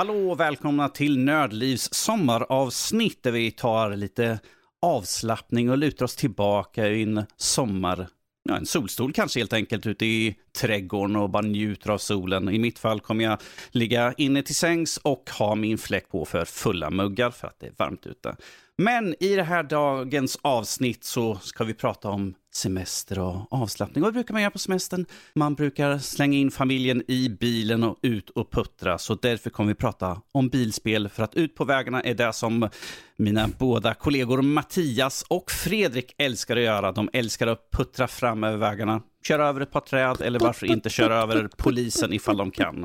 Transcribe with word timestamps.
Hallå 0.00 0.30
och 0.30 0.40
välkomna 0.40 0.88
till 0.88 1.18
Nördlivs 1.18 1.94
sommaravsnitt 1.94 3.22
där 3.22 3.32
vi 3.32 3.50
tar 3.50 3.96
lite 3.96 4.40
avslappning 4.82 5.70
och 5.70 5.78
lutar 5.78 6.04
oss 6.04 6.16
tillbaka 6.16 6.88
i 6.88 7.02
en 7.02 7.24
sommar, 7.36 8.08
ja, 8.42 8.56
en 8.56 8.66
solstol 8.66 9.12
kanske 9.12 9.40
helt 9.40 9.52
enkelt 9.52 9.86
ute 9.86 10.06
i 10.06 10.36
trädgården 10.60 11.16
och 11.16 11.30
bara 11.30 11.42
njuter 11.42 11.90
av 11.90 11.98
solen. 11.98 12.48
I 12.48 12.58
mitt 12.58 12.78
fall 12.78 13.00
kommer 13.00 13.24
jag 13.24 13.38
ligga 13.70 14.14
inne 14.16 14.42
till 14.42 14.54
sängs 14.54 14.96
och 14.96 15.30
ha 15.38 15.54
min 15.54 15.78
fläck 15.78 16.08
på 16.08 16.24
för 16.24 16.44
fulla 16.44 16.90
muggar 16.90 17.30
för 17.30 17.48
att 17.48 17.60
det 17.60 17.66
är 17.66 17.74
varmt 17.76 18.06
ute. 18.06 18.36
Men 18.78 19.14
i 19.20 19.36
det 19.36 19.42
här 19.42 19.62
dagens 19.62 20.38
avsnitt 20.42 21.04
så 21.04 21.34
ska 21.34 21.64
vi 21.64 21.74
prata 21.74 22.08
om 22.08 22.34
semester 22.52 23.18
och 23.18 23.52
avslappning. 23.52 24.02
Och 24.02 24.06
vad 24.06 24.14
brukar 24.14 24.32
man 24.32 24.42
göra 24.42 24.50
på 24.50 24.58
semestern? 24.58 25.06
Man 25.34 25.54
brukar 25.54 25.98
slänga 25.98 26.38
in 26.38 26.50
familjen 26.50 27.02
i 27.08 27.28
bilen 27.28 27.84
och 27.84 27.98
ut 28.02 28.30
och 28.30 28.50
puttra. 28.50 28.98
Så 28.98 29.14
därför 29.14 29.50
kommer 29.50 29.68
vi 29.68 29.74
prata 29.74 30.20
om 30.32 30.48
bilspel. 30.48 31.08
För 31.08 31.22
att 31.22 31.34
ut 31.34 31.54
på 31.54 31.64
vägarna 31.64 32.02
är 32.02 32.14
det 32.14 32.32
som 32.32 32.68
mina 33.16 33.48
båda 33.58 33.94
kollegor 33.94 34.42
Mattias 34.42 35.24
och 35.28 35.50
Fredrik 35.50 36.14
älskar 36.18 36.56
att 36.56 36.62
göra. 36.62 36.92
De 36.92 37.10
älskar 37.12 37.46
att 37.46 37.70
puttra 37.70 38.08
fram 38.08 38.44
över 38.44 38.56
vägarna. 38.56 39.02
Köra 39.22 39.48
över 39.48 39.60
ett 39.60 39.72
par 39.72 39.80
träd 39.80 40.20
eller 40.20 40.38
varför 40.38 40.66
inte 40.66 40.90
köra 40.90 41.16
över 41.16 41.48
polisen 41.56 42.12
ifall 42.12 42.36
de 42.36 42.50
kan. 42.50 42.84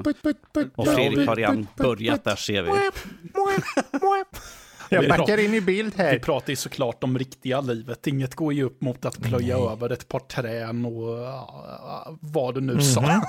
Och 0.75 0.87
Fredrik 0.87 1.27
har 1.27 1.35
redan 1.35 1.67
börjat 1.77 2.23
där 2.23 2.35
ser 2.35 2.63
vi. 2.63 2.71
Jag 4.95 5.17
backar 5.17 5.37
in 5.37 5.53
i 5.53 5.61
bild 5.61 5.93
Vi 5.97 6.03
här. 6.03 6.19
pratar 6.19 6.49
ju 6.49 6.55
såklart 6.55 7.03
om 7.03 7.17
riktiga 7.19 7.61
livet. 7.61 8.07
Inget 8.07 8.35
går 8.35 8.53
ju 8.53 8.63
upp 8.63 8.81
mot 8.81 9.05
att 9.05 9.21
plöja 9.21 9.57
över 9.57 9.89
ett 9.89 10.07
par 10.07 10.19
trän 10.19 10.85
och 10.85 11.19
uh, 11.19 12.17
vad 12.21 12.55
du 12.55 12.61
nu 12.61 12.81
sa. 12.81 13.01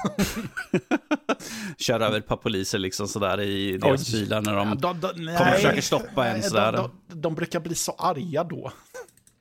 Köra 1.79 2.07
över 2.07 2.19
ett 2.19 2.27
par 2.27 2.37
poliser 2.37 2.79
liksom 2.79 3.09
sådär 3.09 3.41
i 3.41 3.79
deras 3.79 4.15
Oj. 4.15 4.21
bilar 4.21 4.43
när 4.43 4.55
Ja, 4.55 4.65
de 4.65 4.81
de, 4.81 5.01
de, 5.01 5.25
nej. 5.25 5.37
kommer 5.37 5.51
och 5.51 5.57
försöker 5.57 5.83
stoppa 5.83 6.27
en 6.29 6.43
sådär. 6.43 6.73
De, 6.73 6.91
de, 7.09 7.21
de 7.21 7.35
brukar 7.35 7.61
bli 7.61 7.75
så 7.75 7.93
arga 7.99 8.45
då. 8.45 8.73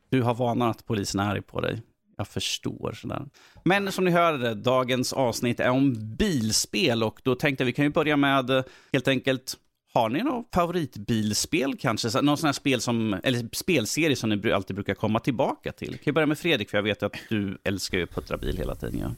Du 0.09 0.21
har 0.21 0.33
vanan 0.35 0.69
att 0.69 0.85
polisen 0.85 1.19
är 1.19 1.29
arg 1.31 1.41
på 1.41 1.61
dig. 1.61 1.81
Jag 2.17 2.27
förstår 2.27 2.91
sådär. 3.01 3.25
Men 3.63 3.91
som 3.91 4.05
ni 4.05 4.11
hörde, 4.11 4.53
dagens 4.53 5.13
avsnitt 5.13 5.59
är 5.59 5.69
om 5.69 6.15
bilspel 6.15 7.03
och 7.03 7.19
då 7.23 7.35
tänkte 7.35 7.61
jag 7.63 7.65
vi 7.65 7.73
kan 7.73 7.85
ju 7.85 7.91
börja 7.91 8.17
med 8.17 8.49
eh, 8.49 8.63
helt 8.93 9.07
enkelt 9.07 9.55
har 9.95 10.09
ni 10.09 10.23
något 10.23 10.49
favoritbilspel 10.55 11.77
kanske? 11.79 12.09
Så- 12.09 12.21
Någon 12.21 12.37
sån 12.37 12.47
här 12.47 12.53
spel 12.53 12.81
som, 12.81 13.19
eller 13.23 13.49
spelserie 13.55 14.15
som 14.15 14.29
ni 14.29 14.51
alltid 14.51 14.75
brukar 14.75 14.93
komma 14.95 15.19
tillbaka 15.19 15.71
till? 15.71 15.89
Kan 15.91 16.01
vi 16.05 16.11
börja 16.11 16.25
med 16.25 16.37
Fredrik, 16.39 16.69
för 16.69 16.77
jag 16.77 16.83
vet 16.83 17.03
att 17.03 17.13
du 17.29 17.57
älskar 17.63 17.97
ju 17.97 18.03
att 18.03 18.09
puttra 18.15 18.37
bil 18.37 18.57
hela 18.57 18.75
tiden. 18.75 18.99
Ja. 18.99 19.11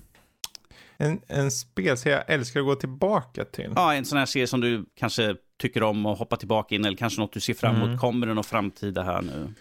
En, 0.97 1.21
en 1.27 1.51
spelserie 1.51 2.15
jag 2.27 2.35
älskar 2.35 2.59
att 2.59 2.65
gå 2.65 2.75
tillbaka 2.75 3.45
till. 3.45 3.71
ja, 3.75 3.93
en 3.93 4.05
sån 4.05 4.17
här 4.17 4.25
serie 4.25 4.47
som 4.47 4.61
du 4.61 4.85
kanske 4.95 5.35
tycker 5.57 5.83
om 5.83 6.05
att 6.05 6.19
hoppa 6.19 6.35
tillbaka 6.37 6.75
in, 6.75 6.85
eller 6.85 6.97
kanske 6.97 7.21
något 7.21 7.33
du 7.33 7.39
ser 7.39 7.53
fram 7.53 7.75
emot. 7.75 7.99
Kommer 7.99 8.27
det 8.27 8.33
något 8.33 8.45
framtida 8.45 9.03
här 9.03 9.21
nu? 9.21 9.53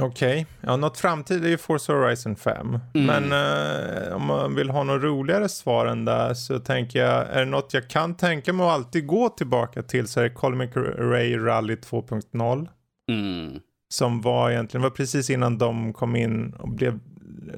Okej, 0.00 0.46
ja 0.60 0.76
något 0.76 0.98
framtid 0.98 1.44
är 1.44 1.48
ju 1.48 1.58
Forza 1.58 1.92
Horizon 1.92 2.36
5. 2.36 2.78
Mm. 2.94 3.06
Men 3.06 3.32
eh, 3.32 4.16
om 4.16 4.26
man 4.26 4.54
vill 4.54 4.70
ha 4.70 4.82
något 4.84 5.02
roligare 5.02 5.48
svar 5.48 5.86
än 5.86 6.04
där 6.04 6.34
så 6.34 6.58
tänker 6.58 6.98
jag, 7.04 7.28
är 7.28 7.38
det 7.38 7.44
något 7.50 7.74
jag 7.74 7.90
kan 7.90 8.14
tänka 8.16 8.52
mig 8.52 8.66
att 8.66 8.72
alltid 8.72 9.06
gå 9.06 9.28
tillbaka 9.28 9.82
till 9.82 10.08
så 10.08 10.20
är 10.20 10.24
det 10.24 10.30
Colin 10.30 10.58
McRae 10.58 11.38
Rally 11.38 11.74
2.0. 11.74 12.68
Mm. 13.10 13.60
Som 13.88 14.20
var 14.20 14.50
egentligen, 14.50 14.82
var 14.82 14.90
precis 14.90 15.30
innan 15.30 15.58
de 15.58 15.92
kom 15.92 16.16
in 16.16 16.52
och 16.54 16.68
blev, 16.68 16.98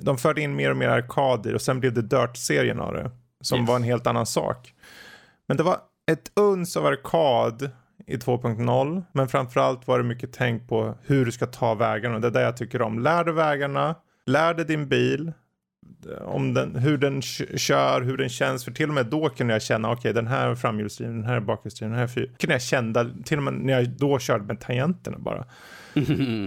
de 0.00 0.19
förde 0.19 0.41
in 0.41 0.56
mer 0.56 0.71
och 0.71 0.77
mer 0.77 0.88
arkader 0.88 1.55
och 1.55 1.62
sen 1.62 1.81
blev 1.81 1.93
det 1.93 2.03
Dirt-serien 2.03 2.81
av 2.81 2.93
det. 2.94 3.11
Som 3.41 3.59
Yes. 3.61 3.69
var 3.69 3.77
en 3.77 3.82
helt 3.82 4.06
annan 4.06 4.27
sak. 4.27 4.75
Men 5.49 5.56
det 5.56 5.62
var 5.62 5.78
ett 6.10 6.32
uns 6.34 6.76
av 6.76 6.86
arkad 6.86 7.70
i 8.06 8.16
2.0. 8.16 9.02
Men 9.12 9.28
framförallt 9.28 9.86
var 9.86 9.98
det 9.98 10.04
mycket 10.04 10.32
tänk 10.32 10.68
på 10.68 10.94
hur 11.02 11.24
du 11.24 11.32
ska 11.32 11.46
ta 11.46 11.74
vägarna. 11.74 12.18
Det 12.18 12.26
är 12.26 12.30
det 12.30 12.42
jag 12.42 12.56
tycker 12.56 12.82
om. 12.82 12.98
Lär 12.98 13.24
dig 13.24 13.34
vägarna, 13.34 13.94
lär 14.26 14.54
dig 14.54 14.64
din 14.64 14.88
bil. 14.88 15.32
Om 16.24 16.54
den, 16.54 16.76
hur 16.76 16.98
den 16.98 17.22
kör, 17.22 18.00
hur 18.00 18.16
den 18.16 18.28
känns. 18.28 18.64
För 18.64 18.72
till 18.72 18.88
och 18.88 18.94
med 18.94 19.06
då 19.06 19.28
kunde 19.28 19.52
jag 19.52 19.62
känna, 19.62 19.92
okej 19.92 20.12
den 20.12 20.26
här 20.26 20.48
är 20.48 20.54
framhjulsdriven, 20.54 21.14
den 21.16 21.24
här 21.24 21.36
är 21.36 21.40
bakhjulsdriven, 21.40 21.90
den 21.90 21.98
här 21.98 22.04
är 22.04 22.08
fyr. 22.08 22.32
kunde 22.38 22.54
jag 22.54 22.62
känna, 22.62 23.10
till 23.24 23.38
och 23.38 23.44
med 23.44 23.54
när 23.54 23.72
jag 23.72 23.88
då 23.88 24.19
körde 24.19 24.44
med 24.44 24.60
tangenterna 24.60 25.19
bara. 25.19 25.44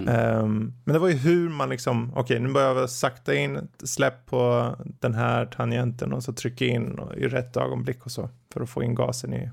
Ehm, 0.08 0.72
men 0.84 0.92
det 0.92 0.98
var 0.98 1.08
ju 1.08 1.14
hur 1.14 1.48
man 1.48 1.68
liksom, 1.68 2.12
okej 2.16 2.40
nu 2.40 2.52
börjar 2.52 2.76
jag 2.76 2.90
sakta 2.90 3.34
in, 3.34 3.68
släpp 3.84 4.26
på 4.26 4.74
den 4.84 5.14
här 5.14 5.46
tangenten 5.46 6.12
och 6.12 6.22
så 6.22 6.32
trycka 6.32 6.64
in 6.64 7.00
i 7.16 7.28
rätt 7.28 7.56
ögonblick 7.56 8.06
och 8.06 8.12
så. 8.12 8.28
För 8.52 8.60
att 8.60 8.70
få 8.70 8.82
in 8.82 8.94
gasen 8.94 9.34
i, 9.34 9.50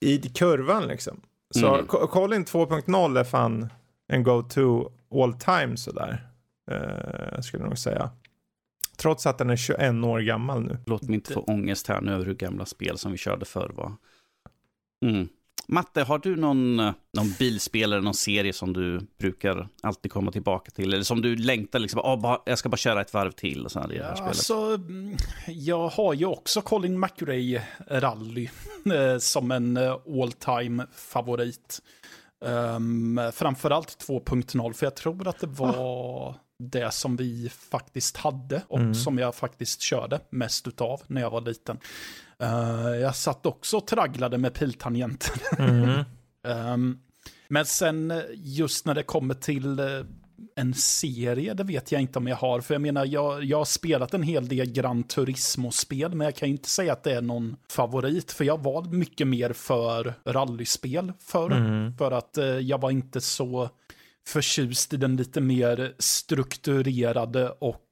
i 0.00 0.18
kurvan 0.18 0.86
liksom. 0.86 1.20
Så 1.54 1.74
Mm. 1.74 1.86
Colin 1.86 2.44
2.0 2.44 3.18
är 3.18 3.24
fan 3.24 3.68
en 4.08 4.22
go-to 4.22 4.90
all 5.14 5.34
time 5.34 5.76
sådär. 5.76 6.28
Uh, 6.70 7.40
skulle 7.40 7.62
jag 7.62 7.68
nog 7.68 7.78
säga. 7.78 8.10
Trots 8.96 9.26
att 9.26 9.38
den 9.38 9.50
är 9.50 9.56
21 9.56 10.04
år 10.04 10.20
gammal 10.20 10.62
nu. 10.62 10.78
Låt 10.86 11.02
mig 11.02 11.14
inte 11.14 11.32
få 11.32 11.40
ångest 11.40 11.88
här 11.88 12.00
nu 12.00 12.12
över 12.12 12.24
hur 12.24 12.34
gamla 12.34 12.66
spel 12.66 12.98
som 12.98 13.12
vi 13.12 13.18
körde 13.18 13.44
förr 13.44 13.72
var. 13.74 13.92
Mm. 15.04 15.28
Matte, 15.72 16.02
har 16.02 16.18
du 16.18 16.36
någon, 16.36 16.80
eh, 16.80 16.92
någon 17.16 17.32
bilspel 17.38 17.92
eller 17.92 18.02
någon 18.02 18.14
serie 18.14 18.52
som 18.52 18.72
du 18.72 19.00
brukar 19.18 19.68
alltid 19.82 20.12
komma 20.12 20.32
tillbaka 20.32 20.70
till? 20.70 20.92
Eller 20.94 21.02
som 21.02 21.22
du 21.22 21.36
längtar 21.36 21.78
liksom, 21.78 22.00
ah, 22.04 22.16
bara, 22.16 22.38
jag 22.44 22.58
ska 22.58 22.68
bara 22.68 22.76
köra 22.76 23.00
ett 23.00 23.14
varv 23.14 23.30
till 23.30 23.64
och 23.64 23.72
så 23.72 23.80
här 23.80 23.92
i 23.92 23.98
det 23.98 24.04
här 24.04 24.10
Ja, 24.10 24.16
spelet. 24.16 24.28
alltså, 24.28 24.54
mm, 24.54 25.16
jag 25.46 25.88
har 25.88 26.14
ju 26.14 26.26
också 26.26 26.60
Colin 26.60 27.00
McRae 27.00 27.62
Rally 27.90 28.48
eh, 28.94 29.18
som 29.18 29.50
en 29.50 29.76
eh, 29.76 29.96
all 30.22 30.32
time 30.32 30.86
favorit. 30.94 31.82
Um, 32.44 33.20
framförallt 33.32 34.06
2.0, 34.08 34.72
för 34.72 34.86
jag 34.86 34.96
tror 34.96 35.28
att 35.28 35.38
det 35.40 35.46
var 35.46 36.34
det 36.58 36.90
som 36.94 37.16
vi 37.16 37.48
faktiskt 37.70 38.16
hade 38.16 38.62
och 38.68 38.78
Mm. 38.78 38.94
som 38.94 39.18
jag 39.18 39.34
faktiskt 39.34 39.80
körde 39.80 40.20
mest 40.30 40.68
utav 40.68 41.02
när 41.06 41.20
jag 41.20 41.30
var 41.30 41.40
liten. 41.40 41.78
Eh, 42.38 42.96
jag 43.00 43.16
satt 43.16 43.46
också 43.46 43.76
och 43.76 43.86
tragglade 43.86 44.38
med 44.38 44.54
piltangenter. 44.54 45.32
Mm. 45.58 46.00
Ehm, 46.48 46.98
men 47.48 47.66
sen 47.66 48.10
eh, 48.10 48.22
just 48.34 48.86
när 48.86 48.94
det 48.94 49.02
kommer 49.02 49.34
till 49.34 49.78
eh, 49.78 49.86
en 50.56 50.74
serie, 50.74 51.54
det 51.54 51.64
vet 51.64 51.92
jag 51.92 52.00
inte 52.00 52.18
om 52.18 52.26
jag 52.26 52.36
har. 52.36 52.60
För 52.60 52.74
jag 52.74 52.80
menar, 52.80 53.04
jag, 53.06 53.44
jag 53.44 53.58
har 53.58 53.64
spelat 53.64 54.14
en 54.14 54.22
hel 54.22 54.48
del 54.48 54.72
Gran 54.72 55.02
Turismo-spel, 55.02 56.14
men 56.14 56.24
jag 56.24 56.34
kan 56.36 56.48
ju 56.48 56.54
inte 56.54 56.68
säga 56.68 56.92
att 56.92 57.02
det 57.04 57.12
är 57.12 57.22
någon 57.22 57.56
favorit. 57.70 58.32
För 58.32 58.44
jag 58.44 58.62
var 58.62 58.84
mycket 58.84 59.26
mer 59.26 59.52
för 59.52 60.14
rallyspel 60.24 61.12
förr. 61.18 61.50
Mm. 61.50 61.96
För 61.96 62.10
att 62.10 62.38
eh, 62.38 62.44
jag 62.46 62.80
var 62.80 62.90
inte 62.90 63.20
så 63.20 63.70
förtjust 64.28 64.92
i 64.92 64.96
den 64.96 65.16
lite 65.16 65.40
mer 65.40 65.94
strukturerade 65.98 67.50
och 67.50 67.82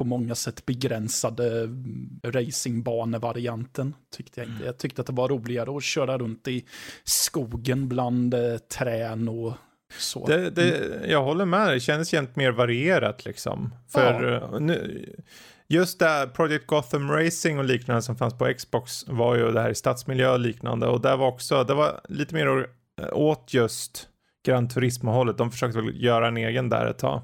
på 0.00 0.04
många 0.04 0.34
sätt 0.34 0.66
begränsade 0.66 1.60
mm, 1.60 2.20
racingbanevarianten. 2.24 3.94
Tyckte 4.16 4.40
jag, 4.40 4.48
inte. 4.48 4.64
jag 4.64 4.78
tyckte 4.78 5.00
att 5.00 5.06
det 5.06 5.12
var 5.12 5.28
roligare 5.28 5.76
att 5.76 5.82
köra 5.82 6.18
runt 6.18 6.48
i 6.48 6.64
skogen 7.04 7.88
bland 7.88 8.34
eh, 8.34 8.56
trän 8.56 9.28
och 9.28 9.52
så. 9.98 10.26
Det, 10.26 10.50
det, 10.50 11.00
jag 11.06 11.22
håller 11.22 11.44
med, 11.44 11.72
det 11.72 11.80
kändes 11.80 12.12
jämt 12.12 12.36
mer 12.36 12.50
varierat 12.50 13.24
liksom. 13.24 13.74
För 13.88 14.32
eh, 14.32 14.60
nu, 14.60 15.06
just 15.68 15.98
där 15.98 16.26
Project 16.26 16.66
Gotham 16.66 17.10
Racing 17.10 17.58
och 17.58 17.64
liknande 17.64 18.02
som 18.02 18.16
fanns 18.16 18.38
på 18.38 18.54
Xbox 18.54 19.08
var 19.08 19.36
ju 19.36 19.52
det 19.52 19.60
här 19.60 19.70
i 19.70 19.74
stadsmiljö 19.74 20.32
och 20.32 20.40
liknande. 20.40 20.86
Och 20.86 21.00
där 21.00 21.16
var 21.16 21.26
också, 21.26 21.64
det 21.64 21.74
var 21.74 22.00
lite 22.08 22.34
mer 22.34 22.66
eh, 23.00 23.08
åt 23.12 23.54
just 23.54 24.08
Gran 24.46 24.68
Turismo-hållet. 24.68 25.38
De 25.38 25.50
försökte 25.50 25.80
väl 25.80 26.02
göra 26.04 26.28
en 26.28 26.36
egen 26.36 26.68
där 26.68 26.86
ett 26.86 26.98
tag. 26.98 27.22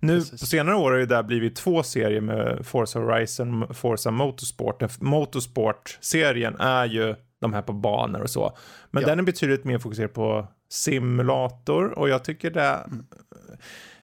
Nu 0.00 0.18
Precis. 0.18 0.40
på 0.40 0.46
senare 0.46 0.76
år 0.76 0.90
har 0.90 0.98
det 0.98 1.06
där 1.06 1.22
blivit 1.22 1.56
två 1.56 1.82
serier 1.82 2.20
med 2.20 2.66
Forza 2.66 2.98
Horizon 2.98 3.62
och 3.62 3.76
Forza 3.76 4.10
Motorsport. 4.10 5.00
Motorsport-serien 5.00 6.56
är 6.60 6.84
ju 6.84 7.14
de 7.40 7.52
här 7.52 7.62
på 7.62 7.72
banor 7.72 8.20
och 8.20 8.30
så. 8.30 8.56
Men 8.90 9.02
Ja. 9.02 9.08
den 9.08 9.18
är 9.18 9.22
betydligt 9.22 9.64
mer 9.64 9.78
fokuserad 9.78 10.12
på 10.14 10.48
simulator 10.70 11.98
och 11.98 12.08
jag 12.08 12.24
tycker 12.24 12.50
det 12.50 12.60
Mm. 12.86 13.06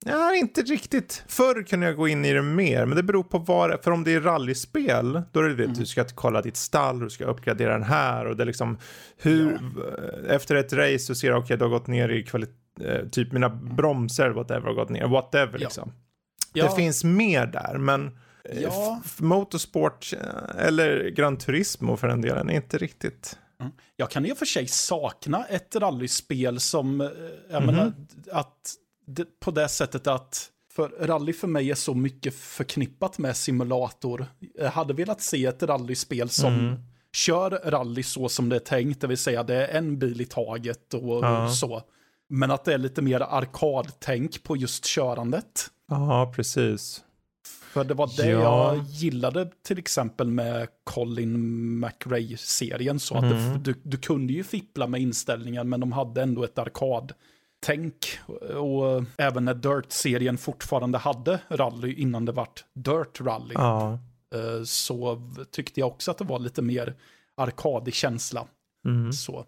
Ja, 0.05 0.35
inte 0.35 0.61
riktigt. 0.61 1.23
Förr 1.27 1.63
kunde 1.63 1.85
jag 1.85 1.95
gå 1.95 2.07
in 2.07 2.25
i 2.25 2.33
det 2.33 2.41
mer, 2.41 2.85
men 2.85 2.95
det 2.95 3.03
beror 3.03 3.23
på 3.23 3.37
vad 3.37 3.69
det 3.69 3.77
För 3.83 3.91
om 3.91 4.03
det 4.03 4.13
är 4.13 4.21
rallyspel, 4.21 5.21
då 5.31 5.39
är 5.39 5.43
det 5.43 5.55
det 5.55 5.63
Mm. 5.63 5.75
du 5.75 5.85
ska 5.85 6.05
kolla 6.15 6.41
ditt 6.41 6.57
stall, 6.57 6.99
du 6.99 7.09
ska 7.09 7.25
uppgradera 7.25 7.73
den 7.73 7.83
här 7.83 8.25
och 8.25 8.37
det 8.37 8.43
är 8.43 8.45
liksom 8.45 8.77
hur, 9.17 9.59
efter 10.29 10.55
ett 10.55 10.73
race 10.73 10.99
så 10.99 11.15
ser 11.15 11.31
du, 11.31 11.37
okej, 11.37 11.57
du 11.57 11.63
har 11.63 11.69
gått 11.69 11.87
ner 11.87 12.09
i 12.09 12.23
kvalitet, 12.23 12.53
typ 13.11 13.31
mina 13.31 13.49
bromsar, 13.49 14.29
whatever, 14.29 14.67
har 14.67 14.73
gått 14.73 14.89
ner, 14.89 15.07
whatever 15.07 15.53
Ja. 15.53 15.57
liksom. 15.57 15.91
Ja, 16.53 16.69
Det 16.69 16.75
finns 16.75 17.03
mer 17.03 17.45
där, 17.45 17.77
men 17.77 18.17
eh, 18.49 18.61
Ja. 18.61 19.01
motorsport 19.17 20.13
eh, 20.13 20.65
eller 20.67 21.09
Gran 21.09 21.37
Turismo 21.37 21.97
för 21.97 22.07
den 22.07 22.21
delen 22.21 22.49
är 22.49 22.53
inte 22.55 22.77
riktigt. 22.77 23.37
Jag 23.95 24.09
kan 24.11 24.25
i 24.25 24.33
och 24.33 24.37
för 24.37 24.45
sig 24.45 24.67
sakna 24.67 25.45
ett 25.45 25.75
rallyspel 25.75 26.59
som, 26.59 27.01
eh, 27.01 27.07
jag 27.51 27.63
Mhm. 27.63 27.75
menar, 27.75 27.93
att 28.31 28.73
det, 29.05 29.39
på 29.39 29.51
det 29.51 29.67
sättet 29.69 30.07
att 30.07 30.49
för 30.73 30.89
rally 30.89 31.33
för 31.33 31.47
mig 31.47 31.71
är 31.71 31.75
så 31.75 31.93
mycket 31.93 32.33
förknippat 32.35 33.17
med 33.17 33.35
simulator. 33.37 34.25
Jag 34.55 34.69
hade 34.71 34.93
velat 34.93 35.21
se 35.21 35.45
ett 35.45 35.63
rallyspel 35.63 36.29
som 36.29 36.53
Mm. 36.53 36.75
kör 37.13 37.49
rally 37.71 38.03
så 38.03 38.29
som 38.29 38.49
det 38.49 38.55
är 38.55 38.59
tänkt, 38.59 39.01
det 39.01 39.07
vill 39.07 39.17
säga 39.17 39.43
det 39.43 39.67
är 39.67 39.77
en 39.77 39.99
bil 39.99 40.21
i 40.21 40.25
taget 40.25 40.93
och 40.93 41.23
Ja. 41.25 41.49
så. 41.49 41.81
Men 42.29 42.51
att 42.51 42.65
det 42.65 42.73
är 42.73 42.77
lite 42.77 43.01
mer 43.01 43.19
arkadtänk 43.21 44.43
på 44.43 44.57
just 44.57 44.85
körandet. 44.85 45.67
Ja, 45.89 46.33
precis. 46.35 47.03
För 47.73 47.83
det 47.83 47.93
var 47.93 48.09
det 48.17 48.29
Ja. 48.29 48.75
jag 48.75 48.83
gillade 48.85 49.49
till 49.67 49.77
exempel 49.77 50.27
med 50.31 50.67
Colin 50.83 51.79
McRae-serien. 51.79 52.99
Så 52.99 53.15
att 53.17 53.23
Mm. 53.23 53.53
det, 53.53 53.59
du, 53.73 53.79
du 53.83 53.97
kunde 53.97 54.33
ju 54.33 54.43
fippla 54.43 54.87
med 54.87 55.01
inställningen 55.01 55.69
men 55.69 55.79
de 55.79 55.91
hade 55.91 56.21
ändå 56.21 56.43
ett 56.43 56.57
arkadtänk. 57.69 58.19
Och 58.57 59.03
även 59.17 59.45
när 59.45 59.53
Dirt-serien 59.53 60.37
fortfarande 60.37 60.97
hade 60.97 61.39
rally 61.49 61.93
innan 61.93 62.25
det 62.25 62.31
vart 62.31 62.65
Dirt 62.73 63.21
Rally. 63.21 63.53
Ja. 63.53 63.93
eh, 64.35 64.63
Så 64.65 65.21
tyckte 65.51 65.79
jag 65.79 65.87
också 65.87 66.11
att 66.11 66.17
det 66.17 66.23
var 66.23 66.39
lite 66.39 66.61
mer 66.61 66.95
arkadig 67.37 67.93
känsla. 67.93 68.45
Mm. 68.87 69.13
Så. 69.13 69.45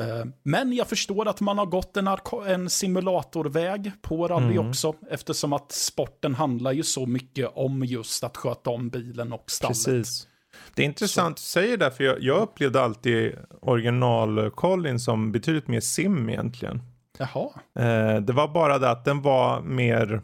Eh, 0.00 0.24
Men 0.42 0.72
jag 0.72 0.88
förstår 0.88 1.28
att 1.28 1.40
man 1.40 1.58
har 1.58 1.66
gått 1.66 1.96
en, 1.96 2.08
en 2.46 2.70
simulatorväg 2.70 3.92
på 4.02 4.28
rally 4.28 4.54
Mm. 4.56 4.68
också. 4.68 4.94
Eftersom 5.10 5.52
att 5.52 5.72
sporten 5.72 6.34
handlar 6.34 6.72
ju 6.72 6.82
så 6.82 7.06
mycket 7.06 7.50
om 7.54 7.84
just 7.84 8.24
att 8.24 8.36
sköta 8.36 8.70
om 8.70 8.88
bilen 8.88 9.32
och 9.32 9.50
stallet. 9.50 9.84
Precis. 9.84 10.28
Det 10.74 10.82
är 10.82 10.86
intressant 10.86 11.34
att 11.34 11.38
säga 11.38 11.76
det, 11.76 11.90
för 11.90 12.04
jag, 12.04 12.22
jag 12.22 12.42
upplevde 12.42 12.80
alltid 12.82 13.36
original 13.62 14.50
Colin 14.50 15.00
som 15.00 15.32
betydligt 15.32 15.68
mer 15.68 15.80
sim 15.80 16.28
egentligen. 16.30 16.82
Jaha, 17.18 17.48
Eh, 17.78 18.20
det 18.20 18.32
var 18.32 18.48
bara 18.48 18.78
det 18.78 18.90
att 18.90 19.04
den 19.04 19.22
var 19.22 19.60
mer, 19.60 20.20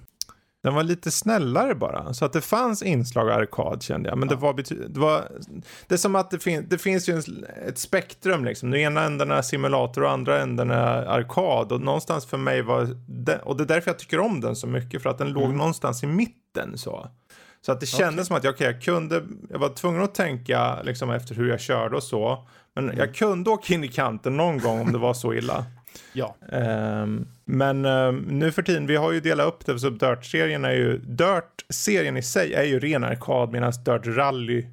den 0.62 0.75
var 0.75 0.83
lite 0.83 1.11
snällare 1.11 1.75
bara. 1.75 2.15
Så 2.15 2.25
att 2.25 2.33
det 2.33 2.41
fanns 2.41 2.83
inslag 2.83 3.31
av 3.31 3.39
arkad 3.39 3.83
kände 3.83 4.09
jag. 4.09 4.19
Men 4.19 4.29
det, 4.29 4.35
var 4.35 4.55
det 4.89 5.00
var, 5.00 5.25
det 5.87 5.94
är 5.94 5.99
som 5.99 6.17
att 6.17 6.31
det, 6.31 6.39
fin- 6.39 6.67
det 6.71 6.79
finns 6.79 7.09
ju 7.09 7.15
en, 7.15 7.44
ett 7.69 7.79
spektrum 7.79 8.44
liksom. 8.44 8.71
Den 8.71 8.81
ena 8.81 9.03
änden 9.03 9.31
är 9.31 9.43
simulator 9.43 10.03
och 10.05 10.11
andra 10.11 10.41
änden 10.43 10.71
är 10.71 11.03
arkad. 11.06 11.73
Och 11.73 11.81
någonstans 11.81 12.27
för 12.27 12.37
mig 12.39 12.62
var, 12.62 12.89
det, 13.06 13.39
och 13.39 13.56
det 13.56 13.62
är 13.62 13.67
därför 13.67 13.91
jag 13.91 13.99
tycker 13.99 14.21
om 14.21 14.41
den 14.41 14.56
så 14.56 14.67
mycket. 14.67 15.03
För 15.03 15.11
att 15.11 15.19
den 15.19 15.29
låg 15.33 15.55
någonstans 15.55 16.03
i 16.03 16.06
mitten 16.06 16.79
så. 16.79 17.09
Så 17.67 17.73
att 17.73 17.81
det 17.81 17.87
kändes 17.87 18.27
som 18.27 18.37
att 18.37 18.44
jag, 18.44 18.55
okay, 18.55 18.67
jag 18.67 18.83
kunde, 18.83 19.23
jag 19.50 19.59
var 19.59 19.69
tvungen 19.69 20.03
att 20.03 20.15
tänka 20.15 20.83
liksom 20.83 21.11
efter 21.11 21.35
hur 21.35 21.49
jag 21.49 21.61
körde 21.61 21.97
och 21.97 22.03
så. 22.03 22.47
Men 22.75 22.93
jag 22.97 23.15
kunde 23.15 23.50
åka 23.50 23.75
in 23.75 23.85
i 23.85 23.89
kanten 23.89 24.37
någon 24.37 24.59
gång 24.59 24.81
om 24.81 24.93
det 24.93 24.99
var 24.99 25.15
så 25.15 25.35
illa. 25.35 25.65
Ja. 26.12 26.37
Ehm, 26.53 27.27
men 27.44 27.85
ehm, 27.85 28.17
nu 28.17 28.53
för 28.53 28.62
tiden, 28.62 28.87
vi 28.87 28.97
har 28.97 29.12
ju 29.12 29.21
delat 29.21 29.47
upp 29.47 29.67
det, 29.67 29.79
så 29.79 29.91
Dirt-serien 29.91 30.65
är 30.65 30.73
ju, 30.73 30.99
Dirt-serien 30.99 32.17
i 32.17 32.23
sig 32.23 32.55
är 32.55 32.65
ju 32.65 32.81
ren 32.81 33.05
arkad 33.05 33.53
medan 33.53 33.73
Dirt 33.85 34.17
Rally 34.17 34.67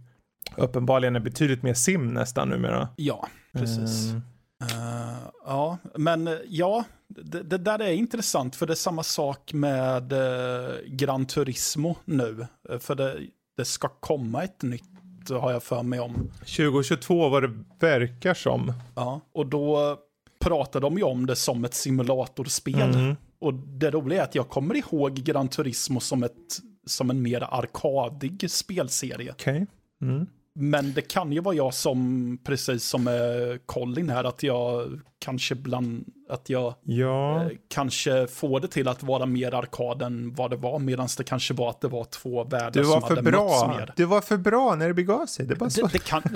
uppenbarligen 0.58 1.16
är 1.16 1.20
betydligt 1.20 1.64
mer 1.64 1.74
sim 1.74 2.14
nästan 2.14 2.50
numera. 2.50 2.88
Ja, 2.96 3.28
precis. 3.54 4.12
Ehm, 4.12 4.22
Eh, 4.64 5.30
ja, 5.46 5.78
men 5.96 6.28
eh, 6.28 6.34
ja, 6.48 6.84
det, 7.08 7.44
det 7.44 7.58
där 7.58 7.82
är 7.82 7.92
intressant 7.92 8.56
för 8.56 8.68
det 8.68 8.74
är 8.74 8.76
samma 8.76 9.04
sak 9.04 9.54
med 9.54 10.14
uh, 10.14 10.76
Gran 10.86 11.26
Turismo 11.26 11.96
nu. 12.06 12.48
Eh, 12.70 12.80
För 12.80 12.96
det, 12.96 13.20
det 13.58 13.66
ska 13.66 13.88
komma 13.88 14.44
ett 14.44 14.62
nytt, 14.62 15.30
har 15.30 15.52
jag 15.52 15.64
för 15.64 15.84
mig 15.84 16.00
om. 16.00 16.32
2022 16.40 17.30
vad 17.30 17.44
det 17.44 17.54
verkar 17.80 18.34
som. 18.34 18.74
Ja, 18.96 19.22
och 19.34 19.46
då 19.46 19.98
pratar 20.40 20.80
de 20.80 20.98
ju 20.98 21.04
om 21.04 21.26
det 21.26 21.36
som 21.36 21.66
ett 21.66 21.74
simulatorspel. 21.74 22.96
Mm. 22.96 23.16
Och 23.40 23.54
det 23.54 23.92
roliga 23.92 24.20
är 24.20 24.24
att 24.24 24.36
jag 24.36 24.50
kommer 24.50 24.76
ihåg 24.76 25.14
Gran 25.14 25.48
Turismo 25.48 26.00
som, 26.00 26.24
ett, 26.24 26.60
som 26.86 27.10
en 27.10 27.22
mer 27.22 27.42
arkadig 27.54 28.52
spelserie. 28.52 29.32
Okej. 29.32 29.68
Mm. 30.02 30.28
Men 30.56 30.94
det 30.94 31.02
kan 31.02 31.32
ju 31.32 31.40
vara 31.40 31.56
jag 31.56 31.74
som, 31.74 32.38
precis 32.44 32.84
som 32.84 33.04
med 33.04 33.60
Colin 33.66 34.10
här, 34.10 34.24
att 34.24 34.44
jag 34.44 35.00
kanske 35.20 35.56
bland, 35.56 36.06
att 36.30 36.50
jag 36.50 36.74
Ja, 36.84 37.44
eh, 37.44 37.50
kanske 37.70 38.28
får 38.28 38.60
det 38.60 38.68
till 38.68 38.88
att 38.88 39.04
vara 39.04 39.26
mer 39.26 39.54
arkad 39.54 40.02
än 40.02 40.34
vad 40.34 40.50
det 40.50 40.58
var, 40.58 40.80
medan 40.80 41.08
det 41.18 41.24
kanske 41.24 41.54
var 41.54 41.70
att 41.70 41.82
det 41.82 41.88
var 41.88 42.04
två 42.04 42.44
världar 42.44 42.72
du 42.72 42.84
var 42.84 43.00
som 43.00 43.02
för 43.02 43.16
hade 43.16 43.22
mötts 43.22 43.38
bra. 43.62 43.68
mer. 43.78 43.94
Du 43.96 44.06
var 44.06 44.22
för 44.22 44.38
bra 44.38 44.76
när 44.76 44.88
det 44.88 44.94
begav 44.94 45.26
sig. 45.26 45.46
Det 45.46 45.70
så. 45.70 45.82
Det, 45.86 45.94
det 45.94 46.00
kan... 46.04 46.24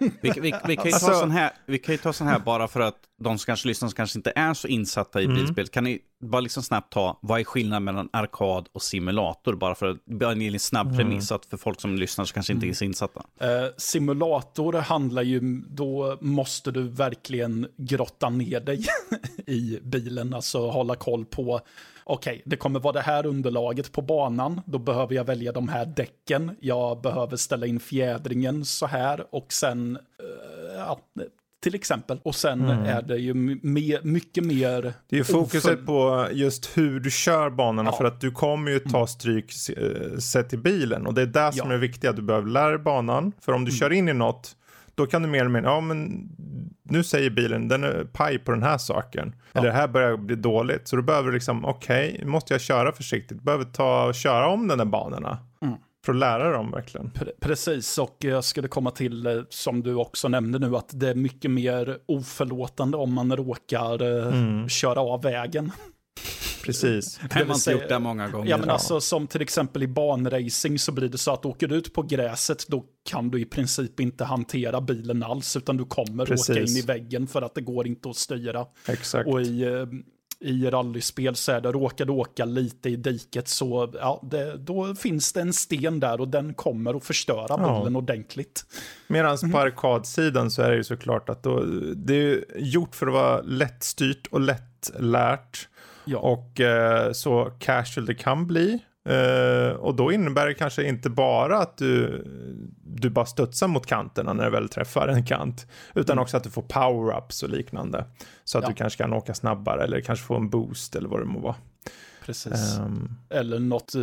Vi, 0.00 0.10
vi, 0.22 0.40
vi, 0.40 0.50
kan 0.76 0.84
ju 0.86 0.92
Alltså- 0.92 1.06
ta 1.06 1.14
sån 1.14 1.30
här, 1.30 1.50
vi 1.66 1.78
kan 1.78 1.92
ju 1.94 1.98
ta 1.98 2.12
sån 2.12 2.26
här 2.26 2.38
bara 2.38 2.68
för 2.68 2.80
att 2.80 2.94
de 3.22 3.38
som 3.38 3.46
kanske 3.46 3.68
lyssnar 3.68 3.88
som 3.88 3.96
kanske 3.96 4.18
inte 4.18 4.32
är 4.36 4.54
så 4.54 4.68
insatta 4.68 5.20
i 5.20 5.24
Mm. 5.24 5.36
bilspel. 5.36 5.66
Kan 5.68 5.84
ni 5.84 5.98
bara 6.20 6.40
liksom 6.40 6.62
snabbt 6.62 6.92
ta, 6.92 7.18
vad 7.22 7.40
är 7.40 7.44
skillnaden 7.44 7.84
mellan 7.84 8.08
arkad 8.12 8.68
och 8.72 8.82
simulator? 8.82 9.54
Bara 9.54 9.74
för 9.74 9.86
att 9.86 10.04
bara 10.04 10.32
en 10.32 10.58
snabb 10.60 10.86
Mm. 10.86 10.98
premiss 10.98 11.32
att 11.32 11.46
för 11.46 11.56
folk 11.56 11.80
som 11.80 11.96
lyssnar 11.98 12.24
så 12.24 12.34
kanske 12.34 12.52
inte 12.52 12.66
är 12.66 12.72
så 12.72 12.84
insatta. 12.84 13.22
Eh, 13.40 13.48
simulator 13.76 14.72
handlar 14.72 15.22
ju, 15.22 15.40
då 15.68 16.18
måste 16.20 16.70
du 16.70 16.88
verkligen 16.88 17.66
grotta 17.76 18.28
ner 18.30 18.60
dig 18.60 18.84
i 19.46 19.78
bilen, 19.82 20.34
alltså 20.34 20.70
hålla 20.70 20.94
koll 20.94 21.24
på, 21.24 21.60
okej, 22.04 22.42
det 22.44 22.56
kommer 22.56 22.80
vara 22.80 22.92
det 22.92 23.00
här 23.00 23.26
underlaget 23.26 23.92
på 23.92 24.02
banan, 24.02 24.60
då 24.66 24.78
behöver 24.78 25.14
jag 25.14 25.24
välja 25.24 25.52
de 25.52 25.68
här 25.68 25.86
däcken, 25.86 26.56
jag 26.60 27.00
behöver 27.00 27.36
ställa 27.36 27.66
in 27.66 27.80
fjädringen 27.80 28.64
så 28.64 28.86
här 28.86 29.34
och 29.34 29.52
sen, 29.52 29.96
eh, 29.96 30.76
ja, 30.76 31.00
till 31.62 31.74
exempel. 31.74 32.20
Och 32.22 32.34
sen 32.34 32.64
är 32.68 33.02
det 33.02 33.16
ju 33.16 33.34
me- 33.34 34.00
mycket 34.02 34.44
mer... 34.44 34.82
Det 34.82 35.16
är 35.16 35.18
ju 35.18 35.24
fokuset 35.24 35.86
på 35.86 36.28
just 36.32 36.78
hur 36.78 37.00
du 37.00 37.10
kör 37.10 37.50
banorna 37.50 37.90
Ja. 37.90 37.96
för 37.96 38.04
att 38.04 38.20
du 38.20 38.30
kommer 38.30 38.70
ju 38.70 38.78
ta 38.78 39.06
stryk 39.06 39.52
eh, 39.76 40.18
sett 40.18 40.52
i 40.52 40.56
bilen 40.56 41.06
och 41.06 41.14
det 41.14 41.22
är 41.22 41.26
det 41.26 41.52
som 41.52 41.70
Ja. 41.70 41.74
är 41.74 41.78
viktigt, 41.78 42.10
att 42.10 42.16
du 42.16 42.22
behöver 42.22 42.48
lära 42.48 42.68
dig 42.68 42.78
banan 42.78 43.32
för 43.40 43.52
om 43.52 43.64
du 43.64 43.70
kör 43.72 43.92
in 43.92 44.08
i 44.08 44.12
något 44.12 44.56
då 44.98 45.06
kan 45.06 45.22
du 45.22 45.28
mer 45.28 45.40
eller 45.40 45.50
mindre, 45.50 45.70
ja 45.70 45.80
men 45.80 46.28
nu 46.82 47.04
säger 47.04 47.30
bilen 47.30 47.68
den 47.68 47.84
är 47.84 48.04
paj 48.12 48.38
på 48.38 48.50
den 48.52 48.62
här 48.62 48.78
saken. 48.78 49.34
Eller 49.52 49.66
det 49.66 49.72
här 49.72 49.88
börjar 49.88 50.16
bli 50.16 50.36
dåligt. 50.36 50.88
Så 50.88 50.96
då 50.96 51.02
behöver 51.02 51.28
du 51.28 51.34
liksom, 51.34 51.64
okej, 51.64 52.22
måste 52.26 52.54
jag 52.54 52.60
köra 52.60 52.92
försiktigt? 52.92 53.42
Behöver 53.42 53.64
ta 53.64 54.12
köra 54.12 54.46
om 54.48 54.68
de 54.68 54.78
där 54.78 54.84
banorna. 54.84 55.38
För 56.04 56.12
att 56.12 56.18
lära 56.18 56.52
dem 56.52 56.70
verkligen. 56.70 57.10
Pre- 57.10 57.30
Precis, 57.40 57.98
och 57.98 58.16
jag 58.18 58.44
skulle 58.44 58.68
komma 58.68 58.90
till, 58.90 59.26
eh, 59.26 59.32
som 59.48 59.82
du 59.82 59.94
också 59.94 60.28
nämnde 60.28 60.58
nu, 60.58 60.76
att 60.76 60.90
det 60.92 61.08
är 61.08 61.14
mycket 61.14 61.50
mer 61.50 61.98
oförlåtande 62.06 62.96
om 62.96 63.12
man 63.14 63.36
råkar 63.36 64.02
eh, 64.02 64.66
köra 64.66 65.00
av 65.00 65.22
vägen. 65.22 65.72
Precis. 66.64 67.20
Det 67.28 67.34
har 67.38 67.44
man 67.44 67.56
inte 67.56 67.70
gjort 67.70 67.88
det 67.88 67.98
många 67.98 68.28
gånger. 68.28 68.50
Ja, 68.50 68.56
men 68.56 68.70
alltså 68.70 69.00
som 69.00 69.26
till 69.26 69.42
exempel 69.42 69.82
i 69.82 69.86
banracing 69.86 70.78
så 70.78 70.92
blir 70.92 71.08
det 71.08 71.18
så 71.18 71.32
att 71.32 71.44
åker 71.46 71.68
du 71.68 71.74
ut 71.74 71.92
på 71.92 72.02
gräset 72.02 72.64
då 72.68 72.84
kan 73.10 73.30
du 73.30 73.40
i 73.40 73.44
princip 73.44 74.00
inte 74.00 74.24
hantera 74.24 74.80
bilen 74.80 75.22
alls, 75.22 75.56
utan 75.56 75.76
du 75.76 75.84
kommer 75.84 76.26
Precis. 76.26 76.50
åka 76.50 76.60
in 76.60 76.76
i 76.76 76.82
väggen 76.82 77.26
för 77.26 77.42
att 77.42 77.54
det 77.54 77.60
går 77.60 77.86
inte 77.86 78.10
att 78.10 78.16
styra. 78.16 78.66
Exakt. 78.88 79.28
Och 79.28 79.40
i, 79.42 79.62
eh, 79.62 79.86
i 80.40 80.70
rallyspel 80.70 81.34
så 81.36 81.52
är 81.52 81.60
det, 81.60 81.72
råkar 81.72 82.04
du 82.04 82.12
åka 82.12 82.44
lite 82.44 82.88
i 82.88 82.96
diket 82.96 83.48
så 83.48 83.92
ja, 83.94 84.22
det, 84.30 84.56
då 84.56 84.94
finns 84.94 85.32
det 85.32 85.40
en 85.40 85.52
sten 85.52 86.00
där 86.00 86.20
och 86.20 86.28
den 86.28 86.54
kommer 86.54 86.94
att 86.94 87.04
förstöra 87.04 87.46
Ja. 87.48 87.78
bilen 87.80 87.96
ordentligt. 87.96 88.64
Medan 89.06 89.38
Mhm. 89.42 89.52
på 89.52 89.58
arkadsidan 89.58 90.50
så 90.50 90.62
är 90.62 90.70
det 90.70 90.76
ju 90.76 90.84
såklart 90.84 91.28
att 91.28 91.42
då, 91.42 91.60
det 91.96 92.14
är 92.14 92.44
gjort 92.58 92.94
för 92.94 93.06
att 93.06 93.12
vara 93.12 93.40
lättstyrt 93.42 94.26
och 94.26 94.40
lättlärt. 94.40 95.68
Ja. 96.08 96.18
Och 96.18 96.60
eh, 96.60 97.12
så 97.12 97.44
casual 97.58 98.06
det 98.06 98.14
kan 98.14 98.46
bli. 98.46 98.78
Eh, 99.08 99.70
och 99.76 99.94
då 99.94 100.12
innebär 100.12 100.46
det 100.46 100.54
kanske 100.54 100.88
inte 100.88 101.10
bara 101.10 101.58
att 101.58 101.76
du, 101.78 102.24
du 102.84 103.10
bara 103.10 103.26
studsar 103.26 103.68
mot 103.68 103.86
kanterna 103.86 104.32
när 104.32 104.44
du 104.44 104.50
väl 104.50 104.68
träffar 104.68 105.08
en 105.08 105.24
kant. 105.26 105.66
Utan 105.94 106.18
också 106.18 106.36
att 106.36 106.44
du 106.44 106.50
får 106.50 106.62
power-ups 106.62 107.42
och 107.44 107.50
liknande. 107.50 108.04
Så 108.44 108.58
att 108.58 108.64
Mm. 108.64 108.70
Ja. 108.70 108.74
du 108.74 108.78
kanske 108.78 109.02
kan 109.02 109.12
åka 109.12 109.34
snabbare 109.34 109.84
eller 109.84 110.00
kanske 110.00 110.24
få 110.26 110.36
en 110.36 110.50
boost 110.50 110.96
eller 110.96 111.08
vad 111.08 111.20
det 111.20 111.24
må 111.26 111.40
vara. 111.40 111.54
Precis. 112.24 112.78
Ehm, 112.78 113.10
Eller 113.30 113.58
något 113.58 113.94
eh, 113.94 114.00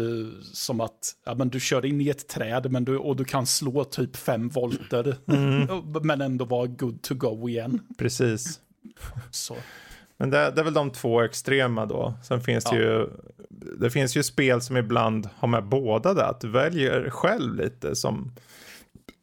som 0.54 0.82
att 0.82 1.16
ja, 1.26 1.36
men 1.36 1.50
du 1.50 1.60
kör 1.60 1.86
in 1.86 2.02
i 2.02 2.10
ett 2.10 2.28
träd 2.28 2.72
men 2.72 2.86
du, 2.86 2.98
och 2.98 3.16
du 3.16 3.26
kan 3.26 3.46
slå 3.46 3.84
typ 3.84 4.16
fem 4.16 4.50
volter. 4.50 5.16
men 6.04 6.22
ändå 6.22 6.46
vara 6.46 6.68
good 6.68 7.02
to 7.02 7.16
go 7.16 7.50
igen. 7.50 7.80
precis. 7.98 8.60
Så. 9.32 9.56
Men 10.18 10.30
det, 10.30 10.52
det 10.52 10.62
är 10.62 10.64
väl 10.64 10.74
de 10.74 10.92
två 10.92 11.22
extrema 11.22 11.86
då. 11.86 12.14
Sen 12.24 12.42
finns 12.42 12.64
det 12.64 12.76
Ja. 12.76 12.82
ju 12.82 13.10
det 13.80 13.90
finns 13.90 14.18
ju 14.18 14.24
spel 14.24 14.62
som 14.62 14.78
ibland 14.78 15.30
har 15.38 15.48
med 15.48 15.64
båda 15.64 16.14
det. 16.14 16.26
Att 16.26 16.42
du 16.42 16.50
väljer 16.50 17.10
själv 17.10 17.56
lite 17.56 17.96
som 17.96 18.32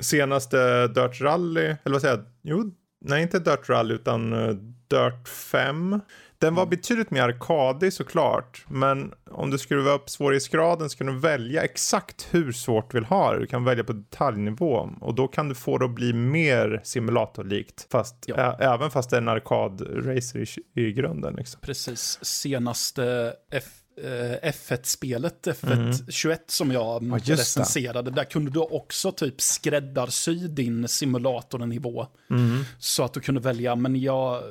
senaste 0.00 0.88
Dirt 0.88 1.20
Rally, 1.20 1.60
eller 1.64 1.92
vad 1.92 2.00
säger 2.00 2.14
jag? 2.16 2.24
Jo, 2.42 2.70
nej 3.04 3.22
inte 3.22 3.38
Dirt 3.38 3.68
Rally 3.68 3.94
utan 3.94 4.32
eh, 4.32 4.54
Dirt 4.88 5.28
5. 5.28 6.00
Den 6.42 6.54
var 6.54 6.66
betydligt 6.66 7.10
mer 7.10 7.22
arkadig 7.22 7.92
såklart, 7.92 8.64
men 8.68 9.12
om 9.30 9.50
du 9.50 9.58
skruvar 9.58 9.94
upp 9.94 10.10
svårighetsgraden 10.10 10.90
så 10.90 10.98
kan 10.98 11.06
du 11.06 11.18
välja 11.18 11.62
exakt 11.62 12.28
hur 12.30 12.52
svårt 12.52 12.90
du 12.90 12.96
vill 12.98 13.04
ha 13.04 13.32
det. 13.32 13.40
Du 13.40 13.46
kan 13.46 13.64
välja 13.64 13.84
på 13.84 13.92
detaljnivå 13.92 14.90
och 15.00 15.14
då 15.14 15.28
kan 15.28 15.48
du 15.48 15.54
få 15.54 15.78
det 15.78 15.84
att 15.84 15.94
bli 15.94 16.12
mer 16.12 16.80
simulatorlikt, 16.84 17.86
fast 17.92 18.24
Ja. 18.26 18.56
även 18.60 18.90
fast 18.90 19.10
det 19.10 19.16
är 19.16 19.20
en 19.20 19.28
arkadracer 19.28 20.38
i, 20.74 20.80
i 20.82 20.92
grunden. 20.92 21.34
Liksom. 21.34 21.60
Precis. 21.60 22.18
Senaste 22.22 23.34
F 23.50 23.64
eh, 24.02 24.50
F1-spelet, 24.50 25.46
F1 25.46 26.10
21 26.10 26.44
som 26.46 26.72
jag 26.72 27.02
Ja, 27.02 27.18
recenserade, 27.34 28.10
där 28.10 28.24
kunde 28.24 28.50
du 28.50 28.60
också 28.60 29.12
typ 29.12 29.40
skräddarsy 29.40 30.48
din 30.48 30.88
simulatornivå. 30.88 32.06
Mm. 32.30 32.64
Så 32.78 33.04
att 33.04 33.12
du 33.14 33.20
kunde 33.20 33.40
välja, 33.40 33.76
men 33.76 33.96
jag... 33.96 34.42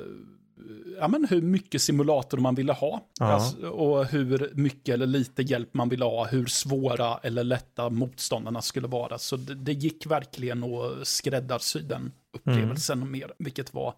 Ja, 0.98 1.08
men 1.08 1.24
hur 1.30 1.42
mycket 1.42 1.82
simulator 1.82 2.38
man 2.38 2.54
ville 2.54 2.72
ha. 2.72 3.00
Ja. 3.18 3.26
Alltså, 3.26 3.66
och 3.68 4.04
hur 4.06 4.50
mycket 4.54 4.94
eller 4.94 5.06
lite 5.06 5.42
hjälp 5.42 5.74
man 5.74 5.88
ville 5.88 6.04
ha. 6.04 6.26
Hur 6.26 6.46
svåra 6.46 7.18
eller 7.22 7.44
lätta 7.44 7.90
motståndarna 7.90 8.62
skulle 8.62 8.88
vara. 8.88 9.18
Så 9.18 9.36
det, 9.36 9.54
det 9.54 9.72
gick 9.72 10.06
verkligen 10.06 10.64
att 10.64 11.08
skräddarsy 11.08 11.80
den 11.80 12.12
upplevelsen 12.32 12.98
Mm. 12.98 13.12
mer. 13.12 13.32
Vilket 13.38 13.74
var 13.74 13.94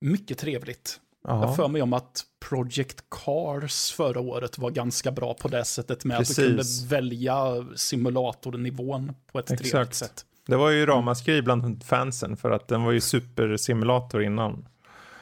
mycket 0.00 0.38
trevligt. 0.38 1.00
Jag 1.28 1.42
Ja. 1.42 1.54
för 1.54 1.68
mig 1.68 1.82
om 1.82 1.92
att 1.92 2.22
Project 2.48 3.04
Cars 3.10 3.90
förra 3.92 4.20
året 4.20 4.58
var 4.58 4.70
ganska 4.70 5.10
bra 5.12 5.34
på 5.34 5.48
det 5.48 5.64
sättet 5.64 6.04
med 6.04 6.14
att 6.16 6.20
Precis. 6.20 6.36
du 6.36 6.46
kunde 6.46 6.62
välja 6.88 7.66
simulatornivån 7.76 9.12
på 9.32 9.38
ett 9.38 9.46
trevligt 9.46 9.66
Exakt. 9.66 9.94
sätt. 9.94 10.24
Det 10.46 10.56
var 10.56 10.70
ju 10.70 10.86
ramaskri 10.86 11.42
bland 11.42 11.84
fansen 11.84 12.36
för 12.36 12.50
att 12.50 12.68
den 12.68 12.82
var 12.82 12.92
ju 12.92 13.00
supersimulator 13.00 14.22
innan. 14.22 14.68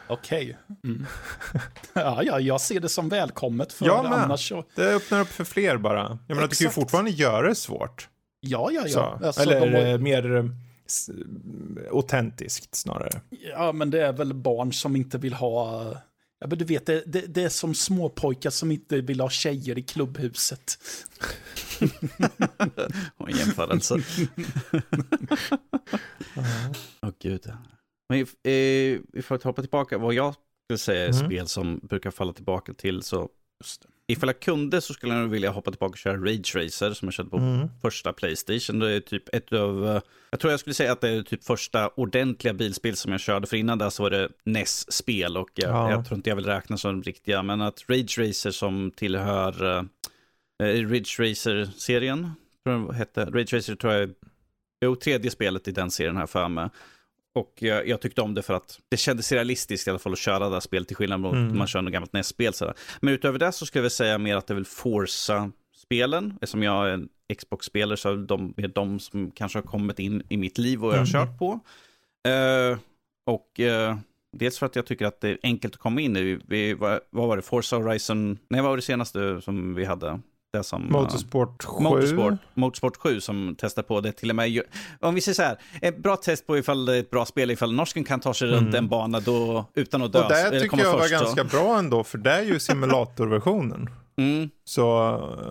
Okej. 0.08 0.58
Mm. 0.84 1.06
ja, 1.92 2.22
ja, 2.22 2.40
jag 2.40 2.60
ser 2.60 2.80
det 2.80 2.88
som 2.88 3.08
välkommet 3.08 3.72
för 3.72 3.86
Jag 3.86 4.04
med. 4.04 4.12
annars 4.12 4.48
så... 4.48 4.64
Det 4.74 4.94
öppnar 4.94 5.20
upp 5.20 5.28
för 5.28 5.44
fler 5.44 5.76
bara. 5.76 6.18
Jag 6.28 6.34
menar, 6.34 6.48
du 6.48 6.56
kan 6.56 6.64
ju 6.66 6.70
fortfarande 6.70 7.10
göra 7.10 7.48
det 7.48 7.54
svårt. 7.54 8.08
Ja, 8.40 8.70
ja, 8.72 8.82
ja. 8.86 9.20
Alltså, 9.24 9.42
Eller 9.42 9.60
de 9.60 9.72
har- 9.76 9.86
eh, 9.92 9.98
mer 9.98 10.36
eh, 10.36 10.44
autentiskt 11.92 12.74
snarare. 12.74 13.20
ja, 13.52 13.72
men 13.72 13.90
det 13.90 14.06
är 14.06 14.12
väl 14.12 14.34
barn 14.34 14.72
som 14.72 14.96
inte 14.96 15.18
vill 15.18 15.34
ha... 15.34 15.82
Ja, 16.40 16.46
men 16.46 16.58
du 16.58 16.64
vet, 16.64 16.86
det, 16.86 17.02
det, 17.06 17.20
det 17.20 17.42
är 17.42 17.48
som 17.48 17.74
småpojkar 17.74 18.50
som 18.50 18.70
inte 18.72 19.00
vill 19.00 19.20
ha 19.20 19.30
tjejer 19.30 19.78
i 19.78 19.82
klubbhuset. 19.82 20.78
Och 23.16 23.30
en 23.30 23.36
jämförelse. 23.36 23.94
Åh 27.02 27.10
gud. 27.22 27.52
Men 28.12 28.20
if, 28.20 28.46
eh, 28.46 29.00
vi 29.12 29.22
får 29.22 29.44
hoppa 29.44 29.62
tillbaka. 29.62 29.98
Vad 29.98 30.14
jag 30.14 30.34
skulle 30.66 30.78
säga 30.78 31.04
är 31.04 31.12
Mhm. 31.12 31.26
spel 31.26 31.46
som 31.48 31.78
brukar 31.82 32.10
falla 32.10 32.32
tillbaka 32.32 32.74
till. 32.74 33.02
Så 33.02 33.28
ifall 34.06 34.28
jag 34.28 34.40
kunde 34.40 34.80
så 34.80 34.94
skulle 34.94 35.14
jag 35.14 35.28
vilja 35.28 35.50
hoppa 35.50 35.70
tillbaka 35.70 35.90
och 35.92 35.98
köra 35.98 36.16
Rage 36.16 36.56
Racer 36.56 36.92
som 36.92 37.06
jag 37.06 37.12
körde 37.14 37.30
på 37.30 37.36
Mm. 37.36 37.68
första 37.82 38.12
Playstation. 38.12 38.78
Det 38.78 38.90
är 38.90 39.00
typ 39.00 39.34
ett 39.34 39.52
av, 39.52 39.86
eh, 39.86 40.00
jag 40.30 40.40
tror 40.40 40.50
jag 40.50 40.60
skulle 40.60 40.74
säga 40.74 40.92
att 40.92 41.00
det 41.00 41.08
är 41.08 41.22
typ 41.22 41.44
första 41.44 41.88
ordentliga 41.88 42.54
bilspel 42.54 42.96
som 42.96 43.12
jag 43.12 43.20
körde. 43.20 43.46
För 43.46 43.56
innan 43.56 43.78
där 43.78 43.90
så 43.90 44.02
var 44.02 44.10
det 44.10 44.28
NES-spel 44.44 45.36
och 45.36 45.50
jag, 45.54 45.70
Ja. 45.70 45.90
jag 45.90 46.06
tror 46.06 46.16
inte 46.16 46.30
jag 46.30 46.36
vill 46.36 46.46
räkna 46.46 46.76
som 46.76 47.02
riktiga. 47.02 47.42
Men 47.42 47.60
att 47.60 47.84
Rage 47.88 48.18
Racer 48.18 48.50
som 48.50 48.90
tillhör 48.96 49.64
uh, 49.64 49.82
Ridge 50.88 51.18
Racer-serien, 51.30 52.30
tror 52.64 52.76
jag 52.86 52.92
hette. 52.92 53.24
Rage 53.24 53.52
Racer 53.54 53.74
tror 53.74 53.92
jag 53.92 54.02
är, 54.02 54.10
jo, 54.84 54.96
tredje 54.96 55.30
spelet 55.30 55.68
i 55.68 55.72
den 55.72 55.90
serien 55.90 56.16
här 56.16 56.26
för 56.26 56.48
mig. 56.48 56.68
Och 57.34 57.52
jag, 57.58 57.88
jag 57.88 58.00
tyckte 58.00 58.20
om 58.22 58.34
det 58.34 58.42
för 58.42 58.54
att 58.54 58.80
det 58.88 58.96
kändes 58.96 59.32
realistiskt 59.32 59.86
i 59.86 59.90
alla 59.90 59.98
fall 59.98 60.12
att 60.12 60.18
köra 60.18 60.48
det 60.48 60.54
här 60.54 60.60
spelet 60.60 60.88
till 60.88 60.96
skillnad 60.96 61.20
mot 61.20 61.32
Mm. 61.34 61.58
man 61.58 61.66
kör 61.66 61.82
något 61.82 61.92
gammalt 61.92 62.12
NES-spel. 62.12 62.52
Men 63.00 63.14
utöver 63.14 63.38
det 63.38 63.52
så 63.52 63.66
skulle 63.66 63.80
jag 63.80 63.82
väl 63.82 63.90
säga 63.90 64.18
mer 64.18 64.36
att 64.36 64.46
det 64.46 64.52
är 64.52 64.54
väl 64.54 64.64
Forza-spelen. 64.64 66.32
Eftersom 66.40 66.62
jag 66.62 66.88
är 66.88 66.92
en 66.92 67.08
Xbox-spelare 67.38 67.96
så 67.96 68.12
är 68.12 68.16
de 68.16 68.54
är 68.56 68.68
de 68.68 69.00
som 69.00 69.30
kanske 69.30 69.58
har 69.58 69.62
kommit 69.62 69.98
in 69.98 70.22
i 70.28 70.36
mitt 70.36 70.58
liv 70.58 70.84
och 70.84 70.92
jag 70.92 70.98
har 70.98 71.06
Mm. 71.06 71.26
kört 71.26 71.38
på. 71.38 71.60
Eh, 72.30 72.78
och 73.26 73.60
eh, 73.60 73.96
dels 74.36 74.58
för 74.58 74.66
att 74.66 74.76
jag 74.76 74.86
tycker 74.86 75.06
att 75.06 75.20
det 75.20 75.28
är 75.28 75.38
enkelt 75.42 75.74
att 75.74 75.80
komma 75.80 76.00
in 76.00 76.16
i. 76.16 76.38
Vi, 76.48 76.74
vad, 76.74 77.00
vad 77.10 77.28
var 77.28 77.36
det? 77.36 77.42
Forza 77.42 77.76
Horizon? 77.76 78.38
Nej, 78.48 78.60
vad 78.60 78.70
var 78.70 78.76
det 78.76 78.82
senaste 78.82 79.40
som 79.40 79.74
vi 79.74 79.84
hade? 79.84 80.20
Det 80.52 80.62
som, 80.62 80.82
eh, 80.84 80.90
Motorsport 80.90 81.64
7. 81.64 81.82
Motorsport, 81.82 82.34
Motorsport 82.54 82.96
7 82.96 83.20
som 83.20 83.54
testar 83.58 83.82
på 83.82 84.00
det 84.00 84.12
till 84.12 84.30
och 84.30 84.36
med. 84.36 84.60
Om 85.00 85.14
vi 85.14 85.20
säger 85.20 85.34
så 85.34 85.42
här, 85.42 85.56
ett 85.82 85.98
bra 85.98 86.16
test 86.16 86.46
på 86.46 86.58
ifall 86.58 86.84
det 86.86 86.96
är 86.96 87.00
ett 87.00 87.10
bra 87.10 87.24
spel, 87.24 87.50
ifall 87.50 87.72
norsken 87.74 88.04
kan 88.04 88.20
ta 88.20 88.34
sig 88.34 88.48
runt 88.48 88.62
Mm. 88.68 88.74
en 88.74 88.88
bana 88.88 89.20
då, 89.20 89.64
utan 89.74 90.02
att 90.02 90.12
dö. 90.12 90.22
Och 90.22 90.28
det 90.28 90.40
eller 90.40 90.50
tycker 90.60 90.68
komma 90.68 90.82
jag 90.82 90.92
var 90.92 91.06
så- 91.06 91.10
ganska 91.24 91.44
bra 91.44 91.78
ändå, 91.78 92.04
för 92.04 92.18
det 92.18 92.30
är 92.32 92.42
ju 92.42 92.58
simulatorversionen. 92.58 93.90
Mm, 94.16 94.50
Så, 94.64 94.86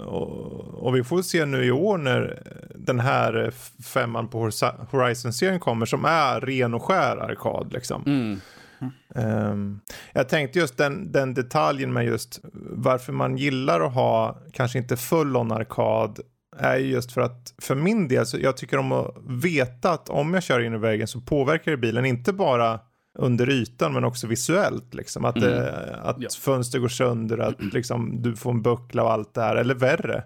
och, 0.06 0.86
och 0.86 0.96
vi 0.96 1.04
får 1.04 1.22
se 1.22 1.46
nu 1.46 1.66
i 1.66 1.72
år 1.72 1.98
när 1.98 2.44
den 2.76 3.00
här 3.00 3.52
femman 3.84 4.28
på 4.28 4.38
Horiz- 4.48 4.86
Horizon-serien 4.92 5.60
kommer 5.60 5.86
som 5.86 6.06
är 6.06 6.42
ren 6.42 6.74
och 6.74 6.84
skär 6.84 7.18
arkad 7.18 7.74
liksom. 7.74 8.04
mm, 8.06 8.42
Ehm, 9.16 9.80
jag 10.14 10.30
tänkte 10.30 10.60
just 10.60 10.78
den, 10.78 11.12
den 11.12 11.34
detaljen 11.34 11.94
med 11.94 12.06
just 12.06 12.40
varför 12.72 13.14
man 13.14 13.38
gillar 13.38 13.82
att 13.82 13.94
ha 13.94 14.38
kanske 14.54 14.78
inte 14.78 14.98
full 14.98 15.36
on 15.38 15.52
arkad 15.52 16.20
är 16.58 16.78
ju 16.78 16.86
just 16.92 17.12
för 17.12 17.22
att 17.22 17.54
för 17.62 17.76
min 17.76 18.08
del 18.08 18.26
så 18.26 18.38
jag 18.40 18.58
tycker 18.58 18.78
om 18.78 18.92
att 18.92 19.16
veta 19.28 19.92
att 19.92 20.10
om 20.10 20.34
jag 20.34 20.44
kör 20.44 20.60
in 20.60 20.74
i 20.74 20.78
väggen 20.78 21.08
så 21.08 21.22
påverkar 21.22 21.72
det 21.72 21.78
bilen 21.78 22.06
inte 22.06 22.34
bara 22.34 22.80
under 23.20 23.50
ytan 23.50 23.94
men 23.94 24.04
också 24.04 24.28
visuellt 24.28 24.94
liksom. 24.94 25.26
Att, 25.26 25.36
Mm. 25.38 25.50
det, 25.50 25.96
att 26.04 26.16
Ja. 26.20 26.30
fönster 26.40 26.80
går 26.80 26.88
sönder 26.88 27.38
att 27.38 27.62
liksom 27.74 28.22
du 28.22 28.36
får 28.36 28.52
en 28.52 28.62
buckla 28.62 29.04
och 29.04 29.12
allt 29.12 29.34
det 29.34 29.42
här 29.42 29.56
eller 29.56 29.76
värre. 29.76 30.24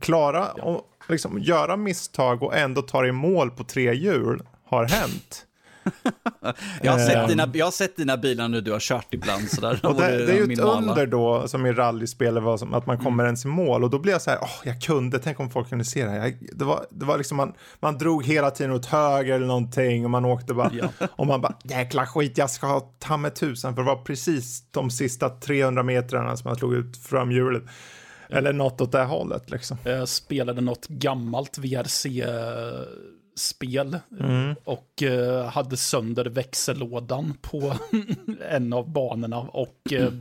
Klara 0.00 0.46
och 0.52 0.82
liksom 1.08 1.38
göra 1.38 1.76
misstag 1.76 2.42
och 2.42 2.56
ändå 2.56 2.82
ta 2.82 3.02
dig 3.02 3.12
mål 3.12 3.50
på 3.50 3.64
tre 3.64 3.94
hjul 3.94 4.42
har 4.64 4.84
hänt 4.84 5.44
jag, 6.82 6.92
har 6.92 6.98
sett 6.98 7.16
Ehm. 7.16 7.28
dina, 7.28 7.50
jag 7.54 7.66
har 7.66 7.70
sett 7.70 7.96
dina 7.96 8.16
bilar 8.16 8.48
när 8.48 8.60
du 8.60 8.72
har 8.72 8.80
kört 8.80 9.14
ibland. 9.14 9.48
Sådär, 9.50 9.80
Och 9.82 9.94
det, 9.94 10.00
det 10.26 10.32
är 10.32 10.46
ju 10.46 10.52
ett 10.52 10.58
under 10.58 11.06
då, 11.06 11.48
som 11.48 11.66
i 11.66 11.72
rallyspel, 11.72 12.38
var 12.40 12.56
som 12.56 12.74
att 12.74 12.86
man 12.86 12.98
kommer 12.98 13.24
ens 13.24 13.44
i 13.44 13.48
mål. 13.48 13.84
Och 13.84 13.90
då 13.90 13.98
blir 13.98 14.12
jag 14.12 14.22
så 14.22 14.30
här, 14.30 14.38
åh, 14.42 14.50
jag 14.64 14.82
kunde, 14.82 15.18
tänk 15.18 15.40
om 15.40 15.50
folk 15.50 15.68
kunde 15.68 15.84
se 15.84 16.04
det 16.04 16.10
här. 16.10 16.18
Jag, 16.18 16.38
det, 16.52 16.64
var, 16.64 16.86
det 16.90 17.04
var 17.04 17.18
liksom, 17.18 17.36
man, 17.36 17.52
man 17.80 17.98
drog 17.98 18.24
hela 18.24 18.50
tiden 18.50 18.72
åt 18.72 18.86
höger 18.86 19.34
eller 19.34 19.46
någonting 19.46 20.04
och 20.04 20.10
man 20.10 20.24
åkte 20.24 20.54
bara, 20.54 20.70
Ja. 20.72 20.88
och 21.16 21.26
man 21.26 21.40
bara, 21.40 21.54
jäkla 21.64 22.06
skit, 22.06 22.38
jag 22.38 22.50
ska 22.50 22.66
ha 22.66 22.92
ta 22.98 23.16
med 23.16 23.34
tusan, 23.34 23.74
för 23.74 23.82
det 23.82 23.86
var 23.86 24.02
precis 24.04 24.62
de 24.70 24.90
sista 24.90 25.28
300 25.28 25.82
metrarna 25.82 26.36
som 26.36 26.48
jag 26.48 26.58
slog 26.58 26.74
ut 26.74 26.96
framhjulet. 26.96 27.62
Eller 28.30 28.52
något 28.52 28.80
åt 28.80 28.92
det 28.92 29.04
hållet 29.04 29.50
liksom. 29.50 29.76
Jag 29.84 30.08
spelade 30.08 30.60
något 30.60 30.88
gammalt 30.88 31.58
VRC-spel 33.38 33.98
Mm. 34.20 34.54
och 34.64 35.02
eh, 35.02 35.44
hade 35.46 35.76
sönder 35.76 36.24
växellådan 36.24 37.34
på 37.40 37.72
en 38.50 38.72
av 38.72 38.92
banorna 38.92 39.38
och 39.38 39.92
eh, 39.92 40.12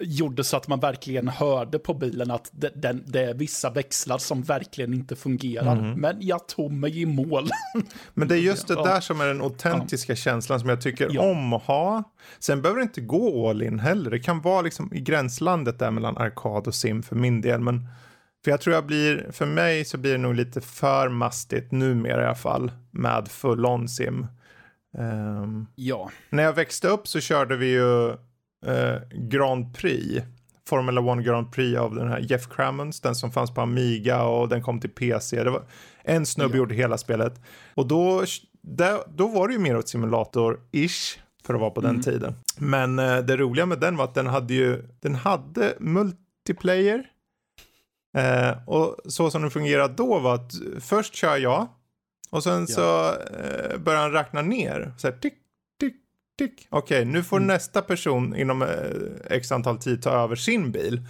gjorde 0.00 0.44
så 0.44 0.56
att 0.56 0.68
man 0.68 0.80
verkligen 0.80 1.28
hörde 1.28 1.78
på 1.78 1.94
bilen 1.94 2.30
att 2.30 2.48
det, 2.52 2.70
den, 2.74 3.04
det 3.06 3.20
är 3.24 3.34
vissa 3.34 3.70
växlar 3.70 4.18
som 4.18 4.42
verkligen 4.42 4.94
inte 4.94 5.16
fungerar. 5.16 5.76
Mm. 5.76 6.00
Men 6.00 6.16
jag 6.20 6.48
tog 6.48 6.72
mig 6.72 7.00
i 7.00 7.06
mål. 7.06 7.48
Men 8.14 8.28
det 8.28 8.34
är 8.34 8.38
just 8.38 8.68
det 8.68 8.74
Ja. 8.74 8.84
där 8.84 9.00
som 9.00 9.20
är 9.20 9.26
den 9.26 9.40
autentiska 9.40 10.16
känslan 10.16 10.60
som 10.60 10.68
jag 10.68 10.80
tycker 10.80 11.08
Ja. 11.10 11.22
om 11.30 11.52
att 11.52 11.62
ha. 11.62 12.02
Sen 12.38 12.62
behöver 12.62 12.80
det 12.80 12.84
inte 12.84 13.00
gå 13.00 13.50
all 13.50 13.62
in 13.62 13.78
heller. 13.78 14.10
Det 14.10 14.20
kan 14.20 14.40
vara 14.40 14.62
liksom 14.62 14.94
i 14.94 15.00
gränslandet 15.00 15.78
där 15.78 15.90
mellan 15.90 16.16
arkad 16.16 16.66
och 16.66 16.74
sim 16.74 17.02
för 17.02 17.16
min 17.16 17.40
del. 17.40 17.60
Men 17.60 17.86
för 18.44 18.50
jag 18.50 18.60
tror 18.60 18.74
jag 18.74 18.86
blir, 18.86 19.26
för 19.32 19.46
mig 19.46 19.84
så 19.84 19.98
blir 19.98 20.12
det 20.12 20.18
nog 20.18 20.34
lite 20.34 20.60
för 20.60 21.08
mastigt 21.08 21.72
numera 21.72 22.22
i 22.22 22.26
alla 22.26 22.34
fall 22.34 22.72
med 22.90 23.28
full 23.28 23.66
on 23.66 23.88
sim. 23.88 24.26
Ehm, 24.98 25.66
ja, 25.74 26.10
när 26.30 26.42
jag 26.42 26.52
växte 26.52 26.88
upp 26.88 27.08
så 27.08 27.20
körde 27.20 27.56
vi 27.56 27.66
ju 27.66 28.08
eh, 28.66 28.98
Grand 29.10 29.74
Prix. 29.76 30.24
Formula 30.68 31.12
1 31.18 31.24
Grand 31.26 31.52
Prix 31.52 31.78
av 31.78 31.94
den 31.94 32.08
här 32.08 32.18
Jeff 32.18 32.48
Crammons, 32.48 33.00
den 33.00 33.14
som 33.14 33.30
fanns 33.32 33.50
på 33.54 33.60
Amiga 33.60 34.22
och 34.24 34.48
den 34.48 34.62
kom 34.62 34.80
till 34.80 34.90
PC. 34.90 35.44
Det 35.44 35.50
var 35.50 35.62
en 36.04 36.26
snubbe 36.26 36.52
Ja. 36.54 36.58
gjorde 36.58 36.74
hela 36.74 36.98
spelet. 36.98 37.40
Och 37.74 37.86
då, 37.86 38.24
där, 38.62 38.98
då 39.14 39.28
var 39.28 39.48
det 39.48 39.54
ju 39.54 39.60
mer 39.60 39.76
åt 39.76 39.86
simulator-ish 39.94 41.18
för 41.44 41.54
att 41.54 41.60
vara 41.60 41.70
på 41.70 41.80
den 41.80 41.90
Mm. 41.90 42.02
tiden. 42.02 42.34
Men 42.58 42.98
eh, 42.98 43.18
det 43.18 43.36
roliga 43.36 43.66
med 43.66 43.78
den 43.80 43.96
var 43.96 44.04
att 44.04 44.14
den 44.14 44.26
hade 44.26 44.54
ju, 44.54 44.82
den 45.00 45.14
hade 45.14 45.74
multiplayer. 45.80 47.04
Eh, 48.16 48.68
och 48.68 48.96
så 49.04 49.30
som 49.30 49.42
den 49.42 49.50
fungerade 49.50 49.94
då 49.94 50.18
var 50.18 50.34
att 50.34 50.52
först 50.80 51.14
kör 51.14 51.36
jag 51.36 51.68
och 52.30 52.42
sen 52.42 52.66
Ja. 52.68 52.74
så 52.74 53.08
eh, 53.10 53.78
börjar 53.78 54.00
han 54.00 54.12
räkna 54.12 54.42
ner. 54.42 54.92
Så 54.98 55.06
här, 55.06 55.14
tick, 55.16 55.34
tick, 55.80 55.94
tick. 56.38 56.66
Okej, 56.70 57.04
nu 57.04 57.22
får 57.22 57.36
Mm. 57.36 57.46
nästa 57.46 57.82
person 57.82 58.36
inom 58.36 58.62
eh, 58.62 58.68
x 59.30 59.52
antal 59.52 59.78
tid 59.78 60.02
ta 60.02 60.10
över 60.10 60.36
sin 60.36 60.72
bil. 60.72 61.02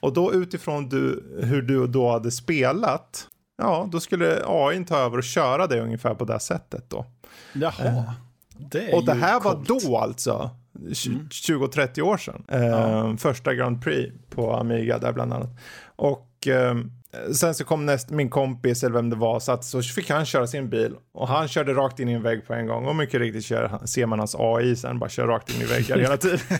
Och 0.00 0.12
då 0.12 0.32
utifrån 0.34 0.88
du, 0.88 1.24
hur 1.42 1.62
du 1.62 1.86
då 1.86 2.10
hade 2.10 2.30
spelat, 2.30 3.28
ja, 3.62 3.88
då 3.92 4.00
skulle 4.00 4.42
AI 4.46 4.84
ta 4.84 4.96
över 4.98 5.16
och 5.18 5.24
köra 5.24 5.66
det 5.66 5.80
ungefär 5.80 6.14
på 6.14 6.24
det 6.24 6.40
sättet 6.40 6.90
då. 6.90 7.06
jaha. 7.52 8.14
Det 8.70 8.90
är 8.90 8.94
Och 8.96 9.04
det 9.04 9.14
här 9.14 9.40
var 9.40 9.52
coolt. 9.64 9.68
då 9.84 9.98
alltså, 9.98 10.50
tj- 10.78 11.08
Mm. 11.12 11.28
20-30 11.30 12.02
år 12.02 12.16
sedan. 12.16 12.44
Eh, 12.48 12.64
Ja. 12.66 13.16
Första 13.16 13.54
Grand 13.54 13.82
Prix 13.82 14.14
på 14.30 14.52
Amiga 14.56 14.98
där 14.98 15.12
bland 15.12 15.32
annat. 15.32 15.50
Och 15.96 16.27
eh, 16.46 16.74
sen 17.34 17.54
så 17.54 17.64
kom 17.64 17.86
näst, 17.86 18.10
min 18.10 18.30
kompis 18.30 18.84
eller 18.84 18.94
vem 18.94 19.10
det 19.10 19.16
var, 19.16 19.40
så, 19.40 19.52
att, 19.52 19.64
så 19.64 19.82
fick 19.82 20.10
han 20.10 20.26
köra 20.26 20.46
sin 20.46 20.70
bil. 20.70 20.94
Och 21.14 21.28
han 21.28 21.48
körde 21.48 21.74
rakt 21.74 22.00
in 22.00 22.08
i 22.08 22.12
en 22.12 22.22
vägg 22.22 22.46
på 22.46 22.54
en 22.54 22.66
gång. 22.66 22.86
Och 22.86 22.96
mycket 22.96 23.20
riktigt 23.20 23.44
kör, 23.44 23.86
ser 23.86 24.06
man 24.06 24.18
hans 24.18 24.34
AI 24.38 24.76
sen 24.76 24.98
bara 24.98 25.10
kör 25.10 25.26
rakt 25.26 25.54
in 25.54 25.62
i 25.62 25.64
väggar 25.64 25.98
hela 25.98 26.16
tiden. 26.16 26.38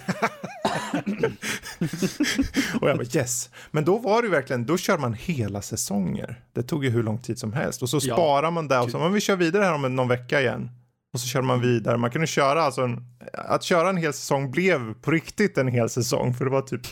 och 2.80 2.88
jag 2.88 2.96
bara 2.96 3.06
yes. 3.14 3.50
Men 3.70 3.84
då 3.84 3.98
var 3.98 4.22
det 4.22 4.28
verkligen, 4.28 4.66
då 4.66 4.76
kör 4.76 4.98
man 4.98 5.14
hela 5.14 5.62
säsonger. 5.62 6.40
Det 6.52 6.62
tog 6.62 6.84
ju 6.84 6.90
hur 6.90 7.02
lång 7.02 7.18
tid 7.18 7.38
som 7.38 7.52
helst. 7.52 7.82
Och 7.82 7.88
så 7.88 7.98
Ja. 8.02 8.14
sparar 8.14 8.50
man 8.50 8.68
där 8.68 8.82
och 8.82 8.90
så, 8.90 8.98
men 8.98 9.12
vi 9.12 9.20
kör 9.20 9.36
vidare 9.36 9.64
här 9.64 9.74
om 9.74 9.96
någon 9.96 10.08
vecka 10.08 10.40
igen. 10.40 10.70
Och 11.14 11.20
så 11.20 11.26
kör 11.26 11.42
man 11.42 11.60
vidare. 11.60 11.96
Man 11.96 12.10
kunde 12.10 12.26
köra 12.26 12.62
alltså 12.62 12.82
en, 12.82 12.98
att 13.32 13.62
köra 13.62 13.88
en 13.90 13.96
hel 13.96 14.12
säsong 14.12 14.50
blev 14.50 14.94
på 14.94 15.10
riktigt 15.10 15.58
en 15.58 15.68
hel 15.68 15.88
säsong. 15.88 16.34
För 16.34 16.44
det 16.44 16.50
var 16.50 16.62
typ 16.62 16.82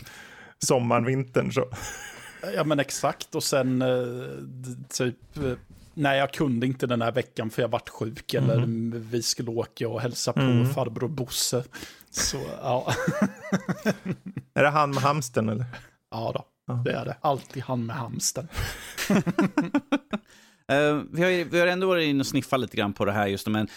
sommaren, 0.65 1.05
vintern 1.05 1.53
så. 1.53 1.65
Ja 2.55 2.65
men 2.65 2.81
exakt 2.81 3.35
och 3.35 3.43
sen 3.43 3.83
eh, 3.83 3.89
typ, 4.89 5.37
eh, 5.37 5.53
nej 5.95 6.19
jag 6.19 6.33
kunde 6.33 6.67
inte 6.67 6.87
den 6.87 7.03
här 7.03 7.13
veckan 7.13 7.51
för 7.51 7.63
jag 7.63 7.69
vart 7.69 7.89
sjuk 7.89 8.35
eller 8.35 8.65
vi 8.99 9.23
skulle 9.23 9.51
åka 9.51 9.89
och 9.89 10.01
hälsa 10.01 10.33
på 10.33 10.41
Mm. 10.41 10.75
farbror 10.75 11.09
Bosse. 11.09 11.65
Så 12.11 12.37
ja, 12.63 12.93
Är 14.55 14.63
det 14.63 14.69
han 14.71 14.91
med 14.91 15.03
hamsten 15.03 15.49
eller? 15.49 15.65
ja 16.11 16.33
då, 16.35 16.45
Ja. 16.67 16.75
det 16.85 16.93
är 16.93 17.05
det. 17.05 17.17
Alltid 17.21 17.63
han 17.63 17.87
med 17.87 17.97
hamsten. 17.97 18.49
Eh, 20.69 21.01
vi, 21.13 21.23
har, 21.23 21.31
ju- 21.31 21.45
vi 21.45 21.61
har 21.61 21.67
ändå 21.67 21.87
varit 21.87 22.05
inne 22.09 22.21
och 22.21 22.27
sniffat 22.27 22.61
lite 22.61 22.77
grann 22.77 22.93
på 22.93 23.05
det 23.05 23.13
här 23.13 23.27
just 23.27 23.47
men 23.47 23.69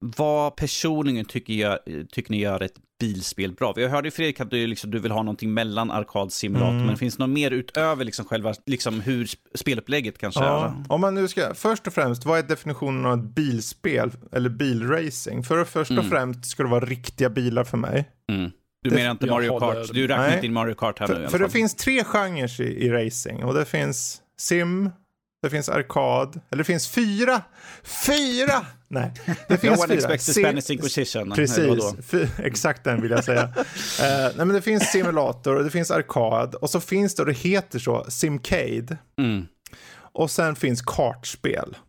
vad 0.00 0.56
personligen 0.56 1.24
tycker, 1.24 1.52
jag, 1.54 1.78
tycker 2.12 2.30
ni 2.30 2.38
gör 2.40 2.62
ett 2.62 2.74
bilspel 3.00 3.52
bra? 3.52 3.72
Vi 3.76 3.86
hörde 3.88 4.06
ju 4.06 4.10
Fredrik 4.10 4.40
att 4.40 4.50
du, 4.50 4.66
liksom, 4.66 4.90
du 4.90 4.98
vill 4.98 5.10
ha 5.12 5.22
någonting 5.22 5.54
mellan 5.54 5.90
arkadsimulator, 5.90 6.70
Mm. 6.74 6.86
men 6.86 6.96
finns 6.96 7.16
det 7.16 7.22
något 7.26 7.34
mer 7.34 7.50
utöver 7.50 8.04
liksom 8.04 8.24
själva 8.24 8.54
liksom 8.66 9.00
hur 9.00 9.24
sp- 9.24 9.36
spelupplägget 9.54 10.18
kanske 10.18 10.40
Ja. 10.44 10.64
är? 10.66 10.92
Om 10.92 11.00
man 11.00 11.14
nu 11.14 11.28
ska, 11.28 11.54
först 11.54 11.86
och 11.86 11.92
främst, 11.92 12.24
vad 12.24 12.38
är 12.38 12.42
definitionen 12.42 13.06
av 13.06 13.18
ett 13.18 13.34
bilspel 13.34 14.10
eller 14.32 14.48
bilracing? 14.50 15.42
För 15.44 15.64
först 15.64 15.90
och 15.90 15.96
Mm. 15.98 16.10
främst 16.10 16.44
ska 16.44 16.62
det 16.62 16.68
vara 16.68 16.84
riktiga 16.84 17.30
bilar 17.30 17.64
för 17.64 17.76
mig. 17.76 18.08
Mm. 18.32 18.50
Du 18.82 18.90
Det- 18.90 18.96
menar 18.96 19.10
inte 19.10 19.26
jag 19.26 19.34
Mario 19.34 19.58
Kart? 19.60 19.92
Du 19.92 20.06
räknar 20.06 20.34
inte 20.34 20.46
in 20.46 20.52
Mario 20.52 20.74
Kart 20.74 20.98
här 20.98 21.06
nu 21.08 21.12
i 21.12 21.16
För, 21.16 21.20
alla 21.22 21.30
för 21.30 21.38
det 21.38 21.44
fall. 21.44 21.50
finns 21.52 21.74
tre 21.74 22.04
genrer 22.04 22.60
i, 22.60 22.64
i 22.86 22.90
racing 22.90 23.44
och 23.44 23.54
det 23.54 23.64
finns 23.64 24.22
sim, 24.38 24.90
det 25.42 25.50
finns 25.50 25.68
arkad, 25.68 26.40
eller 26.50 26.58
det 26.58 26.64
finns 26.64 26.88
fyra, 26.88 27.42
fyra! 28.06 28.66
Nej, 28.90 29.12
det 29.48 29.54
No 29.54 29.56
finns 29.56 29.84
one 29.84 30.00
fyra. 30.00 30.18
Spanish 30.18 30.70
Inquisition. 30.70 31.30
Precis, 31.30 31.94
exakt 32.38 32.84
den 32.84 33.02
vill 33.02 33.10
jag 33.10 33.24
säga. 33.24 33.42
uh, 33.44 33.52
nej 34.00 34.32
men 34.36 34.48
det 34.48 34.62
finns 34.62 34.92
simulator 34.92 35.56
och 35.56 35.64
det 35.64 35.70
finns 35.70 35.90
arkad 35.90 36.54
och 36.54 36.70
så 36.70 36.80
finns 36.80 37.14
det, 37.14 37.22
och 37.22 37.26
det 37.26 37.34
heter 37.34 37.78
så, 37.78 38.06
simcade. 38.08 38.96
Mm. 39.18 39.46
Och 40.12 40.30
sen 40.30 40.56
finns 40.56 40.82
kartspel. 40.82 41.76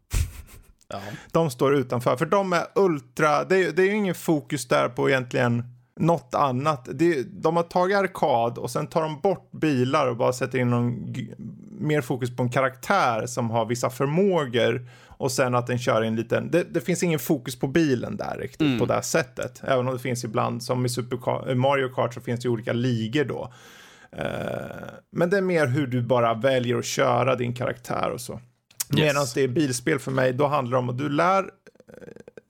Ja. 0.92 1.02
De 1.32 1.52
står 1.52 1.76
utanför, 1.76 2.18
för 2.18 2.26
de 2.26 2.54
är 2.54 2.66
ultra, 2.76 3.44
det 3.44 3.56
är, 3.56 3.72
det 3.72 3.82
är 3.82 3.86
ju 3.86 3.96
ingen 3.96 4.16
fokus 4.16 4.68
där 4.68 4.90
på 4.90 5.10
egentligen 5.10 5.64
något 6.00 6.36
annat. 6.36 6.88
Det, 6.94 7.24
de 7.24 7.56
har 7.56 7.64
tagit 7.64 7.98
arkad 7.98 8.58
och 8.58 8.72
sen 8.72 8.88
tar 8.88 9.02
de 9.02 9.20
bort 9.22 9.52
bilar 9.52 10.08
och 10.08 10.18
bara 10.18 10.34
sätter 10.34 10.60
in 10.60 10.70
någon 10.70 11.16
mer 11.80 12.02
fokus 12.02 12.36
på 12.36 12.44
en 12.44 12.50
karaktär 12.50 13.26
som 13.26 13.50
har 13.50 13.66
vissa 13.66 13.90
förmågor 13.90 14.88
och 15.20 15.32
sen 15.32 15.56
att 15.56 15.68
den 15.68 15.80
kör 15.80 16.04
i 16.04 16.08
en 16.08 16.16
liten, 16.16 16.52
det, 16.52 16.64
det 16.64 16.82
finns 16.82 17.04
ingen 17.04 17.20
fokus 17.20 17.60
på 17.60 17.68
bilen 17.68 18.18
där 18.18 18.38
riktigt 18.40 18.80
på 18.80 18.86
det 18.86 18.94
här 18.94 19.02
sättet. 19.02 19.62
Även 19.64 19.88
om 19.88 19.94
det 19.94 20.00
finns 20.00 20.24
ibland, 20.24 20.64
som 20.64 20.86
i 20.86 20.90
Super 20.90 21.18
Ka- 21.18 21.56
Mario 21.56 21.90
Kart 21.90 22.14
så 22.14 22.22
finns 22.22 22.40
det 22.40 22.50
olika 22.50 22.74
ligor 22.74 23.24
då. 23.24 23.54
Eh, 24.12 24.26
men 25.12 25.30
det 25.30 25.38
är 25.38 25.42
mer 25.42 25.68
hur 25.68 25.88
du 25.88 26.02
bara 26.02 26.34
väljer 26.34 26.78
att 26.78 26.86
köra 26.86 27.36
din 27.36 27.54
karaktär 27.54 28.12
och 28.12 28.22
så. 28.22 28.34
Yes. 28.34 28.42
Medan 28.90 29.26
det 29.36 29.42
är 29.42 29.48
bilspel 29.48 30.00
för 30.00 30.12
mig, 30.12 30.34
då 30.34 30.48
handlar 30.48 30.78
det 30.78 30.80
om 30.80 30.90
att 30.90 30.98
du 30.98 31.10
lär, 31.10 31.44
eh, 31.44 31.48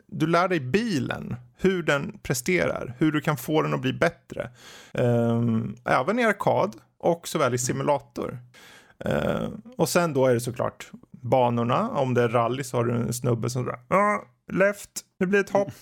du 0.08 0.28
lär 0.28 0.48
dig 0.48 0.60
bilen, 0.60 1.36
hur 1.58 1.84
den 1.84 2.20
presterar, 2.24 2.96
hur 2.98 3.12
du 3.12 3.22
kan 3.22 3.38
få 3.38 3.62
den 3.62 3.74
att 3.74 3.82
bli 3.82 3.94
bättre. 3.94 4.50
Um, 4.94 5.76
även 5.86 6.20
i 6.20 6.26
arkad 6.26 6.76
och 7.00 7.28
såväl 7.28 7.54
i 7.54 7.58
simulator. 7.58 8.39
Eh, 9.06 9.48
och 9.78 9.89
sen 9.89 10.13
då 10.13 10.26
är 10.26 10.34
det 10.34 10.39
såklart 10.39 10.91
banorna. 11.22 11.90
Om 11.90 12.14
det 12.14 12.22
är 12.22 12.30
rally 12.30 12.64
så 12.64 12.78
har 12.78 12.84
du 12.84 12.96
en 12.96 13.14
snubbe 13.14 13.50
som 13.50 13.64
säger 13.64 13.80
ah, 13.88 14.22
left, 14.52 14.90
det 15.20 15.26
blir 15.26 15.40
ett 15.40 15.50
hopp. 15.50 15.74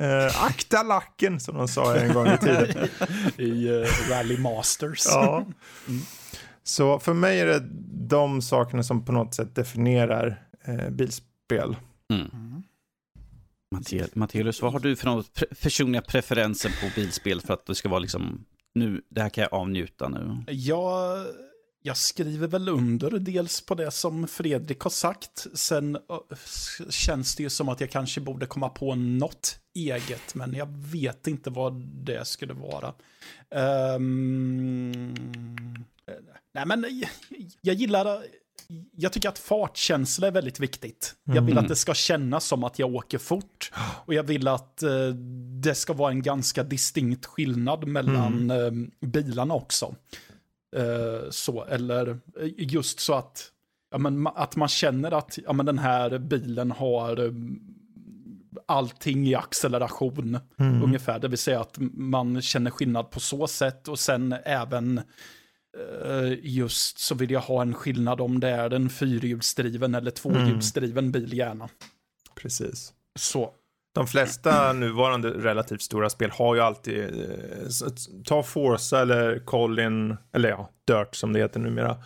Uh, 0.00 0.44
akta 0.44 0.82
lacken 0.82 1.40
som 1.40 1.56
de 1.56 1.68
sa 1.68 1.96
en 1.96 2.12
gång 2.14 2.26
i 2.26 2.38
tiden. 2.38 2.88
I 3.36 3.68
uh, 3.70 3.86
Rally 4.10 4.38
Masters. 4.38 5.02
Ja. 5.06 5.46
Så 6.62 6.98
för 6.98 7.14
mig 7.14 7.40
är 7.40 7.46
det 7.46 7.62
de 8.08 8.42
sakerna 8.42 8.82
som 8.82 9.04
på 9.04 9.12
något 9.12 9.34
sätt 9.34 9.54
definierar 9.54 10.42
eh, 10.64 10.90
bilspel. 10.90 11.76
Mm. 12.12 12.62
Mattias, 14.14 14.62
vad 14.62 14.72
har 14.72 14.80
du 14.80 14.96
för 14.96 15.06
några 15.06 15.22
pre- 15.22 15.62
personliga 15.62 16.02
preferenser 16.02 16.70
på 16.70 17.00
bilspel 17.00 17.40
för 17.40 17.54
att 17.54 17.66
det 17.66 17.74
ska 17.74 17.88
vara 17.88 18.00
liksom, 18.00 18.44
nu, 18.74 19.02
det 19.08 19.20
här 19.20 19.28
kan 19.28 19.42
jag 19.42 19.54
avnjuta 19.54 20.08
nu? 20.08 20.44
Jag, 20.48 21.26
jag 21.82 21.96
skriver 21.96 22.46
väl 22.48 22.68
under 22.68 23.10
dels 23.10 23.60
på 23.60 23.74
det 23.74 23.90
som 23.90 24.28
Fredrik 24.28 24.80
har 24.80 24.90
sagt. 24.90 25.46
Sen 25.54 25.98
känns 26.90 27.36
det 27.36 27.42
ju 27.42 27.50
som 27.50 27.68
att 27.68 27.80
jag 27.80 27.90
kanske 27.90 28.20
borde 28.20 28.46
komma 28.46 28.68
på 28.68 28.94
något 28.94 29.58
eget, 29.74 30.34
men 30.34 30.54
jag 30.54 30.68
vet 30.78 31.26
inte 31.26 31.50
vad 31.50 31.72
det 31.86 32.26
skulle 32.26 32.52
vara. 32.54 32.94
Ehm, 33.50 35.14
nej, 36.54 36.66
men 36.66 36.84
jag, 36.90 37.10
jag 37.60 37.74
gillar... 37.74 38.24
Jag 38.96 39.12
tycker 39.12 39.28
att 39.28 39.38
fartkänsla 39.38 40.26
är 40.26 40.30
väldigt 40.30 40.60
viktigt. 40.60 41.14
Jag 41.24 41.42
vill 41.42 41.52
Mm. 41.52 41.58
att 41.58 41.68
det 41.68 41.76
ska 41.76 41.94
kännas 41.94 42.44
som 42.44 42.64
att 42.64 42.78
jag 42.78 42.94
åker 42.94 43.18
fort. 43.18 43.72
Och 44.06 44.14
jag 44.14 44.22
vill 44.22 44.48
att 44.48 44.82
eh, 44.82 45.08
det 45.62 45.74
ska 45.74 45.92
vara 45.92 46.10
en 46.10 46.22
ganska 46.22 46.62
distinkt 46.64 47.26
skillnad 47.26 47.86
mellan 47.86 48.50
eh, 48.50 48.70
bilarna 49.08 49.54
också. 49.54 49.94
Eh, 50.76 51.30
så, 51.30 51.64
eller 51.64 52.08
eh, 52.08 52.48
just 52.56 53.00
så 53.00 53.14
att, 53.14 53.50
ja, 53.90 53.98
men, 53.98 54.26
att 54.26 54.56
man 54.56 54.68
känner 54.68 55.12
att 55.12 55.38
ja, 55.44 55.52
men 55.52 55.66
den 55.66 55.78
här 55.78 56.18
bilen 56.18 56.70
har 56.70 57.24
eh, 57.24 57.32
allting 58.66 59.26
i 59.28 59.34
acceleration 59.34 60.38
ungefär. 60.84 61.18
Det 61.18 61.28
vill 61.28 61.38
säga 61.38 61.60
att 61.60 61.76
man 61.92 62.42
känner 62.42 62.70
skillnad 62.70 63.10
på 63.10 63.20
så 63.20 63.46
sätt 63.46 63.88
och 63.88 63.98
sen 63.98 64.34
även 64.44 64.98
eh, 65.78 66.38
just 66.42 66.98
så 66.98 67.14
vill 67.14 67.30
jag 67.30 67.40
ha 67.40 67.62
en 67.62 67.74
skillnad 67.74 68.20
om 68.20 68.40
det 68.40 68.48
är 68.48 68.70
en 68.70 68.90
fyrhjulsdriven 68.90 69.94
eller 69.94 70.10
tvåhjulsdriven 70.10 71.12
bil 71.12 71.34
gärna. 71.34 71.68
Precis. 72.34 72.92
Så. 73.18 73.52
De 73.94 74.06
flesta 74.06 74.72
nuvarande 74.72 75.30
relativt 75.30 75.82
stora 75.82 76.10
spel 76.10 76.30
har 76.30 76.54
ju 76.54 76.60
alltid, 76.60 77.04
eh, 77.04 77.92
ta 78.24 78.42
Forza 78.42 79.00
eller 79.00 79.38
Colin, 79.44 80.16
eller 80.32 80.48
ja, 80.48 80.70
Dirt 80.86 81.14
som 81.14 81.32
det 81.32 81.38
heter 81.38 81.60
numera. 81.60 81.96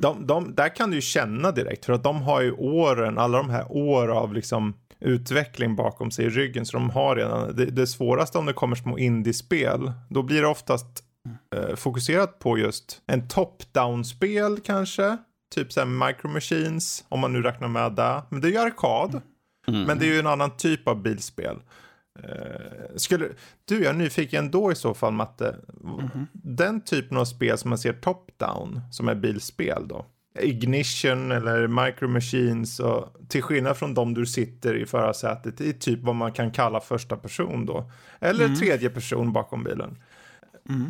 De, 0.00 0.26
de, 0.26 0.54
där 0.54 0.76
kan 0.76 0.90
du 0.90 0.96
ju 0.96 1.02
känna 1.02 1.50
direkt 1.50 1.84
för 1.84 1.92
att 1.92 2.04
de 2.04 2.22
har 2.22 2.40
ju 2.40 2.52
åren, 2.52 3.18
alla 3.18 3.38
de 3.38 3.50
här 3.50 3.72
år 3.72 4.08
av 4.08 4.34
liksom 4.34 4.74
utveckling 5.00 5.76
bakom 5.76 6.10
sig 6.10 6.24
i 6.24 6.28
ryggen 6.28 6.66
så 6.66 6.76
de 6.76 6.90
har 6.90 7.16
redan, 7.16 7.56
det, 7.56 7.64
det 7.64 7.86
svåraste 7.86 8.38
om 8.38 8.46
det 8.46 8.52
kommer 8.52 8.76
små 8.76 8.98
indiespel, 8.98 9.92
då 10.08 10.22
blir 10.22 10.40
det 10.42 10.48
oftast 10.48 11.04
eh, 11.56 11.76
fokuserat 11.76 12.38
på 12.38 12.58
just 12.58 13.02
en 13.06 13.28
top-down-spel 13.28 14.60
kanske, 14.64 15.16
typ 15.54 15.72
såhär 15.72 16.06
Micro 16.06 16.28
Machines, 16.28 17.04
om 17.08 17.20
man 17.20 17.32
nu 17.32 17.42
räknar 17.42 17.68
med 17.68 17.92
det, 17.92 18.22
men 18.28 18.40
det 18.40 18.48
är 18.48 18.52
ju 18.52 18.58
arkad. 18.58 19.10
Mm. 19.10 19.22
Men 19.66 19.98
det 19.98 20.04
är 20.06 20.12
ju 20.12 20.18
en 20.18 20.26
annan 20.26 20.56
typ 20.56 20.88
av 20.88 21.02
bilspel. 21.02 21.56
Eh, 22.18 22.96
skulle, 22.96 23.28
du, 23.64 23.82
jag 23.82 23.90
är 23.94 23.98
nyfiken 23.98 24.50
då 24.50 24.72
i 24.72 24.74
så 24.74 24.94
fall 24.94 25.12
Matte. 25.12 25.56
Den 26.32 26.80
typen 26.84 27.16
av 27.16 27.24
spel 27.24 27.58
som 27.58 27.68
man 27.68 27.78
ser 27.78 27.92
top-down, 27.92 28.80
som 28.90 29.08
är 29.08 29.14
bilspel 29.14 29.88
då. 29.88 30.06
Ignition 30.40 31.32
eller 31.32 31.66
Micro 31.86 32.08
Machines 32.08 32.80
och 32.80 33.16
till 33.28 33.42
skillnad 33.42 33.76
från 33.76 33.94
de 33.94 34.14
du 34.14 34.26
sitter 34.26 34.74
i 34.76 34.86
förarsätet 34.86 35.60
i 35.60 35.72
typ 35.72 36.00
vad 36.02 36.14
man 36.14 36.32
kan 36.32 36.50
kalla 36.50 36.80
första 36.80 37.16
person 37.16 37.66
då. 37.66 37.90
Eller 38.20 38.48
tredje 38.56 38.90
person 38.90 39.32
bakom 39.32 39.64
bilen. 39.64 39.98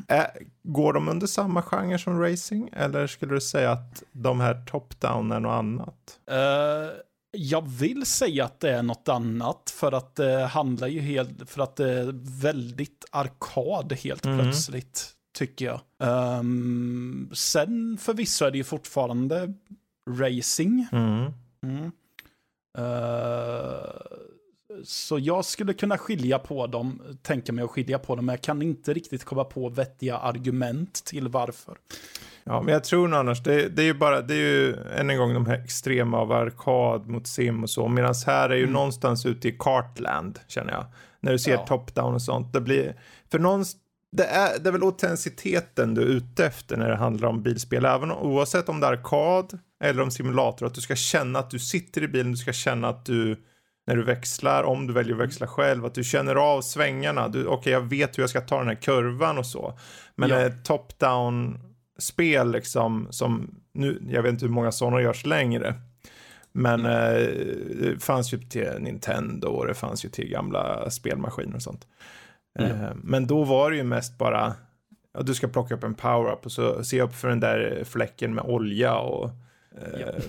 Ä- 0.08 0.30
går 0.62 0.92
de 0.92 1.08
under 1.08 1.26
samma 1.26 1.62
genre 1.62 1.98
som 1.98 2.20
racing 2.20 2.68
eller 2.72 3.06
skulle 3.06 3.35
du 3.35 3.40
säga 3.40 3.70
att 3.72 4.02
de 4.12 4.40
här 4.40 4.54
top-down 4.66 5.32
är 5.35 5.40
något 5.40 5.52
annat? 5.58 6.18
Eh, 6.30 6.90
jag 7.33 7.68
vill 7.68 8.07
säga 8.07 8.45
att 8.45 8.61
det 8.61 8.71
är 8.71 8.83
något 8.83 9.09
annat 9.09 9.73
för 9.75 9.92
att 9.92 10.14
det 10.14 10.47
handlar 10.47 10.87
ju 10.88 11.01
helt, 11.01 11.51
för 11.51 11.62
att 11.62 11.77
det 11.77 11.90
är 11.92 12.12
väldigt 12.42 13.05
arkad 13.11 13.92
helt 13.92 14.25
Mm. 14.27 14.38
plötsligt, 14.38 15.12
tycker 15.38 15.64
jag. 15.64 15.81
Um, 16.38 17.31
sen 17.35 17.99
förvisso 18.01 18.45
är 18.45 18.51
det 18.51 18.59
ju 18.59 18.64
fortfarande 18.64 19.55
racing. 20.11 20.87
Mm. 20.92 21.33
Mm. 21.62 21.92
Eh, 22.79 23.90
så 24.85 25.18
jag 25.18 25.44
skulle 25.44 25.74
kunna 25.74 25.98
skilja 25.98 26.38
på 26.38 26.66
dem, 26.66 27.02
tänka 27.22 27.52
mig 27.52 27.64
att 27.64 27.70
skilja 27.70 27.98
på 27.98 28.16
dem, 28.16 28.26
men 28.26 28.32
jag 28.32 28.42
kan 28.42 28.62
inte 28.62 28.92
riktigt 28.92 29.24
komma 29.24 29.44
på 29.44 29.68
vettiga 29.68 30.16
argument 30.16 31.04
till 31.04 31.28
varför. 31.28 31.76
Ja, 32.44 32.62
men 32.62 32.74
jag 32.74 32.85
tror 32.85 33.08
nog 33.08 33.20
annars, 33.20 33.42
det, 33.42 33.68
det 33.68 33.82
är 33.82 33.87
ju 33.87 33.94
bara, 33.94 34.20
det 34.20 34.35
är 34.35 34.38
ju 34.38 34.76
än 34.96 35.11
en 35.11 35.18
gång 35.18 35.35
de 35.35 35.46
här 35.46 35.64
extrema 35.64 36.18
av 36.18 36.32
arkad 36.32 37.06
mot 37.06 37.26
sim 37.26 37.62
och 37.62 37.70
så, 37.70 37.88
medan 37.88 38.14
här 38.26 38.50
är 38.50 38.56
ju 38.56 38.66
någonstans 38.66 39.26
ute 39.26 39.48
i 39.48 39.56
Cartland, 39.58 40.38
känner 40.48 40.72
jag. 40.72 40.85
När 41.20 41.32
du 41.32 41.38
ser 41.38 41.52
Ja. 41.52 41.66
top-down 41.68 42.14
och 42.14 42.22
sånt, 42.22 42.52
det 42.52 42.61
blir, 42.61 42.96
för 43.30 43.38
någonstans 43.38 43.82
det 44.16 44.24
är, 44.24 44.58
det 44.58 44.68
är 44.68 44.72
väl 44.72 44.82
autenticiteten 44.82 45.94
du 45.94 46.02
är 46.02 46.06
ute 46.06 46.46
efter 46.46 46.76
när 46.76 46.88
det 46.88 46.96
handlar 46.96 47.28
om 47.28 47.42
bilspel. 47.42 47.85
Även 47.85 48.12
oavsett 48.12 48.68
om 48.68 48.80
det 48.80 48.87
är 48.87 48.92
arkad 48.92 49.58
eller 49.85 50.02
om 50.02 50.11
simulator. 50.11 50.66
Att 50.66 50.74
du 50.74 50.80
ska 50.80 50.96
känna 50.96 51.38
att 51.38 51.50
du 51.50 51.58
sitter 51.58 52.02
i 52.02 52.08
bilen, 52.08 52.32
du 52.32 52.37
ska 52.37 52.52
känna 52.52 52.88
att 52.88 53.04
du 53.06 53.37
när 53.87 53.97
du 53.97 54.05
växlar, 54.05 54.62
om 54.62 54.87
du 54.87 54.92
väljer 54.92 55.14
att 55.14 55.21
växla 55.21 55.47
själv, 55.47 55.85
att 55.85 55.95
du 55.95 56.05
känner 56.05 56.35
av 56.35 56.61
svängarna. 56.61 57.27
Okej, 57.27 57.47
okay, 57.47 57.73
jag 57.73 57.81
vet 57.81 58.18
hur 58.18 58.23
jag 58.23 58.31
ska 58.31 58.40
ta 58.40 58.59
den 58.59 58.68
här 58.68 58.75
kurvan 58.75 59.38
och 59.38 59.47
så. 59.47 59.79
Men 60.14 60.31
ja. 60.31 60.51
top-down 60.64 61.59
spel 61.99 62.53
liksom 62.53 63.07
som 63.11 63.55
nu, 63.73 64.03
jag 64.09 64.23
vet 64.23 64.33
inte 64.33 64.45
hur 64.45 64.53
många 64.53 64.73
sådana 64.73 65.03
görs 65.03 65.27
längre. 65.27 65.75
Men 66.53 66.81
mm. 66.81 66.92
eh, 66.92 67.27
det 67.81 68.03
fanns 68.03 68.35
ju 68.35 68.38
till 68.38 68.73
Nintendo 68.81 69.49
och 69.49 69.66
det 69.66 69.75
fanns 69.75 70.05
ju 70.05 70.09
till 70.09 70.29
gamla 70.29 70.90
spelmaskiner 70.90 71.57
och 71.57 71.62
sånt. 71.62 71.87
Mm. 72.59 72.71
Eh, 72.71 72.90
men 72.95 73.27
då 73.27 73.45
var 73.45 73.71
det 73.71 73.77
ju 73.77 73.85
mest 73.85 74.18
bara, 74.18 74.55
ja, 75.14 75.23
du 75.23 75.35
ska 75.35 75.49
plocka 75.49 75.75
upp 75.75 75.85
en 75.85 75.95
power-up 75.95 76.47
och 76.47 76.53
så 76.53 76.85
se 76.85 77.03
upp 77.03 77.14
för 77.14 77.29
den 77.29 77.40
där 77.40 77.85
fläcken 77.85 78.35
med 78.35 78.45
olja 78.45 78.95
och, 78.99 79.31
eh, 79.81 80.23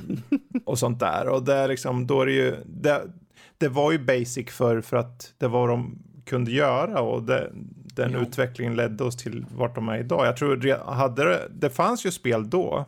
och 0.66 0.80
sånt 0.80 1.00
där. 1.00 1.28
Och 1.28 1.44
det 1.44 1.68
liksom, 1.68 2.08
då 2.08 2.22
är 2.22 2.26
det 2.26 2.32
ju, 2.32 2.56
det, 2.66 3.02
det 3.58 3.68
var 3.68 3.92
ju 3.92 4.00
basic 4.00 4.52
för, 4.52 4.82
för 4.82 4.98
att 4.98 5.34
det 5.38 5.48
var 5.48 5.68
de 5.68 5.98
kunde 6.26 6.52
göra 6.52 7.02
och 7.02 7.24
det, 7.24 7.52
den 7.96 8.12
jo. 8.12 8.20
utvecklingen 8.20 8.76
ledde 8.76 9.04
oss 9.04 9.18
till 9.18 9.46
vart 9.56 9.76
de 9.76 9.90
är 9.90 9.98
idag. 9.98 10.28
Jag 10.28 10.38
tror, 10.38 10.92
hade 10.92 11.24
det, 11.24 11.48
det 11.50 11.70
fanns 11.70 12.06
ju 12.06 12.12
spel 12.12 12.50
då 12.50 12.86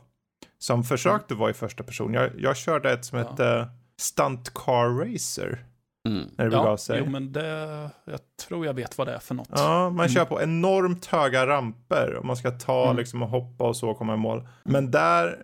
som 0.57 0.83
försökte 0.83 1.33
mm. 1.33 1.39
vara 1.39 1.51
i 1.51 1.53
första 1.53 1.83
person. 1.83 2.13
Jag, 2.13 2.29
jag 2.37 2.57
körde 2.57 2.91
ett 2.91 3.05
som 3.05 3.19
ja. 3.19 3.29
hette 3.29 3.67
Stunt 3.97 4.53
Car 4.53 5.13
Racer. 5.13 5.65
Mm. 6.07 6.27
När 6.37 6.49
det 6.49 6.55
ja, 6.55 6.77
sig. 6.77 7.01
jo 7.05 7.11
men 7.11 7.31
det, 7.31 7.89
jag 8.05 8.19
tror 8.47 8.65
jag 8.65 8.73
vet 8.73 8.97
vad 8.97 9.07
det 9.07 9.13
är 9.13 9.19
för 9.19 9.35
något. 9.35 9.49
Ja, 9.51 9.89
man 9.89 10.05
mm. 10.05 10.09
kör 10.09 10.25
på 10.25 10.41
enormt 10.41 11.05
höga 11.05 11.47
ramper 11.47 12.13
och 12.13 12.25
man 12.25 12.37
ska 12.37 12.51
ta 12.51 12.83
mm. 12.83 12.97
liksom 12.97 13.23
och 13.23 13.29
hoppa 13.29 13.63
och 13.63 13.77
så 13.77 13.89
och 13.89 13.97
komma 13.97 14.13
i 14.13 14.17
mål. 14.17 14.47
Men 14.63 14.91
där, 14.91 15.43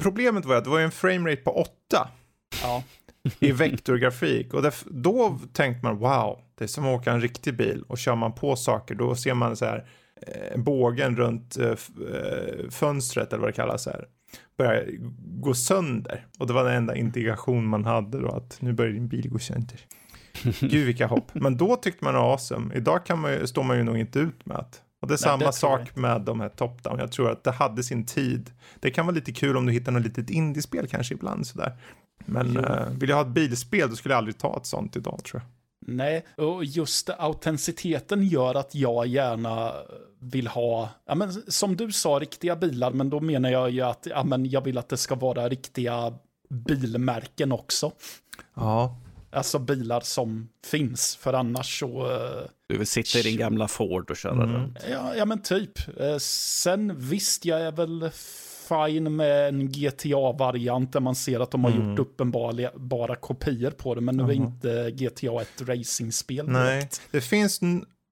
problemet 0.00 0.44
var 0.44 0.56
att 0.56 0.64
det 0.64 0.70
var 0.70 0.78
ju 0.78 0.84
en 0.84 0.90
framerate 0.90 1.42
på 1.42 1.50
8. 1.50 2.08
Ja. 2.62 2.82
I 3.40 3.52
vektorgrafik 3.52 4.54
och 4.54 4.62
det, 4.62 4.74
då 4.86 5.38
tänkte 5.52 5.86
man 5.86 5.98
wow, 5.98 6.40
det 6.58 6.64
är 6.64 6.68
som 6.68 6.86
att 6.86 7.00
åka 7.00 7.12
en 7.12 7.20
riktig 7.20 7.56
bil 7.56 7.84
och 7.88 7.98
kör 7.98 8.14
man 8.14 8.32
på 8.32 8.56
saker 8.56 8.94
då 8.94 9.14
ser 9.14 9.34
man 9.34 9.56
så 9.56 9.64
här 9.64 9.86
eh, 10.26 10.60
bågen 10.60 11.16
runt 11.16 11.58
eh, 11.58 11.68
eh, 11.68 12.70
fönstret 12.70 13.32
eller 13.32 13.40
vad 13.40 13.48
det 13.48 13.56
kallas 13.56 13.86
här 13.86 14.06
börjar 14.56 14.88
gå 15.40 15.54
sönder. 15.54 16.26
Och 16.38 16.46
det 16.46 16.52
var 16.52 16.64
den 16.64 16.74
enda 16.74 16.96
integration 16.96 17.66
man 17.66 17.84
hade 17.84 18.20
då, 18.20 18.28
att 18.28 18.56
nu 18.60 18.72
börjar 18.72 18.92
din 18.92 19.08
bil 19.08 19.30
gå 19.30 19.38
sönder. 19.38 19.80
Gud 20.60 20.86
vilka 20.86 21.06
hopp. 21.06 21.34
Men 21.34 21.56
då 21.56 21.76
tyckte 21.76 22.04
man 22.04 22.14
det 22.14 22.20
var 22.20 22.32
awesome. 22.32 22.74
Idag 22.74 23.06
kan 23.06 23.18
man 23.18 23.32
ju, 23.32 23.46
står 23.46 23.62
man 23.62 23.76
ju 23.76 23.82
nog 23.82 23.98
inte 23.98 24.18
ut 24.18 24.46
med 24.46 24.56
att 24.56 24.80
och 25.00 25.08
det 25.08 25.14
är 25.14 25.16
Nej, 25.16 25.38
samma 25.38 25.46
det 25.46 25.52
sak 25.52 25.96
med 25.96 26.20
de 26.20 26.40
här 26.40 26.48
top-down. 26.48 26.98
Jag 26.98 27.12
tror 27.12 27.30
att 27.30 27.44
det 27.44 27.50
hade 27.50 27.82
sin 27.82 28.06
tid. 28.06 28.50
Det 28.80 28.90
kan 28.90 29.06
vara 29.06 29.14
lite 29.14 29.32
kul 29.32 29.56
om 29.56 29.66
du 29.66 29.72
hittar 29.72 29.92
något 29.92 30.02
litet 30.02 30.30
indiespel 30.30 30.86
kanske 30.86 31.14
ibland 31.14 31.46
sådär. 31.46 31.72
Men 32.24 32.56
uh, 32.56 32.88
vill 32.90 33.08
jag 33.08 33.16
ha 33.16 33.22
ett 33.22 33.34
bilspel 33.34 33.90
då 33.90 33.96
skulle 33.96 34.14
jag 34.14 34.18
aldrig 34.18 34.38
ta 34.38 34.56
ett 34.56 34.66
sånt 34.66 34.96
idag 34.96 35.24
tror 35.24 35.42
jag. 35.42 35.50
Nej, 35.86 36.24
och 36.36 36.64
just 36.64 37.10
autenticiteten 37.10 38.26
gör 38.28 38.54
att 38.54 38.74
jag 38.74 39.06
gärna 39.06 39.72
vill 40.18 40.46
ha, 40.46 40.88
ja, 41.06 41.14
men, 41.14 41.42
som 41.48 41.76
du 41.76 41.92
sa, 41.92 42.18
riktiga 42.18 42.56
bilar, 42.56 42.90
men 42.90 43.10
då 43.10 43.20
menar 43.20 43.50
jag 43.50 43.70
ju 43.70 43.80
att 43.80 44.06
ja, 44.10 44.24
men 44.24 44.50
jag 44.50 44.60
vill 44.60 44.78
att 44.78 44.88
det 44.88 44.96
ska 44.96 45.14
vara 45.14 45.48
riktiga 45.48 46.14
bilmärken 46.48 47.52
också. 47.52 47.92
Ja. 48.54 49.00
Alltså 49.30 49.58
bilar 49.58 50.00
som 50.00 50.48
finns, 50.66 51.16
för 51.16 51.32
annars 51.32 51.80
så... 51.80 52.12
Uh, 52.12 52.46
du 52.68 52.78
vill 52.78 52.86
sitta 52.86 53.18
i 53.18 53.22
din 53.22 53.36
gamla 53.36 53.68
Ford 53.68 54.10
och 54.10 54.16
köra 54.16 54.32
mm. 54.32 54.52
den? 54.52 54.76
Ja, 54.90 55.14
ja, 55.16 55.24
men 55.24 55.42
typ. 55.42 56.00
Uh, 56.00 56.18
sen 56.18 56.92
visst, 56.98 57.44
jag 57.44 57.60
är 57.60 57.72
väl 57.72 58.10
fine 58.68 59.16
med 59.16 59.48
en 59.48 59.68
GTA-variant 59.68 60.92
där 60.92 61.00
man 61.00 61.14
ser 61.14 61.40
att 61.40 61.50
de 61.50 61.64
har 61.64 61.70
mm. 61.70 61.90
gjort 61.90 61.98
uppenbara 61.98 63.16
kopior 63.16 63.70
på 63.70 63.94
det, 63.94 64.00
men 64.00 64.16
nu 64.16 64.22
är 64.22 64.32
inte 64.32 64.90
GTA 64.90 65.42
ett 65.42 65.68
racingspel 65.68 66.48
Nej, 66.48 66.88
det 67.10 67.20
finns, 67.20 67.60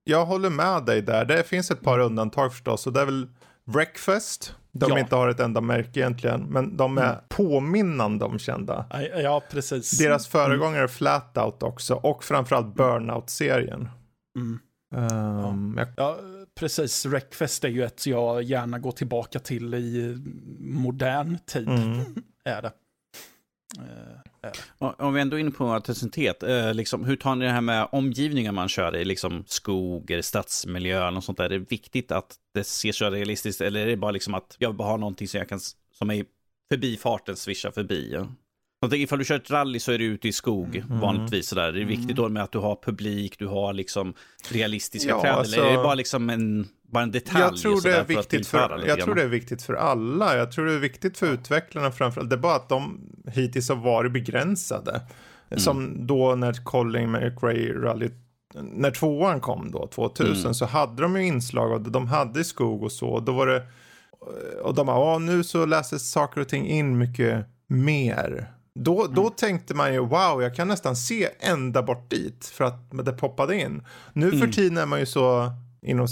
jag 0.04 0.26
håller 0.26 0.50
med 0.50 0.84
dig 0.84 1.02
där. 1.02 1.24
Det 1.24 1.48
finns 1.48 1.70
ett 1.70 1.80
par 1.80 1.98
undantag 1.98 2.52
förstås, 2.52 2.86
och 2.86 2.92
det 2.92 3.00
är 3.00 3.04
väl 3.04 3.28
Breakfast, 3.64 4.54
de 4.72 4.90
ja. 4.90 4.98
inte 4.98 5.16
har 5.16 5.28
ett 5.28 5.40
enda 5.40 5.60
märke 5.60 6.00
egentligen, 6.00 6.40
men 6.40 6.76
de 6.76 6.98
är 6.98 7.10
mm. 7.10 7.16
påminnande 7.28 8.24
om 8.24 8.38
kända. 8.38 8.86
Ja, 9.22 9.42
precis. 9.50 9.98
Deras 9.98 10.28
föregångare 10.28 10.78
mm. 10.78 10.88
Flatout 10.88 11.62
också, 11.62 11.94
och 11.94 12.24
framförallt 12.24 12.74
Burnout-serien. 12.74 13.88
Mm. 14.36 14.58
Um, 14.94 15.78
ja. 15.78 15.86
Jag... 15.96 16.16
precis. 16.62 17.06
Wreckfest 17.06 17.64
är 17.64 17.68
ju 17.68 17.84
ett 17.84 18.06
jag 18.06 18.42
gärna 18.42 18.78
går 18.78 18.92
tillbaka 18.92 19.38
till 19.38 19.74
i 19.74 20.16
modern 20.58 21.38
tid. 21.46 21.68
Mm. 21.68 22.04
är 22.44 22.62
det. 22.62 22.72
Uh, 24.82 24.92
Om 24.98 25.14
vi 25.14 25.20
ändå 25.20 25.36
är 25.36 25.40
inne 25.40 25.50
på 25.50 25.72
autenticitet, 25.72 26.42
eh, 26.42 26.74
liksom, 26.74 27.04
hur 27.04 27.16
tar 27.16 27.34
ni 27.34 27.44
det 27.44 27.50
här 27.50 27.60
med 27.60 27.88
omgivningar 27.92 28.52
man 28.52 28.68
kör 28.68 28.96
i, 28.96 29.04
liksom 29.04 29.44
skog, 29.46 30.10
eller 30.10 30.22
stadsmiljö 30.22 31.10
och 31.10 31.24
sånt 31.24 31.38
där? 31.38 31.44
Är 31.44 31.48
det 31.48 31.58
viktigt 31.58 32.12
att 32.12 32.36
det 32.54 32.64
ser 32.64 32.92
så 32.92 33.10
realistiskt 33.10 33.60
eller 33.60 33.80
är 33.80 33.86
det 33.86 33.96
bara 33.96 34.10
liksom 34.10 34.34
att 34.34 34.56
jag 34.58 34.74
bara 34.74 34.88
har 34.88 34.98
någonting 34.98 35.28
som 35.28 35.38
jag 35.38 35.48
kan, 35.48 35.60
som 35.92 36.10
är 36.10 36.24
förbi 36.70 36.96
farten, 36.96 37.36
swisha 37.36 37.72
förbi? 37.72 38.10
Ja? 38.12 38.26
Ifall 38.90 39.18
du 39.18 39.24
kör 39.24 39.36
ett 39.36 39.50
rally 39.50 39.78
så 39.78 39.92
är 39.92 39.98
du 39.98 40.04
ute 40.04 40.28
i 40.28 40.32
skog 40.32 40.76
mm. 40.76 41.00
vanligtvis. 41.00 41.48
Sådär. 41.48 41.72
Det 41.72 41.80
är 41.80 41.84
viktigt 41.84 42.16
då 42.16 42.28
med 42.28 42.42
att 42.42 42.52
du 42.52 42.58
har 42.58 42.78
publik, 42.84 43.38
du 43.38 43.46
har 43.46 43.72
liksom 43.72 44.14
realistiska 44.50 45.08
ja, 45.08 45.20
träd. 45.20 45.34
Alltså, 45.34 45.56
eller 45.56 45.68
är 45.68 45.76
det 45.76 45.82
bara 45.82 45.94
liksom 45.94 46.30
en, 46.30 46.66
bara 46.82 47.02
en 47.02 47.10
detalj? 47.10 47.42
Jag 47.42 47.56
tror, 47.56 47.80
det 47.82 47.96
är, 47.96 48.04
viktigt 48.04 48.46
för, 48.46 48.68
för 48.68 48.86
jag 48.86 49.00
tror 49.00 49.14
det 49.14 49.22
är 49.22 49.28
viktigt 49.28 49.62
för 49.62 49.74
alla. 49.74 50.36
Jag 50.36 50.52
tror 50.52 50.66
det 50.66 50.72
är 50.72 50.78
viktigt 50.78 51.18
för 51.18 51.32
utvecklarna 51.32 51.90
framförallt. 51.90 52.30
Det 52.30 52.36
är 52.36 52.40
bara 52.40 52.56
att 52.56 52.68
de 52.68 53.00
hittills 53.26 53.68
har 53.68 53.76
varit 53.76 54.12
begränsade. 54.12 55.00
Mm. 55.50 55.60
Som 55.60 56.06
då 56.06 56.34
när 56.34 56.64
Colin 56.64 57.10
McRae 57.10 57.72
Rally 57.72 58.10
när 58.54 58.90
tvåan 58.90 59.40
kom 59.40 59.70
då, 59.70 59.86
2000, 59.86 60.36
mm. 60.36 60.54
så 60.54 60.66
hade 60.66 61.02
de 61.02 61.16
ju 61.16 61.26
inslag 61.26 61.72
av 61.72 61.82
det. 61.82 61.90
De 61.90 62.06
hade 62.06 62.44
skog 62.44 62.82
och 62.82 62.92
så. 62.92 63.20
Då 63.20 63.32
var 63.32 63.46
det, 63.46 63.62
och 64.62 64.74
de 64.74 64.86
bara, 64.86 65.18
nu 65.18 65.44
så 65.44 65.66
läses 65.66 66.10
saker 66.10 66.40
och 66.40 66.48
ting 66.48 66.66
in 66.66 66.98
mycket 66.98 67.46
mer. 67.66 68.52
Då, 68.74 69.06
då 69.06 69.22
mm. 69.22 69.32
tänkte 69.36 69.74
man 69.74 69.92
ju 69.92 69.98
wow, 69.98 70.42
jag 70.42 70.54
kan 70.54 70.68
nästan 70.68 70.96
se 70.96 71.28
ända 71.40 71.82
bort 71.82 72.10
dit 72.10 72.46
för 72.46 72.64
att 72.64 73.04
det 73.04 73.12
poppade 73.12 73.56
in. 73.56 73.82
Nu 74.12 74.30
för 74.30 74.36
mm. 74.36 74.52
tiden 74.52 74.78
är 74.78 74.86
man 74.86 75.00
ju 75.00 75.06
så 75.06 75.52
inom, 75.82 76.08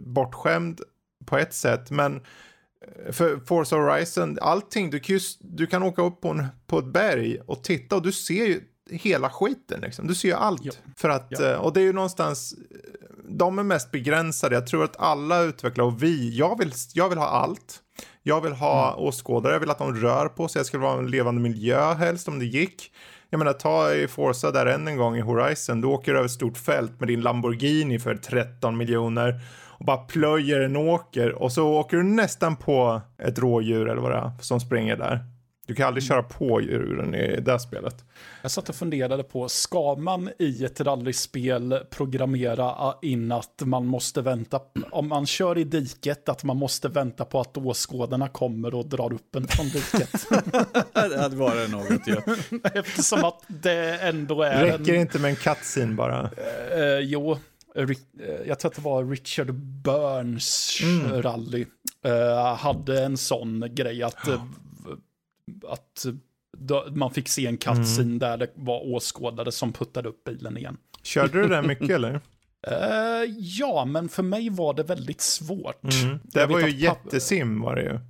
bortskämd 0.00 0.80
på 1.26 1.38
ett 1.38 1.54
sätt, 1.54 1.90
men 1.90 2.16
eh, 2.16 3.12
för 3.12 3.40
Forza 3.46 3.76
Horizon, 3.76 4.38
allting, 4.40 4.90
du 4.90 5.00
kan, 5.00 5.12
just, 5.12 5.38
du 5.42 5.66
kan 5.66 5.82
åka 5.82 6.02
upp 6.02 6.20
på, 6.20 6.28
en, 6.28 6.46
på 6.66 6.78
ett 6.78 6.92
berg 6.92 7.38
och 7.46 7.64
titta 7.64 7.96
och 7.96 8.02
du 8.02 8.12
ser 8.12 8.46
ju 8.46 8.60
hela 8.90 9.30
skiten 9.30 9.80
liksom. 9.80 10.06
Du 10.06 10.14
ser 10.14 10.28
ju 10.28 10.34
allt. 10.34 10.64
Ja. 10.64 10.72
För 10.96 11.08
att, 11.08 11.26
ja. 11.30 11.50
Eh, 11.52 11.56
och 11.56 11.72
det 11.72 11.80
är 11.80 11.84
ju 11.84 11.92
någonstans, 11.92 12.54
de 13.28 13.58
är 13.58 13.62
mest 13.62 13.90
begränsade. 13.90 14.54
Jag 14.54 14.66
tror 14.66 14.84
att 14.84 14.96
alla 14.96 15.40
utvecklare 15.42 15.86
och 15.86 16.02
vi, 16.02 16.36
jag 16.36 16.58
vill, 16.58 16.72
jag 16.94 17.08
vill 17.08 17.18
ha 17.18 17.26
allt. 17.26 17.82
Jag 18.28 18.40
vill 18.40 18.52
ha 18.52 18.92
mm. 18.92 19.04
åskådare, 19.04 19.52
jag 19.52 19.60
vill 19.60 19.70
att 19.70 19.78
de 19.78 19.94
rör 19.94 20.28
på 20.28 20.48
sig, 20.48 20.58
jag 20.58 20.66
skulle 20.66 20.82
vara 20.82 20.98
en 20.98 21.10
levande 21.10 21.40
miljö 21.40 21.94
helst 21.94 22.28
om 22.28 22.38
det 22.38 22.44
gick. 22.44 22.92
Jag 23.30 23.38
menar, 23.38 23.52
ta 23.52 23.92
i 23.92 24.08
Forza 24.08 24.50
där 24.50 24.66
än 24.66 24.88
en 24.88 24.96
gång 24.96 25.16
i 25.16 25.20
Horizon, 25.20 25.80
du 25.80 25.88
åker 25.88 26.14
över 26.14 26.24
ett 26.24 26.30
stort 26.30 26.56
fält 26.56 27.00
med 27.00 27.08
din 27.08 27.20
Lamborghini 27.20 27.98
för 27.98 28.14
13 28.14 28.76
miljoner 28.76 29.40
och 29.78 29.84
bara 29.84 29.96
plöjer 29.96 30.60
en 30.60 30.76
åker 30.76 31.32
och 31.32 31.52
så 31.52 31.68
åker 31.68 31.96
du 31.96 32.02
nästan 32.02 32.56
på 32.56 33.00
ett 33.18 33.38
rådjur 33.38 33.88
eller 33.88 34.02
vad 34.02 34.10
det 34.10 34.16
är 34.16 34.30
som 34.40 34.60
springer 34.60 34.96
där. 34.96 35.24
Du 35.66 35.74
kan 35.74 35.86
aldrig 35.86 36.04
köra 36.04 36.22
på 36.22 36.60
djuren 36.60 37.14
i 37.14 37.40
det 37.40 37.58
spelet. 37.58 38.04
Jag 38.42 38.50
satt 38.50 38.68
och 38.68 38.74
funderade 38.74 39.22
på, 39.22 39.48
ska 39.48 39.94
man 39.94 40.30
i 40.38 40.64
ett 40.64 40.80
rallyspel 40.80 41.80
programmera 41.90 42.94
in 43.02 43.32
att 43.32 43.62
man 43.64 43.86
måste 43.86 44.22
vänta, 44.22 44.60
om 44.90 45.08
man 45.08 45.26
kör 45.26 45.58
i 45.58 45.64
diket, 45.64 46.28
att 46.28 46.44
man 46.44 46.56
måste 46.56 46.88
vänta 46.88 47.24
på 47.24 47.40
att 47.40 47.56
åskådarna 47.56 48.28
kommer 48.28 48.74
och 48.74 48.86
drar 48.86 49.12
upp 49.12 49.36
en 49.36 49.48
från 49.48 49.66
diket? 49.66 50.26
det 50.92 51.18
hade 51.18 51.36
varit 51.36 51.70
något 51.70 52.08
ju. 52.08 52.16
Eftersom 52.74 53.24
att 53.24 53.42
det 53.48 53.98
ändå 53.98 54.42
är 54.42 54.64
Räcker 54.64 54.94
en... 54.94 55.00
inte 55.00 55.18
med 55.18 55.30
en 55.30 55.36
cutscene 55.36 55.94
bara? 55.94 56.22
Uh, 56.22 57.00
jo, 57.00 57.38
jag 58.46 58.58
tror 58.58 58.70
att 58.70 58.76
det 58.76 58.82
var 58.82 59.04
Richard 59.04 59.54
Burns 59.54 60.80
mm. 60.82 61.22
rally. 61.22 61.66
Uh, 62.06 62.54
hade 62.54 63.04
en 63.04 63.16
sån 63.16 63.74
grej 63.74 64.02
att 64.02 64.28
uh, 64.28 64.44
att 65.68 66.06
man 66.90 67.10
fick 67.10 67.28
se 67.28 67.46
en 67.46 67.56
cutscene 67.56 68.02
mm. 68.02 68.18
där 68.18 68.36
det 68.36 68.50
var 68.54 68.94
åskådare 68.94 69.52
som 69.52 69.72
puttade 69.72 70.08
upp 70.08 70.24
bilen 70.24 70.56
igen. 70.56 70.76
Körde 71.02 71.42
du 71.42 71.48
det 71.48 71.62
mycket 71.62 71.90
eller? 71.90 72.14
Uh, 72.70 73.30
ja, 73.38 73.84
men 73.84 74.08
för 74.08 74.22
mig 74.22 74.50
var 74.50 74.74
det 74.74 74.82
väldigt 74.82 75.20
svårt. 75.20 75.84
Mm. 76.04 76.18
Det 76.24 76.46
var 76.46 76.60
ju 76.60 76.76
jättesim 76.76 77.60
var 77.60 77.76
det 77.76 77.82
ju. 77.82 78.00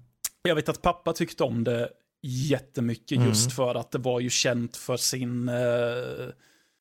Jag 0.43 0.55
vet 0.55 0.69
att 0.69 0.83
pappa 0.83 1.13
tyckte 1.13 1.45
om 1.45 1.65
det 1.65 1.89
jättemycket 2.23 3.17
mm. 3.17 3.29
just 3.29 3.53
för 3.53 3.75
att 3.75 3.91
det 3.91 3.99
var 3.99 4.21
ju 4.21 4.31
känt 4.31 4.77
för 4.77 4.97
sin 4.97 5.49
uh, 5.49 6.29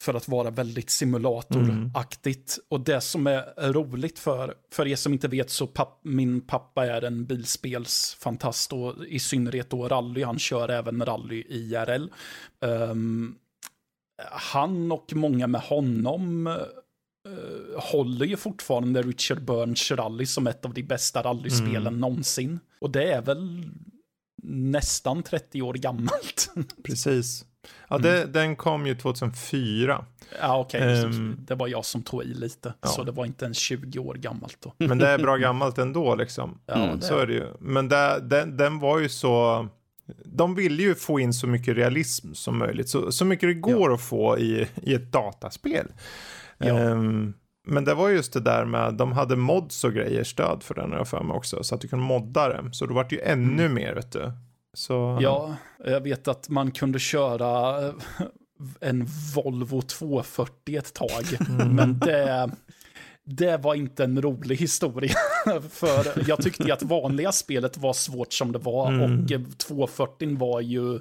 för 0.02 0.14
att 0.14 0.28
vara 0.28 0.50
väldigt 0.50 0.90
simulatoraktigt. 0.90 2.58
Och 2.70 2.80
det 2.80 3.02
som 3.02 3.28
är 3.28 3.72
roligt 3.72 4.20
för, 4.20 4.54
för 4.72 4.88
er 4.88 4.96
som 4.96 5.14
inte 5.14 5.28
vet 5.28 5.50
så 5.50 5.68
papp, 5.68 6.00
min 6.04 6.42
pappa 6.42 6.86
är 6.86 7.02
en 7.02 7.26
bilspelsfantast 7.26 8.74
och 8.74 9.06
i 9.08 9.20
synnerhet 9.20 9.70
då 9.70 9.88
rally. 9.88 10.24
Han 10.24 10.40
kör 10.40 10.70
även 10.70 11.06
rally 11.06 11.44
IRL. 11.50 12.08
Um, 12.62 13.36
han 14.32 14.92
och 14.92 15.14
många 15.16 15.48
med 15.48 15.62
honom 15.62 16.48
uh, 16.48 17.80
håller 17.80 18.26
ju 18.26 18.38
fortfarande 18.38 19.02
Richard 19.02 19.42
Burns 19.42 19.92
rally 19.92 20.26
som 20.26 20.48
ett 20.48 20.66
av 20.66 20.74
de 20.74 20.84
bästa 20.84 21.24
rallyspelen 21.24 21.88
mm. 21.88 22.00
någonsin. 22.00 22.60
Och 22.80 22.92
det 22.92 23.12
är 23.12 23.22
väl 23.22 23.70
nästan 24.44 25.24
30 25.24 25.62
år 25.62 25.74
gammalt. 25.74 26.50
Precis. 26.84 27.46
Ja, 27.88 27.98
det, 27.98 28.18
mm. 28.18 28.32
den 28.32 28.56
kom 28.56 28.88
ju 28.88 28.96
2004. 28.96 30.06
Ja, 30.42 30.60
okej. 30.60 30.82
Okay. 30.82 31.04
Um, 31.04 31.38
det 31.40 31.56
var 31.56 31.68
jag 31.68 31.86
som 31.86 32.04
tog 32.04 32.24
i 32.24 32.34
lite. 32.34 32.74
Ja. 32.82 32.88
Så 32.88 33.04
det 33.04 33.12
var 33.12 33.26
inte 33.26 33.46
ens 33.46 33.58
20 33.58 34.00
år 34.00 34.14
gammalt 34.14 34.58
då. 34.60 34.74
Men 34.78 34.98
det 34.98 35.08
är 35.08 35.18
bra 35.18 35.38
gammalt 35.38 35.78
ändå 35.78 36.16
liksom. 36.16 36.60
Ja, 36.66 36.76
mm. 36.76 37.02
Så 37.02 37.18
är 37.18 37.28
det 37.28 37.34
ju. 37.34 37.48
Men 37.60 37.90
det, 37.90 38.20
den, 38.22 38.58
den 38.58 38.80
var 38.80 39.00
ju 39.00 39.10
så... 39.10 39.68
De 40.26 40.56
ville 40.56 40.84
ju 40.84 40.96
få 40.96 41.20
in 41.20 41.34
så 41.34 41.48
mycket 41.48 41.78
realism 41.78 42.34
som 42.34 42.58
möjligt. 42.58 42.90
Så, 42.90 43.12
så 43.12 43.26
mycket 43.26 43.50
det 43.50 43.54
går 43.54 43.90
ja. 43.90 43.96
att 43.96 44.02
få 44.02 44.38
i, 44.38 44.68
i 44.84 44.94
ett 44.94 45.12
dataspel. 45.12 45.88
Ja. 46.58 46.92
Um, 46.92 47.34
men 47.68 47.86
det 47.86 47.94
var 47.94 48.10
just 48.10 48.34
det 48.34 48.40
där 48.40 48.66
med, 48.66 48.94
de 48.94 49.12
hade 49.12 49.36
mods 49.36 49.84
och 49.84 49.94
grejer 49.94 50.24
stöd 50.24 50.64
för 50.64 50.76
den 50.76 50.92
jag 50.92 51.08
för 51.08 51.24
mig 51.24 51.38
också. 51.38 51.64
Så 51.64 51.76
att 51.76 51.82
du 51.82 51.88
kunde 51.88 52.06
modda 52.06 52.50
det. 52.50 52.70
Så 52.72 52.86
då 52.86 52.94
vart 52.94 53.10
det 53.10 53.16
ju 53.16 53.22
ännu 53.22 53.66
mm. 53.66 53.74
mer 53.74 53.94
vet 53.94 54.12
du. 54.12 54.32
Så... 54.76 55.20
Ja, 55.22 55.56
jag 55.86 56.02
vet 56.02 56.28
att 56.28 56.50
man 56.50 56.72
kunde 56.72 57.00
köra 57.00 57.82
eh, 57.88 57.94
en 58.80 59.08
Volvo 59.36 59.82
240 59.82 60.78
ett 60.78 60.94
tag. 60.94 61.10
Mm. 61.50 61.76
Men 61.76 62.00
det, 62.00 62.50
det 63.24 63.58
var 63.58 63.76
inte 63.76 64.04
en 64.04 64.22
rolig 64.22 64.58
historia. 64.58 65.16
För 65.70 66.30
jag 66.30 66.44
tyckte 66.44 66.74
att 66.74 66.84
vanliga 66.84 67.32
spelet 67.32 67.78
var 67.78 67.94
svårt 67.94 68.34
som 68.34 68.52
det 68.52 68.60
var 68.60 68.92
mm. 68.92 69.24
och 69.24 69.58
240 69.58 70.38
var 70.38 70.62
ju 70.62 71.00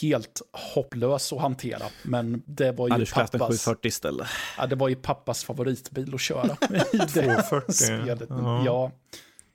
helt 0.00 0.42
hopplös 0.74 1.32
att 1.32 1.40
hantera. 1.40 1.82
Men 2.02 2.42
det 2.46 2.72
var 2.72 2.88
ju 2.88 2.94
ja, 2.94 3.06
pappas... 3.14 3.48
740 3.48 3.88
istället. 3.88 4.26
Ja, 4.58 4.66
det 4.66 4.76
var 4.76 4.88
ju 4.88 4.96
pappas 4.96 5.44
favoritbil 5.44 6.14
att 6.14 6.20
köra 6.20 6.56
i 6.92 6.98
det 6.98 7.06
240. 7.06 7.72
spelet. 7.72 8.28
Ja. 8.28 8.64
ja, 8.66 8.92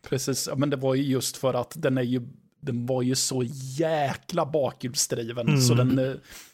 precis. 0.09 0.49
Men 0.55 0.69
det 0.69 0.77
var 0.77 0.95
ju 0.95 1.03
just 1.03 1.37
för 1.37 1.53
att 1.53 1.73
den 1.75 1.97
är 1.97 2.01
ju 2.01 2.21
den 2.65 2.85
var 2.85 3.01
ju 3.01 3.15
så 3.15 3.43
jäkla 3.77 4.45
bakhjulsdriven. 4.45 5.47
Mm. 5.47 5.61
Så, 5.61 5.73
den, 5.73 5.99
eh, 5.99 6.13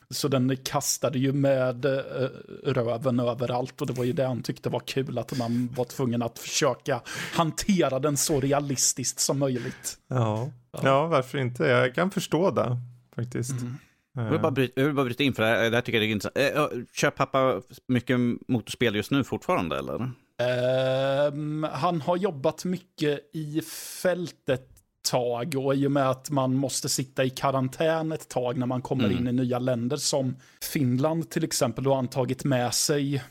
så 0.10 0.28
den 0.28 0.58
kastade 0.58 1.20
ju 1.20 1.34
med 1.34 1.86
eh, 1.86 2.30
röven 2.64 3.20
överallt. 3.20 3.82
Och 3.82 3.88
det 3.88 3.94
var 3.94 4.04
ju 4.04 4.14
det 4.14 4.26
han 4.28 4.44
tyckte 4.44 4.70
var 4.70 4.80
kul, 4.80 5.18
att 5.18 5.38
man 5.38 5.70
var 5.76 5.86
tvungen 5.86 6.22
att 6.22 6.40
försöka 6.40 7.02
hantera 7.34 8.00
den 8.00 8.18
så 8.18 8.40
realistiskt 8.40 9.20
som 9.20 9.40
möjligt. 9.40 9.98
Ja, 10.08 10.52
ja. 10.72 11.08
varför 11.08 11.38
inte? 11.38 11.64
Jag 11.64 11.96
kan 11.96 12.12
förstå 12.12 12.52
det 12.52 12.78
faktiskt. 13.16 13.62
Mm. 13.62 13.78
Jag 14.14 14.32
vill, 14.32 14.40
bara 14.40 14.52
bryta, 14.52 14.82
jag 14.82 14.86
vill 14.86 14.96
bara 14.96 15.06
bryta 15.06 15.24
in 15.24 15.34
för 15.34 15.44
det 15.44 15.50
här, 15.50 15.70
det 15.70 15.78
här 15.78 15.82
tycker 15.82 16.00
jag 16.02 16.08
är 16.08 16.12
intressant. 16.12 16.38
Eh, 16.38 16.84
kör 16.94 17.10
pappa 17.10 17.62
mycket 17.88 18.20
motorspel 18.48 18.96
just 18.96 19.12
nu 19.12 19.24
fortfarande 19.24 19.78
eller? 19.78 20.12
Uh, 20.42 21.70
han 21.72 22.02
har 22.02 22.18
jobbat 22.18 22.66
mycket 22.66 23.20
i 23.34 23.62
fältet 24.02 24.71
tag 25.02 25.56
och 25.56 25.76
i 25.76 25.88
och 25.88 25.92
med 25.92 26.10
att 26.10 26.30
man 26.30 26.56
måste 26.56 26.90
sitta 26.90 27.24
i 27.24 27.30
karantän 27.30 28.12
ett 28.12 28.30
tag 28.30 28.58
när 28.58 28.66
man 28.66 28.82
kommer 28.82 29.06
mm. 29.06 29.18
in 29.18 29.28
i 29.28 29.32
nya 29.32 29.60
länder 29.60 29.98
som 29.98 30.36
Finland 30.62 31.30
till 31.30 31.44
exempel, 31.44 31.84
då 31.84 31.90
har 31.90 31.96
han 31.96 32.08
tagit 32.08 32.44
med 32.44 32.74
sig 32.74 33.24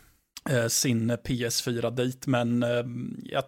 eh, 0.51 0.67
sin 0.67 1.13
PS4 1.13 1.91
dit, 1.91 2.27
men 2.27 2.63
eh, 2.63 2.85
jag, 3.25 3.45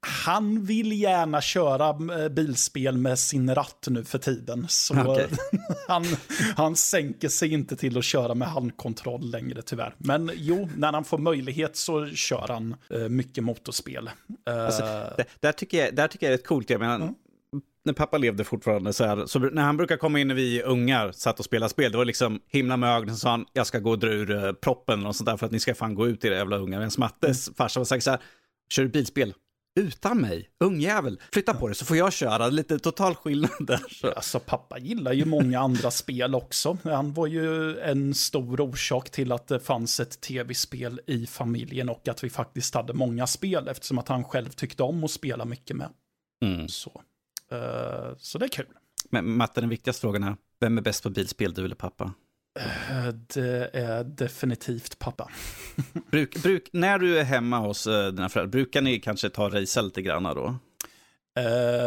han 0.00 0.64
vill 0.64 0.92
gärna 0.92 1.40
köra 1.40 1.88
eh, 2.22 2.28
bilspel 2.28 2.98
med 2.98 3.18
sin 3.18 3.54
ratt 3.54 3.86
nu 3.90 4.04
för 4.04 4.18
tiden. 4.18 4.66
Så 4.68 5.00
okay. 5.12 5.26
han, 5.88 6.04
han 6.56 6.76
sänker 6.76 7.28
sig 7.28 7.52
inte 7.52 7.76
till 7.76 7.98
att 7.98 8.04
köra 8.04 8.34
med 8.34 8.48
handkontroll 8.48 9.30
längre 9.30 9.62
tyvärr. 9.62 9.94
Men 9.98 10.30
jo, 10.34 10.68
när 10.76 10.92
han 10.92 11.04
får 11.04 11.18
möjlighet 11.18 11.76
så 11.76 12.06
kör 12.06 12.48
han 12.48 12.76
eh, 12.90 13.08
mycket 13.08 13.44
motorspel. 13.44 14.10
Alltså, 14.46 14.82
det, 15.16 15.24
där, 15.40 15.52
tycker 15.52 15.84
jag, 15.84 15.94
där 15.94 16.08
tycker 16.08 16.26
jag 16.26 16.32
är 16.32 16.36
rätt 16.36 16.46
coolt. 16.46 16.70
Jag 16.70 16.80
menar, 16.80 16.94
mm 16.94 17.14
när 17.84 17.92
pappa 17.92 18.18
levde 18.18 18.44
fortfarande 18.44 18.92
så 18.92 19.04
här, 19.04 19.26
så 19.26 19.38
när 19.38 19.62
han 19.62 19.76
brukar 19.76 19.96
komma 19.96 20.20
in 20.20 20.28
när 20.28 20.34
vi 20.34 20.62
ungar 20.62 21.12
satt 21.12 21.38
och 21.38 21.44
spelade 21.44 21.70
spel, 21.70 21.92
det 21.92 21.98
var 21.98 22.04
liksom 22.04 22.40
himla 22.48 22.76
med 22.76 22.96
ögonen 22.96 23.14
så 23.14 23.20
sa 23.20 23.30
han, 23.30 23.46
jag 23.52 23.66
ska 23.66 23.78
gå 23.78 23.90
och 23.90 23.98
dra 23.98 24.08
ur 24.08 24.30
uh, 24.30 24.52
proppen 24.52 25.06
och 25.06 25.16
sånt 25.16 25.26
där 25.26 25.36
för 25.36 25.46
att 25.46 25.52
ni 25.52 25.60
ska 25.60 25.74
fan 25.74 25.94
gå 25.94 26.06
ut 26.06 26.24
i 26.24 26.28
det 26.28 26.36
jävla 26.36 26.56
ungar. 26.56 26.78
Medan 26.78 26.90
Mattes 26.98 27.48
mm. 27.48 27.54
farsa 27.54 27.80
var 27.80 27.84
sagt 27.84 28.04
så 28.04 28.10
här, 28.10 28.20
kör 28.70 28.82
du 28.82 28.88
bilspel? 28.88 29.34
Utan 29.80 30.20
mig, 30.20 30.50
ungjävel, 30.64 31.20
flytta 31.32 31.54
på 31.54 31.68
det 31.68 31.74
så 31.74 31.84
får 31.84 31.96
jag 31.96 32.12
köra, 32.12 32.48
lite 32.48 32.78
total 32.78 33.14
skillnad 33.14 33.50
där. 33.60 33.80
Så. 33.90 34.12
Alltså 34.16 34.40
pappa 34.40 34.78
gillar 34.78 35.12
ju 35.12 35.24
många 35.24 35.60
andra 35.60 35.90
spel 35.90 36.34
också. 36.34 36.78
Han 36.84 37.12
var 37.12 37.26
ju 37.26 37.78
en 37.78 38.14
stor 38.14 38.60
orsak 38.60 39.10
till 39.10 39.32
att 39.32 39.46
det 39.46 39.60
fanns 39.60 40.00
ett 40.00 40.20
tv-spel 40.20 41.00
i 41.06 41.26
familjen 41.26 41.88
och 41.88 42.08
att 42.08 42.24
vi 42.24 42.30
faktiskt 42.30 42.74
hade 42.74 42.92
många 42.92 43.26
spel 43.26 43.68
eftersom 43.68 43.98
att 43.98 44.08
han 44.08 44.24
själv 44.24 44.48
tyckte 44.48 44.82
om 44.82 45.04
att 45.04 45.10
spela 45.10 45.44
mycket 45.44 45.76
med. 45.76 45.88
Mm. 46.44 46.68
Så. 46.68 47.02
Uh, 47.52 48.14
så 48.18 48.38
det 48.38 48.46
är 48.46 48.48
kul. 48.48 48.66
Men 49.10 49.36
Matte, 49.36 49.60
den 49.60 49.70
viktigaste 49.70 50.00
frågan 50.00 50.24
är, 50.24 50.36
vem 50.60 50.78
är 50.78 50.82
bäst 50.82 51.02
på 51.02 51.10
bilspel, 51.10 51.54
du 51.54 51.64
eller 51.64 51.74
pappa? 51.74 52.04
Uh, 52.04 53.08
det 53.34 53.70
är 53.72 54.04
definitivt 54.04 54.98
pappa. 54.98 55.30
bruk, 56.10 56.42
bruk, 56.42 56.68
när 56.72 56.98
du 56.98 57.18
är 57.18 57.24
hemma 57.24 57.58
hos 57.58 57.86
uh, 57.86 58.06
dina 58.08 58.28
föräldrar, 58.28 58.52
brukar 58.52 58.82
ni 58.82 59.00
kanske 59.00 59.30
ta 59.30 59.48
racea 59.48 59.82
lite 59.82 60.02
grann 60.02 60.22
då? 60.22 60.58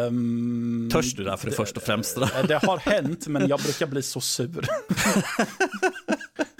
Um, 0.07 0.89
Törs 0.93 1.13
du 1.13 1.23
där 1.23 1.37
för 1.37 1.45
det, 1.45 1.51
det 1.51 1.55
först 1.55 1.77
och 1.77 1.83
främst? 1.83 2.15
Det 2.47 2.65
har 2.65 2.77
hänt, 2.77 3.27
men 3.27 3.47
jag 3.47 3.59
brukar 3.59 3.87
bli 3.87 4.01
så 4.01 4.21
sur. 4.21 4.61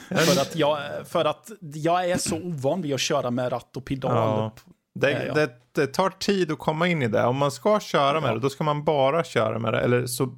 för, 0.09 0.41
att 0.41 0.55
jag, 0.55 1.07
för 1.07 1.25
att 1.25 1.51
jag 1.73 2.09
är 2.09 2.17
så 2.17 2.35
ovan 2.35 2.81
vid 2.81 2.93
att 2.93 3.01
köra 3.01 3.31
med 3.31 3.51
ratt 3.51 3.77
och 3.77 3.85
pedal. 3.85 4.15
Ja. 4.15 4.51
Det, 4.93 5.11
ja, 5.11 5.23
ja. 5.23 5.33
Det, 5.33 5.51
det, 5.71 5.87
tar 5.87 6.09
tid 6.09 6.51
att 6.51 6.59
komma 6.59 6.87
in 6.87 7.01
i 7.01 7.07
det. 7.07 7.23
Om 7.23 7.37
man 7.37 7.51
ska 7.51 7.79
köra 7.79 8.21
med 8.21 8.29
ja. 8.29 8.33
det, 8.33 8.39
då 8.39 8.49
ska 8.49 8.63
man 8.63 8.83
bara 8.83 9.23
köra 9.23 9.59
med 9.59 9.73
det. 9.73 9.79
Eller 9.79 10.05
så 10.05 10.37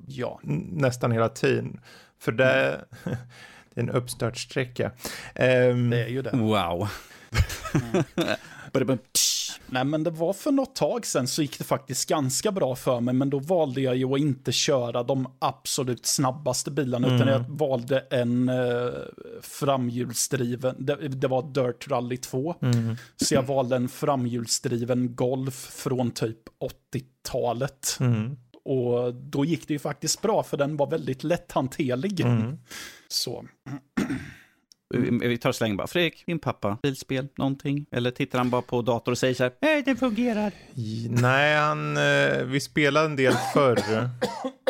nästan 0.71 1.11
hela 1.11 1.29
tiden. 1.29 1.79
För 2.19 2.31
det, 2.31 2.81
mm. 3.05 3.17
det 3.73 3.81
är 3.81 3.83
en 3.83 3.89
uppstartsträcka. 3.89 4.85
Um, 5.35 5.89
det 5.89 6.03
är 6.03 6.07
ju 6.07 6.21
det. 6.21 6.37
Wow. 6.37 6.89
Mm. 7.73 8.03
Nej, 9.73 9.85
men 9.85 10.03
det 10.03 10.09
var 10.09 10.33
för 10.33 10.51
något 10.51 10.75
tag 10.75 11.05
sedan 11.05 11.27
så 11.27 11.41
gick 11.41 11.57
det 11.57 11.63
faktiskt 11.63 12.09
ganska 12.09 12.51
bra 12.51 12.75
för 12.75 12.99
mig, 12.99 13.13
men 13.13 13.29
då 13.29 13.39
valde 13.39 13.81
jag 13.81 13.95
ju 13.95 14.13
att 14.13 14.19
inte 14.19 14.51
köra 14.51 15.03
de 15.03 15.27
absolut 15.39 16.05
snabbaste 16.05 16.71
bilarna, 16.71 17.07
mm. 17.07 17.15
utan 17.15 17.33
jag 17.33 17.45
valde 17.49 17.99
en 17.99 18.49
eh, 18.49 18.89
framhjulsdriven, 19.41 20.75
det, 20.79 20.95
det, 20.95 21.27
var 21.27 21.41
Dirt 21.53 21.87
Rally 21.87 22.17
2, 22.17 22.55
mm. 22.61 22.95
så 23.15 23.33
jag 23.33 23.43
valde 23.43 23.75
en 23.75 23.89
framhjulsdriven 23.89 25.15
Golf 25.15 25.55
från 25.55 26.11
typ 26.11 26.39
80-talet. 26.93 27.97
Mm. 27.99 28.37
Och 28.65 29.13
då 29.13 29.45
gick 29.45 29.67
det 29.67 29.73
ju 29.73 29.79
faktiskt 29.79 30.21
bra, 30.21 30.43
för 30.43 30.57
den 30.57 30.77
var 30.77 30.89
väldigt 30.89 31.23
lätthanterlig. 31.23 32.21
Mm. 32.21 32.57
Så. 33.07 33.45
Vi 35.21 35.37
tar 35.37 35.51
släng 35.51 35.77
bara. 35.77 35.87
Fredrik, 35.87 36.23
din 36.25 36.39
pappa, 36.39 36.77
bilspel, 36.83 37.27
någonting? 37.37 37.85
Eller 37.91 38.11
tittar 38.11 38.37
han 38.37 38.49
bara 38.49 38.61
på 38.61 38.81
dator 38.81 39.11
och 39.11 39.17
säger 39.17 39.33
så 39.33 39.43
här, 39.43 39.53
nej, 39.61 39.83
det 39.85 39.95
fungerar? 39.95 40.51
Nej, 41.09 41.57
han, 41.57 41.97
eh, 41.97 42.43
vi 42.45 42.59
spelade 42.59 43.05
en 43.05 43.15
del 43.15 43.33
förr. 43.53 43.79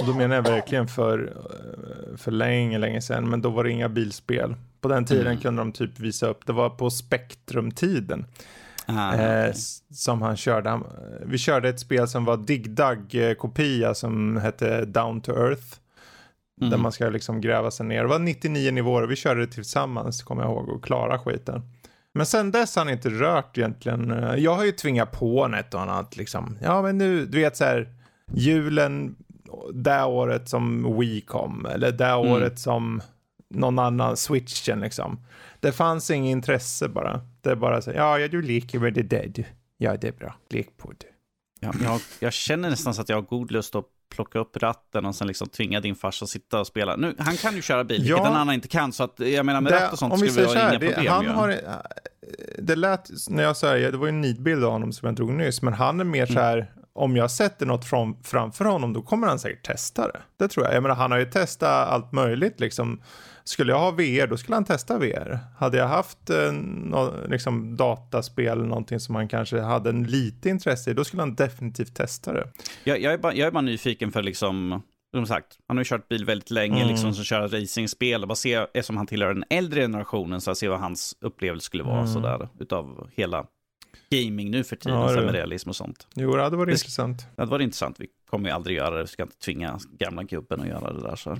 Och 0.01 0.07
då 0.07 0.13
menar 0.13 0.35
jag 0.35 0.43
verkligen 0.43 0.87
för, 0.87 1.33
eh, 1.35 2.17
för 2.17 2.31
länge, 2.31 2.77
länge 2.77 3.01
sedan. 3.01 3.29
Men 3.29 3.41
då 3.41 3.49
var 3.49 3.63
det 3.63 3.71
inga 3.71 3.89
bilspel. 3.89 4.55
På 4.81 4.87
den 4.87 5.05
tiden 5.05 5.27
mm. 5.27 5.39
kunde 5.39 5.61
de 5.61 5.71
typ 5.71 5.99
visa 5.99 6.27
upp, 6.27 6.45
det 6.45 6.53
var 6.53 6.69
på 6.69 6.89
Spektrum-tiden. 6.89 8.25
Ah, 8.85 9.13
eh, 9.13 9.49
okay. 9.49 9.53
som 9.93 10.21
han 10.21 10.37
körde. 10.37 10.79
vi 11.25 11.37
körde 11.37 11.69
ett 11.69 11.79
spel 11.79 12.07
som 12.07 12.25
var 12.25 12.37
Dig 12.37 12.59
Dug-kopia 12.59 13.93
som 13.93 14.37
hette 14.37 14.85
Down 14.85 15.21
to 15.21 15.31
Earth. 15.31 15.82
Mm. 16.61 16.71
Där 16.71 16.77
man 16.77 16.91
ska 16.91 17.09
liksom 17.09 17.41
gräva 17.41 17.71
sig 17.71 17.85
ner. 17.85 18.01
Det 18.01 18.09
var 18.09 18.19
99 18.19 18.71
nivåer 18.71 19.01
och 19.01 19.11
vi 19.11 19.15
körde 19.15 19.45
det 19.45 19.51
tillsammans, 19.51 20.23
kommer 20.23 20.41
jag 20.41 20.51
ihåg, 20.51 20.69
och 20.69 20.83
klara 20.83 21.19
skiten. 21.19 21.61
Men 22.13 22.25
sen 22.25 22.51
dess 22.51 22.75
har 22.75 22.85
han 22.85 22.93
inte 22.93 23.09
rört 23.09 23.57
egentligen. 23.57 24.33
Jag 24.37 24.55
har 24.55 24.65
ju 24.65 24.71
tvingat 24.71 25.11
på 25.11 25.45
en 25.45 25.53
ett 25.53 25.73
och 25.73 25.81
annat 25.81 26.17
liksom. 26.17 26.57
Ja 26.61 26.81
men 26.81 26.97
nu, 26.97 27.25
du 27.25 27.39
vet 27.39 27.57
så 27.57 27.63
här, 27.63 27.87
julen 28.33 29.15
det 29.73 30.03
året 30.03 30.49
som 30.49 30.97
Wii 30.99 31.21
kom, 31.21 31.65
eller 31.65 31.91
det 31.91 32.05
mm. 32.05 32.31
året 32.31 32.59
som 32.59 33.01
någon 33.49 33.79
annan, 33.79 34.17
switchen 34.17 34.79
liksom. 34.79 35.19
Det 35.59 35.71
fanns 35.71 36.11
inget 36.11 36.31
intresse 36.31 36.87
bara. 36.87 37.21
Det 37.41 37.49
är 37.49 37.55
bara 37.55 37.81
så 37.81 37.91
ja, 37.91 38.19
ja 38.19 38.27
du 38.27 38.41
leker 38.41 38.79
med 38.79 38.93
det 38.93 39.03
dead. 39.03 39.43
Ja, 39.77 39.97
det 39.97 40.07
är 40.07 40.11
bra. 40.11 40.35
Lek 40.49 40.77
på 40.77 40.91
det. 40.97 41.07
Ja, 41.59 41.73
jag, 41.83 42.01
jag 42.19 42.33
känner 42.33 42.69
nästan 42.69 42.93
så 42.93 43.01
att 43.01 43.09
jag 43.09 43.17
har 43.17 43.21
god 43.21 43.51
lust 43.51 43.75
att 43.75 43.85
plocka 44.13 44.39
upp 44.39 44.57
ratten 44.57 45.05
och 45.05 45.15
sen 45.15 45.27
liksom 45.27 45.47
tvinga 45.49 45.79
din 45.79 45.95
farsa 45.95 46.23
att 46.25 46.29
sitta 46.29 46.59
och 46.59 46.67
spela. 46.67 46.95
Nu, 46.95 47.15
han 47.19 47.37
kan 47.37 47.55
ju 47.55 47.61
köra 47.61 47.83
bil, 47.83 48.07
Ja. 48.07 48.15
vilket 48.15 48.31
en 48.31 48.37
annan 48.37 48.53
inte 48.53 48.67
kan. 48.67 48.93
Så 48.93 49.03
att, 49.03 49.19
jag 49.19 49.45
menar 49.45 49.61
med 49.61 49.73
Det- 49.73 49.79
ratt 49.79 49.93
och 49.93 49.99
sånt 49.99 50.17
skulle 50.19 50.31
vi 50.31 50.41
ha 50.41 50.47
så 50.47 50.53
inga 50.55 50.63
här, 50.65 50.79
det, 50.79 50.87
problem 50.87 51.11
han 51.13 51.23
ju. 51.23 51.29
har, 51.29 51.49
eh, 51.49 51.55
det 52.59 52.75
lät, 52.75 53.09
när 53.29 53.43
jag 53.43 53.57
sa 53.57 53.73
det, 53.73 53.91
det 53.91 53.97
var 53.97 54.05
ju 54.05 54.09
en 54.09 54.21
nidbild 54.21 54.63
av 54.63 54.71
honom 54.71 54.93
som 54.93 55.05
jag 55.07 55.15
drog 55.15 55.29
nyss, 55.29 55.61
men 55.61 55.73
han 55.73 55.99
är 55.99 56.03
mer 56.03 56.25
så 56.25 56.31
Mm. 56.31 56.43
här, 56.43 56.71
om 56.93 57.15
jag 57.15 57.31
sätter 57.31 57.65
något 57.65 57.85
fram, 57.85 58.15
framför 58.23 58.65
honom, 58.65 58.93
då 58.93 59.01
kommer 59.01 59.27
han 59.27 59.39
säkert 59.39 59.65
testa 59.65 60.07
det. 60.07 60.19
Det 60.39 60.47
tror 60.47 60.65
jag. 60.65 60.75
Jag 60.75 60.83
menar, 60.83 60.95
han 60.95 61.11
har 61.11 61.17
ju 61.19 61.25
testat 61.25 61.87
allt 61.89 62.11
möjligt 62.11 62.59
liksom. 62.59 63.01
Skulle 63.45 63.71
jag 63.71 63.79
ha 63.79 63.91
VR, 63.91 64.27
då 64.27 64.37
skulle 64.37 64.55
han 64.55 64.65
testa 64.65 64.97
VR. 64.97 65.39
Hade 65.57 65.77
jag 65.77 65.87
haft 65.87 66.29
eh, 66.29 66.51
nå, 66.51 67.13
liksom 67.29 67.77
dataspel, 67.77 68.65
någonting 68.65 68.99
som 68.99 69.15
han 69.15 69.27
kanske 69.27 69.59
hade 69.61 69.89
en 69.89 70.03
lite 70.03 70.49
intresse 70.49 70.91
i, 70.91 70.93
då 70.93 71.03
skulle 71.03 71.21
han 71.21 71.35
definitivt 71.35 71.95
testa 71.95 72.33
det. 72.33 72.47
Jag, 72.83 73.01
jag, 73.01 73.13
är 73.13 73.17
bara, 73.17 73.33
jag 73.33 73.47
är 73.47 73.51
bara 73.51 73.61
nyfiken 73.61 74.11
för 74.11 74.23
liksom, 74.23 74.81
som 75.15 75.25
sagt, 75.25 75.57
han 75.67 75.77
har 75.77 75.81
ju 75.81 75.85
kört 75.89 76.07
bil 76.07 76.25
väldigt 76.25 76.51
länge, 76.51 76.75
Mm. 76.77 76.87
liksom, 76.87 77.13
som 77.13 77.23
kör 77.23 77.47
racingspel. 77.47 78.21
Och 78.21 78.27
bara 78.27 78.35
se, 78.35 78.53
eftersom 78.53 78.97
han 78.97 79.07
tillhör 79.07 79.33
den 79.33 79.43
äldre 79.49 79.81
generationen, 79.81 80.41
så 80.41 80.49
jag 80.49 80.57
ser 80.57 80.69
vad 80.69 80.79
hans 80.79 81.15
upplevelse 81.21 81.65
skulle 81.65 81.83
vara 81.83 81.99
Mm. 81.99 82.13
sådär, 82.13 82.49
utav 82.59 83.09
hela 83.15 83.45
gaming 84.09 84.51
nu 84.51 84.63
för 84.63 84.75
tiden, 84.75 84.99
Ja, 84.99 85.07
med 85.21 85.31
realism 85.31 85.69
och 85.69 85.75
sånt. 85.75 86.07
Jo, 86.15 86.35
det 86.35 86.43
hade 86.43 86.57
varit 86.57 86.67
Det 86.67 86.73
intressant. 86.73 87.27
Det 87.35 87.45
var 87.45 87.59
intressant, 87.59 87.99
vi 87.99 88.07
kommer 88.29 88.49
ju 88.49 88.55
aldrig 88.55 88.77
göra 88.77 88.95
det, 88.95 89.01
vi 89.01 89.07
ska 89.07 89.23
inte 89.23 89.37
tvinga 89.37 89.79
gamla 89.99 90.23
gubben 90.23 90.61
att 90.61 90.67
göra 90.67 90.93
det 90.93 91.01
där. 91.01 91.15
Så. 91.15 91.37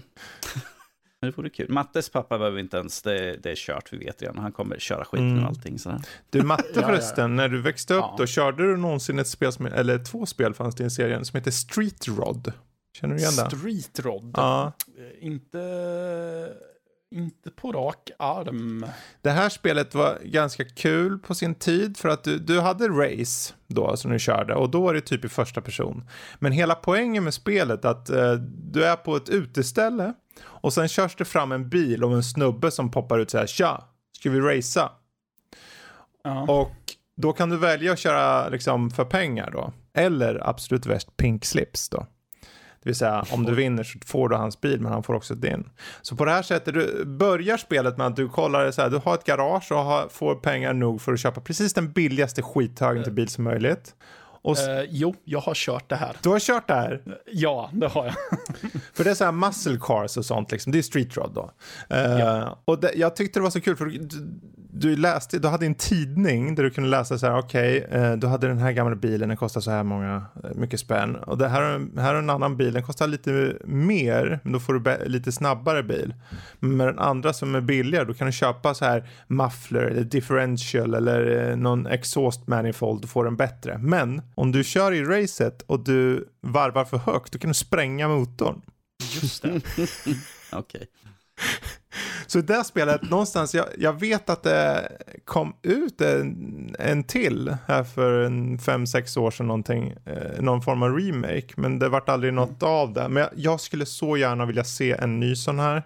Men 1.24 1.32
det 1.32 1.38
vore 1.38 1.50
kul. 1.50 1.70
Mattes 1.70 2.10
pappa 2.10 2.38
behöver 2.38 2.60
inte 2.60 2.78
ens, 2.78 3.02
det, 3.02 3.38
det 3.44 3.52
är 3.52 3.56
kört, 3.56 3.94
vi 3.94 3.98
vet 3.98 4.22
redan. 4.22 4.38
Han 4.38 4.52
kommer 4.52 4.80
köra 4.80 5.06
skiten 5.06 5.32
Mm. 5.32 5.44
och 5.44 5.50
allting. 5.50 5.80
Sådär. 5.80 6.02
Du 6.30 6.42
Matte 6.44 6.74
förresten, 6.82 7.36
när 7.36 7.50
du 7.50 7.62
växte 7.62 7.94
upp 7.94 8.00
Ja. 8.02 8.16
då, 8.18 8.26
körde 8.26 8.64
du 8.72 8.78
någonsin 8.78 9.20
ett 9.20 9.28
spel, 9.28 9.52
som, 9.52 9.66
eller 9.66 10.04
två 10.04 10.26
spel 10.26 10.54
fanns 10.54 10.76
det 10.76 10.84
i 10.86 10.90
serien, 10.90 11.26
som 11.26 11.38
heter 11.38 11.52
Street 11.52 12.08
Rod? 12.08 12.54
Känner 13.00 13.16
du 13.16 13.22
igen 13.22 13.34
det? 13.36 13.58
Street 13.58 14.00
Rod. 14.00 14.34
Ja. 14.38 14.72
Eh, 14.98 15.28
Inte, 15.28 15.60
inte 17.12 17.52
på 17.52 17.72
rak 17.72 18.12
arm. 18.20 18.86
Det 19.22 19.30
här 19.30 19.50
spelet 19.50 19.96
var 19.96 20.18
ganska 20.24 20.66
kul 20.66 21.20
på 21.20 21.36
sin 21.36 21.56
tid 21.56 21.98
för 21.98 22.10
att 22.10 22.24
du, 22.24 22.38
du 22.40 22.60
hade 22.60 22.88
race 22.88 23.54
då 23.68 23.98
som 23.98 24.12
du 24.12 24.20
körde 24.20 24.56
och 24.56 24.70
då 24.70 24.82
var 24.82 24.94
det 24.94 25.02
typ 25.02 25.26
i 25.26 25.30
första 25.30 25.62
person. 25.62 26.10
Men 26.40 26.52
hela 26.52 26.76
poängen 26.76 27.24
med 27.24 27.34
spelet 27.34 27.86
är 27.86 27.90
att 27.90 28.10
eh, 28.10 28.34
du 28.72 28.86
är 28.86 28.96
på 28.96 29.16
ett 29.16 29.30
uteställe 29.30 30.14
och 30.41 30.74
sen 30.74 30.88
körs 30.88 31.15
det 31.15 31.26
fram 31.26 31.52
en 31.52 31.69
bil 31.69 32.04
och 32.04 32.13
en 32.13 32.24
snubbe 32.24 32.72
som 32.72 32.91
poppar 32.91 33.19
ut 33.19 33.32
så 33.32 33.38
här 33.38 33.48
tja, 33.48 33.84
ska 34.12 34.30
vi 34.30 34.39
racea? 34.39 34.89
Ja. 36.24 36.41
Och 36.41 36.76
då 37.15 37.34
kan 37.34 37.50
du 37.50 37.58
välja 37.58 37.93
att 37.93 38.00
köra 38.00 38.50
liksom 38.50 38.91
för 38.91 39.06
pengar 39.06 39.52
då. 39.52 39.74
Eller 39.93 40.50
absolut 40.50 40.86
värst 40.86 41.17
pink 41.17 41.46
slips 41.46 41.89
då. 41.89 42.08
Det 42.84 42.89
vill 42.89 42.96
säga 42.96 43.26
om 43.32 43.46
du 43.46 43.56
vinner 43.56 43.84
så 43.84 44.00
får 44.06 44.30
du 44.30 44.36
hans 44.36 44.62
bil 44.62 44.82
men 44.82 44.91
han 44.91 45.04
får 45.04 45.13
också 45.13 45.36
din. 45.36 45.69
Så 46.02 46.15
på 46.15 46.26
det 46.26 46.32
här 46.32 46.41
sättet 46.41 46.74
du 46.74 47.06
börjar 47.06 47.58
spelet 47.58 47.98
med 47.98 48.08
att 48.08 48.15
du 48.15 48.30
kollar 48.30 48.72
så 48.72 48.82
här, 48.82 48.89
du 48.89 48.98
har 48.98 49.13
ett 49.13 49.24
garage 49.24 49.72
och 49.72 49.78
har, 49.78 50.08
får 50.08 50.36
pengar 50.36 50.74
nog 50.74 51.02
för 51.02 51.13
att 51.13 51.19
köpa 51.19 51.41
precis 51.41 51.74
den 51.74 51.91
billigaste 51.91 52.41
skithögen 52.41 53.04
till 53.04 53.13
bil 53.13 53.30
som 53.30 53.43
möjligt. 53.43 53.96
Och 54.44 54.58
s- 54.58 54.68
Eh, 54.68 54.84
jo, 54.90 55.16
jag 55.24 55.40
har 55.40 55.54
kört 55.56 55.90
det 55.90 55.96
här. 55.96 56.16
du 56.22 56.30
har 56.30 56.40
kört 56.40 56.68
det 56.68 56.74
här. 56.74 57.02
Ja, 57.32 57.70
det 57.74 57.88
har 57.88 58.06
jag. 58.06 58.14
För 58.94 59.04
det 59.04 59.10
är 59.10 59.16
så 59.16 59.24
här 59.26 59.32
muscle 59.32 59.78
cars 59.82 60.18
och 60.18 60.26
sånt 60.26 60.52
liksom. 60.52 60.72
Det 60.72 60.78
är 60.78 60.82
street 60.82 61.18
rod 61.18 61.32
då. 61.34 61.52
Eh, 61.96 62.54
Och 62.66 62.80
det, 62.80 62.92
jag 62.96 63.16
tyckte 63.16 63.40
det 63.40 63.44
var 63.44 63.50
så 63.50 63.62
kul 63.62 63.76
för 63.76 63.86
du, 63.86 64.00
du 64.76 64.96
läste, 64.96 65.40
du 65.40 65.48
hade 65.48 65.66
en 65.66 65.76
tidning 65.76 66.56
där 66.56 66.64
du 66.64 66.70
kunde 66.70 66.90
läsa 66.90 67.18
så 67.18 67.28
här, 67.28 67.38
okej, 67.38 67.86
okay, 67.88 68.16
du 68.16 68.28
hade 68.28 68.48
den 68.48 68.58
här 68.58 68.72
gamla 68.72 68.96
bilen, 68.96 69.30
den 69.30 69.38
kostar 69.38 69.62
så 69.62 69.72
här 69.72 69.84
många, 69.84 70.26
eh, 70.44 70.50
mycket 70.56 70.80
spänn. 70.80 71.16
Och 71.16 71.38
det 71.38 71.48
här, 71.48 71.62
här 72.02 72.14
är 72.14 72.20
en 72.20 72.30
annan 72.30 72.58
bil, 72.58 72.74
den 72.74 72.84
kostar 72.84 73.08
lite 73.08 73.58
mer, 73.66 74.40
men 74.44 74.54
då 74.54 74.60
får 74.60 74.74
du 74.74 75.06
lite 75.06 75.32
snabbare 75.32 75.84
bil. 75.84 76.14
Men 76.60 76.78
med 76.78 76.88
den 76.88 77.00
andra 77.00 77.34
som 77.34 77.56
är 77.56 77.62
billigare, 77.62 78.06
då 78.06 78.14
kan 78.14 78.28
du 78.28 78.34
köpa 78.34 78.74
så 78.74 78.86
här 78.86 79.10
muffler 79.28 79.84
eller 79.84 80.04
differential 80.04 80.94
eller 80.94 81.50
eh, 81.50 81.56
någon 81.56 81.88
exhaust 81.88 82.48
manifold 82.48 83.04
och 83.04 83.10
få 83.10 83.24
den 83.24 83.36
bättre. 83.36 83.78
Men 83.78 84.22
om 84.36 84.52
du 84.52 84.64
kör 84.64 84.92
i 84.92 85.04
racet 85.04 85.62
och 85.62 85.84
du 85.84 86.28
varvar 86.42 86.86
för 86.86 86.98
högt, 86.98 87.34
då 87.34 87.40
kan 87.40 87.48
du 87.48 87.54
spränga 87.54 88.08
motorn. 88.08 88.62
Just 89.22 89.44
det. 89.44 89.62
Okej. 90.52 90.88
Så 92.28 92.42
det 92.42 92.64
spelet, 92.64 93.10
någonstans, 93.10 93.56
jag, 93.56 93.66
jag 93.78 94.00
vet 94.00 94.30
att 94.30 94.44
det 94.44 94.92
kom 95.26 95.54
ut 95.62 96.02
en, 96.02 96.76
en 96.80 97.04
till 97.04 97.56
här 97.68 97.84
för 97.84 98.24
en 98.24 98.60
fem 98.60 98.88
sex 98.88 99.18
år 99.18 99.32
sedan 99.32 99.48
någonting, 99.48 99.94
eh, 100.06 100.42
någon 100.42 100.62
form 100.62 100.84
av 100.84 101.00
remake, 101.00 101.54
men 101.58 101.80
det 101.80 101.90
vart 101.90 102.10
aldrig 102.10 102.34
något 102.34 102.64
av 102.64 102.94
det. 102.94 103.10
Men 103.10 103.24
jag, 103.24 103.32
jag 103.36 103.60
skulle 103.60 103.86
så 103.86 104.18
gärna 104.18 104.46
vilja 104.46 104.64
se 104.64 104.92
en 104.92 105.20
ny 105.20 105.36
sån 105.36 105.60
här, 105.60 105.84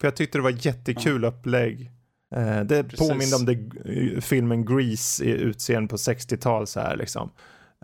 för 0.00 0.06
jag 0.06 0.16
tyckte 0.16 0.38
det 0.38 0.42
var 0.42 0.66
jättekul 0.66 1.24
upplägg. 1.24 1.90
Eh, 2.34 2.60
det 2.60 2.84
Precis. 2.84 3.08
påminner 3.08 3.36
om 3.36 3.44
det, 3.44 3.52
eh, 3.52 4.20
filmen 4.20 4.64
Grease 4.64 5.24
i 5.24 5.30
utseende 5.30 5.88
på 5.88 5.96
60-tal 5.96 6.66
så 6.66 6.80
här 6.80 6.96
liksom. 6.96 7.30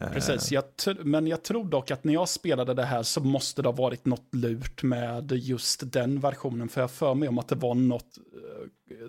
Eh, 0.00 0.08
Precis, 0.12 0.52
jag 0.52 0.64
men 1.04 1.26
jag 1.26 1.42
tror 1.42 1.64
dock 1.64 1.90
att 1.90 2.04
när 2.04 2.12
jag 2.12 2.28
spelade 2.28 2.74
det 2.74 2.84
här 2.84 3.02
så 3.02 3.20
måste 3.20 3.62
det 3.62 3.68
ha 3.68 3.72
varit 3.76 4.06
något 4.06 4.34
lurt 4.34 4.82
med 4.82 5.32
just 5.32 5.92
den 5.92 6.20
versionen. 6.20 6.68
För 6.68 6.80
jag 6.80 6.90
för 6.90 7.14
mig 7.14 7.28
om 7.28 7.38
att 7.38 7.48
det 7.48 7.54
var 7.54 7.74
något, 7.74 8.18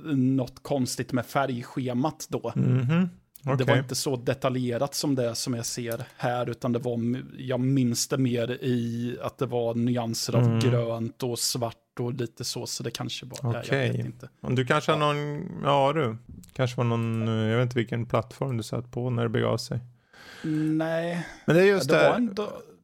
eh, 0.08 0.16
något 0.16 0.64
konstigt 0.64 1.12
med 1.12 1.26
färgschemat 1.26 2.28
då. 2.30 2.52
mhm, 2.56 3.10
Det 3.58 3.64
var 3.64 3.78
inte 3.78 3.96
så 3.96 4.16
detaljerat 4.16 4.96
som 4.96 5.16
det 5.16 5.36
som 5.36 5.54
jag 5.54 5.66
ser 5.66 6.04
här, 6.18 6.50
utan 6.50 6.72
det 6.72 6.80
var, 6.80 7.00
jag 7.38 7.60
minns 7.60 8.08
det 8.08 8.18
mer 8.18 8.52
i 8.52 9.18
att 9.22 9.38
det 9.38 9.46
var 9.46 9.76
nyanser 9.76 10.36
av 10.36 10.44
Mm. 10.44 10.60
grönt 10.60 11.24
och 11.24 11.40
svart 11.40 11.76
och 12.00 12.14
lite 12.14 12.44
så, 12.44 12.66
så 12.66 12.84
det 12.84 12.92
kanske 12.92 13.26
var, 13.26 13.38
jag- 13.44 13.56
jag 13.56 13.62
Okej. 13.64 13.92
vet 13.92 14.06
inte. 14.06 14.30
Du 14.50 14.66
kanske 14.66 14.92
har 14.92 15.00
någon, 15.00 15.50
ja 15.64 15.94
du, 15.94 16.18
kanske 16.54 16.78
var 16.78 16.84
någon, 16.84 17.28
eh, 17.28 17.34
jag 17.34 17.58
vet 17.58 17.64
inte 17.64 17.78
vilken 17.78 18.06
plattform 18.06 18.58
du 18.58 18.64
satt 18.64 18.92
på 18.92 19.10
när 19.10 19.24
det 19.24 19.30
begav 19.30 19.58
sig. 19.58 19.80
Nej, 20.44 21.28
Men 21.46 21.56
det 21.56 21.62
är 21.62 21.66
just 21.66 21.90
det 21.90 21.98
det. 22.00 22.10
var, 22.10 22.16
en, 22.16 22.36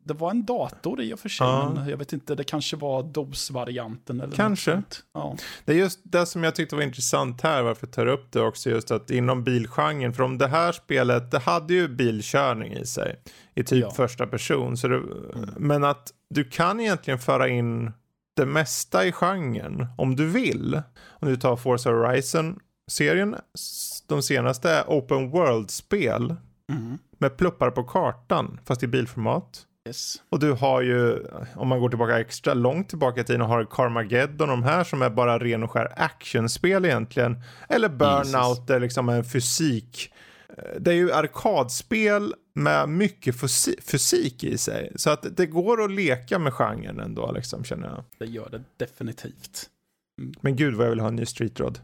det 0.04 0.14
var 0.14 0.32
en 0.32 0.46
dator 0.46 1.02
i 1.02 1.14
och 1.14 1.20
för 1.20 1.30
sig, 1.30 1.48
Ja. 1.48 1.72
men 1.76 1.90
jag 1.90 1.98
vet 1.98 2.14
inte, 2.14 2.36
det 2.36 2.44
kanske 2.44 2.76
var 2.78 3.04
DOS-varianten 3.04 4.22
eller 4.22 4.36
Kanske. 4.36 4.82
Ja. 5.14 5.38
Det 5.66 5.72
är 5.72 5.78
just 5.78 6.00
det 6.04 6.26
som 6.26 6.44
jag 6.44 6.56
tyckte 6.56 6.76
var 6.76 6.84
intressant 6.84 7.42
här, 7.42 7.64
varför 7.64 7.88
jag 7.88 7.94
tar 7.94 8.06
upp 8.06 8.32
det 8.32 8.42
också, 8.42 8.70
just 8.70 8.92
att 8.92 9.12
inom 9.12 9.44
bilgenren, 9.44 10.14
för 10.14 10.24
om 10.24 10.38
det 10.38 10.48
här 10.48 10.72
spelet, 10.72 11.32
det 11.32 11.40
hade 11.40 11.74
ju 11.74 11.88
bilkörning 11.88 12.74
i 12.74 12.86
sig, 12.86 13.16
i 13.56 13.64
typ 13.64 13.82
Ja. 13.84 13.92
första 13.92 14.28
person, 14.28 14.78
så 14.78 14.88
det, 14.88 15.02
men 15.58 15.84
att 15.84 16.14
du 16.30 16.44
kan 16.44 16.80
egentligen 16.80 17.20
föra 17.20 17.48
in 17.48 17.92
det 18.36 18.46
mesta 18.46 19.06
i 19.06 19.12
genren, 19.12 19.86
om 19.98 20.16
du 20.16 20.26
vill. 20.28 20.82
Om 21.08 21.28
du 21.28 21.38
tar 21.38 21.56
Forza 21.56 21.90
Horizon-serien, 21.90 23.36
de 24.08 24.22
senaste 24.24 24.72
är 24.72 24.84
open 24.88 25.30
world-spel, 25.30 26.36
Mhm. 26.72 26.98
Med 27.20 27.38
pluppar 27.38 27.72
på 27.72 27.84
kartan, 27.84 28.60
fast 28.66 28.84
i 28.84 28.88
bilformat. 28.88 29.66
Yes. 29.88 30.16
Och 30.30 30.40
du 30.40 30.52
har 30.52 30.82
ju, 30.82 31.26
om 31.56 31.68
man 31.68 31.80
går 31.80 31.90
tillbaka 31.90 32.20
extra 32.20 32.54
långt 32.54 32.90
tillbaka 32.90 33.22
i 33.22 33.24
tiden, 33.24 33.42
har 33.42 33.66
Carmageddon 33.66 34.50
och 34.50 34.58
de 34.58 34.64
här 34.64 34.84
som 34.84 35.02
är 35.02 35.10
bara 35.10 35.40
ren 35.40 35.64
och 35.64 35.72
skär 35.72 35.94
actionspel 35.98 36.86
egentligen. 36.86 37.42
Eller 37.70 37.90
Burnout, 37.90 38.68
det 38.68 38.76
är 38.76 38.80
liksom 38.80 39.10
en 39.10 39.24
fysik. 39.24 40.14
Det 40.80 40.92
är 40.92 40.96
ju 40.96 41.12
arkadspel 41.12 42.34
med 42.56 42.90
mycket 42.90 43.36
fysi- 43.36 43.82
fysik 43.82 44.44
i 44.44 44.58
sig. 44.58 44.92
Så 44.96 45.10
att 45.10 45.38
det 45.38 45.46
går 45.46 45.84
att 45.84 45.92
leka 45.92 46.40
med 46.40 46.54
genren 46.54 47.00
ändå, 47.00 47.32
liksom, 47.32 47.64
känner 47.64 47.88
jag. 47.88 48.04
Det 48.18 48.26
gör 48.26 48.50
det 48.50 48.62
definitivt. 48.78 49.70
Men 50.42 50.56
gud 50.56 50.74
vad 50.76 50.86
jag 50.86 50.90
vill 50.90 51.00
ha 51.00 51.08
en 51.08 51.16
ny 51.16 51.26
Street 51.26 51.60
Rod. 51.60 51.80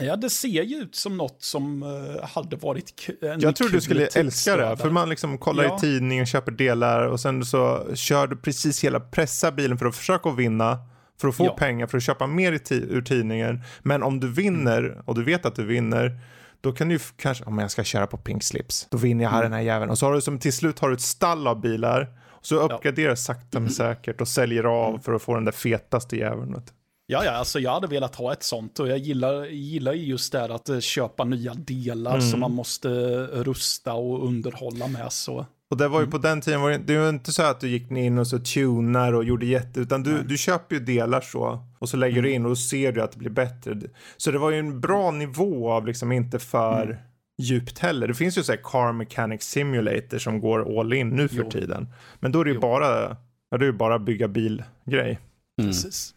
Ja, 0.00 0.16
det 0.16 0.30
ser 0.30 0.48
ju 0.62 0.76
ut 0.76 0.96
som 0.96 1.16
något 1.16 1.42
som 1.42 1.82
eh, 1.82 2.28
hade 2.28 2.56
varit 2.56 3.08
en 3.22 3.40
Jag 3.40 3.56
tror 3.56 3.66
du 3.68 3.72
kul 3.72 3.80
skulle 3.82 4.06
älska 4.06 4.56
det, 4.56 4.76
för 4.76 4.90
man 4.90 5.08
liksom 5.08 5.38
kollar 5.38 5.64
Ja. 5.64 5.76
i 5.76 5.80
tidningen, 5.80 6.26
köper 6.26 6.52
delar 6.52 7.02
och 7.06 7.20
sen 7.20 7.44
så 7.44 7.86
kör 7.94 8.26
du 8.26 8.36
precis 8.36 8.84
hela, 8.84 9.00
pressa 9.00 9.52
bilen 9.52 9.78
för 9.78 9.86
att 9.86 9.96
försöka 9.96 10.30
vinna, 10.30 10.78
för 11.20 11.28
att 11.28 11.36
få 11.36 11.44
Ja. 11.44 11.54
pengar, 11.58 11.86
för 11.86 11.96
att 11.96 12.02
köpa 12.02 12.26
mer 12.26 12.52
i 12.52 12.60
ur 12.74 13.02
tidningen. 13.02 13.60
Men 13.82 14.02
om 14.02 14.20
du 14.20 14.32
vinner, 14.32 15.02
och 15.04 15.14
du 15.14 15.24
vet 15.24 15.46
att 15.46 15.54
du 15.56 15.64
vinner, 15.64 16.20
då 16.60 16.72
kan 16.72 16.88
du 16.88 16.98
kanske, 17.16 17.44
om 17.44 17.58
jag 17.58 17.70
ska 17.70 17.84
köra 17.84 18.06
på 18.06 18.16
pink 18.16 18.42
slips, 18.44 18.86
då 18.90 18.98
vinner 18.98 19.24
jag 19.24 19.30
här 19.30 19.38
Mm. 19.38 19.50
den 19.50 19.58
här 19.58 19.66
jäveln. 19.66 19.90
Och 19.90 19.98
så 19.98 20.06
har 20.06 20.14
du 20.14 20.20
som 20.20 20.38
till 20.38 20.52
slut 20.52 20.78
har 20.78 20.88
du 20.88 20.94
ett 20.94 21.00
stall 21.00 21.46
av 21.46 21.60
bilar, 21.60 22.08
och 22.30 22.46
så 22.46 22.56
uppgraderar 22.56 23.14
sakta 23.14 23.60
men 23.60 23.70
säkert 23.70 24.20
och 24.20 24.28
säljer 24.28 24.64
av 24.64 24.88
Mm. 24.88 25.00
för 25.00 25.12
att 25.12 25.22
få 25.22 25.34
den 25.34 25.44
där 25.44 25.52
fetaste 25.52 26.16
jäveln. 26.16 26.62
Ja, 27.10 27.24
ja, 27.24 27.30
alltså 27.30 27.58
jag 27.60 27.70
hade 27.70 27.86
velat 27.86 28.14
ha 28.14 28.32
ett 28.32 28.42
sånt 28.42 28.78
och 28.78 28.88
jag 28.88 28.98
gillar, 28.98 29.44
gillar 29.46 29.92
ju 29.92 30.04
just 30.04 30.32
det 30.32 30.38
här 30.38 30.48
att 30.48 30.68
eh, 30.68 30.78
köpa 30.80 31.24
nya 31.24 31.54
delar 31.54 32.10
Mm. 32.14 32.22
som 32.30 32.40
man 32.40 32.52
måste 32.52 32.90
eh, 32.90 33.42
rusta 33.42 33.92
och 33.92 34.26
underhålla 34.26 34.88
med. 34.88 35.12
Så. 35.12 35.46
Och 35.70 35.76
det 35.76 35.88
var 35.88 36.00
ju 36.00 36.06
på 36.06 36.18
den 36.18 36.40
tiden, 36.40 36.60
var 36.60 36.70
det, 36.70 36.78
det 36.78 36.96
var 36.96 37.02
ju 37.04 37.08
inte 37.08 37.32
så 37.32 37.42
att 37.42 37.60
du 37.60 37.68
gick 37.68 37.90
in 37.90 38.18
och 38.18 38.26
så 38.26 38.38
tunar 38.38 39.12
och 39.12 39.24
gjorde 39.24 39.46
jätte, 39.46 39.80
utan 39.80 40.02
du, 40.02 40.22
du 40.22 40.38
köper 40.38 40.74
ju 40.76 40.80
delar 40.84 41.20
så 41.20 41.58
och 41.78 41.88
så 41.88 41.96
lägger 41.96 42.22
du 42.22 42.30
in 42.32 42.44
och 42.44 42.48
då 42.50 42.56
ser 42.56 42.92
du 42.92 43.02
att 43.02 43.12
det 43.12 43.18
blir 43.18 43.30
bättre. 43.30 43.76
Så 44.16 44.30
det 44.30 44.38
var 44.38 44.50
ju 44.50 44.58
en 44.58 44.80
bra 44.80 45.10
nivå 45.10 45.70
av 45.72 45.86
liksom 45.86 46.12
inte 46.12 46.38
för 46.38 46.98
djupt 47.42 47.78
heller. 47.78 48.08
Det 48.08 48.14
finns 48.14 48.38
ju 48.38 48.42
så 48.42 48.52
här 48.52 48.60
Car 48.62 48.92
Mechanic 48.92 49.42
Simulator 49.42 50.18
som 50.18 50.40
går 50.40 50.80
all 50.80 50.92
in 50.92 51.08
nu 51.08 51.28
för 51.28 51.36
Jo. 51.36 51.50
tiden. 51.50 51.88
Men 52.20 52.32
då 52.32 52.40
är 52.40 52.44
det 52.44 52.50
ju 52.50 52.54
Jo. 52.54 52.60
bara, 52.60 53.16
ja, 53.50 53.58
det 53.58 53.64
är 53.64 53.66
ju 53.66 53.72
bara 53.72 53.98
bygga 53.98 54.28
bilgrej. 54.28 55.18
Mm. 55.60 55.70
Precis. 55.70 56.14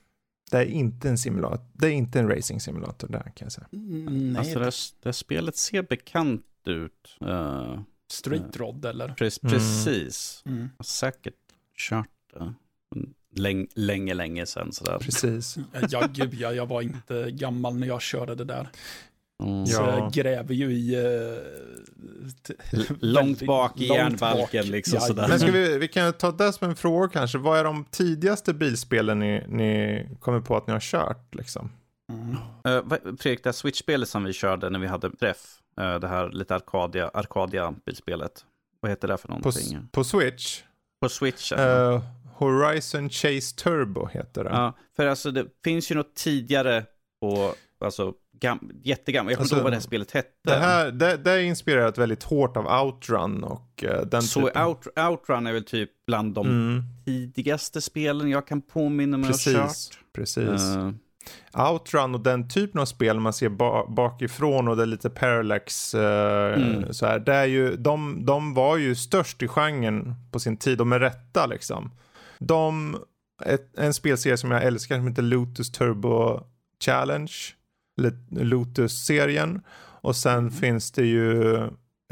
Det 0.52 0.58
är 0.58 0.66
inte 0.66 1.10
en 1.10 1.18
simulator. 1.18 1.66
Det 1.74 1.88
är 1.88 1.92
inte 1.92 2.20
en 2.20 2.28
racing 2.30 2.62
simulator 2.62 3.08
där 3.08 3.22
kan 3.24 3.46
jag 3.46 3.52
säga. 3.52 3.68
Mm, 3.74 4.34
nej, 4.34 4.40
Alltså 4.40 4.60
det, 4.60 4.72
det 5.10 5.14
spelet 5.14 5.56
ser 5.58 5.84
bekant 5.84 6.46
ut. 6.66 7.18
Uh, 7.22 7.82
Street 8.12 8.58
Rod 8.58 8.86
eller? 8.86 9.08
pre- 9.08 9.40
Mm. 9.44 9.54
Precis. 9.54 10.44
Mm. 10.46 10.60
Jag 10.60 10.70
har 10.78 10.84
säkert 10.84 11.34
kört 11.78 12.08
det. 12.34 12.54
Läng, 13.36 13.68
länge, 13.76 14.14
länge 14.14 14.46
sedan 14.46 14.72
sådär. 14.72 14.98
Precis. 15.02 15.58
Ja, 15.90 16.08
gud 16.14 16.34
ja, 16.34 16.54
jag 16.54 16.66
var 16.66 16.82
inte 16.82 17.32
gammal 17.32 17.76
när 17.76 17.88
jag 17.88 18.02
körde 18.02 18.36
det 18.36 18.44
där. 18.46 18.70
Mm. 19.42 19.66
Så 19.66 19.82
Ja. 19.82 19.98
jag 20.00 20.12
gräver 20.14 20.54
ju 20.54 20.72
i... 20.72 20.96
t- 22.48 22.54
L- 22.72 22.86
långt 23.00 23.42
bak 23.42 23.82
i 23.82 23.88
långt 23.88 24.00
järnbalken, 24.00 24.66
liksom 24.66 25.00
sådär. 25.00 25.28
Men 25.30 25.40
ska 25.40 25.52
vi, 25.52 25.78
vi 25.78 25.88
kan 25.88 26.14
ta 26.14 26.32
det 26.32 26.54
som 26.54 26.70
en 26.70 26.76
fråga 26.76 27.10
kanske. 27.10 27.38
Vad 27.38 27.60
är 27.60 27.64
de 27.64 27.86
tidigaste 27.92 28.54
bilspelen 28.54 29.20
ni, 29.20 29.44
ni 29.48 30.08
kommer 30.20 30.40
på 30.42 30.58
att 30.58 30.68
ni 30.68 30.74
har 30.74 30.80
kört 30.80 31.36
liksom? 31.36 31.72
Mm. 32.12 32.32
Uh, 32.68 32.98
Fredrik, 33.20 33.44
det 33.44 33.48
här 33.48 33.52
Switch-spelet 33.54 34.10
som 34.10 34.24
vi 34.24 34.34
körde 34.34 34.70
när 34.70 34.80
vi 34.80 34.88
hade 34.88 35.10
träff, 35.10 35.60
eh, 35.82 36.00
det 36.00 36.08
här 36.08 36.30
lite 36.30 36.56
Arcadia, 36.56 37.08
Arcadia-bilspelet. 37.14 38.46
Vad 38.80 38.92
heter 38.92 39.08
det 39.08 39.18
för 39.18 39.28
På, 39.28 39.34
någonting? 39.34 39.88
på 39.92 40.04
Switch? 40.04 40.62
På 41.02 41.10
Switch? 41.10 41.52
Eh, 41.52 42.02
Horizon 42.36 43.10
Chase 43.10 43.56
Turbo 43.56 44.08
heter 44.08 44.44
det. 44.44 44.50
Ja, 44.50 44.74
för 44.96 45.08
alltså 45.08 45.32
det 45.32 45.46
finns 45.64 45.92
ju 45.92 45.96
något 45.96 46.16
tidigare 46.16 46.86
på, 47.22 47.54
alltså 47.82 48.14
gam, 48.40 48.72
jättegammalt, 48.84 49.32
jag 49.32 49.38
kommer 49.38 49.44
Alltså, 49.44 49.56
inte 49.56 49.60
ihåg 49.60 49.64
vad 49.64 49.72
det 49.72 49.76
här 49.76 49.82
spelet 49.82 50.12
hette. 50.12 50.30
Det 50.44 50.56
här 50.56 50.92
det, 50.92 51.18
det 51.18 51.32
är 51.32 51.40
inspirerat 51.40 51.98
väldigt 51.98 52.24
hårt 52.24 52.58
av 52.58 52.84
Outrun 52.86 53.44
och 53.44 53.84
eh, 53.84 54.02
den 54.06 54.22
Så 54.22 54.42
typen. 54.48 54.66
Out, 54.68 54.88
Outrun 55.10 55.48
är 55.48 55.54
väl 55.54 55.64
typ 55.64 55.90
bland 56.08 56.34
de 56.34 56.48
Mm, 56.48 56.84
tidigaste 57.06 57.82
spelen 57.82 58.30
jag 58.30 58.48
kan 58.48 58.62
påminna 58.62 59.18
mig 59.18 59.30
att 59.30 59.46
ha 59.46 59.52
precis. 59.54 59.90
kört. 59.90 60.00
Precis. 60.14 60.48
Eh, 60.76 60.92
Outrun 61.72 62.16
och 62.16 62.22
den 62.22 62.50
typen 62.50 62.82
av 62.82 62.86
spel 62.86 63.20
man 63.20 63.34
ser 63.34 63.50
ba 63.50 63.88
bakifrån 63.88 64.68
och 64.68 64.76
det 64.78 64.82
är 64.84 64.88
lite 64.88 65.10
parallax 65.10 65.94
eh, 65.94 66.54
Mm. 66.54 66.94
så 66.94 67.06
här. 67.06 67.20
Det 67.20 67.34
är 67.34 67.46
ju, 67.46 67.76
de, 67.76 68.26
de 68.26 68.54
var 68.54 68.78
ju 68.78 68.96
störst 68.96 69.42
i 69.44 69.48
genren 69.48 70.16
på 70.32 70.40
sin 70.40 70.58
tid 70.58 70.82
och 70.82 70.88
med 70.88 71.00
rätta 71.02 71.46
liksom. 71.46 71.92
De, 72.40 72.98
ett, 73.46 73.80
en 73.80 73.94
spelserie 73.94 74.38
som 74.38 74.52
jag 74.52 74.64
älskar 74.64 74.96
som 74.96 75.08
heter 75.08 75.22
Lotus 75.22 75.72
Turbo 75.72 76.40
Challenge. 76.86 77.32
Lotus-serien. 78.30 79.62
Och 80.04 80.16
sen 80.16 80.38
Mm. 80.38 80.52
finns 80.52 80.92
det 80.92 81.06
ju 81.06 81.56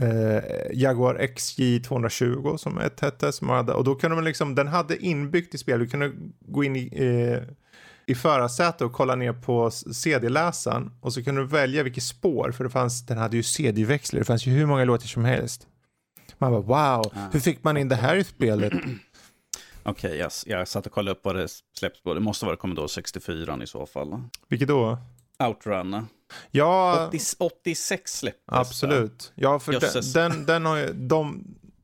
eh, 0.02 0.44
Jaguar 0.74 1.28
XJ 1.36 1.80
220 1.80 2.56
som 2.58 2.78
ett 2.78 3.00
hette. 3.00 3.32
Som 3.32 3.50
hade, 3.50 3.74
och 3.74 3.84
då 3.84 3.96
kunde 3.96 4.16
man 4.16 4.26
liksom, 4.26 4.56
den 4.56 4.68
hade 4.68 4.98
inbyggt 5.06 5.56
i 5.56 5.58
spel, 5.58 5.80
du 5.80 5.88
kunde 5.88 6.12
gå 6.40 6.64
in 6.64 6.76
i, 6.76 6.90
eh, 6.94 7.44
i 8.06 8.16
förarsätet 8.16 8.82
och 8.82 8.94
kolla 8.94 9.16
ner 9.16 9.34
på 9.34 9.72
CD-läsaren. 9.72 10.92
Och 11.02 11.14
så 11.14 11.24
kunde 11.24 11.42
du 11.42 11.48
välja 11.48 11.84
vilket 11.84 12.04
spår, 12.04 12.52
för 12.52 12.64
det 12.64 12.70
fanns, 12.70 13.06
den 13.06 13.18
hade 13.18 13.38
ju 13.38 13.44
CD-växlar, 13.44 14.20
det 14.20 14.26
fanns 14.26 14.46
ju 14.46 14.52
hur 14.52 14.66
många 14.66 14.84
låtar 14.86 15.08
som 15.08 15.26
helst. 15.26 15.68
Man 16.38 16.52
bara 16.52 16.62
wow, 16.62 17.12
Ah. 17.16 17.30
hur 17.32 17.40
fick 17.40 17.64
man 17.64 17.78
in 17.78 17.90
det 17.90 17.96
här 17.96 18.16
i 18.16 18.24
spelet? 18.24 18.74
Okej, 19.84 20.18
yes. 20.18 20.44
jag 20.48 20.68
satt 20.68 20.86
och 20.86 20.92
kollade 20.92 21.12
upp 21.12 21.26
vad 21.26 21.36
det 21.36 21.48
släpps 21.80 22.04
på. 22.04 22.14
Det 22.14 22.20
måste 22.20 22.46
vara 22.46 22.56
Commodore 22.56 22.88
64 22.90 23.60
i 23.64 23.68
så 23.68 23.86
fall. 23.86 24.22
Vilket 24.48 24.68
då? 24.68 24.98
Outrun. 25.44 26.06
Ja, 26.52 27.08
80, 27.08 27.20
86 27.40 28.18
släpptes 28.20 28.44
absolut. 28.48 29.32
Ja, 29.36 29.60
för 29.60 29.74
Jösses. 29.74 30.14
den, 30.14 30.46
den, 30.46 30.66
har 30.66 30.78
ju, 30.78 30.94
de 30.94 31.44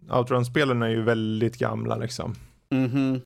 Outrun-spelen 0.10 0.82
är 0.82 0.88
ju 0.90 1.02
väldigt 1.02 1.58
gamla 1.58 1.96
liksom. 1.98 2.36
Mhm. 2.70 3.22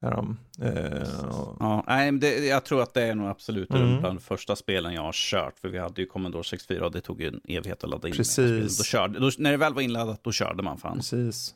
Är 0.00 0.10
de. 0.10 0.38
Eh, 0.62 1.24
och- 1.24 1.56
Ja, 1.60 1.84
nej, 1.86 2.12
det, 2.12 2.46
jag 2.46 2.64
tror 2.64 2.82
att 2.82 2.94
det 2.94 3.02
är 3.02 3.14
nog 3.14 3.28
absolut 3.28 3.70
Mm. 3.70 4.00
bland 4.00 4.16
de 4.18 4.20
första 4.20 4.56
spelen 4.56 4.94
jag 4.94 5.02
har 5.02 5.12
kört. 5.12 5.58
För 5.58 5.68
vi 5.68 5.78
hade 5.78 6.00
ju 6.02 6.06
Commodore 6.06 6.44
64 6.44 6.84
och 6.86 6.92
det 6.92 7.00
tog 7.00 7.20
ju 7.20 7.28
en 7.28 7.40
evighet 7.48 7.84
att 7.84 7.90
ladda 7.90 8.08
in. 8.08 8.14
Precis. 8.14 8.78
Då 8.78 8.84
körde, 8.84 9.18
då, 9.20 9.30
när 9.38 9.50
det 9.50 9.56
väl 9.56 9.74
var 9.74 9.82
inladdat, 9.82 10.24
då 10.24 10.32
körde 10.32 10.62
man 10.62 10.78
fan. 10.78 10.96
precis. 10.96 11.54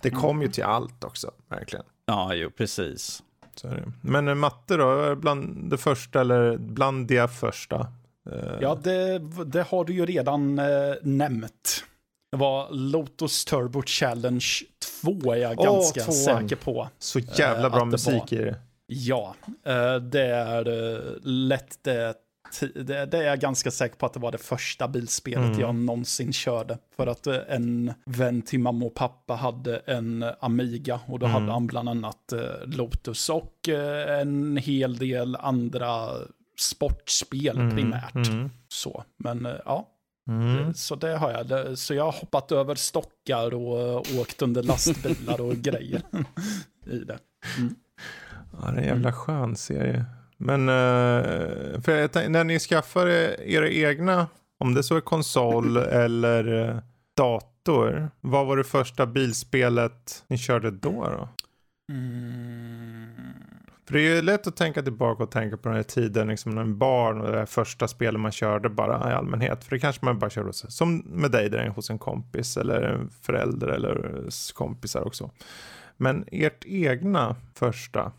Det 0.00 0.10
kom 0.10 0.42
ju 0.42 0.48
till 0.48 0.64
allt 0.64 1.04
också, 1.04 1.30
verkligen. 1.48 1.84
Ja, 2.06 2.34
jo, 2.34 2.50
precis. 2.50 3.22
Så 3.54 3.68
är 3.68 3.74
det. 3.76 3.92
Men 4.00 4.28
eh, 4.28 4.34
matte 4.34 4.76
då, 4.76 5.16
bland 5.16 5.70
det 5.70 5.78
första 5.78 6.20
eller 6.20 6.56
bland 6.56 7.06
de 7.06 7.28
första? 7.28 7.86
Eh, 8.32 8.58
Ja, 8.60 8.78
det, 8.82 9.18
det 9.44 9.62
har 9.68 9.84
du 9.84 9.92
ju 9.92 10.06
redan 10.06 10.58
eh, 10.58 10.66
nämnt. 11.02 11.84
Det 12.30 12.36
var 12.38 12.68
Lotus 12.70 13.44
Turbo 13.44 13.82
Challenge 13.86 14.44
2 15.02 15.32
är 15.32 15.36
jag 15.36 15.54
Åh, 15.60 15.64
ganska 15.64 16.00
tvåan. 16.00 16.14
säker 16.42 16.56
på. 16.56 16.88
Så 16.98 17.18
jävla 17.18 17.66
eh, 17.66 17.70
bra 17.72 17.80
det 17.80 17.86
musik 17.86 18.14
var- 18.32 18.34
i 18.34 18.36
det. 18.44 18.56
Ja, 18.86 19.34
eh, 19.66 19.94
det 19.96 20.26
är 20.26 20.68
eh, 20.94 21.00
lätt 21.22 21.78
det, 21.82 22.14
det. 22.60 23.06
Det 23.06 23.18
är 23.18 23.22
jag 23.22 23.38
ganska 23.40 23.70
säker 23.70 23.96
på 23.96 24.06
att 24.06 24.12
det 24.12 24.20
var 24.20 24.32
det 24.32 24.38
första 24.38 24.88
bilspelet 24.88 25.44
Mm. 25.46 25.60
jag 25.60 25.74
någonsin 25.74 26.32
körde. 26.32 26.78
För 26.96 27.06
att 27.06 27.26
eh, 27.26 27.36
en 27.48 27.92
vän 28.06 28.42
till 28.42 28.60
mamma 28.60 28.86
och 28.86 28.94
pappa 28.94 29.34
hade 29.34 29.76
en 29.76 30.24
Amiga 30.40 31.00
och 31.06 31.18
då 31.18 31.26
Mm. 31.26 31.34
hade 31.40 31.52
han 31.52 31.66
bland 31.66 31.88
annat 31.88 32.32
eh, 32.32 32.40
Lotus 32.66 33.28
och 33.28 33.68
eh, 33.68 34.20
en 34.20 34.56
hel 34.56 34.96
del 34.98 35.36
andra 35.36 36.08
sportspel 36.58 37.56
Mm, 37.58 37.76
primärt. 37.76 38.14
mm, 38.28 38.50
Så, 38.68 39.04
men 39.18 39.48
ja, 39.64 39.88
mm. 40.28 40.74
så 40.74 40.94
det 40.96 41.16
har 41.16 41.30
jag. 41.30 41.78
Så 41.78 41.94
jag 41.94 42.04
har 42.04 42.12
hoppat 42.12 42.52
över 42.52 42.74
stockar 42.74 43.54
och 43.54 44.00
åkt 44.20 44.42
under 44.42 44.62
lastbilar 44.62 45.40
och 45.40 45.54
grejer 45.56 46.02
i 46.86 46.98
det. 46.98 47.18
Ja, 48.52 48.70
det 48.70 48.72
är 48.72 48.76
en 48.78 48.84
jävla 48.84 49.12
skön 49.12 49.56
serie. 49.56 50.04
Men 50.44 50.68
eh, 50.68 51.80
för 51.80 51.96
jag 51.96 52.12
tänk- 52.12 52.30
när 52.30 52.44
ni 52.44 52.58
skaffar 52.58 53.06
era 53.06 53.68
egna, 53.68 54.26
om 54.58 54.74
det 54.74 54.82
så 54.82 54.96
är 54.96 55.00
konsol 55.00 55.76
eller 55.76 56.68
eh, 56.68 56.76
dator, 57.16 58.10
vad 58.20 58.46
var 58.46 58.56
det 58.56 58.64
första 58.64 59.06
bilspelet 59.06 60.24
ni 60.28 60.38
körde 60.38 60.70
då? 60.70 61.08
då? 61.10 61.28
Mm. 61.92 62.92
För 63.86 63.94
det 63.94 64.00
är 64.00 64.14
ju 64.14 64.22
lätt 64.22 64.46
att 64.46 64.56
tänka 64.56 64.82
tillbaka 64.82 65.22
och 65.22 65.30
tänka 65.30 65.56
på 65.56 65.68
den 65.68 65.76
här 65.76 65.82
tiden, 65.82 66.28
liksom 66.28 66.52
när 66.52 66.62
en 66.62 66.78
barn 66.78 67.20
och 67.20 67.32
det 67.32 67.46
första 67.46 67.88
spelet 67.88 68.20
man 68.20 68.32
körde 68.32 68.68
bara 68.68 69.10
i 69.10 69.14
allmänhet. 69.14 69.64
För 69.64 69.70
det 69.70 69.80
kanske 69.80 70.04
man 70.04 70.18
bara 70.18 70.30
körde 70.30 70.48
hos, 70.48 70.76
som 70.76 70.98
med 70.98 71.30
dig, 71.30 71.50
där 71.50 71.68
hos 71.68 71.90
en 71.90 71.98
kompis 71.98 72.56
eller 72.56 72.82
en 72.82 73.10
förälder 73.22 73.68
eller 73.68 74.24
kompisar 74.54 75.06
också. 75.06 75.30
Men 75.96 76.24
ert 76.32 76.64
egna 76.66 77.36
första, 77.54 78.12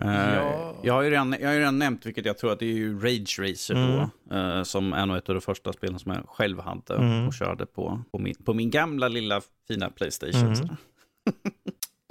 Ja. 0.00 0.74
Jag, 0.82 0.94
har 0.94 1.02
ju 1.02 1.10
redan, 1.10 1.36
jag 1.40 1.46
har 1.48 1.54
ju 1.54 1.60
redan 1.60 1.78
nämnt, 1.78 2.06
vilket 2.06 2.26
jag 2.26 2.38
tror 2.38 2.52
att 2.52 2.58
det 2.58 2.66
är 2.66 2.74
ju 2.74 2.98
Rage 2.98 3.38
Racer 3.38 3.74
Mm. 3.74 4.08
då, 4.30 4.36
eh, 4.36 4.62
som 4.62 4.92
är 4.92 5.06
nog 5.06 5.16
ett 5.16 5.28
av 5.28 5.34
de 5.34 5.40
första 5.40 5.72
spelen 5.72 5.98
som 5.98 6.12
jag 6.12 6.24
själv 6.28 6.60
hade 6.60 6.94
Mm. 6.94 7.26
och 7.28 7.34
körde 7.34 7.66
på, 7.66 8.02
på, 8.10 8.18
min, 8.18 8.34
på 8.44 8.54
min 8.54 8.70
gamla 8.70 9.08
lilla 9.08 9.40
fina 9.68 9.90
Playstation. 9.90 10.54
Mm. 10.54 10.76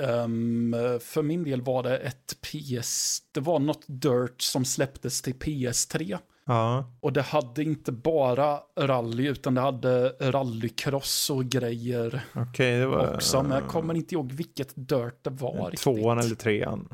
Ehm, 0.04 0.76
för 1.00 1.22
min 1.22 1.44
del 1.44 1.62
var 1.62 1.84
det 1.84 1.98
ett 1.98 2.38
PS, 2.42 3.20
det 3.32 3.40
var 3.40 3.60
något 3.60 3.84
Dirt 3.88 4.42
som 4.42 4.66
släpptes 4.66 5.22
till 5.22 5.34
PS3. 5.36 6.18
ja, 6.46 6.92
Och 7.00 7.14
det 7.14 7.22
hade 7.22 7.64
inte 7.64 7.92
bara 7.92 8.60
rally, 8.80 9.28
utan 9.28 9.54
det 9.56 9.62
hade 9.62 10.10
rallycross 10.20 11.30
och 11.30 11.46
grejer 11.46 12.22
okej, 12.36 12.80
det 12.80 12.88
var 12.88 13.14
också. 13.16 13.44
Men 13.44 13.52
jag 13.52 13.68
kommer 13.68 13.94
inte 13.94 14.16
ihåg 14.16 14.32
vilket 14.32 14.74
Dirt 14.76 15.24
det 15.24 15.30
var 15.30 15.72
tvåan 15.78 16.18
riktigt. 16.18 16.26
eller 16.26 16.36
trean. 16.36 16.90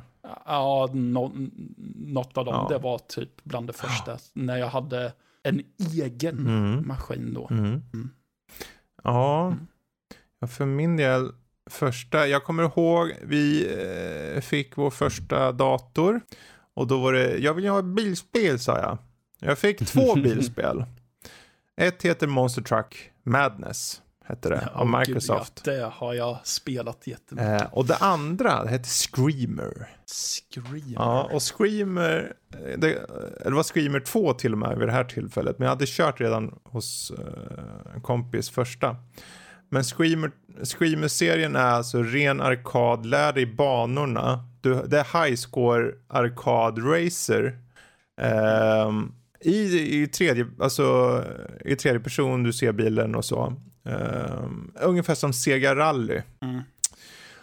Ja, 0.45 0.89
nå, 0.93 1.31
något 1.95 2.37
av 2.37 2.45
dem. 2.45 2.55
Ja. 2.55 2.77
Det 2.77 2.83
var 2.83 2.97
typ 2.97 3.43
bland 3.43 3.67
det 3.67 3.73
första. 3.73 4.17
När 4.33 4.57
jag 4.57 4.67
hade 4.67 5.13
en 5.43 5.61
egen 5.93 6.39
Mm. 6.39 6.87
maskin 6.87 7.33
då. 7.33 7.47
Mm. 7.51 7.65
Mm. 7.65 8.09
Ja, 9.03 9.55
ja, 10.39 10.47
för 10.47 10.65
min 10.65 10.97
del 10.97 11.31
första, 11.69 12.27
jag 12.27 12.43
kommer 12.43 12.63
ihåg 12.63 13.11
vi 13.23 13.67
eh, 14.35 14.41
fick 14.41 14.77
vår 14.77 14.89
första 14.89 15.51
dator 15.51 16.21
och 16.73 16.87
då 16.87 16.99
var 16.99 17.13
det, 17.13 17.37
jag 17.37 17.53
vill 17.53 17.67
ha 17.67 17.79
ett 17.79 17.85
bilspel 17.85 18.59
sa 18.59 18.77
jag. 18.79 18.97
Jag 19.39 19.57
fick 19.59 19.85
två 19.85 20.15
bilspel. 20.23 20.85
Ett 21.75 22.03
heter 22.05 22.27
Monster 22.27 22.61
Truck 22.61 23.11
Madness, 23.23 24.01
hette 24.23 24.49
det, 24.49 24.69
av 24.73 24.87
Åh, 24.87 24.99
gud, 24.99 25.07
Microsoft. 25.07 25.61
ja, 25.65 25.71
det 25.71 25.89
har 25.93 26.13
jag 26.13 26.37
spelat 26.43 27.07
jättemycket. 27.07 27.61
Eh, 27.61 27.67
och 27.73 27.85
det 27.85 27.95
andra, 27.95 28.63
det 28.63 28.69
hette 28.69 28.89
Screamer. 28.89 29.89
Scream. 30.51 30.93
Ja, 30.95 31.29
och 31.33 31.41
Screamer, 31.41 32.33
eh, 32.53 32.79
det, 32.79 33.05
det 33.45 33.51
var 33.51 33.63
Screamer 33.63 33.99
2 33.99 34.33
till 34.33 34.51
och 34.51 34.57
med 34.57 34.77
vid 34.77 34.87
det 34.87 34.91
här 34.91 35.03
tillfället. 35.03 35.59
Men 35.59 35.65
jag 35.65 35.69
hade 35.69 35.85
kört 35.87 36.21
redan 36.21 36.59
hos 36.63 37.11
eh, 37.19 37.95
en 37.95 38.01
kompis 38.01 38.49
första. 38.49 38.95
Men 39.69 39.83
Screamer, 39.83 40.31
Screamer-serien 40.63 41.55
är 41.55 41.59
alltså 41.71 42.03
ren 42.03 42.41
arkad, 42.41 43.05
lär 43.05 43.33
dig 43.33 43.45
banorna. 43.45 44.43
Du, 44.61 44.73
det 44.87 44.99
är 44.99 45.23
high 45.25 45.35
score 45.35 45.91
arkad 46.09 46.79
racer. 46.93 47.57
ehm, 48.21 49.11
i, 49.45 50.01
i, 50.01 50.07
tredje, 50.07 50.47
alltså, 50.59 51.23
i 51.65 51.75
tredje 51.75 51.99
person 51.99 52.43
du 52.43 52.53
ser 52.53 52.71
bilen 52.71 53.15
och 53.15 53.25
så. 53.25 53.53
Um, 53.85 54.73
ungefär 54.81 55.15
som 55.15 55.33
Sega 55.33 55.75
Rally. 55.75 56.21
Mm. 56.41 56.61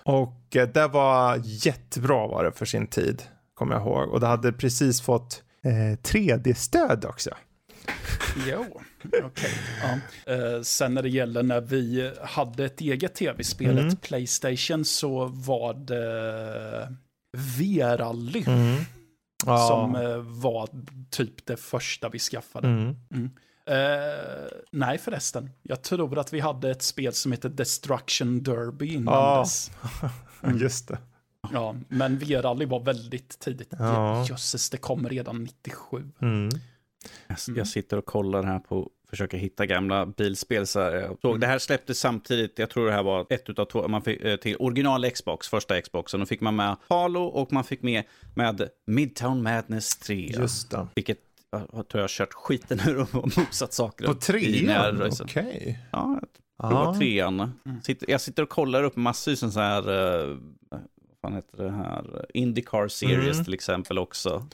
Och 0.03 0.57
uh, 0.57 0.63
det 0.63 0.89
var 0.89 1.41
jättebra 1.45 2.27
var 2.27 2.45
det 2.45 2.53
för 2.53 2.67
sin 2.67 2.87
tid, 2.87 3.23
kommer 3.55 3.75
jag 3.75 3.83
ihåg. 3.83 4.09
Och 4.09 4.21
det 4.21 4.27
hade 4.27 4.53
precis 4.53 5.01
fått 5.01 5.43
uh, 5.67 5.97
3D-stöd 5.97 7.05
också. 7.05 7.31
Jo, 8.49 8.65
okej. 9.03 9.25
Okay. 9.25 9.51
Ja. 10.27 10.57
Uh, 10.57 10.63
sen 10.63 10.95
när 10.95 11.03
det 11.03 11.09
gäller 11.09 11.43
när 11.43 11.61
vi 11.61 12.13
hade 12.23 12.65
ett 12.65 12.81
eget 12.81 13.15
tv-spel, 13.15 13.79
mm. 13.79 13.97
Playstation, 13.97 14.85
så 14.85 15.25
var 15.27 15.75
det 15.75 16.97
V-rally. 17.59 18.45
Mm. 18.47 18.77
Ja. 19.47 19.69
Som 19.69 19.95
uh, 19.95 20.17
var 20.19 20.69
typ 21.11 21.47
det 21.47 21.57
första 21.57 22.09
vi 22.09 22.19
skaffade. 22.19 22.69
Mm. 22.69 23.31
Mm. 23.71 24.45
Uh, 24.45 24.49
nej 24.71 24.99
förresten, 24.99 25.51
jag 25.63 25.83
tror 25.83 26.19
att 26.19 26.33
vi 26.33 26.41
hade 26.41 26.71
ett 26.71 26.83
spel 26.83 27.13
som 27.13 27.33
heter 27.33 27.49
Destruction 27.49 28.43
Derby 28.43 28.95
innan 28.95 29.15
ja. 29.15 29.41
dess. 29.41 29.71
Mm. 30.43 30.59
Just 30.63 30.89
det. 30.89 30.99
Ja, 31.53 31.77
men 31.89 32.19
V-rally 32.19 32.65
var 32.65 32.81
väldigt 32.81 33.39
tidigt. 33.39 33.75
Ja. 33.79 34.27
Jösses, 34.29 34.71
det 34.71 34.77
kom 34.77 35.09
redan 35.09 35.45
97. 35.45 36.11
Mm. 36.21 36.49
Jag, 37.29 37.39
jag, 37.47 37.49
mm. 37.49 37.67
sitter 37.67 37.97
och 37.97 38.05
kollar 38.07 38.43
här 38.43 38.59
på 38.59 38.91
försöker 39.11 39.39
hitta 39.39 39.67
gamla 39.67 40.07
bilspel. 40.07 40.67
Så 40.67 40.81
här, 40.81 40.93
jag 40.93 41.19
såg, 41.21 41.31
mm. 41.31 41.41
Det 41.41 41.47
här 41.47 41.59
släpptes 41.59 41.99
samtidigt, 41.99 42.59
jag 42.59 42.71
tror 42.71 42.87
det 42.87 42.93
här 42.93 43.03
var 43.03 43.27
ett 43.31 43.49
utav 43.49 43.65
två, 43.65 43.89
man 43.89 44.03
fick, 44.03 44.21
eh, 44.21 44.37
till 44.37 44.57
original 44.59 45.11
Xbox, 45.11 45.49
första 45.49 45.81
Xboxen. 45.81 46.21
Då 46.21 46.27
fick 46.27 46.41
man 46.41 46.57
med 46.57 46.77
Halo 46.89 47.21
och 47.21 47.53
man 47.53 47.65
fick 47.65 47.83
med, 47.83 48.05
med 48.35 48.69
Midtown 48.87 49.43
Madness 49.43 49.99
3. 49.99 50.15
Just 50.39 50.71
det. 50.71 50.87
Vilket 50.95 51.19
jag 51.53 51.69
tror 51.71 51.87
jag 51.93 52.03
har 52.03 52.09
kört 52.09 52.35
skiten 52.35 52.81
ur 52.89 53.01
och 53.01 53.15
mosat 53.39 53.73
saker. 53.73 54.07
På 54.07 54.15
trean? 54.15 55.03
Okej. 55.03 55.25
Okay. 55.25 55.75
Ja, 55.93 56.21
det 56.69 56.75
var 56.75 56.95
trean. 56.95 57.41
Mm. 57.41 57.81
Jag 58.09 58.21
sitter 58.21 58.43
och 58.43 58.49
kollar 58.49 58.83
upp 58.83 58.97
massvis 58.97 59.41
så 59.41 59.61
här, 59.61 59.89
uh, 59.89 60.39
vad 60.71 60.81
fan 61.23 61.35
heter 61.35 61.65
det 61.65 61.71
här, 61.71 62.27
Indycar 62.35 62.89
Series 62.89 63.35
mm. 63.35 63.45
till 63.45 63.55
exempel 63.55 63.99
också. 63.99 64.47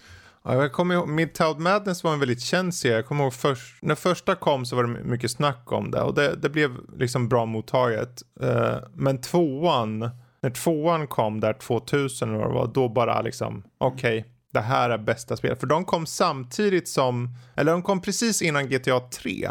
Ja, 0.43 0.55
jag 0.55 0.73
kommer 0.73 0.95
ihåg, 0.95 1.09
Midtown 1.09 1.63
Madness 1.63 2.05
var 2.05 2.13
en 2.13 2.21
väldigt 2.21 2.41
känd 2.41 2.75
serie. 2.75 2.97
Jag 2.97 3.07
kommer 3.07 3.25
ihåg 3.25 3.35
först, 3.35 3.83
när 3.83 3.95
första 3.95 4.35
kom 4.35 4.67
så 4.67 4.77
var 4.77 4.85
det 4.85 5.05
mycket 5.05 5.31
snack 5.31 5.73
om 5.73 5.91
det 5.91 6.03
och 6.03 6.15
det, 6.15 6.37
det 6.37 6.49
blev 6.49 6.71
liksom 6.99 7.29
bra 7.29 7.47
mottaget. 7.47 8.23
Uh, 8.43 8.77
men 8.95 9.21
tvåan, 9.21 10.11
när 10.43 10.51
tvåan 10.51 11.07
kom 11.07 11.41
där 11.41 11.53
2000 11.53 12.35
eller 12.35 12.47
var, 12.47 12.67
då 12.75 12.89
bara 12.89 13.23
liksom, 13.23 13.63
okej, 13.79 14.19
okay, 14.19 14.31
det 14.57 14.63
här 14.63 14.91
är 14.91 14.99
bästa 14.99 15.37
spelet. 15.37 15.61
För 15.61 15.67
de 15.67 15.85
kom 15.85 16.07
samtidigt 16.07 16.89
som, 16.89 17.29
eller 17.55 17.73
de 17.73 17.83
kom 17.83 18.01
precis 18.01 18.43
innan 18.43 18.69
GTA 18.69 19.01
3. 19.01 19.49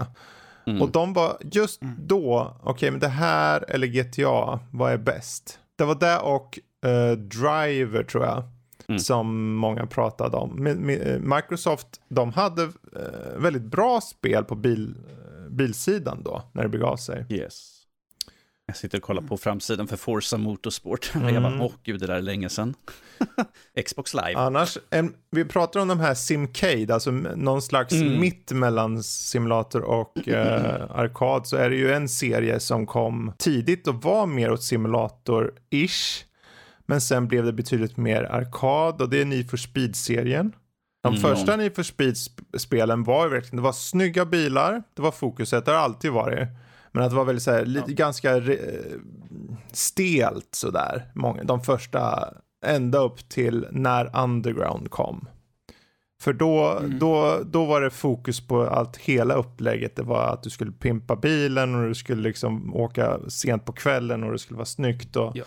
Mm. 0.68 0.82
Och 0.82 0.92
de 0.92 1.14
var 1.14 1.38
just 1.52 1.82
mm. 1.82 1.96
då, 2.00 2.56
okej 2.60 2.72
okay, 2.72 2.92
men 2.92 3.00
det 3.00 3.08
här 3.08 3.66
eller 3.68 3.88
GTA, 3.88 4.60
vad 4.72 4.92
är 4.92 4.98
bäst? 4.98 5.60
Det 5.76 5.86
var 5.86 5.96
det 5.96 6.18
och 6.18 6.60
uh, 6.86 7.18
Driver 7.18 8.04
tror 8.04 8.24
jag. 8.24 8.44
Mm. 8.88 9.00
Som 9.00 9.56
många 9.56 9.86
pratade 9.86 10.38
om. 10.38 10.68
Eh, 10.68 11.20
Microsoft, 11.20 11.88
de 12.08 12.32
hade 12.32 12.64
uh, 12.64 12.72
väldigt 13.38 13.64
bra 13.64 14.02
spel 14.02 14.44
på 14.44 14.56
bil, 14.56 14.96
bilsidan 15.50 16.22
då, 16.24 16.44
när 16.52 16.64
det 16.64 16.70
begav 16.70 16.98
sig. 16.98 17.26
Yes. 17.30 17.75
Jag 18.68 18.78
sitter 18.78 18.98
och 18.98 19.04
kollar 19.04 19.22
på 19.22 19.38
framsidan 19.38 19.88
för 19.88 19.98
Forza 19.98 20.38
Motorsport. 20.38 21.12
Mm. 21.16 21.34
Jag 21.34 21.44
bara, 21.44 21.62
åh 21.62 21.72
gud, 21.84 22.00
det 22.00 22.08
där 22.08 22.16
är 22.16 22.22
länge 22.22 22.50
sedan. 22.50 22.74
Xbox 23.86 24.14
Live. 24.14 24.36
Annars, 24.36 24.78
en, 24.90 25.14
vi 25.32 25.46
pratar 25.46 25.80
om 25.80 25.88
de 25.88 26.00
här 26.00 26.14
Simcade, 26.14 26.94
alltså 26.94 27.12
någon 27.12 27.62
slags 27.62 27.94
mm. 27.94 28.20
mitt 28.20 28.52
mellan 28.52 29.04
simulator 29.04 29.82
och 29.82 30.28
eh, 30.28 30.92
arkad, 30.92 31.48
så 31.48 31.58
är 31.58 31.70
det 31.70 31.76
ju 31.76 31.92
en 31.92 32.10
serie 32.10 32.60
som 32.60 32.86
kom 32.86 33.34
tidigt 33.38 33.88
och 33.88 34.02
var 34.02 34.26
mer 34.26 34.52
åt 34.52 34.62
simulator-ish. 34.62 36.24
Men 36.86 37.02
sen 37.02 37.28
blev 37.28 37.46
det 37.46 37.54
betydligt 37.54 37.98
mer 37.98 38.24
arkad 38.24 39.02
och 39.02 39.10
det 39.10 39.22
är 39.22 39.26
Need 39.26 39.50
for 39.50 39.58
Speed-serien. 39.58 40.54
De 41.04 41.16
mm. 41.16 41.22
första 41.22 41.56
Need 41.56 41.76
for 41.76 41.84
Speed-spelen 41.84 43.04
var 43.04 43.24
ju 43.26 43.32
verkligen, 43.32 43.56
det 43.56 43.62
var 43.62 43.72
snygga 43.72 44.26
bilar, 44.26 44.84
det 44.94 45.02
var 45.02 45.12
fokuset, 45.12 45.66
det 45.66 45.72
har 45.72 45.80
alltid 45.80 46.12
varit. 46.12 46.48
Men 46.96 47.04
att 47.04 47.10
det 47.10 47.16
var 47.16 47.26
väldigt 47.26 47.44
så 47.44 47.52
här, 47.52 47.66
lite, 47.66 47.92
ja. 47.92 47.96
ganska 47.96 48.42
stelt 49.72 50.56
sådär. 50.56 51.12
Många, 51.16 51.44
de 51.44 51.62
första, 51.62 52.34
ända 52.66 53.00
upp 53.00 53.30
till 53.30 53.68
när 53.72 54.24
Underground 54.24 54.92
kom. 54.92 55.28
För 56.22 56.34
då, 56.34 56.78
mm. 56.78 57.00
då, 57.00 57.42
då 57.46 57.66
var 57.66 57.82
det 57.82 57.90
fokus 57.90 58.48
på 58.48 58.68
allt, 58.68 58.98
hela 58.98 59.34
upplägget. 59.34 59.96
Det 59.96 60.04
var 60.04 60.34
att 60.34 60.44
du 60.44 60.50
skulle 60.50 60.72
pimpa 60.72 61.16
bilen 61.16 61.76
och 61.76 61.88
du 61.88 61.96
skulle 61.96 62.22
liksom 62.22 62.76
åka 62.76 63.20
sent 63.30 63.66
på 63.66 63.74
kvällen 63.74 64.24
och 64.24 64.32
det 64.32 64.40
skulle 64.40 64.58
vara 64.58 64.66
snyggt. 64.66 65.16
Och, 65.16 65.32
ja. 65.38 65.44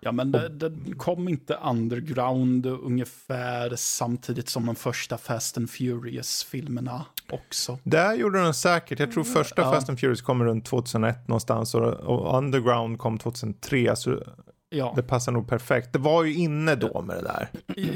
Ja, 0.00 0.12
men 0.12 0.32
det, 0.32 0.48
det, 0.48 0.94
kom 0.96 1.28
inte 1.28 1.54
Underground 1.54 2.66
ungefär 2.66 3.72
samtidigt 3.76 4.48
som 4.48 4.66
de 4.66 4.74
första 4.74 5.18
Fast 5.18 5.56
and 5.56 5.70
Furious-filmerna 5.70 7.04
också? 7.32 7.78
Det 7.82 8.14
gjorde 8.14 8.42
den 8.42 8.54
säkert. 8.54 8.98
Jag 8.98 9.12
tror 9.12 9.24
första 9.24 9.62
ja. 9.62 9.72
Fast 9.72 9.88
and 9.88 10.00
Furious 10.00 10.22
kom 10.22 10.44
runt 10.44 10.64
2001 10.64 11.28
någonstans 11.28 11.74
och, 11.74 11.92
och 11.92 12.38
Underground 12.38 12.98
kom 12.98 13.18
2003. 13.18 13.96
Så 13.96 14.22
Ja. 14.68 14.92
Det 14.96 15.02
passar 15.02 15.32
nog 15.32 15.48
perfekt. 15.48 15.92
Det 15.92 15.98
var 15.98 16.24
ju 16.24 16.34
inne 16.34 16.74
då 16.74 17.02
med 17.02 17.16
det 17.16 17.22
där. 17.22 17.48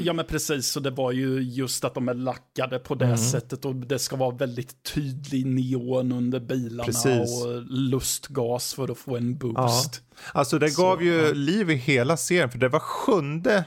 Ja 0.03 0.13
men 0.13 0.25
precis, 0.25 0.67
så 0.67 0.79
det 0.79 0.91
var 0.91 1.11
ju 1.11 1.41
just 1.41 1.83
att 1.83 1.93
de 1.93 2.09
är 2.09 2.13
lackade 2.13 2.79
på 2.79 2.95
det 2.95 3.05
mm. 3.05 3.17
sättet 3.17 3.65
och 3.65 3.75
det 3.75 3.99
ska 3.99 4.15
vara 4.15 4.35
väldigt 4.35 4.83
tydlig 4.83 5.45
neon 5.45 6.11
under 6.11 6.39
bilarna 6.39 6.83
precis. 6.83 7.45
och 7.45 7.61
lustgas 7.65 8.73
för 8.73 8.91
att 8.91 8.97
få 8.97 9.17
en 9.17 9.37
boost. 9.37 10.01
Ja. 10.09 10.29
Alltså 10.33 10.59
det 10.59 10.77
gav 10.77 10.97
så, 10.97 11.03
ju 11.03 11.21
ja. 11.21 11.33
liv 11.33 11.71
i 11.71 11.75
hela 11.75 12.17
serien 12.17 12.49
för 12.49 12.57
det 12.57 12.69
var 12.69 12.79
sjunde 12.79 13.63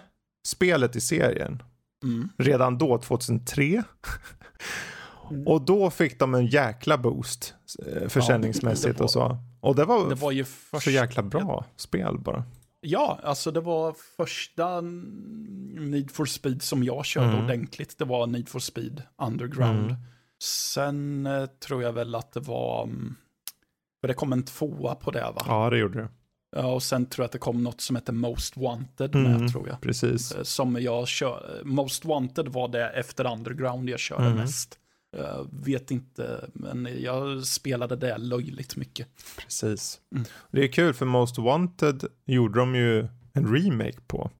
spelet 0.46 0.96
i 0.96 1.00
serien. 1.00 1.62
Mm. 2.04 2.28
Redan 2.38 2.78
då, 2.78 2.98
2003. 2.98 3.82
Mm. 5.30 5.46
Och 5.46 5.62
då 5.62 5.90
fick 5.90 6.18
de 6.18 6.34
en 6.34 6.46
jäkla 6.46 6.98
boost 6.98 7.54
eh, 7.86 8.08
försäljningsmässigt 8.08 8.98
var, 8.98 9.04
och 9.04 9.10
så. 9.10 9.38
Och 9.60 9.76
det 9.76 9.84
var, 9.84 10.08
det 10.08 10.14
var 10.14 10.32
ju 10.32 10.44
först, 10.44 10.84
så 10.84 10.90
jäkla 10.90 11.22
bra 11.22 11.40
ja. 11.40 11.64
spel 11.76 12.18
bara. 12.18 12.44
Ja, 12.80 13.18
alltså 13.22 13.50
det 13.50 13.60
var 13.60 13.94
första 14.16 14.80
Need 14.80 16.10
for 16.10 16.24
Speed 16.24 16.62
som 16.62 16.84
jag 16.84 17.04
körde 17.04 17.28
mm. 17.32 17.44
ordentligt. 17.44 17.98
Det 17.98 18.04
var 18.04 18.26
Need 18.26 18.48
for 18.48 18.58
Speed 18.58 19.02
Underground. 19.18 19.90
Mm. 19.90 19.96
Sen 20.42 21.26
eh, 21.26 21.46
tror 21.46 21.82
jag 21.82 21.92
väl 21.92 22.14
att 22.14 22.32
det 22.32 22.40
var, 22.40 22.82
mm, 22.82 23.16
för 24.00 24.08
det 24.08 24.14
kom 24.14 24.32
en 24.32 24.42
tvåa 24.42 24.94
på 24.94 25.10
det 25.10 25.32
va? 25.34 25.42
Ja, 25.46 25.70
det 25.70 25.78
gjorde 25.78 26.02
det. 26.02 26.08
Ja, 26.56 26.66
och 26.66 26.82
sen 26.82 27.06
tror 27.06 27.22
jag 27.22 27.26
att 27.26 27.32
det 27.32 27.38
kom 27.38 27.62
något 27.62 27.80
som 27.80 27.96
heter 27.96 28.12
Most 28.12 28.56
Wanted 28.56 29.14
med 29.14 29.36
mm, 29.36 29.48
tror 29.48 29.68
jag. 29.68 29.80
Precis. 29.80 30.32
Eh, 30.32 30.42
som 30.42 30.82
jag 30.82 31.08
kör, 31.08 31.62
Most 31.64 32.04
Wanted 32.04 32.48
var 32.48 32.68
det 32.68 32.88
efter 32.88 33.32
Underground 33.32 33.90
jag 33.90 34.00
körde 34.00 34.34
mest. 34.34 34.78
Jag 35.16 35.48
vet 35.64 35.90
inte, 35.90 36.50
men 36.52 36.88
jag 36.98 37.46
spelade 37.46 37.96
det 37.96 38.18
löjligt 38.18 38.76
mycket. 38.76 39.08
Precis. 39.38 40.00
Mm. 40.14 40.24
Det 40.50 40.64
är 40.64 40.68
kul 40.68 40.94
för 40.94 41.06
Most 41.06 41.38
Wanted 41.38 42.04
gjorde 42.24 42.58
de 42.58 42.74
ju 42.74 43.08
en 43.32 43.54
remake 43.54 44.00
på. 44.06 44.30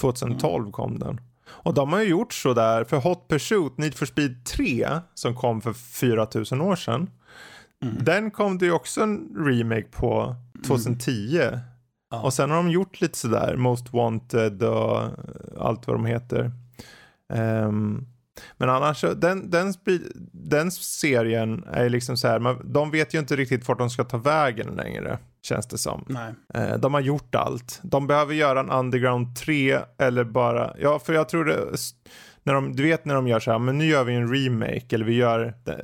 2012 0.00 0.60
mm. 0.60 0.72
kom 0.72 0.98
den. 0.98 1.20
Och 1.46 1.74
de 1.74 1.92
har 1.92 2.00
ju 2.00 2.08
gjort 2.08 2.32
så 2.32 2.54
där 2.54 2.84
för 2.84 2.96
Hot 2.96 3.28
Pursuit, 3.28 3.78
Need 3.78 3.94
for 3.94 4.06
Speed 4.06 4.44
3 4.44 4.88
som 5.14 5.34
kom 5.34 5.60
för 5.60 5.72
4000 5.72 6.60
år 6.60 6.76
sedan. 6.76 7.10
Mm. 7.82 8.04
Den 8.04 8.30
kom 8.30 8.58
det 8.58 8.64
ju 8.64 8.72
också 8.72 9.02
en 9.02 9.28
remake 9.46 9.86
på 9.90 10.36
2010. 10.66 11.40
Mm. 11.42 11.58
Ja. 12.10 12.22
Och 12.22 12.34
sen 12.34 12.50
har 12.50 12.56
de 12.56 12.70
gjort 12.70 13.00
lite 13.00 13.18
sådär, 13.18 13.56
Most 13.56 13.92
Wanted 13.92 14.62
och 14.62 15.02
allt 15.58 15.86
vad 15.86 15.96
de 15.96 16.06
heter. 16.06 16.52
Um, 17.32 18.06
men 18.56 18.70
annars, 18.70 19.04
den, 19.16 19.50
den, 19.50 19.74
den 20.32 20.70
serien 20.70 21.64
är 21.72 21.88
liksom 21.88 22.16
så 22.16 22.28
här, 22.28 22.72
de 22.72 22.90
vet 22.90 23.14
ju 23.14 23.18
inte 23.18 23.36
riktigt 23.36 23.68
vart 23.68 23.78
de 23.78 23.90
ska 23.90 24.04
ta 24.04 24.16
vägen 24.16 24.74
längre. 24.74 25.18
Känns 25.42 25.66
det 25.66 25.78
som. 25.78 26.04
Nej. 26.08 26.32
Eh, 26.54 26.78
de 26.78 26.94
har 26.94 27.00
gjort 27.00 27.34
allt. 27.34 27.80
De 27.82 28.06
behöver 28.06 28.34
göra 28.34 28.60
en 28.60 28.70
Underground 28.70 29.36
3 29.36 29.78
eller 29.98 30.24
bara, 30.24 30.74
ja 30.78 30.98
för 30.98 31.12
jag 31.12 31.28
tror 31.28 31.44
det, 31.44 31.58
när 32.42 32.54
de, 32.54 32.76
du 32.76 32.82
vet 32.82 33.04
när 33.04 33.14
de 33.14 33.28
gör 33.28 33.40
så 33.40 33.50
här, 33.50 33.58
men 33.58 33.78
nu 33.78 33.86
gör 33.86 34.04
vi 34.04 34.14
en 34.14 34.34
remake 34.34 34.94
eller 34.94 35.04
vi 35.04 35.14
gör 35.14 35.54
eh, 35.66 35.74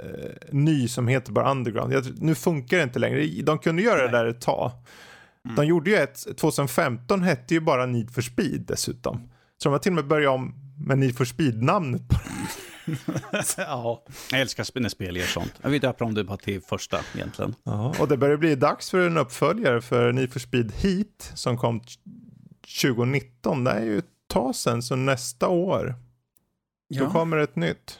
ny 0.50 0.88
som 0.88 1.08
heter 1.08 1.32
bara 1.32 1.50
Underground. 1.50 1.92
Jag, 1.92 2.04
nu 2.20 2.34
funkar 2.34 2.76
det 2.76 2.82
inte 2.82 2.98
längre. 2.98 3.42
De 3.42 3.58
kunde 3.58 3.82
göra 3.82 3.96
Nej. 3.96 4.06
det 4.06 4.18
där 4.18 4.26
ett 4.26 4.40
tag. 4.40 4.72
Mm. 5.44 5.56
De 5.56 5.66
gjorde 5.66 5.90
ju 5.90 5.96
ett, 5.96 6.38
2015 6.38 7.22
hette 7.22 7.54
ju 7.54 7.60
bara 7.60 7.86
Need 7.86 8.10
for 8.10 8.22
Speed 8.22 8.60
dessutom. 8.60 9.30
Så 9.62 9.68
de 9.68 9.72
har 9.72 9.78
till 9.78 9.92
och 9.92 9.96
med 9.96 10.06
börjat 10.06 10.34
om 10.34 10.54
med 10.86 10.98
Need 10.98 11.16
for 11.16 11.24
Speed-namnet 11.24 12.02
ja. 13.56 14.04
Jag 14.30 14.40
älskar 14.40 14.80
när 14.80 14.88
spel 14.88 15.16
gör 15.16 15.26
sånt. 15.26 15.52
Jag 15.62 15.70
vill 15.70 15.80
döpa 15.80 16.04
om 16.04 16.14
det 16.14 16.24
bara 16.24 16.36
till 16.36 16.60
första 16.60 17.00
egentligen. 17.14 17.54
Ja, 17.62 17.94
och 18.00 18.08
det 18.08 18.16
börjar 18.16 18.36
bli 18.36 18.54
dags 18.54 18.90
för 18.90 19.06
en 19.06 19.18
uppföljare 19.18 19.80
för 19.80 20.12
Need 20.12 20.32
for 20.32 20.40
Speed 20.40 20.72
Heat 20.72 21.32
som 21.34 21.58
kom 21.58 21.80
2019. 22.82 23.64
Det 23.64 23.70
är 23.70 23.84
ju 23.84 23.98
ett 23.98 24.04
tag 24.28 24.54
sedan, 24.54 24.82
så 24.82 24.96
nästa 24.96 25.48
år. 25.48 25.94
Ja. 26.88 27.04
Då 27.04 27.10
kommer 27.10 27.36
ett 27.36 27.56
nytt. 27.56 27.98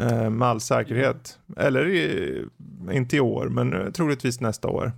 Eh, 0.00 0.30
med 0.30 0.48
all 0.48 0.60
säkerhet. 0.60 1.38
Eller 1.56 1.88
i, 1.88 2.44
inte 2.92 3.16
i 3.16 3.20
år, 3.20 3.48
men 3.48 3.72
eh, 3.72 3.90
troligtvis 3.90 4.40
nästa 4.40 4.68
år. 4.68 4.92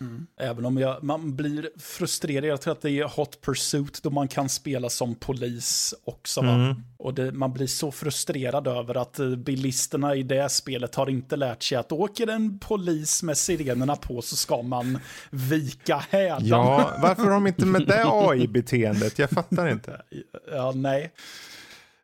Mm. 0.00 0.26
Även 0.40 0.64
om 0.64 0.78
jag, 0.78 1.02
man 1.02 1.36
blir 1.36 1.70
frustrerad, 1.78 2.44
jag 2.44 2.60
tror 2.60 2.72
att 2.72 2.82
det 2.82 2.90
är 2.90 3.04
Hot 3.04 3.40
Pursuit 3.40 4.02
då 4.02 4.10
man 4.10 4.28
kan 4.28 4.48
spela 4.48 4.88
som 4.90 5.14
polis 5.14 5.94
också. 6.04 6.40
Mm. 6.40 6.74
Och 6.96 7.14
det, 7.14 7.32
man 7.32 7.52
blir 7.52 7.66
så 7.66 7.92
frustrerad 7.92 8.66
över 8.66 8.96
att 8.96 9.18
eh, 9.18 9.28
bilisterna 9.28 10.14
i 10.14 10.22
det 10.22 10.48
spelet 10.48 10.94
har 10.94 11.10
inte 11.10 11.36
lärt 11.36 11.62
sig 11.62 11.78
att 11.78 11.92
åker 11.92 12.26
en 12.26 12.58
polis 12.58 13.22
med 13.22 13.36
sirenerna 13.36 13.96
på 13.96 14.22
så 14.22 14.36
ska 14.36 14.62
man 14.62 14.98
vika 15.30 16.04
hädan. 16.10 16.46
Ja, 16.46 16.98
varför 17.02 17.22
har 17.22 17.30
de 17.30 17.46
inte 17.46 17.66
med 17.66 17.86
det 17.86 18.04
AI-beteendet? 18.06 19.18
Jag 19.18 19.30
fattar 19.30 19.68
inte. 19.68 20.02
Ja, 20.52 20.72
nej. 20.74 21.12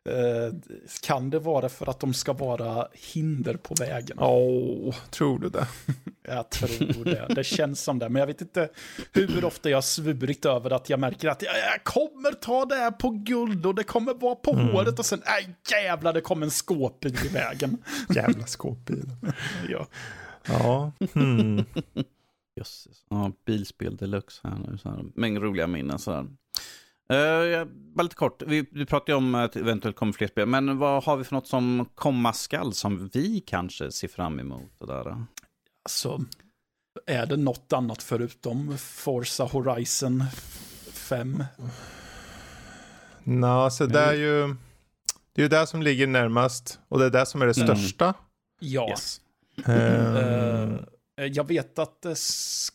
Eh, 0.07 0.53
kan 1.01 1.29
det 1.29 1.39
vara 1.39 1.69
för 1.69 1.89
att 1.89 1.99
de 1.99 2.13
ska 2.13 2.33
vara 2.33 2.87
hinder 2.93 3.57
på 3.57 3.75
vägen? 3.79 4.17
Åh, 4.19 4.89
oh, 4.89 4.95
tror 5.09 5.39
du 5.39 5.49
det? 5.49 5.67
jag 6.27 6.49
tror 6.49 7.03
det. 7.03 7.25
Det 7.29 7.43
känns 7.43 7.83
som 7.83 7.99
det. 7.99 8.09
Men 8.09 8.19
jag 8.19 8.27
vet 8.27 8.41
inte 8.41 8.69
hur 9.13 9.45
ofta 9.45 9.69
jag 9.69 9.77
har 9.77 9.81
svurit 9.81 10.45
över 10.45 10.71
att 10.71 10.89
jag 10.89 10.99
märker 10.99 11.27
att 11.27 11.41
jag, 11.41 11.83
kommer 11.83 12.31
ta 12.31 12.65
det 12.65 12.75
här 12.75 12.91
på 12.91 13.09
guld 13.09 13.65
och 13.65 13.75
det 13.75 13.83
kommer 13.83 14.13
vara 14.13 14.35
på 14.35 14.53
mm. 14.53 14.67
håret 14.67 14.99
och 14.99 15.05
sen, 15.05 15.21
nej 15.25 15.55
jävlar, 15.71 16.13
det 16.13 16.21
kommer 16.21 16.45
en 16.45 16.51
skåpbil 16.51 17.17
i 17.25 17.27
vägen. 17.27 17.77
Jävla 18.15 18.45
skåpbil. 18.45 19.09
ja. 19.69 19.87
Ja. 20.47 20.91
Hmm. 21.13 21.65
Jösses. 22.55 23.05
Ja, 23.09 23.31
bilspel 23.45 23.97
deluxe 23.97 24.47
här 24.47 24.57
nu. 24.67 24.77
Så 24.77 24.89
här. 24.89 25.05
Mängd 25.15 25.37
roliga 25.37 25.67
minnen. 25.67 25.99
Så 25.99 26.11
här. 26.11 26.25
Uh, 27.13 27.65
bara 27.67 28.03
lite 28.03 28.15
kort, 28.15 28.41
vi, 28.41 28.65
vi 28.71 28.85
pratade 28.85 29.11
ju 29.11 29.17
om 29.17 29.35
att 29.35 29.51
det 29.51 29.59
eventuellt 29.59 29.95
kommer 29.95 30.13
fler 30.13 30.27
spel, 30.27 30.47
men 30.47 30.77
vad 30.77 31.03
har 31.03 31.17
vi 31.17 31.23
för 31.23 31.35
något 31.35 31.47
som 31.47 31.89
komma 31.95 32.33
skall 32.33 32.73
som 32.73 33.09
vi 33.13 33.43
kanske 33.47 33.91
ser 33.91 34.07
fram 34.07 34.39
emot? 34.39 34.71
Det 34.79 34.85
där? 34.85 35.25
Alltså, 35.83 36.21
är 37.05 37.25
det 37.25 37.37
något 37.37 37.73
annat 37.73 38.03
förutom 38.03 38.77
Forza 38.77 39.43
Horizon 39.43 40.23
5? 40.91 41.43
Nå, 43.23 43.69
så 43.69 43.85
det 43.85 43.99
är 43.99 44.13
ju 44.13 44.55
det 45.33 45.41
är 45.41 45.43
ju 45.43 45.49
det 45.49 45.67
som 45.67 45.81
ligger 45.81 46.07
närmast 46.07 46.79
och 46.87 46.99
det 46.99 47.05
är 47.05 47.09
det 47.09 47.25
som 47.25 47.41
är 47.41 47.45
det 47.45 47.57
mm. 47.57 47.67
största. 47.67 48.13
Ja. 48.59 48.89
Yes. 48.89 49.21
Um... 49.65 49.73
Uh, 49.73 50.79
jag 51.25 51.47
vet 51.47 51.79
att 51.79 52.01
det, 52.01 52.15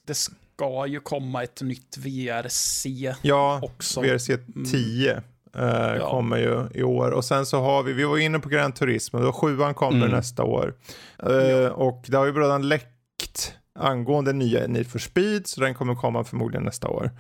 det 0.06 0.28
ska 0.62 0.86
ju 0.86 1.00
komma 1.00 1.42
ett 1.42 1.62
nytt 1.62 1.96
VRC 1.96 2.86
ja, 3.22 3.60
också. 3.62 4.00
VRC 4.00 4.30
10 4.70 5.12
mm. 5.12 5.22
eh, 5.56 5.96
ja. 5.96 6.10
kommer 6.10 6.36
ju 6.36 6.68
i 6.74 6.82
år. 6.82 7.10
Och 7.10 7.24
sen 7.24 7.46
så 7.46 7.60
har 7.60 7.82
vi, 7.82 7.92
vi 7.92 8.04
var 8.04 8.18
inne 8.18 8.38
på 8.38 8.48
Gran 8.48 8.72
Turismo, 8.72 9.20
då 9.20 9.32
sjuan 9.32 9.74
kommer 9.74 9.96
mm. 9.96 10.10
nästa 10.10 10.44
år. 10.44 10.74
Eh, 11.22 11.32
ja. 11.32 11.70
Och 11.70 12.04
det 12.08 12.16
har 12.16 12.26
ju 12.26 12.32
redan 12.32 12.68
läckt 12.68 13.54
angående 13.78 14.32
nya 14.32 14.66
Need 14.66 14.86
for 14.86 14.98
Speed, 14.98 15.46
så 15.46 15.60
den 15.60 15.74
kommer 15.74 15.94
komma 15.94 16.24
förmodligen 16.24 16.64
nästa 16.64 16.88
år. 16.88 17.10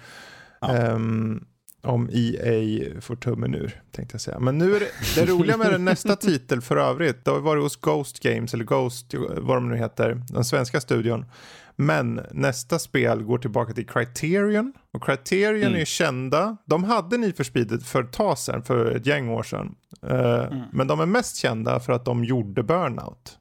Um, 0.94 1.46
om 1.84 2.10
EA 2.12 3.00
får 3.00 3.16
tummen 3.16 3.54
ur, 3.54 3.82
tänkte 3.90 4.14
jag 4.14 4.20
säga. 4.20 4.38
Men 4.38 4.58
nu 4.58 4.76
är 4.76 4.80
det, 4.80 4.90
det 5.14 5.26
roliga 5.26 5.56
med 5.56 5.70
den 5.70 5.84
nästa 5.84 6.16
titel 6.26 6.60
för 6.60 6.76
övrigt, 6.76 7.24
det 7.24 7.30
har 7.30 7.40
varit 7.40 7.62
hos 7.62 7.76
Ghost 7.76 8.20
Games, 8.20 8.54
eller 8.54 8.64
Ghost, 8.64 9.14
vad 9.36 9.56
de 9.56 9.68
nu 9.68 9.76
heter, 9.76 10.22
den 10.28 10.44
svenska 10.44 10.80
studion. 10.80 11.24
Men 11.76 12.20
nästa 12.30 12.78
spel 12.78 13.22
går 13.22 13.38
tillbaka 13.38 13.72
till 13.72 13.86
Criterion. 13.86 14.72
Och 14.92 15.04
Criterion 15.04 15.68
mm. 15.68 15.80
är 15.80 15.84
kända. 15.84 16.56
De 16.66 16.84
hade 16.84 17.16
Need 17.16 17.36
for 17.36 17.44
Speed 17.44 17.86
för 17.86 18.02
ett 18.02 18.12
tag 18.12 18.38
sedan, 18.38 18.62
för 18.62 18.96
ett 18.96 19.06
gäng 19.06 19.28
år 19.28 19.42
sedan. 19.42 19.74
Uh, 20.06 20.12
mm. 20.12 20.62
Men 20.72 20.86
de 20.86 21.00
är 21.00 21.06
mest 21.06 21.36
kända 21.36 21.80
för 21.80 21.92
att 21.92 22.04
de 22.04 22.24
gjorde 22.24 22.62
Burnout. 22.62 23.38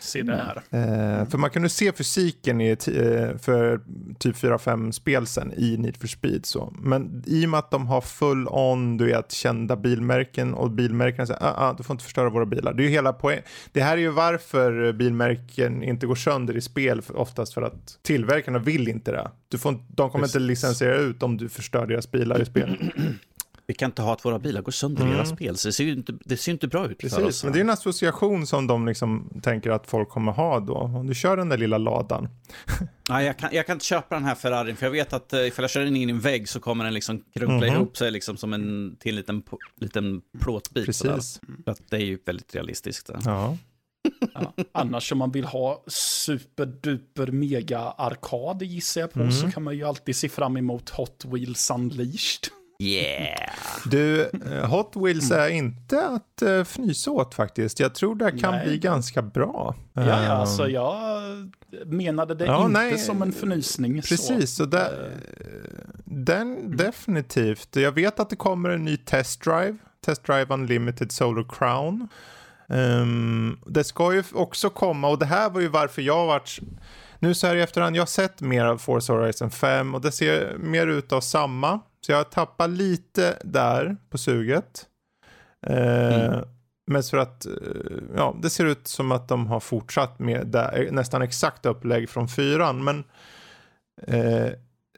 Se 0.00 0.22
där. 0.22 0.62
Eh, 0.70 1.28
för 1.28 1.38
man 1.38 1.50
kunde 1.50 1.68
se 1.68 1.92
fysiken 1.92 2.60
i, 2.60 2.70
eh, 2.70 2.76
för 3.38 3.80
typ 4.18 4.36
4-5 4.36 4.92
spel 4.92 5.26
sen 5.26 5.52
i 5.56 5.76
Need 5.76 5.96
for 5.96 6.06
Speed. 6.06 6.46
Så. 6.46 6.74
Men 6.78 7.22
i 7.26 7.46
och 7.46 7.50
med 7.50 7.58
att 7.58 7.70
de 7.70 7.86
har 7.86 8.00
full 8.00 8.48
on, 8.48 8.96
du 8.96 9.06
vet, 9.06 9.32
kända 9.32 9.76
bilmärken 9.76 10.54
och 10.54 10.70
bilmärken 10.70 11.26
säger 11.26 11.42
ah, 11.42 11.54
ah, 11.56 11.74
du 11.78 11.82
får 11.82 11.94
inte 11.94 12.04
förstöra 12.04 12.30
våra 12.30 12.46
bilar. 12.46 12.72
Det 12.72 12.82
är 12.82 12.84
ju 12.84 12.90
hela 12.90 13.12
poäng. 13.12 13.40
Det 13.72 13.80
här 13.80 13.96
är 13.96 14.00
ju 14.00 14.10
varför 14.10 14.92
bilmärken 14.92 15.82
inte 15.82 16.06
går 16.06 16.14
sönder 16.14 16.56
i 16.56 16.60
spel 16.60 17.02
oftast 17.14 17.54
för 17.54 17.62
att 17.62 17.98
tillverkarna 18.02 18.58
vill 18.58 18.88
inte 18.88 19.12
det. 19.12 19.30
Du 19.48 19.58
får, 19.58 19.72
de 19.88 20.10
kommer 20.10 20.22
Precis. 20.24 20.36
inte 20.36 20.46
licensiera 20.46 20.96
ut 20.96 21.22
om 21.22 21.36
du 21.36 21.48
förstör 21.48 21.86
deras 21.86 22.10
bilar 22.10 22.42
i 22.42 22.44
spel. 22.44 22.92
Vi 23.70 23.74
kan 23.74 23.90
inte 23.90 24.02
ha 24.02 24.12
att 24.12 24.24
våra 24.24 24.38
bilar 24.38 24.62
går 24.62 24.72
sönder 24.72 25.02
mm. 25.02 25.12
i 25.12 25.16
era 25.16 25.24
mm. 25.24 25.36
spel, 25.36 25.56
så 25.56 25.68
det 25.68 25.72
ser 25.72 25.84
ju 25.84 25.92
inte, 25.92 26.12
det 26.24 26.36
ser 26.36 26.52
inte 26.52 26.68
bra 26.68 26.86
ut 26.86 26.98
Precis, 26.98 27.18
för 27.18 27.26
oss. 27.26 27.44
men 27.44 27.52
det 27.52 27.58
är 27.58 27.60
en 27.60 27.70
association 27.70 28.46
som 28.46 28.66
de 28.66 28.86
liksom 28.86 29.40
tänker 29.42 29.70
att 29.70 29.86
folk 29.86 30.08
kommer 30.08 30.32
ha 30.32 30.60
då. 30.60 30.74
Om 30.74 31.06
du 31.06 31.14
kör 31.14 31.36
den 31.36 31.48
där 31.48 31.58
lilla 31.58 31.78
ladan. 31.78 32.28
Nej, 33.08 33.26
jag 33.26 33.38
kan, 33.38 33.50
jag 33.52 33.66
kan 33.66 33.74
inte 33.74 33.84
köpa 33.84 34.14
den 34.14 34.24
här 34.24 34.34
Ferrarin, 34.34 34.76
för 34.76 34.86
jag 34.86 34.90
vet 34.90 35.12
att 35.12 35.34
uh, 35.34 35.46
ifall 35.46 35.62
jag 35.62 35.70
kör 35.70 35.80
den 35.80 35.96
in 35.96 36.08
i 36.08 36.12
en 36.12 36.20
vägg 36.20 36.48
så 36.48 36.60
kommer 36.60 36.84
den 36.84 36.94
liksom 36.94 37.24
krunkla 37.34 37.66
mm. 37.66 37.74
ihop 37.74 37.96
sig 37.96 38.10
liksom 38.10 38.36
som 38.36 38.52
en 38.52 38.96
till 39.00 39.14
liten, 39.16 39.42
liten 39.80 40.22
plåtbit. 40.40 40.86
Precis. 40.86 41.40
Så 41.66 41.74
det 41.90 41.96
är 41.96 42.00
ju 42.00 42.18
väldigt 42.26 42.54
realistiskt. 42.54 43.10
Ja. 43.24 43.56
Ja, 44.34 44.54
annars 44.72 45.12
om 45.12 45.18
man 45.18 45.30
vill 45.30 45.44
ha 45.44 45.84
superduper 45.86 47.26
mega 47.26 47.80
arkad 47.80 48.62
gissar 48.62 49.00
jag 49.00 49.12
på 49.12 49.20
mm. 49.20 49.32
så 49.32 49.50
kan 49.50 49.62
man 49.62 49.76
ju 49.76 49.84
alltid 49.84 50.16
se 50.16 50.28
fram 50.28 50.56
emot 50.56 50.90
Hot 50.90 51.24
Wheels 51.24 51.70
Unleashed. 51.70 52.59
Yeah! 52.80 53.50
Du, 53.84 54.22
eh, 54.22 54.70
Hot 54.70 54.92
Wheels 54.96 55.30
är 55.30 55.48
inte 55.48 56.06
att 56.06 56.42
uh, 56.42 56.60
fnysa 56.60 57.10
åt 57.10 57.34
faktiskt. 57.34 57.80
Jag 57.80 57.94
tror 57.94 58.14
det 58.14 58.38
kan 58.38 58.54
nej. 58.54 58.66
bli 58.66 58.78
ganska 58.78 59.22
bra. 59.22 59.74
Ja, 59.92 60.02
ja, 60.06 60.14
ehm. 60.14 60.30
alltså 60.30 60.68
jag 60.68 60.96
menade 61.86 62.34
det 62.34 62.44
ja, 62.44 62.66
inte 62.66 62.78
nej, 62.78 62.98
som 62.98 63.22
en 63.22 63.32
förnysning. 63.32 64.02
Precis, 64.02 64.54
så. 64.54 64.64
det, 64.64 64.78
uh. 64.78 64.86
den 66.04 66.56
mm. 66.56 66.76
definitivt. 66.76 67.76
Jag 67.76 67.92
vet 67.92 68.20
att 68.20 68.30
det 68.30 68.36
kommer 68.36 68.70
en 68.70 68.84
ny 68.84 68.96
Test 68.96 69.42
Drive. 69.42 69.76
Test 70.04 70.24
Drive 70.24 70.46
Unlimited 70.54 71.12
Solar 71.12 71.44
Crown. 71.48 72.08
Um, 72.68 73.58
det 73.66 73.84
ska 73.84 74.14
ju 74.14 74.22
också 74.32 74.70
komma, 74.70 75.08
och 75.08 75.18
det 75.18 75.26
här 75.26 75.50
var 75.50 75.60
ju 75.60 75.68
varför 75.68 76.02
jag 76.02 76.26
varit 76.26 76.60
nu 77.18 77.34
så 77.34 77.46
här 77.46 77.56
i 77.56 77.62
efterhand, 77.62 77.96
jag 77.96 78.02
har 78.02 78.06
sett 78.06 78.40
mer 78.40 78.64
av 78.64 78.78
Forza 78.78 79.12
Horizon 79.12 79.50
5 79.50 79.94
och 79.94 80.00
det 80.00 80.12
ser 80.12 80.58
mer 80.58 80.86
ut 80.86 81.12
av 81.12 81.20
samma. 81.20 81.80
Så 82.06 82.12
jag 82.12 82.30
tappar 82.30 82.68
lite 82.68 83.38
där 83.44 83.96
på 84.10 84.18
suget. 84.18 84.86
Eh, 85.66 86.24
mm. 86.24 86.44
Mest 86.86 87.10
för 87.10 87.18
att 87.18 87.46
eh, 87.46 87.52
ja, 88.16 88.36
det 88.42 88.50
ser 88.50 88.66
ut 88.66 88.88
som 88.88 89.12
att 89.12 89.28
de 89.28 89.46
har 89.46 89.60
fortsatt 89.60 90.18
med 90.18 90.46
där, 90.46 90.88
nästan 90.90 91.22
exakt 91.22 91.66
upplägg 91.66 92.10
från 92.10 92.28
fyran. 92.28 92.84
Men 92.84 93.04
eh, 94.06 94.52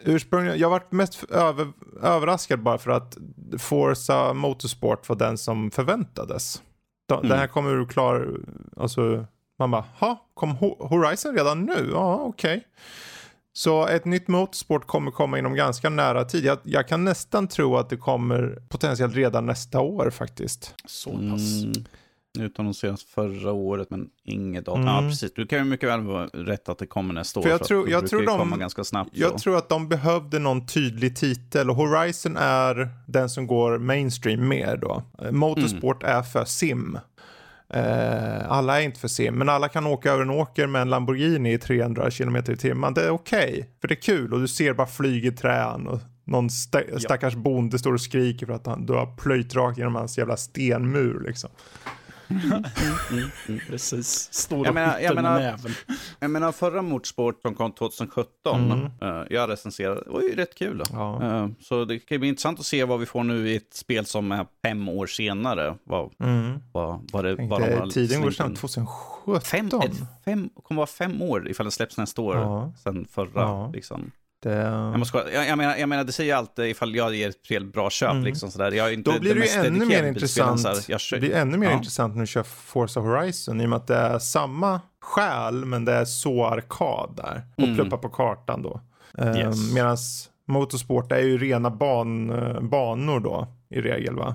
ursprungligen, 0.05 0.59
jag 0.59 0.71
varit 0.71 0.93
mest 0.93 1.25
över, 1.31 1.73
överraskad 2.03 2.63
bara 2.63 2.79
för 2.79 2.91
att 2.91 3.17
Forza 3.59 4.33
Motorsport 4.33 5.09
var 5.09 5.17
den 5.17 5.39
som 5.39 5.71
förväntades. 5.71 6.63
De, 7.07 7.19
mm. 7.19 7.29
Den 7.29 7.39
här 7.39 7.47
kommer 7.47 7.77
du 7.77 7.87
klar, 7.87 8.41
alltså 8.77 9.27
man 9.59 9.71
bara, 9.71 9.85
ha, 9.99 10.27
kom 10.35 10.57
Horizon 10.79 11.37
redan 11.37 11.65
nu? 11.65 11.91
Ja, 11.93 12.15
okej. 12.15 12.57
Okay. 12.57 12.69
Så 13.53 13.87
ett 13.87 14.05
nytt 14.05 14.29
motorsport 14.29 14.87
kommer 14.87 15.11
komma 15.11 15.39
inom 15.39 15.55
ganska 15.55 15.89
nära 15.89 16.25
tid. 16.25 16.45
Jag, 16.45 16.59
jag, 16.63 16.89
kan 16.89 17.05
nästan 17.05 17.49
tro 17.49 17.77
att 17.77 17.91
det 17.91 17.97
kommer 17.97 18.63
potentiellt 18.69 19.15
redan 19.15 19.47
nästa 19.47 19.81
år 19.81 20.11
faktiskt. 20.11 20.75
Så 20.85 21.11
pass. 21.11 21.65
Mm, 21.65 21.73
utannonseras 22.39 23.05
förra 23.05 23.53
året 23.53 23.91
men 23.91 24.09
inget 24.25 24.67
datum. 24.67 24.83
Mm. 24.83 24.95
Ja, 24.95 25.11
precis. 25.11 25.35
Du 25.35 25.47
kan 25.47 25.59
ju 25.59 25.65
mycket 25.65 25.89
väl 25.89 26.01
vara 26.01 26.27
rätt 26.27 26.69
att 26.69 26.79
det 26.79 26.87
kommer 26.87 27.15
nästa 27.15 27.41
år. 27.41 27.43
För 27.43 27.51
jag 27.51 27.65
tror, 27.65 27.91
jag 27.91 28.07
tror 28.07 28.27
de, 28.27 28.39
komma 28.39 28.57
ganska 28.57 28.85
snabbt. 28.85 29.11
Jag 29.13 29.33
så. 29.33 29.39
tror 29.39 29.57
att 29.57 29.69
de 29.69 29.89
behövde 29.89 30.39
någon 30.39 30.67
tydlig 30.67 31.17
titel 31.17 31.71
och 31.71 31.77
Horizon 31.77 32.37
är 32.37 32.89
den 33.07 33.31
som 33.31 33.47
går 33.47 33.79
mainstream 33.79 34.49
mer 34.49 34.77
då. 34.77 35.03
Motorsport 35.31 36.03
mm. 36.03 36.17
är 36.17 36.23
för 36.23 36.45
sim. 36.45 36.99
Eh, 37.73 38.51
alla 38.51 38.81
är 38.81 38.85
inte 38.85 39.01
för 39.01 39.09
sim, 39.09 39.35
men 39.35 39.49
alla 39.49 39.69
kan 39.69 39.87
åka 39.87 40.13
över 40.13 40.23
en 40.23 40.31
åker 40.31 40.67
med 40.67 40.83
en 40.83 40.91
Lamborghini 40.91 41.53
i 41.53 41.59
300 41.59 42.11
km 42.11 42.37
i 42.37 42.57
timmen. 42.57 42.95
Det 42.95 43.05
är 43.05 43.11
okej, 43.11 43.53
okay, 43.53 43.65
för 43.81 43.89
det 43.89 43.95
är 43.95 44.03
kul 44.03 44.33
och 44.33 44.41
du 44.41 44.49
ser 44.49 44.75
bara 44.75 44.87
flyg 44.87 45.27
i 45.27 45.33
trän 45.33 45.87
och 45.87 46.01
någon 46.25 46.47
st 46.47 46.79
stackars 46.99 47.35
bonde 47.35 47.79
står 47.79 47.93
och 47.93 48.01
skriker 48.01 48.47
för 48.47 48.53
att 48.53 48.67
han, 48.67 48.87
du 48.87 48.93
har 48.93 49.17
plöjt 49.17 49.55
rakt 49.55 49.79
genom 49.79 49.95
hans 49.95 50.19
jävla 50.19 50.37
stenmur 50.37 51.25
liksom. 51.27 51.51
Mm, 52.33 52.65
mm, 53.11 53.31
mm, 53.49 53.61
precis. 53.69 54.29
Stora 54.33 54.69
jag 54.69 54.75
menar, 54.75 54.99
jag 54.99 55.15
menar. 55.15 55.61
Jag 56.21 56.31
menar 56.31 56.53
förra 56.53 56.83
Motorsport 56.83 57.43
som 57.43 57.55
kom 57.55 57.73
2017, 57.73 58.73
mm. 58.73 58.85
uh, 58.85 59.27
jag 59.31 59.51
recenserade, 59.51 60.03
det 60.05 60.11
var 60.11 60.21
ju 60.21 60.35
rätt 60.35 60.55
kul. 60.55 60.83
Ja. 60.93 61.21
Uh, 61.23 61.49
så 61.61 61.85
det 61.85 61.99
kan 61.99 62.21
bli 62.21 62.29
intressant 62.29 62.61
att 62.61 62.67
se 62.67 62.85
vad 62.85 63.01
vi 63.01 63.07
får 63.07 63.25
nu 63.25 63.51
i 63.51 63.57
ett 63.57 63.75
spel 63.75 64.07
som 64.07 64.33
är 64.33 64.47
fem 64.63 64.89
år 64.89 65.07
senare. 65.07 65.75
Vad, 65.85 66.11
mm. 66.21 66.59
vad, 66.73 67.11
vad 67.13 67.25
det, 67.25 67.35
vad 67.35 67.61
de 67.61 67.91
tiden 67.91 68.23
går 68.23 68.31
snabbt, 68.31 68.61
2017. 68.61 69.43
Fem, 69.43 69.71
fem, 70.25 70.51
kommer 70.63 70.77
vara 70.77 70.87
fem 70.87 71.23
år 71.23 71.49
ifall 71.49 71.67
det 71.67 71.73
släpps 71.73 71.97
nästa 71.97 72.23
år, 72.23 72.37
ja. 72.37 72.73
sen 72.83 73.07
förra. 73.11 73.41
Ja. 73.41 73.71
Liksom. 73.75 74.11
Det... 74.43 74.53
Jag, 74.55 74.99
måste, 74.99 75.19
jag, 75.35 75.47
jag, 75.49 75.59
menar, 75.59 75.77
jag 75.77 75.89
menar, 75.89 76.05
det 76.05 76.13
säger 76.13 76.33
ju 76.33 76.39
alltid 76.39 76.65
ifall 76.65 76.95
jag 76.95 77.15
ger 77.15 77.29
ett 77.29 77.45
spel 77.45 77.67
bra 77.67 77.91
köp. 77.91 78.11
Mm. 78.11 78.25
Liksom, 78.25 78.51
sådär. 78.51 78.73
Jag 78.73 78.89
är 78.89 78.93
inte 78.93 79.11
Då 79.13 79.21
blir 79.21 79.31
det 79.31 79.35
ju 79.35 79.41
mest 79.41 79.57
ännu 79.57 79.85
mer 79.87 80.05
intressant. 80.05 80.89
jag, 80.89 81.01
Det 81.11 81.19
blir 81.21 81.35
ännu 81.35 81.59
mer 81.59 81.67
Ja. 81.71 81.73
intressant 81.77 82.15
när 82.15 82.21
du 82.21 82.27
kör 82.27 82.43
Forza 82.43 83.01
Horizon 83.01 83.61
i 83.61 83.65
och 83.65 83.69
med 83.71 83.77
att 83.77 83.87
det 83.87 83.97
är 83.97 84.19
samma 84.19 84.81
själ 85.01 85.65
men 85.65 85.85
det 85.85 85.93
är 85.93 86.05
så 86.05 86.47
arkad 86.47 87.15
där. 87.17 87.43
Och 87.57 87.63
Mm. 87.63 87.77
pluppa 87.77 87.97
på 87.99 88.09
kartan 88.09 88.63
då. 88.63 88.81
Um, 89.19 89.37
Yes. 89.37 89.73
Medan 89.75 89.97
Motorsport 90.49 91.13
är 91.13 91.19
ju 91.19 91.39
rena 91.39 91.71
ban, 91.71 92.31
eh, 92.31 92.61
banor 92.61 93.21
då 93.21 93.47
i 93.71 93.81
regel 93.81 94.15
va? 94.17 94.35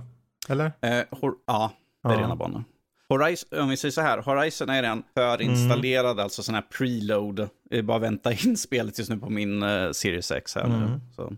Eller? 0.49 0.65
Eh, 0.65 1.03
hor- 1.21 1.35
ja, 1.47 1.71
det 2.03 2.09
är 2.09 2.13
Ja. 2.13 2.19
rena 2.21 2.35
banor. 2.35 2.63
Horizon, 3.09 3.59
om 3.59 3.69
vi 3.69 3.77
säger 3.77 3.91
så 3.91 4.01
här, 4.01 4.17
Horizon 4.17 4.69
är 4.69 4.81
redan 4.81 5.03
förinstallerad, 5.13 6.11
Mm. 6.11 6.23
alltså 6.23 6.43
sån 6.43 6.55
här 6.55 6.61
preload. 6.61 7.49
Är 7.69 7.81
bara 7.81 7.99
vänta 7.99 8.31
in 8.33 8.57
spelet 8.67 8.97
just 8.99 9.09
nu 9.09 9.17
på 9.17 9.29
min 9.29 9.63
uh, 9.63 9.91
Series 9.91 10.31
X 10.31 10.55
här 10.55 10.63
Mm. 10.65 10.79
nu. 10.81 10.99
Så. 11.15 11.33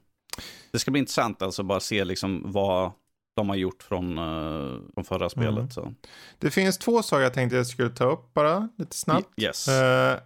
Det 0.72 0.80
ska 0.80 0.92
bli 0.92 1.00
intressant 1.00 1.42
alltså 1.42 1.64
bara 1.64 1.80
se 1.80 2.04
liksom 2.04 2.42
vad 2.52 2.92
de 3.36 3.50
har 3.50 3.56
gjort 3.56 3.84
från, 3.84 4.18
uh, 4.20 4.80
från 4.94 5.04
förra 5.06 5.30
spelet. 5.30 5.58
Mm. 5.58 5.70
Så. 5.70 5.94
Det 6.40 6.52
finns 6.52 6.78
två 6.78 7.04
saker 7.04 7.24
jag 7.24 7.34
tänkte 7.34 7.56
jag 7.58 7.68
skulle 7.68 7.90
ta 7.90 8.06
upp 8.12 8.34
bara 8.34 8.70
lite 8.78 8.96
snabbt. 8.98 9.30
Yes. 9.42 9.68
Eh, 9.68 10.18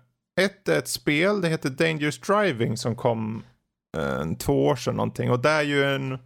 ett 0.42 0.70
är 0.70 0.78
ett 0.78 0.88
spel, 0.88 1.42
det 1.42 1.50
heter 1.50 1.70
Dangerous 1.70 2.20
Driving 2.20 2.78
som 2.78 2.96
kom 2.96 3.44
eh, 3.98 4.34
två 4.40 4.66
år 4.66 4.76
sedan 4.76 4.96
någonting. 4.96 5.32
Och 5.32 5.40
det 5.40 5.50
är 5.50 5.62
ju 5.64 5.84
en, 5.84 6.18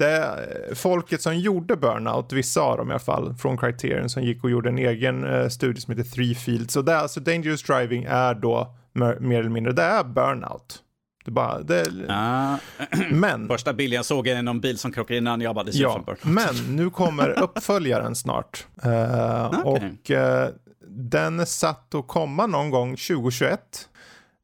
det 0.00 0.38
folket 0.74 1.22
som 1.22 1.38
gjorde 1.38 1.76
Burnout, 1.76 2.32
vissa 2.32 2.60
av 2.60 2.76
dem 2.76 2.88
i 2.88 2.92
alla 2.92 2.98
fall, 2.98 3.34
från 3.34 3.58
Criterion 3.58 4.08
som 4.08 4.22
gick 4.22 4.44
och 4.44 4.50
gjorde 4.50 4.68
en 4.68 4.78
egen 4.78 5.24
eh, 5.24 5.48
studie 5.48 5.80
som 5.80 5.96
heter 5.96 6.10
Three 6.10 6.34
Fields. 6.34 6.74
Så 6.74 6.82
det 6.82 6.92
är 6.92 6.96
alltså 6.96 7.20
Dangerous 7.20 7.62
Driving 7.62 8.04
är 8.08 8.34
då 8.34 8.74
mer, 8.92 9.38
eller 9.38 9.48
mindre, 9.48 9.72
det 9.72 9.82
är 9.82 10.04
Burnout. 10.04 10.82
Det 11.24 11.30
bara, 11.30 11.60
det 11.60 11.86
Ah, 12.08 12.56
men, 13.10 13.48
första 13.48 13.72
bilden 13.72 13.96
jag 13.96 14.04
såg 14.04 14.26
är 14.26 14.42
någon 14.42 14.60
bil 14.60 14.78
som 14.78 14.92
krockade 14.92 15.18
innan 15.18 15.40
jag 15.40 15.54
bara, 15.54 15.64
det 15.64 15.72
ser 15.72 15.82
ja, 15.82 16.04
men 16.22 16.76
nu 16.76 16.90
kommer 16.90 17.28
uppföljaren 17.42 18.16
snart. 18.16 18.66
Eh, 18.82 19.46
Okej. 19.46 19.62
Och 19.64 20.10
eh, 20.10 20.48
den 20.88 21.40
är 21.40 21.44
satt 21.44 21.94
att 21.94 22.08
komma 22.08 22.46
någon 22.46 22.70
gång 22.70 22.90
2021. 22.90 23.60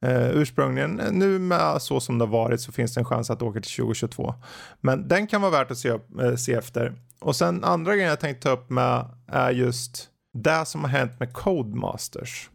Uh, 0.07 0.30
ursprungligen, 0.36 1.00
Eh, 1.00 1.12
nu 1.12 1.38
med 1.38 1.82
så 1.82 2.00
som 2.00 2.18
det 2.18 2.24
har 2.24 2.32
varit 2.32 2.61
så 2.61 2.72
finns 2.72 2.94
det 2.94 3.00
en 3.00 3.04
chans 3.04 3.30
att 3.30 3.42
åka 3.42 3.61
till 3.61 3.70
2022. 3.76 4.34
Men 4.80 5.09
den 5.09 5.26
kan 5.26 5.40
vara 5.40 5.50
värt 5.52 5.70
att 5.70 5.78
se, 5.78 5.90
upp, 5.90 6.20
eh, 6.20 6.34
se 6.34 6.52
efter. 6.52 6.92
Och 7.20 7.36
sen 7.36 7.64
andra 7.64 7.92
grejen 7.94 8.09
jag 8.11 8.20
tänkte 8.20 8.42
ta 8.48 8.54
upp 8.54 8.70
med 8.70 9.04
är 9.28 9.50
just 9.50 10.09
det 10.34 10.64
som 10.66 10.80
har 10.84 10.90
hänt 10.90 11.20
med 11.20 11.32
Codemasters. 11.32 12.50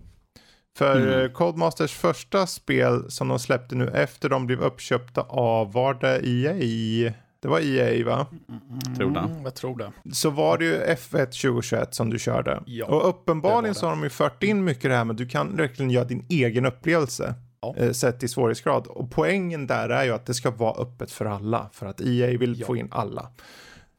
För 0.77 0.97
Mm. 0.97 1.19
eh, 1.25 1.31
Codemasters 1.31 1.93
första 1.93 2.47
spel 2.47 3.11
som 3.11 3.27
de 3.27 3.39
släppte 3.39 3.75
nu 3.75 3.87
efter 3.87 4.29
de 4.29 4.45
blev 4.47 4.61
uppköpta 4.61 5.21
av, 5.21 5.73
var 5.73 5.93
det 5.93 6.27
EA? 6.27 7.13
Det 7.41 7.47
var 7.47 7.59
EA 7.59 8.05
va? 8.05 8.27
Tror 8.97 9.11
det. 9.11 9.19
Mm, 9.19 9.43
jag 9.43 9.55
tror 9.55 9.77
det. 9.77 9.91
Så 10.13 10.29
var 10.29 10.57
det 10.57 10.65
ju 10.65 10.75
F1 10.75 11.25
2021 11.25 11.95
som 11.95 12.09
du 12.09 12.19
körde. 12.19 12.63
Ja, 12.65 12.85
och 12.85 13.09
uppenbarligen 13.09 13.75
så 13.75 13.85
har 13.85 13.91
de 13.91 14.03
ju 14.03 14.09
fört 14.09 14.43
in 14.43 14.63
mycket 14.63 14.83
det 14.83 14.95
här 14.95 15.05
med 15.05 15.13
att 15.13 15.17
du 15.17 15.27
kan 15.27 15.55
verkligen 15.55 15.91
göra 15.91 16.05
din 16.05 16.25
egen 16.29 16.65
upplevelse. 16.65 17.33
Ja. 17.61 17.75
Eh, 17.77 17.91
sett 17.91 18.23
i 18.23 18.27
svårighetsgrad. 18.27 18.87
Och 18.87 19.11
poängen 19.11 19.67
där 19.67 19.89
är 19.89 20.03
ju 20.03 20.11
att 20.11 20.25
det 20.25 20.33
ska 20.33 20.51
vara 20.51 20.81
öppet 20.81 21.11
för 21.11 21.25
alla. 21.25 21.69
För 21.73 21.85
att 21.85 22.01
EA 22.01 22.37
vill 22.37 22.59
Ja. 22.59 22.65
få 22.67 22.75
in 22.75 22.87
alla. 22.91 23.29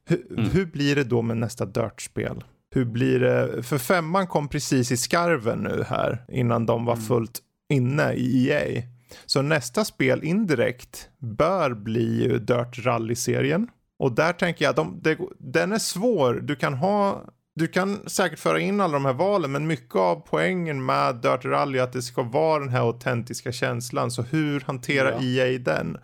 Hur, 0.09 0.27
Mm. 0.39 0.51
hur 0.51 0.67
blir 0.67 0.97
det 0.97 1.05
då 1.05 1.23
med 1.23 1.37
nästa 1.37 1.67
Dirt-spel? 1.67 2.45
Hur 2.75 2.85
blir 2.85 3.21
det? 3.21 3.63
För 3.63 3.79
femman 3.79 4.27
kom 4.27 4.49
precis 4.49 4.93
i 4.93 4.97
skarven 4.97 5.59
nu 5.59 5.85
här. 5.89 6.25
Innan 6.29 6.67
de 6.67 6.85
var 6.85 6.95
Mm. 6.95 7.05
fullt 7.07 7.41
inne 7.73 8.13
i 8.13 8.49
EA. 8.51 8.83
Så 9.27 9.43
nästa 9.43 9.85
spel 9.85 10.25
indirekt 10.25 11.09
bör 11.19 11.75
bli 11.75 12.23
ju 12.23 12.39
Dirt 12.39 12.79
Rally-serien. 12.87 13.69
Och 13.99 14.13
där 14.13 14.33
tänker 14.33 14.65
jag, 14.65 14.75
de, 14.75 15.01
det, 15.03 15.19
den 15.39 15.73
är 15.73 15.79
svår. 15.79 16.35
Du 16.35 16.57
kan 16.57 16.75
ha, 16.75 17.25
du 17.55 17.69
kan 17.69 18.09
säkert 18.09 18.39
föra 18.39 18.61
in 18.61 18.81
alla 18.81 18.93
de 18.93 19.05
här 19.05 19.13
valen, 19.13 19.53
men 19.53 19.67
mycket 19.67 19.97
av 19.97 20.17
poängen 20.17 20.85
med 20.85 21.17
Dirt 21.17 21.45
Rally 21.45 21.79
är 21.79 21.83
att 21.83 21.93
det 21.93 22.03
ska 22.03 22.23
vara 22.23 22.59
den 22.61 22.69
här 22.69 22.81
autentiska 22.81 23.53
känslan. 23.53 24.11
Så 24.11 24.23
hur 24.23 24.61
hanterar 24.61 25.11
Ja. 25.21 25.23
EA 25.23 25.59
den? 25.59 25.99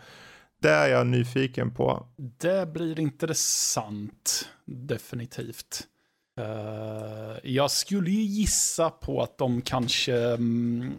Det 0.63 0.71
är 0.71 0.89
jag 0.89 1.07
nyfiken 1.07 1.71
på. 1.75 2.07
Det 2.17 2.73
blir 2.73 3.01
intressant, 3.01 4.49
definitivt. 4.67 5.87
Eh, 6.39 7.37
jag 7.43 7.71
skulle 7.71 8.11
ju 8.11 8.23
gissa 8.23 8.91
på 8.91 9.23
att 9.23 9.39
de 9.39 9.61
kanske 9.61 10.17
mm, 10.17 10.93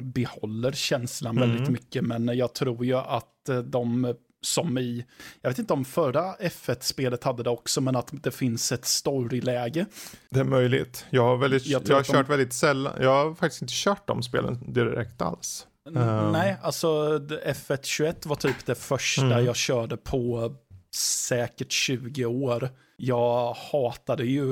behåller 0.00 0.72
känslan 0.72 1.36
Mm. 1.38 1.48
väldigt 1.50 1.68
mycket, 1.70 2.04
men 2.04 2.36
jag 2.38 2.52
tror 2.54 2.84
ju 2.84 2.94
att 2.96 3.48
eh, 3.48 3.58
de 3.58 4.14
som 4.40 4.78
i, 4.78 5.04
jag 5.42 5.50
vet 5.50 5.58
inte 5.58 5.72
om 5.72 5.84
förra 5.84 6.34
F1-spelet 6.34 7.24
hade 7.24 7.42
det 7.42 7.50
också, 7.50 7.80
men 7.80 7.96
att 7.96 8.08
det 8.22 8.30
finns 8.30 8.72
ett 8.72 8.84
storyläge. 8.84 9.86
Det 10.30 10.40
är 10.40 10.44
möjligt. 10.44 11.06
Jag 11.10 11.22
har, 11.22 11.36
väldigt, 11.36 11.66
Jag 11.66 11.82
jag 11.88 11.94
har 11.94 12.00
att 12.00 12.06
de- 12.06 12.12
kört 12.12 12.28
väldigt 12.28 12.52
sällan. 12.52 12.92
Jag 13.00 13.24
har 13.24 13.34
faktiskt 13.34 13.62
inte 13.62 13.74
kört 13.76 14.06
de 14.08 14.22
spelen 14.22 14.72
direkt 14.72 15.22
alls. 15.22 15.66
N- 15.88 15.96
Ehm. 15.96 16.32
Nej, 16.32 16.56
alltså 16.62 17.18
det- 17.18 17.40
F1 17.52 17.78
21 17.82 18.26
var 18.26 18.36
typ 18.36 18.66
det 18.66 18.74
första 18.74 19.22
Mm. 19.26 19.44
jag 19.44 19.56
körde 19.56 19.96
på 19.96 20.54
säkert 20.96 21.72
20 21.72 22.24
år. 22.24 22.70
Jag 23.00 23.54
hatade 23.72 24.24
ju 24.24 24.44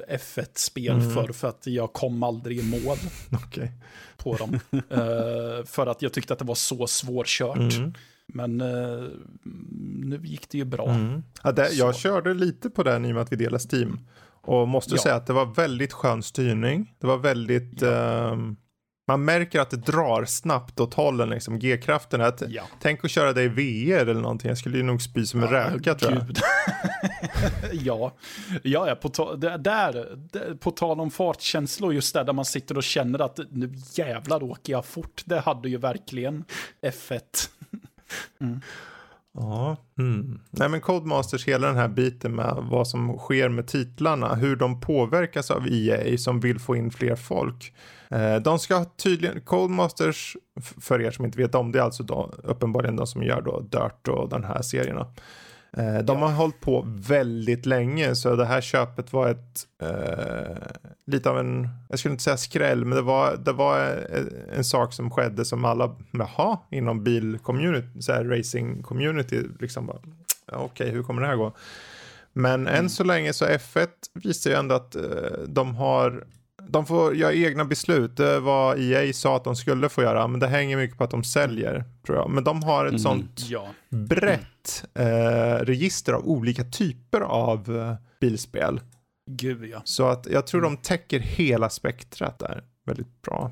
F1-spel 0.00 0.96
Mm. 0.96 1.10
förr 1.10 1.32
för 1.32 1.48
att 1.48 1.66
jag 1.66 1.92
kom 1.92 2.22
aldrig 2.22 2.58
i 2.58 2.62
mål 2.62 2.96
Okej. 3.44 3.72
på 4.16 4.36
dem. 4.36 4.58
Eh, 4.90 5.64
för 5.64 5.86
att 5.86 6.02
jag 6.02 6.12
tyckte 6.12 6.32
att 6.32 6.38
det 6.38 6.44
var 6.44 6.54
så 6.54 6.86
svårkört. 6.86 7.56
Mm. 7.76 7.94
Men 8.26 8.60
eh, 8.60 9.04
nu 10.02 10.20
gick 10.24 10.48
det 10.50 10.58
ju 10.58 10.64
bra. 10.64 10.88
Mm. 10.88 11.22
Ja, 11.42 11.52
det, 11.52 11.72
jag 11.72 11.96
körde 11.96 12.34
lite 12.34 12.70
på 12.70 12.82
den 12.82 13.04
i 13.04 13.10
och 13.10 13.14
med 13.14 13.22
att 13.22 13.32
vi 13.32 13.36
delar 13.36 13.60
Steam. 13.74 14.00
Och 14.44 14.68
måste 14.68 14.94
Ja. 14.94 15.02
säga 15.02 15.14
att 15.14 15.26
det 15.26 15.32
var 15.32 15.46
väldigt 15.46 15.92
skön 15.92 16.22
styrning. 16.22 16.94
Det 16.98 17.06
var 17.06 17.18
väldigt... 17.18 17.82
ehm, 17.82 18.56
man 19.08 19.24
märker 19.24 19.60
att 19.60 19.70
det 19.70 19.76
drar 19.76 20.24
snabbt 20.24 20.80
åt 20.80 20.94
hållen 20.94 21.28
liksom. 21.30 21.54
Att, 22.20 22.42
Ja. 22.48 22.62
Tänk 22.80 23.04
att 23.04 23.10
köra 23.10 23.32
det 23.32 23.42
i 23.42 23.48
VR 23.48 23.96
eller 24.06 24.20
någonting. 24.20 24.48
Jag 24.48 24.58
skulle 24.58 24.76
ju 24.76 24.82
nog 24.82 25.02
spy 25.02 25.26
som 25.26 25.42
en 25.42 25.48
räka 25.48 25.94
tror 25.94 26.12
jag. 26.12 26.26
Ja, 27.72 28.12
ja, 28.62 28.88
ja 28.88 28.94
på, 28.94 29.08
ta- 29.08 29.36
där, 29.36 30.16
det- 30.32 30.56
på 30.60 30.70
tal 30.70 31.00
om 31.00 31.10
fartkänslor, 31.10 31.94
just 31.94 32.14
där, 32.14 32.24
där 32.24 32.32
man 32.32 32.44
sitter 32.44 32.76
och 32.76 32.82
känner 32.82 33.18
att 33.18 33.38
nu 33.50 33.72
jävlar 33.94 34.42
åker 34.42 34.72
jag 34.72 34.84
fort. 34.84 35.22
Det 35.24 35.40
hade 35.40 35.68
ju 35.68 35.76
verkligen 35.78 36.44
F1. 36.86 37.20
Ja. 39.34 39.76
Mm. 39.98 40.40
Nej 40.50 40.68
men 40.68 40.80
Codemasters, 40.80 41.48
hela 41.48 41.66
den 41.66 41.76
här 41.76 41.88
biten 41.88 42.34
med 42.34 42.56
vad 42.70 42.88
som 42.88 43.18
sker 43.18 43.48
med 43.48 43.66
titlarna, 43.66 44.34
hur 44.34 44.56
de 44.56 44.80
påverkas 44.80 45.50
av 45.50 45.66
EA 45.70 46.18
som 46.18 46.40
vill 46.40 46.58
få 46.58 46.76
in 46.76 46.90
fler 46.90 47.16
folk. 47.16 47.74
Eh, 48.12 48.36
de 48.36 48.58
ska 48.58 48.84
tydligen, 48.84 49.40
Coldmasters, 49.40 50.36
för 50.80 51.00
er 51.00 51.10
som 51.10 51.24
inte 51.24 51.38
vet 51.38 51.54
om 51.54 51.72
det, 51.72 51.78
är 51.78 51.82
alltså 51.82 52.02
då, 52.02 52.32
uppenbarligen 52.42 52.96
de 52.96 53.06
som 53.06 53.22
gör 53.22 53.40
då 53.40 53.60
Dirt 53.60 54.08
och 54.08 54.28
den 54.28 54.44
här 54.44 54.62
serierna. 54.62 55.06
Eh, 55.76 55.98
de 55.98 56.22
har 56.22 56.30
hållit 56.30 56.60
på 56.60 56.84
väldigt 56.86 57.66
länge 57.66 58.14
så 58.14 58.36
det 58.36 58.44
här 58.44 58.60
köpet 58.60 59.12
var 59.12 59.28
ett 59.28 59.66
eh, 59.82 60.56
lite 61.06 61.30
av 61.30 61.38
en, 61.38 61.68
jag 61.88 61.98
skulle 61.98 62.12
inte 62.12 62.24
säga 62.24 62.36
skräll, 62.36 62.84
men 62.84 62.96
det 62.96 63.02
var, 63.02 63.36
det 63.36 63.52
var 63.52 63.80
eh, 63.80 64.56
en, 64.56 64.64
sak 64.64 64.92
som 64.92 65.10
skedde 65.10 65.44
som 65.44 65.64
alla, 65.64 65.96
jaha, 66.10 66.58
inom 66.70 67.04
bilcommunity, 67.04 68.02
så 68.02 68.12
här 68.12 68.24
racing-community, 68.24 69.48
liksom 69.60 69.86
bara, 69.86 69.98
ja, 70.46 70.56
okej, 70.56 70.90
hur 70.90 71.02
kommer 71.02 71.22
det 71.22 71.28
här 71.28 71.36
gå? 71.36 71.52
Men 72.32 72.66
än 72.66 72.90
så 72.90 73.04
länge 73.04 73.32
så 73.32 73.44
F1 73.46 73.88
visar 74.14 74.50
ju 74.50 74.56
ändå 74.56 74.74
att 74.74 74.96
eh, 74.96 75.02
de 75.46 75.76
har 75.76 76.24
de 76.72 76.86
får 76.86 77.16
göra 77.16 77.32
egna 77.32 77.64
beslut. 77.64 78.16
Det 78.16 78.40
var 78.40 78.76
EA 78.76 79.12
sa 79.12 79.36
att 79.36 79.44
de 79.44 79.56
skulle 79.56 79.88
få 79.88 80.02
göra, 80.02 80.26
men 80.26 80.40
det 80.40 80.46
hänger 80.48 80.76
mycket 80.76 80.98
på 80.98 81.04
att 81.04 81.10
de 81.10 81.24
säljer, 81.24 81.84
tror 82.06 82.18
jag. 82.18 82.30
Men 82.30 82.44
de 82.44 82.62
har 82.62 82.86
ett 82.86 82.92
Mhm. 82.92 82.98
sånt 82.98 83.40
Ja, 83.50 83.66
brett 83.90 84.84
eh, 84.94 85.64
register 85.64 86.12
av 86.12 86.26
olika 86.28 86.64
typer 86.64 87.20
av 87.20 87.76
eh, 87.78 87.94
bilspel. 88.20 88.80
gud 89.30 89.64
ja. 89.64 89.80
Så 89.84 90.08
att 90.08 90.26
jag 90.30 90.46
tror 90.46 90.60
de 90.62 90.76
täcker 90.76 91.18
hela 91.20 91.70
spektrat 91.70 92.38
där 92.38 92.64
väldigt 92.86 93.22
bra. 93.22 93.50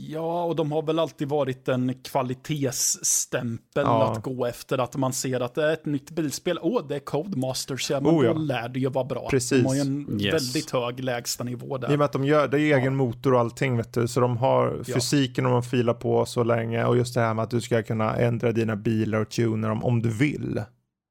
Ja, 0.00 0.44
och 0.44 0.56
de 0.56 0.72
har 0.72 0.82
väl 0.82 0.98
alltid 0.98 1.28
varit 1.28 1.68
en 1.68 1.94
kvalitetsstämpel 2.02 3.82
Ja. 3.86 4.12
att 4.12 4.22
gå 4.22 4.46
efter. 4.46 4.78
Att 4.78 4.96
man 4.96 5.12
ser 5.12 5.40
att 5.40 5.54
det 5.54 5.64
är 5.64 5.72
ett 5.72 5.86
nytt 5.86 6.10
bilspel. 6.10 6.58
Åh, 6.62 6.82
det 6.88 6.94
är 6.94 6.98
Codemasters. 7.00 7.90
Ja, 7.90 8.00
men 8.00 8.12
Oh, 8.14 8.24
ja. 8.24 8.32
då 8.32 8.38
lär 8.38 8.68
det 8.68 8.80
ju 8.80 8.88
vara 8.88 9.04
bra. 9.04 9.28
Precis. 9.30 9.62
De 9.62 9.66
har 9.66 9.74
ju 9.74 9.80
en 9.80 10.20
Yes. 10.20 10.34
väldigt 10.34 10.70
hög 10.70 11.00
lägstanivå 11.04 11.76
I 11.76 11.80
där. 11.80 11.92
och 11.92 11.98
med 11.98 12.04
att 12.04 12.12
de 12.12 12.24
gör, 12.24 12.48
det 12.48 12.60
är 12.60 12.78
egen 12.78 12.96
motor 12.96 13.34
och 13.34 13.40
allting 13.40 13.76
vet 13.76 13.92
du. 13.92 14.08
Så 14.08 14.20
de 14.20 14.36
har 14.36 14.82
Ja. 14.86 14.94
fysiken 14.94 15.44
de 15.44 15.62
filar 15.62 15.94
på 15.94 16.26
så 16.26 16.44
länge. 16.44 16.84
Och 16.84 16.96
just 16.96 17.14
det 17.14 17.20
här 17.20 17.34
med 17.34 17.42
att 17.42 17.50
du 17.50 17.60
ska 17.60 17.82
kunna 17.82 18.16
ändra 18.16 18.52
dina 18.52 18.76
bilar 18.76 19.20
och 19.20 19.28
tuna 19.28 19.68
dem 19.68 19.84
om 19.84 20.02
du 20.02 20.10
vill. 20.10 20.62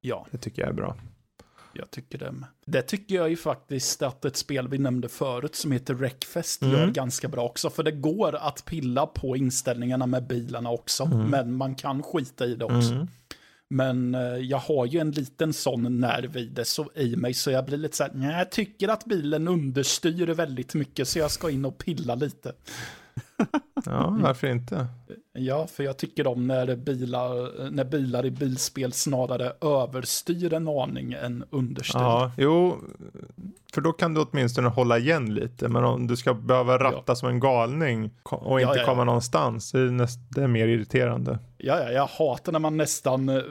Ja, 0.01 0.25
Det 0.31 0.37
tycker 0.37 0.61
jag 0.61 0.69
är 0.69 0.73
bra. 0.75 0.95
Jag 1.77 1.91
tycker 1.91 2.17
det. 2.17 2.31
med. 2.31 2.47
Det 2.65 2.81
tycker 2.81 3.15
jag 3.15 3.29
ju 3.29 3.35
faktiskt 3.37 4.01
att 4.01 4.25
ett 4.25 4.37
spel 4.37 4.67
vi 4.67 4.77
nämnde 4.77 5.09
förut 5.09 5.55
som 5.55 5.71
heter 5.71 5.93
Wreckfest 5.93 6.61
Mm. 6.61 6.73
gör 6.75 6.87
ganska 6.87 7.27
bra 7.27 7.43
också. 7.45 7.69
För 7.69 7.83
det 7.83 7.91
går 7.91 8.35
att 8.35 8.65
pilla 8.65 9.07
på 9.07 9.37
inställningarna 9.37 10.05
med 10.05 10.27
bilarna 10.27 10.69
också. 10.69 11.05
Men 11.05 11.53
man 11.53 11.75
kan 11.75 12.03
skita 12.03 12.45
i 12.45 12.55
det 12.55 12.65
också. 12.65 12.91
Mm. 12.93 13.07
Men 13.69 14.15
eh, 14.15 14.21
jag 14.21 14.57
har 14.57 14.85
ju 14.85 14.99
en 14.99 15.11
liten 15.11 15.53
sån 15.53 15.99
nerv 15.99 16.37
i, 16.37 16.45
det, 16.45 16.65
så, 16.65 16.89
i 16.95 17.15
mig 17.15 17.33
så 17.33 17.51
jag 17.51 17.65
blir 17.65 17.77
lite 17.77 17.97
så 17.97 18.03
här, 18.03 18.37
jag 18.37 18.51
tycker 18.51 18.87
att 18.87 19.05
bilen 19.05 19.47
understyr 19.47 20.27
väldigt 20.27 20.73
mycket 20.73 21.07
så 21.07 21.19
jag 21.19 21.31
ska 21.31 21.49
in 21.49 21.65
och 21.65 21.77
pilla 21.77 22.15
lite. 22.15 22.53
Ja, 23.85 24.17
varför 24.21 24.47
inte? 24.47 24.87
Ja, 25.33 25.67
för 25.67 25.83
jag 25.83 25.97
tycker 25.97 26.27
om 26.27 26.47
när 26.47 26.75
bilar, 26.75 27.69
när 27.69 27.85
bilar 27.85 28.25
i 28.25 28.31
bilspel 28.31 28.93
snarare 28.93 29.53
överstyr 29.61 30.53
en 30.53 30.67
aning 30.67 31.13
än 31.13 31.43
understyr. 31.49 31.99
Ja, 31.99 32.31
jo, 32.37 32.77
för 33.73 33.81
då 33.81 33.93
kan 33.93 34.13
du 34.13 34.21
åtminstone 34.21 34.67
hålla 34.67 34.97
igen 34.97 35.33
lite. 35.33 35.67
Men 35.67 35.83
om 35.83 36.07
du 36.07 36.17
ska 36.17 36.33
behöva 36.33 36.77
ratta 36.77 37.15
som 37.15 37.29
en 37.29 37.39
galning 37.39 38.11
och 38.23 38.61
Ja, 38.61 38.61
inte 38.61 38.73
ja, 38.73 38.81
ja. 38.81 38.85
komma 38.85 39.03
någonstans, 39.03 39.71
det 39.71 39.79
är, 39.79 39.91
näst, 39.91 40.19
det 40.29 40.43
är 40.43 40.47
mer 40.47 40.67
irriterande. 40.67 41.39
Ja, 41.57 41.79
ja, 41.79 41.91
jag 41.91 42.07
hatar 42.07 42.51
när 42.51 42.59
man 42.59 42.77
nästan 42.77 43.29
eh, 43.29 43.41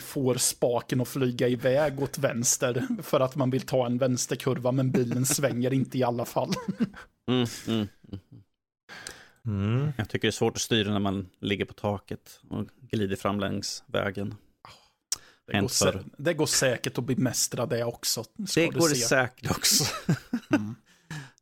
får 0.00 0.34
spaken 0.34 1.00
att 1.00 1.08
flyga 1.08 1.48
iväg 1.48 2.02
åt 2.02 2.18
vänster 2.18 2.86
för 3.02 3.20
att 3.20 3.36
man 3.36 3.50
vill 3.50 3.60
ta 3.60 3.86
en 3.86 3.98
vänsterkurva 3.98 4.72
men 4.72 4.90
bilen 4.90 5.26
svänger 5.26 5.72
inte 5.72 5.98
i 5.98 6.04
alla 6.04 6.24
fall. 6.24 6.50
Mm, 7.28 7.46
mm. 7.68 7.88
Mm. 8.12 8.20
Jag 9.96 10.08
tycker 10.08 10.28
det 10.28 10.30
är 10.30 10.32
svårt 10.32 10.54
att 10.56 10.60
styra 10.60 10.92
när 10.92 10.98
man 10.98 11.28
ligger 11.40 11.64
på 11.64 11.72
taket 11.74 12.40
och 12.50 12.64
glider 12.80 13.16
fram 13.16 13.40
längs 13.40 13.84
vägen. 13.86 14.34
Det 15.46 15.60
går, 15.60 15.68
sä- 15.68 16.10
det 16.18 16.34
går 16.34 16.46
säkert 16.46 16.98
att 16.98 17.04
bemästra 17.04 17.66
det 17.66 17.84
också. 17.84 18.24
Ska 18.24 18.60
Det 18.60 18.66
du 18.70 18.78
går 18.78 18.88
det 18.88 18.94
se. 18.94 19.06
säkert 19.06 19.50
också. 19.50 19.84
Mm. 20.50 20.74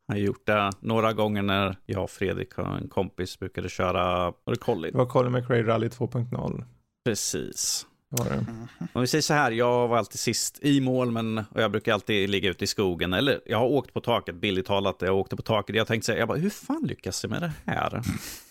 Jag 0.06 0.14
har 0.14 0.20
gjort 0.20 0.46
det 0.46 0.70
några 0.80 1.12
gånger 1.12 1.42
när 1.42 1.76
jag 1.86 2.04
och 2.04 2.10
Fredrik 2.10 2.58
och 2.58 2.76
en 2.78 2.88
kompis 2.88 3.38
brukade 3.38 3.68
köra, 3.68 4.24
var 4.24 4.50
det 4.52 4.56
Colin? 4.56 4.92
Det 4.92 4.98
var 4.98 5.06
Colin 5.06 5.32
McRae 5.32 5.62
Rally 5.62 5.88
2.0. 5.88 6.64
Precis. 7.04 7.86
Var 8.18 8.30
det. 8.30 8.44
Om 8.92 9.00
vi 9.00 9.06
säger 9.06 9.22
så 9.22 9.34
här, 9.34 9.50
jag 9.50 9.88
var 9.88 9.98
alltid 9.98 10.20
sist 10.20 10.58
i 10.62 10.80
mål, 10.80 11.10
men 11.10 11.38
och 11.38 11.62
jag 11.62 11.70
brukar 11.70 11.92
alltid 11.92 12.30
ligga 12.30 12.50
ute 12.50 12.64
i 12.64 12.66
skogen. 12.66 13.12
Eller 13.12 13.40
jag 13.46 13.58
har 13.58 13.66
åkt 13.66 13.92
på 13.92 14.00
taket, 14.00 14.34
billigt 14.34 14.66
talat. 14.66 14.96
Jag 15.00 15.16
åkte 15.16 15.36
på 15.36 15.42
taket. 15.42 15.76
Jag 15.76 15.86
tänkte 15.86 16.06
säga, 16.06 16.18
jag 16.18 16.28
bara, 16.28 16.38
hur 16.38 16.50
fan 16.50 16.82
lyckas 16.88 17.24
jag 17.24 17.30
med 17.30 17.42
det 17.42 17.52
här? 17.72 18.02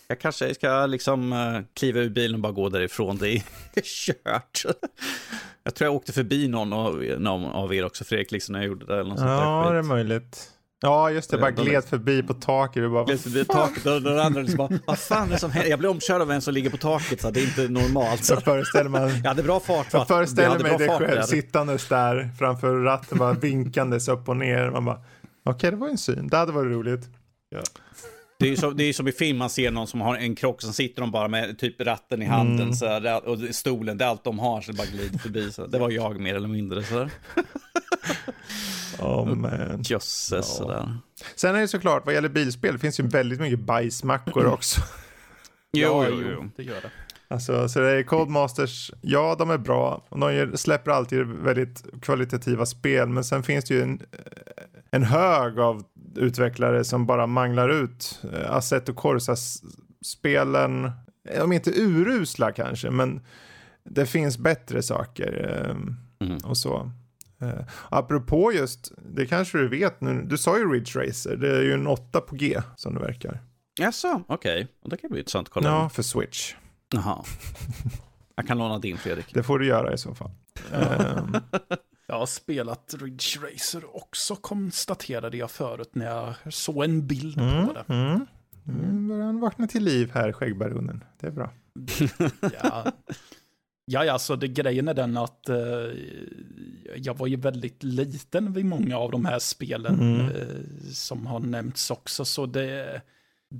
Jag 0.08 0.20
kanske 0.20 0.54
ska 0.54 0.86
liksom 0.86 1.32
eh, 1.32 1.60
kliva 1.74 2.00
ur 2.00 2.08
bilen 2.10 2.34
och 2.34 2.40
bara 2.40 2.52
gå 2.52 2.68
därifrån. 2.68 3.16
Det 3.16 3.28
är 3.28 3.42
kört. 3.82 4.62
Jag 5.64 5.74
tror 5.74 5.86
jag 5.86 5.94
åkte 5.94 6.12
förbi 6.12 6.48
någon 6.48 6.72
av, 6.72 7.04
någon 7.18 7.44
av 7.44 7.74
er 7.74 7.84
också, 7.84 8.04
Fredrik, 8.04 8.30
liksom 8.32 8.52
när 8.52 8.60
jag 8.60 8.66
gjorde 8.68 8.86
det. 8.86 8.92
Eller 8.94 9.10
något 9.10 9.18
sånt 9.18 9.30
där 9.30 9.42
Ja, 9.44 9.70
det 9.70 9.78
är 9.78 9.82
möjligt. 9.82 10.50
Ja, 10.84 11.10
just 11.10 11.30
det. 11.30 11.36
Ja, 11.36 11.40
Bara 11.40 11.50
gled 11.50 11.84
förbi 11.84 12.22
på 12.22 12.34
taket. 12.34 12.82
Vi 12.82 12.88
bara, 12.88 13.04
Gled 13.04 13.20
förbi 13.20 13.44
taket 13.44 13.86
och 13.86 14.02
den 14.02 14.18
andra 14.18 14.40
liksom 14.42 14.56
bara, 14.56 14.78
vad 14.86 14.98
fan 14.98 15.28
är 15.28 15.32
det 15.32 15.38
som 15.38 15.50
händer? 15.50 15.70
Jag 15.70 15.78
blir 15.78 15.88
omkörd 15.90 16.20
av 16.22 16.30
en 16.32 16.40
som 16.40 16.54
ligger 16.54 16.70
på 16.70 16.76
taket, 16.76 17.20
så 17.20 17.30
det 17.30 17.40
är 17.40 17.44
inte 17.44 17.68
normalt. 17.68 18.24
Så. 18.24 18.34
jag 18.34 18.42
föreställer 18.42 18.90
mig 18.90 19.20
Jag 19.22 19.28
hade 19.28 19.42
bra 19.42 19.60
fart. 19.60 19.92
va? 19.92 19.98
Jag 19.98 20.08
föreställer 20.08 20.58
mig 20.58 20.78
dig 20.78 20.88
själv 20.88 21.22
sittandes 21.22 21.88
där 21.88 22.30
framför 22.38 22.76
ratten, 22.76 23.18
bara 23.18 23.32
vinkandes 23.32 24.08
upp 24.08 24.28
och 24.28 24.36
ner. 24.36 24.70
Man 24.70 24.84
bara, 24.84 25.00
okej 25.44 25.70
det 25.70 25.76
var 25.76 25.88
en 25.88 25.98
syn, 25.98 26.28
det 26.28 26.36
hade 26.36 26.52
varit 26.52 26.72
roligt. 26.72 27.08
Det 28.44 28.48
är 28.48 28.50
ju 28.50 28.56
som, 28.56 28.76
det 28.76 28.84
är 28.84 28.92
som 28.92 29.08
i 29.08 29.12
film, 29.12 29.38
man 29.38 29.50
ser 29.50 29.70
någon 29.70 29.86
som 29.86 30.00
har 30.00 30.16
en 30.16 30.34
krock, 30.34 30.62
som 30.62 30.72
sitter 30.72 31.00
de 31.00 31.10
bara 31.10 31.28
med 31.28 31.58
typ 31.58 31.80
ratten 31.80 32.22
i 32.22 32.24
handen 32.24 32.60
Mm. 32.60 32.74
så 32.74 32.86
här, 32.86 33.28
och 33.28 33.38
stolen, 33.50 33.98
det 33.98 34.04
är 34.04 34.08
allt 34.08 34.24
de 34.24 34.38
har, 34.38 34.60
så 34.60 34.72
det 34.72 34.76
bara 34.78 34.86
glider 34.86 35.18
förbi. 35.18 35.52
Så. 35.52 35.66
Det 35.66 35.78
var 35.78 35.90
jag 35.90 36.20
mer 36.20 36.34
eller 36.34 36.48
mindre. 36.48 36.82
Så 36.82 36.94
där. 36.94 37.10
Oh, 38.98 39.34
man. 39.34 39.82
Jösses 39.82 40.32
Ja. 40.32 40.42
sådär. 40.42 40.96
Sen 41.36 41.54
är 41.54 41.60
det 41.60 41.68
såklart, 41.68 42.02
vad 42.06 42.14
gäller 42.14 42.28
bilspel, 42.28 42.72
det 42.72 42.78
finns 42.78 43.00
ju 43.00 43.06
väldigt 43.06 43.40
mycket 43.40 43.58
bajsmackor 43.58 44.46
också. 44.46 44.80
Jo, 45.72 46.04
ja, 46.04 46.06
jo, 46.10 46.22
jo. 46.32 46.50
det 46.56 46.62
gör 46.62 46.80
det. 46.80 46.90
Alltså, 47.28 47.68
så 47.68 47.78
det 47.80 47.90
är 47.90 48.02
Codemasters, 48.02 48.90
ja 49.00 49.36
de 49.38 49.50
är 49.50 49.58
bra. 49.58 50.04
Och 50.08 50.18
de 50.18 50.52
släpper 50.56 50.90
alltid 50.90 51.26
väldigt 51.26 51.84
kvalitativa 52.02 52.66
spel. 52.66 53.08
Men 53.08 53.24
sen 53.24 53.42
finns 53.42 53.64
det 53.64 53.74
ju 53.74 53.82
en, 53.82 54.00
en 54.90 55.02
hög 55.02 55.58
av 55.58 55.82
utvecklare 56.18 56.84
som 56.84 57.06
bara 57.06 57.26
manglar 57.26 57.68
ut 57.68 58.22
eh, 58.32 58.50
Assetto 58.50 58.94
Corsa-spelen. 58.94 60.90
De 61.36 61.52
är 61.52 61.56
inte 61.56 61.70
urusla 61.80 62.52
kanske, 62.52 62.90
men 62.90 63.20
det 63.84 64.06
finns 64.06 64.38
bättre 64.38 64.82
saker. 64.82 65.64
Eh, 65.68 65.76
Mm. 66.20 66.36
och 66.44 66.56
så. 66.56 66.90
Eh, 67.40 67.64
apropå 67.88 68.52
just, 68.52 68.92
det 69.14 69.26
kanske 69.26 69.58
du 69.58 69.68
vet 69.68 70.00
nu, 70.00 70.22
du 70.22 70.38
sa 70.38 70.58
ju 70.58 70.72
Ridge 70.72 71.00
Racer, 71.00 71.36
det 71.36 71.56
är 71.56 71.62
ju 71.62 71.72
en 71.72 71.86
8 71.86 72.20
på 72.20 72.34
G 72.36 72.60
som 72.76 72.94
det 72.94 73.00
verkar. 73.00 73.40
Jaså, 73.80 74.22
okej. 74.28 74.68
Och 74.82 74.90
Det 74.90 74.96
kan 74.96 75.10
bli 75.10 75.18
intressant 75.18 75.48
att 75.48 75.52
kolla. 75.54 75.68
Ja, 75.68 75.88
för 75.88 76.02
Switch. 76.02 76.54
Jaha. 76.92 77.24
Jag 78.36 78.46
kan 78.46 78.58
låna 78.58 78.78
din 78.78 78.96
Fredrik. 78.96 79.34
Det 79.34 79.42
får 79.42 79.58
du 79.58 79.66
göra 79.66 79.92
i 79.94 79.98
så 79.98 80.14
fall. 80.14 80.30
Jag 82.06 82.18
har 82.18 82.26
spelat 82.26 82.94
Ridge 83.00 83.38
Racer 83.46 83.96
också, 83.96 84.36
konstaterade 84.36 85.36
jag 85.36 85.50
förut 85.50 85.90
när 85.94 86.06
jag 86.06 86.34
såg 86.54 86.84
en 86.84 87.06
bild 87.06 87.38
Mm, 87.38 87.66
på 87.66 87.72
det. 87.72 87.84
mm. 87.94 88.26
Nu 88.66 89.08
börjar 89.08 89.26
han 89.26 89.40
vakna 89.40 89.66
till 89.66 89.84
liv 89.84 90.10
här, 90.14 90.32
skäggbaronen. 90.32 91.04
Det 91.20 91.26
är 91.26 91.30
bra. 91.30 91.52
Ja. 92.62 92.92
Ja, 93.86 94.04
ja, 94.04 94.12
alltså 94.12 94.36
det, 94.36 94.48
grejen 94.48 94.88
är 94.88 94.94
den 94.94 95.16
att 95.16 95.48
eh, 95.48 95.56
jag 96.96 97.18
var 97.18 97.26
ju 97.26 97.36
väldigt 97.36 97.82
liten 97.82 98.52
vid 98.52 98.64
många 98.64 98.98
av 98.98 99.10
de 99.10 99.24
här 99.24 99.38
spelen 99.38 100.00
Mm. 100.00 100.20
eh, 100.20 100.90
som 100.92 101.26
har 101.26 101.40
nämnts 101.40 101.90
också. 101.90 102.24
Så 102.24 102.46
det, 102.46 103.02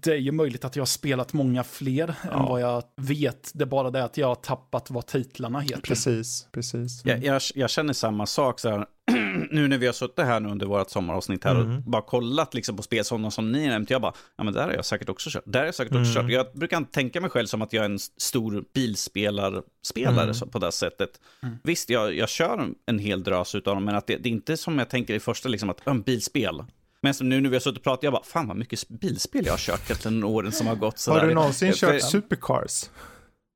det 0.02 0.12
är 0.12 0.16
ju 0.16 0.32
möjligt 0.32 0.64
att 0.64 0.76
jag 0.76 0.80
har 0.80 0.86
spelat 0.86 1.32
många 1.32 1.64
fler 1.64 2.08
än 2.08 2.14
Ja. 2.30 2.46
vad 2.48 2.60
jag 2.60 2.82
vet. 2.96 3.50
Det 3.54 3.64
är 3.64 3.66
bara 3.66 3.90
det 3.90 4.04
att 4.04 4.16
jag 4.16 4.26
har 4.26 4.34
tappat 4.34 4.90
vad 4.90 5.06
titlarna 5.06 5.60
heter. 5.60 5.80
Precis, 5.80 6.48
precis. 6.52 7.02
Jag, 7.04 7.24
jag, 7.24 7.42
jag 7.54 7.70
känner 7.70 7.92
samma 7.92 8.26
sak 8.26 8.60
så 8.60 8.68
här. 8.70 8.86
nu 9.50 9.68
när 9.68 9.78
vi 9.78 9.86
har 9.86 9.92
suttit 9.92 10.24
här 10.24 10.40
nu 10.40 10.48
under 10.48 10.66
vårt 10.66 10.90
sommaravsnitt 10.90 11.44
här 11.44 11.54
Mm. 11.54 11.76
och 11.76 11.82
bara 11.82 12.02
kollat 12.02 12.54
liksom 12.54 12.76
på 12.76 12.82
spel 12.82 13.04
sådana 13.04 13.30
som 13.30 13.52
ni 13.52 13.66
nämnt. 13.66 13.90
Jag 13.90 14.02
bara, 14.02 14.12
ja 14.36 14.44
men 14.44 14.54
där 14.54 14.62
har 14.62 14.72
jag 14.72 14.84
säkert 14.84 15.08
också 15.08 15.30
kört. 15.32 15.42
Där 15.46 15.58
har 15.58 15.66
jag 15.66 15.74
säkert 15.74 15.92
också 15.96 16.18
Mm. 16.20 16.22
kört. 16.22 16.30
Jag 16.32 16.46
brukar 16.58 16.76
inte 16.76 16.92
tänka 16.92 17.20
mig 17.20 17.30
själv 17.30 17.46
som 17.46 17.62
att 17.62 17.72
jag 17.72 17.84
är 17.84 17.88
en 17.90 17.98
stor 17.98 18.64
bilspelare 18.74 19.62
spelare 19.86 20.22
Mm. 20.22 20.34
så, 20.34 20.46
på 20.46 20.58
det 20.58 20.72
sättet. 20.72 21.20
Mm. 21.42 21.56
Visst, 21.62 21.90
jag, 21.90 22.14
jag 22.16 22.28
kör 22.28 22.68
en 22.86 22.98
hel 22.98 23.22
drös 23.22 23.54
utav 23.54 23.74
dem, 23.74 23.84
men 23.84 23.94
att 23.94 24.06
det, 24.06 24.16
det 24.16 24.28
är 24.28 24.32
inte 24.32 24.56
som 24.56 24.78
jag 24.78 24.88
tänker 24.90 25.14
i 25.14 25.20
första 25.20 25.48
liksom 25.48 25.70
att, 25.70 25.86
en 25.86 26.02
bilspel. 26.02 26.62
Men 27.04 27.14
som 27.14 27.28
nu 27.28 27.40
när 27.40 27.50
vi 27.50 27.56
har 27.56 27.60
suttit 27.60 27.78
och 27.78 27.84
pratat, 27.84 28.02
jag 28.02 28.12
bara, 28.12 28.22
fan 28.24 28.48
vad 28.48 28.56
mycket 28.56 28.88
bilspel 28.88 29.46
jag 29.46 29.52
har 29.52 29.58
kört 29.58 29.90
efter 29.90 30.24
åren 30.24 30.52
som 30.52 30.66
har 30.66 30.74
gått. 30.76 30.98
Så 30.98 31.12
Har 31.12 31.26
du 31.26 31.34
någonsin 31.34 31.72
För- 31.72 31.78
kört 31.78 32.02
Supercars? 32.02 32.90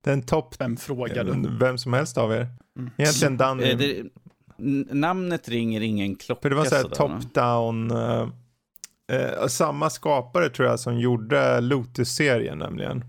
Den 0.04 0.22
topp, 0.22 0.54
Vem 0.58 0.76
frågar 0.76 1.24
du? 1.24 1.48
vem 1.60 1.78
som 1.78 1.92
helst 1.92 2.18
av 2.18 2.32
er. 2.32 2.48
Mm. 2.78 2.90
Egentligen 2.96 3.36
Danny. 3.36 3.70
Eh, 3.70 3.78
det, 3.78 4.00
n- 4.58 4.88
namnet 4.92 5.48
ringer 5.48 5.80
ingen 5.80 6.16
klocka. 6.16 6.42
För 6.42 6.50
det 6.50 6.56
var 6.56 6.64
så 6.64 6.74
här 6.74 6.82
sådär, 6.82 6.96
top-down. 6.96 7.90
eh, 7.90 8.28
eh, 9.16 9.46
samma 9.46 9.90
skapare 9.90 10.48
tror 10.48 10.68
jag 10.68 10.80
som 10.80 10.98
gjorde 10.98 11.60
Lotus-serien 11.60 12.58
nämligen. 12.58 13.04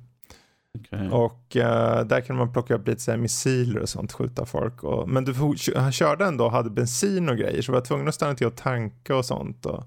Okej. 0.80 1.10
Och 1.10 1.56
eh, 1.58 2.06
där 2.06 2.22
kan 2.22 2.36
man 2.36 2.54
plocka 2.54 2.76
upp 2.76 2.88
lite 2.88 3.02
så 3.02 3.12
här 3.12 3.18
missiler 3.18 3.80
och 3.80 3.90
sånt, 3.90 4.12
skjuta 4.12 4.46
folk. 4.46 4.84
Och, 4.84 5.10
men 5.10 5.26
du 5.26 5.34
han 5.76 5.92
körde 5.92 6.26
ändå 6.26 6.46
och 6.46 6.52
hade 6.52 6.70
bensin 6.70 7.30
och 7.30 7.38
grejer 7.38 7.62
så 7.62 7.72
var 7.72 7.82
tvungen 7.82 8.08
att 8.08 8.16
stanna 8.16 8.36
till 8.36 8.48
och 8.48 8.56
tanka 8.56 9.16
och 9.16 9.26
sånt. 9.26 9.66
Och 9.66 9.84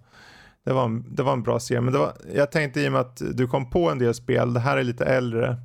det, 0.65 0.73
var 0.73 0.85
en, 0.85 1.15
det 1.15 1.23
var 1.23 1.33
en 1.33 1.43
bra 1.43 1.61
serie. 1.61 1.81
Men 1.81 1.93
det 1.93 1.99
var, 1.99 2.13
jag 2.35 2.51
tänkte 2.53 2.81
i 2.81 2.89
och 2.89 2.93
med 2.93 3.01
att 3.01 3.23
du 3.35 3.47
kom 3.47 3.71
på 3.71 3.91
en 3.91 3.99
del 3.99 4.15
spel, 4.15 4.55
det 4.55 4.61
här 4.61 4.77
är 4.77 4.85
lite 4.85 5.05
äldre. 5.05 5.57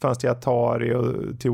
Fanns 0.00 0.18
till 0.18 0.28
Atari 0.30 0.94
och 0.94 1.40
till, 1.40 1.52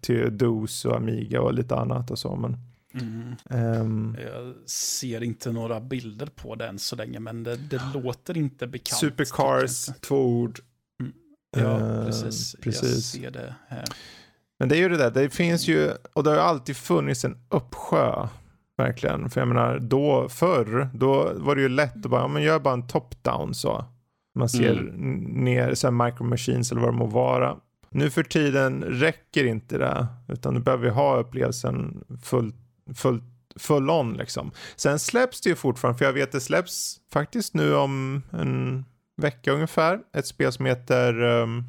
till 0.00 0.38
DOS 0.38 0.84
och 0.84 0.96
Amiga 0.96 1.40
och 1.42 1.54
lite 1.54 1.76
annat 1.76 2.10
och 2.10 2.18
så. 2.18 2.36
Men, 2.36 2.56
Mm. 3.00 3.34
ehm, 3.50 4.16
Jag 4.24 4.54
ser 4.66 5.22
inte 5.22 5.52
några 5.52 5.80
bilder 5.80 6.26
på 6.26 6.54
den 6.54 6.78
så 6.78 6.96
länge, 6.96 7.20
men 7.20 7.42
det, 7.42 7.56
det 7.56 7.80
låter 7.94 8.36
inte 8.36 8.66
bekant. 8.66 8.98
Supercars, 9.00 9.86
två 10.00 10.16
ord. 10.26 10.58
inte. 11.00 11.68
Ja, 11.68 12.04
precis. 12.06 12.56
precis. 12.60 13.14
Jag 13.14 13.22
ser 13.22 13.30
det 13.30 13.54
här. 13.68 13.84
Men 14.58 14.68
det 14.68 14.76
är 14.76 14.78
ju 14.78 14.88
det 14.88 14.96
där, 14.96 15.10
det 15.10 15.30
finns 15.30 15.68
ju, 15.68 15.90
och 16.12 16.24
det 16.24 16.30
har 16.30 16.36
ju 16.36 16.42
alltid 16.42 16.76
funnits 16.76 17.24
en 17.24 17.36
uppsjö. 17.48 18.28
Verkligen. 18.76 19.30
För 19.30 19.40
jag 19.40 19.48
menar, 19.48 19.78
då 19.78 20.28
förr, 20.28 20.88
då 20.94 21.32
var 21.34 21.56
det 21.56 21.62
ju 21.62 21.68
lätt 21.68 21.96
att 21.96 22.10
bara, 22.10 22.20
ja, 22.20 22.28
men 22.28 22.42
gör 22.42 22.58
bara 22.58 22.74
en 22.74 22.86
top-down 22.86 23.52
så. 23.54 23.84
Man 24.34 24.48
ser 24.48 24.72
Mm. 24.78 25.14
ner, 25.44 25.74
så 25.74 25.86
här 25.90 26.06
micro 26.06 26.24
machines 26.24 26.72
eller 26.72 26.80
vad 26.80 26.92
det 26.92 26.98
må 26.98 27.06
vara. 27.06 27.56
Nu 27.90 28.10
för 28.10 28.22
tiden 28.22 28.82
räcker 28.84 29.44
inte 29.44 29.78
det, 29.78 30.06
utan 30.28 30.54
du 30.54 30.60
behöver 30.60 30.84
ju 30.84 30.90
ha 30.90 31.16
upplevelsen 31.16 32.04
full, 32.22 32.52
full, 32.94 33.22
full 33.56 33.90
on 33.90 34.12
liksom. 34.14 34.50
Sen 34.76 34.98
släpps 34.98 35.40
det 35.40 35.48
ju 35.48 35.56
fortfarande, 35.56 35.98
för 35.98 36.04
jag 36.04 36.12
vet 36.12 36.32
det 36.32 36.40
släpps 36.40 37.00
faktiskt 37.12 37.54
nu 37.54 37.74
om 37.74 38.22
en 38.32 38.84
vecka 39.16 39.52
ungefär, 39.52 40.00
ett 40.16 40.26
spel 40.26 40.52
som 40.52 40.66
heter 40.66 41.22
um, 41.22 41.64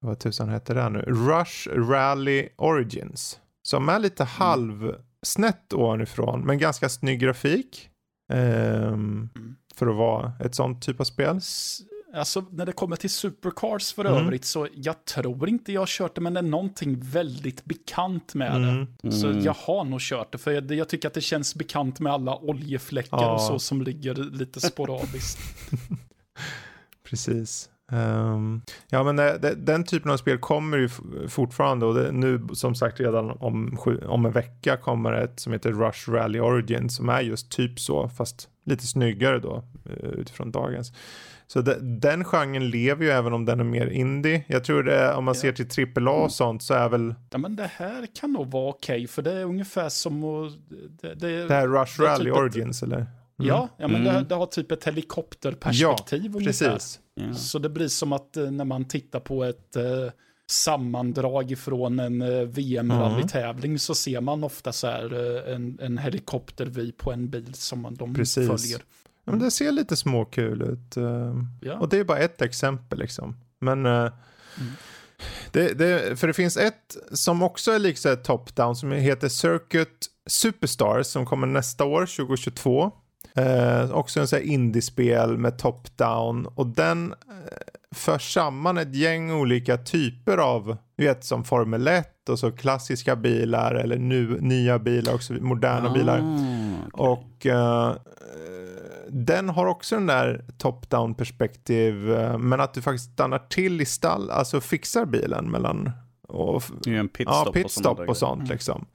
vad 0.00 0.18
tusan 0.18 0.48
heter 0.48 0.74
det 0.74 0.82
här 0.82 0.90
nu? 0.90 1.00
Rush 1.06 1.68
Rally 1.90 2.48
Origins. 2.56 3.40
Som 3.62 3.88
är 3.88 3.98
lite 3.98 4.24
halv 4.24 4.94
snett 5.26 5.72
ovanifrån, 5.72 6.40
men 6.46 6.58
ganska 6.58 6.88
snygg 6.88 7.20
grafik. 7.20 7.88
Ehm, 8.32 9.28
Mm. 9.36 9.56
För 9.74 9.86
att 9.86 9.96
vara 9.96 10.32
ett 10.40 10.54
sånt 10.54 10.82
typ 10.82 11.00
av 11.00 11.04
spel. 11.04 11.36
S- 11.36 11.80
Alltså 12.14 12.44
när 12.50 12.66
det 12.66 12.72
kommer 12.72 12.96
till 12.96 13.10
Supercars 13.10 13.92
för 13.92 14.04
Mm. 14.04 14.24
övrigt 14.24 14.44
så 14.44 14.68
jag 14.74 15.04
tror 15.04 15.48
inte 15.48 15.72
jag 15.72 15.80
har 15.80 15.86
kört 15.86 16.14
det 16.14 16.20
men 16.20 16.34
det 16.34 16.40
är 16.40 16.44
någonting 16.44 17.00
väldigt 17.00 17.64
bekant 17.64 18.34
med 18.34 18.56
Mm. 18.56 18.86
det. 19.02 19.12
Så 19.12 19.26
Mm. 19.30 19.44
jag 19.44 19.52
har 19.54 19.84
nog 19.84 20.00
kört 20.00 20.32
det 20.32 20.38
för 20.38 20.50
jag, 20.50 20.70
jag 20.72 20.88
tycker 20.88 21.08
att 21.08 21.14
det 21.14 21.20
känns 21.20 21.54
bekant 21.54 22.00
med 22.00 22.12
alla 22.12 22.36
oljefläckar 22.36 23.16
Ja. 23.22 23.34
och 23.34 23.40
så 23.40 23.58
som 23.58 23.82
ligger 23.82 24.14
lite 24.14 24.60
sporadiskt. 24.60 25.38
Precis. 27.04 27.70
Ehm, 27.92 28.60
ja 28.90 29.02
men 29.04 29.16
det, 29.16 29.38
det, 29.38 29.54
den 29.54 29.84
typen 29.84 30.10
av 30.10 30.16
spel 30.16 30.38
kommer 30.38 30.76
ju 30.78 30.88
fortfarande 31.28 31.86
och 31.86 31.94
det, 31.94 32.12
nu 32.12 32.46
som 32.52 32.74
sagt 32.74 33.00
redan 33.00 33.30
om, 33.30 33.76
sju, 33.76 34.00
om 34.06 34.26
en 34.26 34.32
vecka 34.32 34.76
kommer 34.76 35.12
ett 35.12 35.40
som 35.40 35.52
heter 35.52 35.72
Rush 35.72 36.10
Rally 36.10 36.40
Origin 36.40 36.90
som 36.90 37.08
är 37.08 37.20
just 37.20 37.50
typ 37.50 37.80
så 37.80 38.08
fast 38.08 38.48
lite 38.64 38.86
snyggare 38.86 39.38
då 39.38 39.64
eh, 39.84 40.08
utifrån 40.08 40.50
dagens. 40.52 40.92
Så 41.46 41.60
de, 41.60 41.74
den 42.00 42.24
genren 42.24 42.70
lever 42.70 43.04
ju 43.04 43.10
även 43.10 43.32
om 43.32 43.44
den 43.44 43.60
är 43.60 43.64
mer 43.64 43.86
indie. 43.86 44.44
Jag 44.46 44.64
tror 44.64 44.82
det 44.82 45.14
om 45.14 45.24
man 45.24 45.34
Ja. 45.34 45.40
ser 45.40 45.52
till 45.52 46.06
AAA 46.08 46.10
och 46.24 46.32
sånt 46.32 46.62
så 46.62 46.74
är 46.74 46.88
väl 46.88 47.14
ja 47.30 47.38
men 47.38 47.56
det 47.56 47.70
här 47.76 48.06
kan 48.20 48.32
nog 48.32 48.50
vara 48.50 48.68
okej 48.70 49.06
för 49.06 49.22
det 49.22 49.32
är 49.32 49.44
ungefär 49.44 49.88
som 49.88 50.24
att... 50.24 50.52
Det, 51.02 51.14
det, 51.14 51.48
det 51.48 51.54
här 51.54 51.68
Rush 51.68 52.00
det 52.00 52.06
Rally 52.06 52.24
typ 52.24 52.34
Origins 52.34 52.82
eller? 52.82 53.06
Ja, 53.46 53.68
ja 53.76 53.88
men 53.88 54.00
Mm. 54.06 54.14
det, 54.14 54.24
det 54.28 54.34
har 54.34 54.46
typ 54.46 54.72
ett 54.72 54.84
helikopterperspektiv 54.84 56.36
ungefär. 56.36 56.72
Precis. 56.72 57.00
Ja. 57.14 57.34
Så 57.34 57.58
det 57.58 57.68
blir 57.68 57.88
som 57.88 58.12
att 58.12 58.36
eh, 58.36 58.50
när 58.50 58.64
man 58.64 58.84
tittar 58.84 59.20
på 59.20 59.44
ett 59.44 59.76
eh, 59.76 59.84
sammandrag 60.50 61.58
från 61.58 61.98
en 62.00 62.22
eh, 62.22 62.28
VM-rallytävling 62.42 63.78
så 63.78 63.94
ser 63.94 64.20
man 64.20 64.44
ofta 64.44 64.72
så 64.72 64.86
här 64.86 65.12
eh, 65.48 65.54
en, 65.54 65.78
en 65.82 65.98
helikoptervy 65.98 66.92
på 66.92 67.12
en 67.12 67.30
bil 67.30 67.54
som 67.54 67.82
man, 67.82 67.94
de 67.94 68.14
Precis. 68.14 68.46
följer. 68.48 68.80
Ja, 69.24 69.32
men 69.32 69.38
det 69.38 69.50
ser 69.50 69.72
lite 69.72 69.96
småkul 69.96 70.62
ut. 70.62 70.96
ehm. 70.96 71.46
Ja. 71.62 71.74
Och 71.78 71.88
det 71.88 71.98
är 71.98 72.04
bara 72.04 72.18
ett 72.18 72.42
exempel 72.42 72.98
liksom. 72.98 73.36
Men 73.60 73.86
eh, 73.86 74.12
det, 75.52 75.78
det, 75.78 76.18
för 76.20 76.26
det 76.26 76.32
finns 76.32 76.56
ett 76.56 76.96
som 77.12 77.42
också 77.42 77.70
är 77.70 77.78
liksom 77.78 78.16
top-down 78.16 78.74
som 78.74 78.92
heter 78.92 79.28
Circuit 79.28 80.06
Superstars 80.26 81.06
som 81.06 81.26
kommer 81.26 81.46
nästa 81.46 81.84
år, 81.84 82.06
2022. 82.16 82.92
Eh, 83.38 83.90
också 83.90 84.20
en 84.20 84.28
sån 84.28 84.36
här 84.36 84.46
indiespel 84.46 85.38
med 85.38 85.58
top-down 85.58 86.46
och 86.46 86.66
den 86.66 87.12
eh, 87.12 87.38
för 87.94 88.18
samman 88.18 88.78
ett 88.78 88.94
gäng 88.94 89.32
olika 89.32 89.76
typer 89.76 90.38
av, 90.38 90.76
du 90.96 91.04
vet 91.04 91.24
som 91.24 91.44
Formel 91.44 91.88
1 91.88 92.28
och 92.28 92.38
så 92.38 92.52
klassiska 92.52 93.16
bilar 93.16 93.74
eller 93.74 93.98
nu, 93.98 94.38
nya 94.40 94.78
bilar 94.78 95.14
och 95.14 95.20
moderna 95.40 95.92
bilar. 95.92 96.18
Ah, 96.18 96.86
okej. 96.92 97.12
Och 97.12 97.46
eh, 97.46 97.94
den 99.08 99.48
har 99.48 99.66
också 99.66 99.94
den 99.94 100.06
där 100.06 100.44
top-down 100.58 101.14
perspektiv, 101.14 102.12
eh, 102.12 102.38
men 102.38 102.60
att 102.60 102.74
du 102.74 102.82
faktiskt 102.82 103.12
stannar 103.12 103.38
till 103.38 103.80
i 103.80 103.84
stall, 103.84 104.30
alltså 104.30 104.60
fixar 104.60 105.04
bilen 105.04 105.50
mellan 105.50 105.90
och, 106.28 106.62
Det 106.82 106.90
är 106.90 106.94
en 106.94 107.08
pitstop, 107.08 107.34
ja, 107.34 107.48
och 107.48 107.54
pitstop 107.54 107.96
där 107.96 108.10
och 108.10 108.16
sånt 108.16 108.48
liksom. 108.48 108.86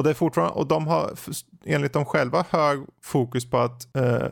Och 0.00 0.04
det 0.04 0.10
är 0.10 0.14
fortfarande, 0.14 0.54
och 0.54 0.66
de 0.66 0.86
har 0.86 1.10
enligt 1.64 1.92
dem 1.92 2.04
själva 2.04 2.44
hög 2.50 2.80
fokus 3.02 3.50
på 3.50 3.58
att 3.58 3.96
eh, 3.96 4.04
eh, 4.14 4.30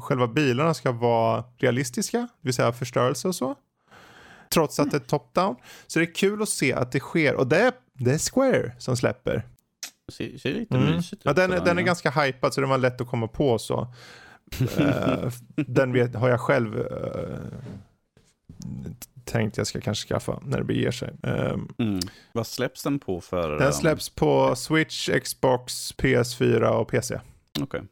själva 0.00 0.26
bilarna 0.26 0.74
ska 0.74 0.92
vara 0.92 1.44
realistiska, 1.58 2.18
det 2.18 2.28
vill 2.40 2.54
säga 2.54 2.72
förstörelse 2.72 3.28
och 3.28 3.34
så. 3.34 3.54
Trots 4.52 4.80
att 4.80 4.90
det 4.90 4.96
är 4.96 5.00
top-down. 5.00 5.56
Så 5.86 5.98
det 5.98 6.04
är 6.04 6.14
kul 6.14 6.42
att 6.42 6.48
se 6.48 6.72
att 6.72 6.92
det 6.92 7.00
sker 7.00 7.34
och 7.34 7.46
det 7.46 7.58
är, 7.60 7.72
det 7.92 8.10
är 8.14 8.18
Square 8.32 8.72
som 8.78 8.96
släpper. 8.96 9.42
Ser, 10.12 10.38
ser 10.38 10.52
lite 10.54 10.74
Mm. 10.76 10.90
mysigt 10.96 11.12
ut. 11.12 11.20
Ja, 11.24 11.32
den, 11.32 11.52
är- 11.52 11.56
sådär, 11.56 11.68
den 11.70 11.78
är 11.78 11.82
ganska 11.82 12.10
hypad 12.10 12.54
så 12.54 12.60
den 12.60 12.70
var 12.70 12.78
lätt 12.78 13.00
att 13.00 13.08
komma 13.08 13.28
på 13.28 13.58
så. 13.58 13.88
Eh, 14.78 15.30
den 15.56 15.92
vet, 15.92 16.14
har 16.14 16.28
jag 16.28 16.40
själv 16.40 16.76
uh, 16.76 17.38
tänkt 19.26 19.56
jag 19.56 19.66
ska 19.66 19.80
kanske 19.80 20.08
skaffa 20.08 20.40
när 20.44 20.58
det 20.58 20.64
beger 20.64 20.90
sig. 20.90 21.10
Ehm, 21.22 21.68
Mm. 21.78 22.00
Vad 22.32 22.46
släpps 22.46 22.82
den 22.82 22.98
på 22.98 23.20
för? 23.20 23.50
den 23.50 23.66
um, 23.66 23.72
släpps 23.72 24.08
på 24.08 24.56
Switch, 24.56 25.10
Xbox, 25.24 25.94
PS4 25.96 26.62
och 26.68 26.88
PC. 26.88 27.20
Okej. 27.60 27.82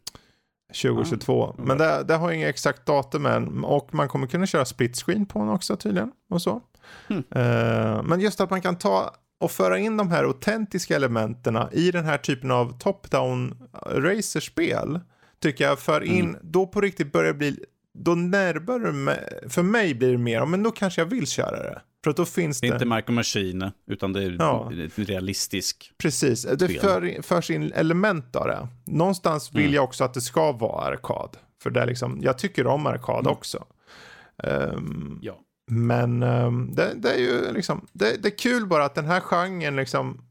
2022. 0.82 1.42
Ah, 1.44 1.54
Men 1.58 1.78
det, 1.78 2.04
det 2.08 2.14
har 2.14 2.32
inget 2.32 2.48
exakt 2.48 2.86
datum 2.86 3.26
än. 3.26 3.64
Och 3.64 3.94
man 3.94 4.08
kommer 4.08 4.26
kunna 4.26 4.46
köra 4.46 4.64
split 4.64 4.96
screen 4.96 5.26
på 5.26 5.38
den 5.38 5.48
också 5.48 5.76
tydligen. 5.76 6.12
Och 6.30 6.42
så. 6.42 6.60
Hmm. 7.08 7.24
Eh, 7.30 8.02
men 8.02 8.20
just 8.20 8.40
att 8.40 8.50
man 8.50 8.60
kan 8.60 8.78
ta 8.78 9.14
och 9.40 9.50
föra 9.50 9.78
in 9.78 9.96
de 9.96 10.10
här 10.10 10.24
autentiska 10.24 10.96
elementen 10.96 11.58
i 11.72 11.90
den 11.90 12.04
här 12.04 12.18
typen 12.18 12.50
av 12.50 12.78
top-down 12.78 13.54
racerspel. 13.86 15.00
Tycker 15.42 15.64
jag 15.64 15.78
för 15.78 16.00
in, 16.04 16.28
Mm. 16.28 16.36
då 16.42 16.66
på 16.66 16.80
riktigt 16.80 17.12
börjar 17.12 17.26
det 17.32 17.38
bli, 17.38 17.64
då 17.94 18.14
närmare 18.14 18.92
med, 18.92 19.38
för 19.48 19.62
mig 19.62 19.94
blir 19.94 20.12
det 20.12 20.18
mer, 20.18 20.46
men 20.46 20.62
då 20.62 20.70
kanske 20.70 21.00
jag 21.00 21.06
vill 21.06 21.26
köra 21.26 21.62
det. 21.62 21.80
För 22.04 22.10
att 22.10 22.16
då 22.16 22.24
finns 22.24 22.60
Det 22.60 22.66
är 22.66 22.70
det, 22.70 22.74
inte 22.84 22.96
Micro 22.96 23.12
Machine, 23.12 23.70
utan 23.86 24.12
det 24.12 24.22
är 24.22 24.36
Ja. 24.38 24.72
realistisk. 24.94 25.92
precis, 25.98 26.42
det 26.42 26.68
för, 26.68 27.22
förs 27.22 27.50
in 27.50 27.72
element 27.72 28.36
av 28.36 28.46
det. 28.46 28.68
Någonstans 28.86 29.52
vill 29.52 29.62
Mm. 29.62 29.74
jag 29.74 29.84
också 29.84 30.04
att 30.04 30.14
det 30.14 30.20
ska 30.20 30.52
vara 30.52 30.84
arkad. 30.84 31.36
För 31.62 31.70
det 31.70 31.80
är 31.80 31.86
liksom, 31.86 32.18
jag 32.22 32.38
tycker 32.38 32.66
om 32.66 32.86
arkad 32.86 33.20
Mm. 33.20 33.32
också. 33.32 33.64
Ehm, 34.42 35.18
Ja. 35.22 35.40
Men 35.70 36.22
ehm, 36.22 36.74
det, 36.74 36.92
det 36.96 37.10
är 37.14 37.18
ju 37.18 37.52
liksom, 37.52 37.86
det, 37.92 38.22
det 38.22 38.28
är 38.28 38.38
kul 38.38 38.66
bara 38.66 38.84
att 38.84 38.94
den 38.94 39.04
här 39.06 39.20
genren 39.20 39.76
liksom, 39.76 40.24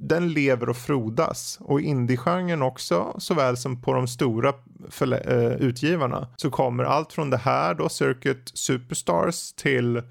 den 0.00 0.32
lever 0.32 0.68
och 0.68 0.76
frodas. 0.76 1.58
Och 1.60 1.80
indie-genren 1.80 2.62
också, 2.62 3.14
såväl 3.18 3.56
som 3.56 3.82
på 3.82 3.94
de 3.94 4.08
stora 4.08 4.52
eh, 5.00 5.52
utgivarna, 5.52 6.28
så 6.36 6.50
kommer 6.50 6.84
allt 6.84 7.12
från 7.12 7.30
det 7.30 7.36
här 7.36 7.74
då, 7.74 7.88
Circuit 7.88 8.50
Superstars, 8.54 9.52
till 9.52 10.02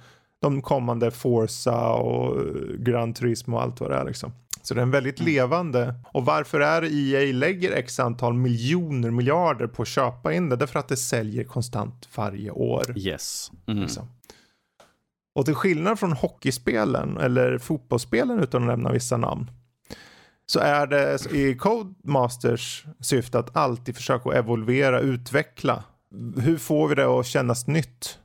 de 0.42 0.62
kommande 0.62 1.12
Forza 1.12 1.90
och 1.90 2.38
eh, 2.38 2.44
Gran 2.78 3.14
Turismo 3.14 3.56
och 3.56 3.62
allt 3.62 3.80
vad 3.80 3.92
det 3.92 3.98
är 3.98 4.06
liksom. 4.06 4.32
Så 4.62 4.74
det 4.74 4.80
är 4.80 4.84
en 4.84 4.92
väldigt 4.92 5.20
levande. 5.20 5.96
Och 6.14 6.26
varför 6.26 6.60
är 6.60 6.82
det 6.82 6.88
EA 6.88 7.34
lägger 7.34 7.72
x 7.72 8.00
antal 8.00 8.34
miljoner, 8.34 9.12
miljarder 9.12 9.68
på 9.68 9.82
att 9.82 9.88
köpa 9.88 10.34
in 10.34 10.50
det? 10.50 10.56
Därför 10.56 10.80
att 10.80 10.88
det 10.88 10.98
säljer 10.98 11.44
konstant 11.44 12.10
varje 12.16 12.52
år. 12.52 12.98
Yes. 12.98 13.52
Mm. 13.68 13.82
Liksom. 13.82 14.08
Och 15.36 15.46
till 15.46 15.56
skillnad 15.56 16.00
från 16.00 16.14
hockeyspelen 16.14 17.18
eller 17.18 17.58
fotbollsspelen 17.58 18.40
utan 18.40 18.62
att 18.62 18.68
nämna 18.68 18.92
vissa 18.92 19.18
namn. 19.18 19.52
Så 20.52 20.60
är 20.60 20.88
det 20.88 21.32
i 21.32 21.56
Codemasters 21.56 22.86
syfte 23.00 23.40
att 23.40 23.56
alltid 23.56 23.96
försöka 23.96 24.30
att 24.30 24.36
evolvera, 24.36 25.00
utveckla. 25.00 25.84
Hur 26.38 26.58
får 26.58 26.88
vi 26.88 26.96
det 26.96 27.06
att 27.06 27.26
kännas 27.26 27.68
nytt? 27.68 28.20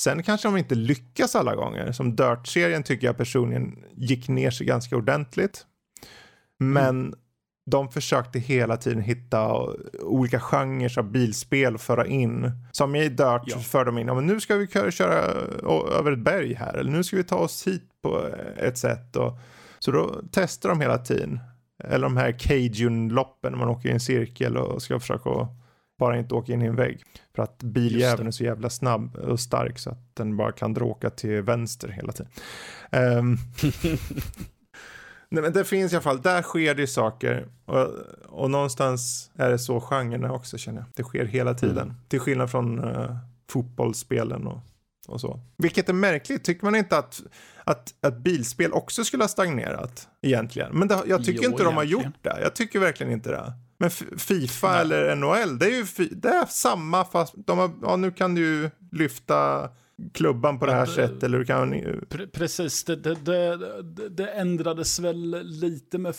Sen 0.00 0.22
kanske 0.22 0.48
de 0.48 0.56
inte 0.56 0.74
lyckas 0.74 1.36
alla 1.36 1.54
gånger. 1.54 1.92
Som 1.92 2.16
Dirt-serien 2.16 2.82
tycker 2.82 3.06
jag 3.06 3.16
personligen 3.16 3.78
gick 3.92 4.28
ner 4.28 4.50
sig 4.50 4.66
ganska 4.66 4.96
ordentligt. 4.96 5.66
Men 6.58 7.14
de 7.70 7.88
försökte 7.92 8.38
hela 8.38 8.76
tiden 8.76 9.00
hitta 9.02 9.66
olika 10.02 10.40
genrer 10.40 10.98
av 10.98 11.10
bilspel 11.10 11.74
och 11.74 11.80
föra 11.80 12.06
in. 12.06 12.50
Som 12.72 12.94
i 12.96 13.08
Dirt 13.08 13.42
Ja. 13.46 13.58
för 13.58 13.84
de 13.84 13.98
in, 13.98 14.06
ja, 14.06 14.14
men 14.14 14.26
nu 14.26 14.40
ska 14.40 14.56
vi 14.56 14.66
kö- 14.66 14.90
köra 14.90 15.12
över 15.98 16.12
ett 16.12 16.18
berg 16.18 16.54
här. 16.54 16.74
Eller 16.74 16.90
nu 16.90 17.04
ska 17.04 17.16
vi 17.16 17.24
ta 17.24 17.36
oss 17.36 17.66
hit 17.66 17.82
på 18.02 18.28
ett 18.56 18.78
sätt. 18.78 19.16
Och, 19.16 19.38
så 19.78 19.90
då 19.90 20.20
testar 20.32 20.68
de 20.68 20.80
hela 20.80 20.98
tiden. 20.98 21.40
Eller 21.84 22.06
de 22.06 22.16
här 22.16 22.32
Cajun-loppen 22.32 23.52
när 23.52 23.58
man 23.58 23.68
åker 23.68 23.88
i 23.88 23.92
en 23.92 24.00
cirkel 24.00 24.56
och 24.56 24.82
ska 24.82 25.00
försöka 25.00 25.48
bara 25.98 26.18
inte 26.18 26.34
åka 26.34 26.52
in 26.52 26.62
i 26.62 26.66
en 26.66 26.76
vägg. 26.76 27.02
För 27.34 27.42
att 27.42 27.62
biljäveln 27.62 28.26
är 28.26 28.30
så 28.30 28.44
jävla 28.44 28.70
snabb 28.70 29.16
och 29.16 29.40
stark 29.40 29.78
så 29.78 29.90
att 29.90 30.16
den 30.16 30.36
bara 30.36 30.52
kan 30.52 30.74
dråka 30.74 31.10
till 31.10 31.42
vänster 31.42 31.88
hela 31.88 32.12
tiden. 32.12 32.32
Ehm, 32.90 33.36
Nej 35.30 35.42
men 35.42 35.52
det 35.52 35.64
finns 35.64 35.92
i 35.92 35.96
alla 35.96 36.02
fall, 36.02 36.22
där 36.22 36.42
sker 36.42 36.74
det 36.74 36.86
saker. 36.86 37.48
Och, 37.64 37.88
och 38.28 38.50
någonstans 38.50 39.30
är 39.34 39.50
det 39.50 39.58
så 39.58 39.80
genren 39.80 40.24
är 40.24 40.30
också 40.30 40.58
känner 40.58 40.78
jag. 40.80 40.86
Det 40.94 41.02
sker 41.02 41.24
hela 41.24 41.54
tiden. 41.54 41.88
Mm. 41.88 41.94
Till 42.08 42.20
skillnad 42.20 42.50
från 42.50 42.84
uh, 42.84 43.16
fotbollsspelen 43.50 44.46
och, 44.46 44.60
och 45.08 45.20
så. 45.20 45.40
Vilket 45.56 45.88
är 45.88 45.92
märkligt, 45.92 46.44
tycker 46.44 46.64
man 46.64 46.74
inte 46.74 46.98
att, 46.98 47.22
att, 47.64 47.94
att 48.00 48.18
bilspel 48.18 48.72
också 48.72 49.04
skulle 49.04 49.22
ha 49.22 49.28
stagnerat 49.28 50.08
egentligen? 50.22 50.78
Men 50.78 50.88
det, 50.88 51.02
jag 51.06 51.24
tycker 51.24 51.42
Jo, 51.44 51.50
inte 51.50 51.62
de 51.62 51.74
har 51.76 51.82
egentligen. 51.84 52.12
gjort 52.12 52.22
det. 52.36 52.40
Jag 52.42 52.54
tycker 52.56 52.78
verkligen 52.78 53.12
inte 53.12 53.30
det. 53.30 53.52
Men 53.78 53.90
Fifa 54.18 54.72
Nej. 54.72 54.80
eller 54.80 55.14
NHL, 55.16 55.58
det 55.58 55.66
är 55.66 55.70
ju 55.98 56.08
det 56.10 56.28
är 56.28 56.46
samma 56.46 57.04
fast 57.04 57.34
de 57.36 57.58
har, 57.58 57.70
ja, 57.82 57.96
nu 57.96 58.10
kan 58.10 58.34
du 58.34 58.40
ju 58.40 58.70
lyfta 58.92 59.68
klubban 60.14 60.58
på 60.58 60.66
det 60.66 60.72
här 60.72 60.86
sättet 60.86 61.22
eller 61.22 61.38
du 61.38 61.44
kan 61.44 61.74
Pre- 61.74 62.30
precis, 62.32 62.84
det, 62.84 62.96
det, 62.96 63.14
det, 63.14 63.56
det- 63.82 64.08
det 64.08 64.26
ändrades 64.30 64.98
väl 64.98 65.42
lite 65.44 65.98
med 65.98 66.14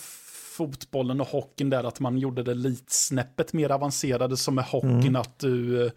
fotbollen 0.57 1.21
och 1.21 1.27
hockeyn 1.27 1.69
där, 1.69 1.83
att 1.83 1.99
man 1.99 2.17
gjorde 2.17 2.43
det 2.43 2.53
lite 2.53 2.93
snäppet 2.93 3.53
mer 3.53 3.69
avancerade 3.71 4.37
som 4.37 4.55
med 4.55 4.63
hockeyn, 4.65 4.99
Mm. 5.01 5.15
att 5.15 5.39
du 5.39 5.85
eh, 5.85 5.91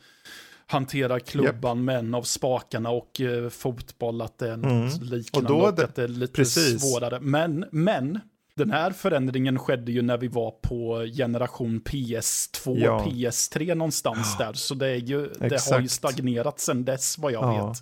hanterar 0.67 1.19
klubban 1.19 1.85
med 1.85 1.99
en 1.99 2.15
av 2.15 2.23
spakarna 2.23 2.91
och 2.91 3.21
eh, 3.21 3.49
fotboll 3.49 4.23
att 4.23 4.39
det 4.39 4.49
är 4.51 4.57
något 4.57 5.01
Mm. 5.01 5.09
liknande 5.15 5.53
Och 5.53 5.75
det- 5.75 5.85
att 5.85 5.95
det 5.95 6.03
är 6.03 6.09
lite 6.09 6.33
precis. 6.33 6.81
svårare. 6.83 7.21
Men, 7.21 7.65
men 7.73 8.21
Den 8.57 8.71
här 8.71 8.91
förändringen 8.91 9.59
skedde 9.59 9.93
ju 9.93 10.03
när 10.03 10.19
vi 10.19 10.29
var 10.29 10.51
på 10.51 11.07
generation 11.17 11.81
PS2, 11.81 12.79
Ja. 12.79 13.05
PS3 13.07 13.75
någonstans 13.75 14.39
där. 14.39 14.53
Så 14.53 14.75
det, 14.75 14.87
är 14.89 14.97
ju, 14.97 15.29
det 15.39 15.71
har 15.71 15.81
ju 15.81 15.89
stagnerat 15.89 16.61
sedan 16.61 16.85
dess 16.85 17.19
vad 17.19 17.33
jag 17.33 17.45
Ja. 17.45 17.69
vet. 17.69 17.79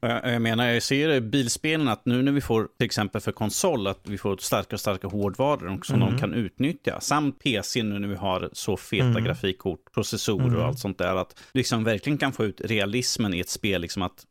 Jag, 0.00 0.32
jag 0.34 0.42
menar, 0.42 0.66
jag 0.66 0.82
ser 0.82 1.08
i 1.10 1.20
bilspelen 1.20 1.88
att 1.88 2.06
nu 2.06 2.22
när 2.22 2.32
vi 2.32 2.40
får 2.40 2.68
till 2.78 2.84
exempel 2.86 3.20
för 3.20 3.32
konsol 3.32 3.86
att 3.86 4.00
vi 4.08 4.18
får 4.18 4.36
starka 4.36 4.76
och 4.76 4.80
starka 4.80 5.08
hårdvaror 5.08 5.80
som 5.84 5.96
Mm. 6.02 6.10
de 6.14 6.18
kan 6.20 6.34
utnyttja. 6.34 7.00
Samt 7.00 7.38
PC 7.42 7.82
nu 7.82 7.98
när 7.98 8.08
vi 8.08 8.14
har 8.14 8.50
så 8.52 8.76
feta 8.76 9.06
Mm. 9.06 9.24
grafikkort, 9.24 9.92
processorer 9.94 10.56
och 10.56 10.64
allt 10.64 10.78
sånt 10.78 10.98
där. 10.98 11.16
Att 11.16 11.40
liksom 11.54 11.84
verkligen 11.84 12.18
kan 12.18 12.32
få 12.32 12.44
ut 12.44 12.60
realismen 12.64 13.34
i 13.34 13.40
ett 13.40 13.48
spel. 13.48 13.80
Liksom 13.80 14.02
att, 14.02 14.24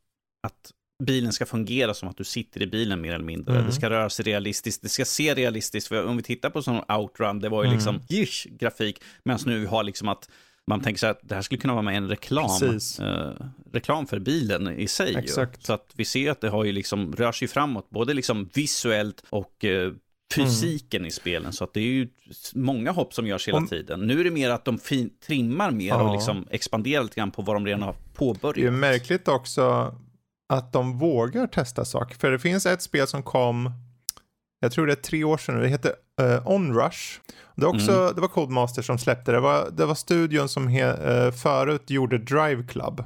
att 0.46 0.70
bilen 1.04 1.32
ska 1.32 1.46
fungera 1.46 1.94
som 1.94 2.08
att 2.08 2.16
du 2.16 2.24
sitter 2.24 2.62
i 2.62 2.66
bilen 2.66 3.00
mer 3.00 3.14
eller 3.14 3.24
mindre. 3.24 3.54
Mm. 3.54 3.66
Det 3.66 3.72
ska 3.72 3.90
röra 3.90 4.10
sig 4.10 4.24
realistiskt, 4.24 4.82
det 4.82 4.88
ska 4.88 5.04
se 5.04 5.34
realistiskt. 5.34 5.88
För 5.88 6.04
om 6.06 6.16
vi 6.16 6.22
tittar 6.22 6.50
på 6.50 6.62
sån 6.62 6.80
outrun, 6.88 7.40
det 7.40 7.48
var 7.48 7.62
ju 7.62 7.66
Mm. 7.66 7.74
liksom 7.76 8.00
jish, 8.08 8.46
grafik. 8.50 9.02
Medan 9.24 9.40
nu 9.46 9.58
vi 9.60 9.66
har 9.66 9.84
liksom 9.84 10.08
att 10.08 10.28
man 10.66 10.80
tänker 10.80 10.98
så 10.98 11.06
här 11.06 11.10
att 11.12 11.20
det 11.22 11.34
här 11.34 11.42
skulle 11.42 11.60
kunna 11.60 11.72
vara 11.72 11.82
med 11.82 11.96
en 11.96 12.08
reklam. 12.08 12.50
Eh, 13.00 13.46
reklam 13.72 14.06
för 14.06 14.18
bilen 14.18 14.68
i 14.68 14.86
sig. 14.88 15.12
ju. 15.12 15.18
Exakt. 15.18 15.64
Så 15.66 15.72
att 15.72 15.90
vi 15.94 16.04
ser 16.04 16.30
att 16.30 16.40
det 16.40 16.48
har 16.48 16.64
ju 16.64 16.72
liksom, 16.72 17.12
rör 17.16 17.32
sig 17.32 17.48
framåt, 17.48 17.90
både 17.90 18.14
liksom 18.14 18.50
visuellt 18.54 19.24
och 19.30 19.64
eh, 19.64 19.92
fysiken 20.34 21.06
i 21.06 21.10
spelen. 21.10 21.52
Så 21.52 21.64
att 21.64 21.74
det 21.74 21.80
är 21.80 21.84
ju 21.84 22.08
många 22.54 22.90
hopp 22.90 23.14
som 23.14 23.26
görs 23.26 23.48
hela 23.48 23.58
Om- 23.58 23.66
tiden. 23.68 24.00
Nu 24.00 24.20
är 24.20 24.24
det 24.24 24.30
mer 24.30 24.50
att 24.50 24.64
de 24.64 24.78
fin- 24.78 25.10
trimmar 25.26 25.70
mer 25.70 25.88
Ja. 25.88 26.02
och 26.02 26.12
liksom 26.14 26.46
expanderar 26.50 27.02
lite 27.02 27.14
grann 27.16 27.30
på 27.30 27.42
vad 27.42 27.56
de 27.56 27.66
redan 27.66 27.82
har 27.82 27.92
Det 27.92 27.98
är 28.14 28.16
påbörjat. 28.18 28.72
märkligt 28.72 29.28
också 29.28 29.94
att 30.48 30.72
de 30.72 30.98
vågar 30.98 31.46
testa 31.46 31.84
saker. 31.84 32.16
För 32.16 32.30
det 32.30 32.38
finns 32.38 32.66
ett 32.66 32.82
spel 32.82 33.06
som 33.06 33.22
kom, 33.22 33.70
jag 34.60 34.72
tror 34.72 34.86
det 34.86 34.92
är 34.92 34.96
tre 34.96 35.24
år 35.24 35.38
sedan 35.38 35.54
nu, 35.54 35.62
det 35.62 35.68
heter 35.68 35.92
uh, 36.22 36.48
Onrush. 36.48 37.20
Det, 37.54 37.66
också, 37.66 37.92
Mm. 37.92 38.14
det 38.14 38.20
var 38.20 38.28
Codemaster 38.28 38.82
som 38.82 38.98
släppte 38.98 39.32
det. 39.32 39.40
Var, 39.40 39.68
det 39.70 39.86
var 39.86 39.94
studion 39.94 40.48
som 40.48 40.68
he, 40.68 40.80
eh, 40.82 41.32
förut 41.32 41.90
gjorde 41.90 42.18
Drive 42.18 42.62
Club. 42.62 43.04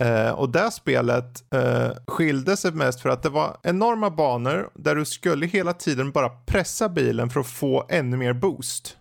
Eh, 0.00 0.30
och 0.30 0.50
det 0.52 0.70
spelet 0.70 1.44
uh, 1.54 1.90
skilde 2.06 2.56
sig 2.56 2.72
mest 2.72 3.00
för 3.00 3.08
att 3.08 3.22
det 3.22 3.28
var 3.28 3.56
enorma 3.62 4.10
banor 4.10 4.70
där 4.74 4.94
du 4.94 5.04
skulle 5.04 5.46
hela 5.46 5.72
tiden 5.72 6.10
bara 6.10 6.28
pressa 6.28 6.88
bilen 6.88 7.30
för 7.30 7.40
att 7.40 7.46
få 7.46 7.86
ännu 7.88 8.16
mer 8.16 8.32
boost. 8.32 8.96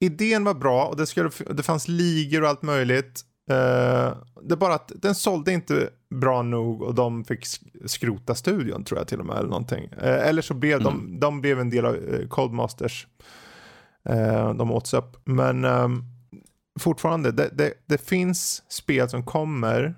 Idén 0.00 0.44
var 0.44 0.54
bra 0.54 0.84
och 0.86 0.96
det, 0.96 1.06
skulle, 1.06 1.30
det 1.50 1.62
fanns 1.62 1.88
ligor 1.88 2.42
och 2.42 2.48
allt 2.48 2.62
möjligt. 2.62 3.20
Eh, 3.50 4.16
det 4.42 4.54
är 4.54 4.56
bara 4.56 4.74
att 4.74 4.92
den 4.96 5.14
sålde 5.14 5.52
inte 5.52 5.90
bra 6.10 6.42
nog 6.42 6.82
och 6.82 6.94
de 6.94 7.24
fick 7.24 7.40
sk- 7.40 7.86
skrota 7.86 8.34
studion 8.34 8.84
tror 8.84 9.00
jag 9.00 9.08
till 9.08 9.20
och 9.20 9.26
med 9.26 9.36
eller 9.36 9.48
någonting. 9.48 9.84
Eh, 9.84 10.28
eller 10.28 10.42
så 10.42 10.54
blev 10.54 10.82
de, 10.82 11.20
de 11.20 11.40
blev 11.40 11.60
en 11.60 11.70
del 11.70 11.84
av 11.86 11.94
uh, 11.94 12.28
Codemasters. 12.28 13.06
De 14.56 14.70
åts 14.70 14.94
upp. 14.94 15.16
Men 15.24 15.64
ehm, 15.64 16.02
fortfarande, 16.80 17.32
det, 17.32 17.50
det, 17.52 17.72
det 17.86 17.98
finns 17.98 18.62
spel 18.68 19.08
som 19.08 19.24
kommer 19.24 19.94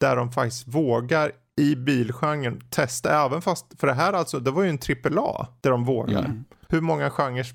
där 0.00 0.16
de 0.16 0.32
faktiskt 0.32 0.68
vågar 0.68 1.32
i 1.56 1.76
bilgenren 1.76 2.60
testa 2.70 3.24
även 3.26 3.42
fast, 3.42 3.66
för 3.80 3.86
det 3.86 3.92
här 3.92 4.12
alltså, 4.12 4.40
det 4.40 4.50
var 4.50 4.62
ju 4.62 4.68
en 4.68 4.78
AAA 5.18 5.46
där 5.60 5.70
de 5.70 5.84
vågar. 5.84 6.24
Mm. 6.24 6.44
Hur 6.70 6.80
många 6.80 7.10
genrer, 7.10 7.46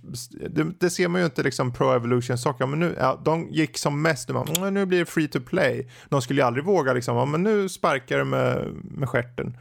det, 0.50 0.64
det 0.80 0.90
ser 0.90 1.08
man 1.08 1.22
ju 1.22 1.26
inte 1.26 1.44
liksom 1.44 1.74
Pro 1.74 1.92
Evolution 1.94 2.38
Soccer, 2.38 2.66
men 2.66 2.80
nu, 2.80 2.96
ja, 3.00 3.22
de 3.26 3.48
gick 3.52 3.78
som 3.78 4.02
mest, 4.02 4.28
de 4.28 4.34
bara, 4.34 4.46
"Mm, 4.58 4.74
nu 4.74 4.86
blir 4.86 5.00
det 5.00 5.06
free 5.06 5.28
to 5.28 5.40
play. 5.40 5.90
De 6.10 6.22
skulle 6.22 6.42
ju 6.42 6.48
aldrig 6.48 6.66
våga 6.66 6.94
liksom, 6.94 7.18
ja, 7.18 7.26
men 7.26 7.44
nu 7.44 7.70
sparkar 7.70 8.18
det 8.18 8.26
med, 8.26 8.68
med 8.84 9.10
stjärten. 9.10 9.58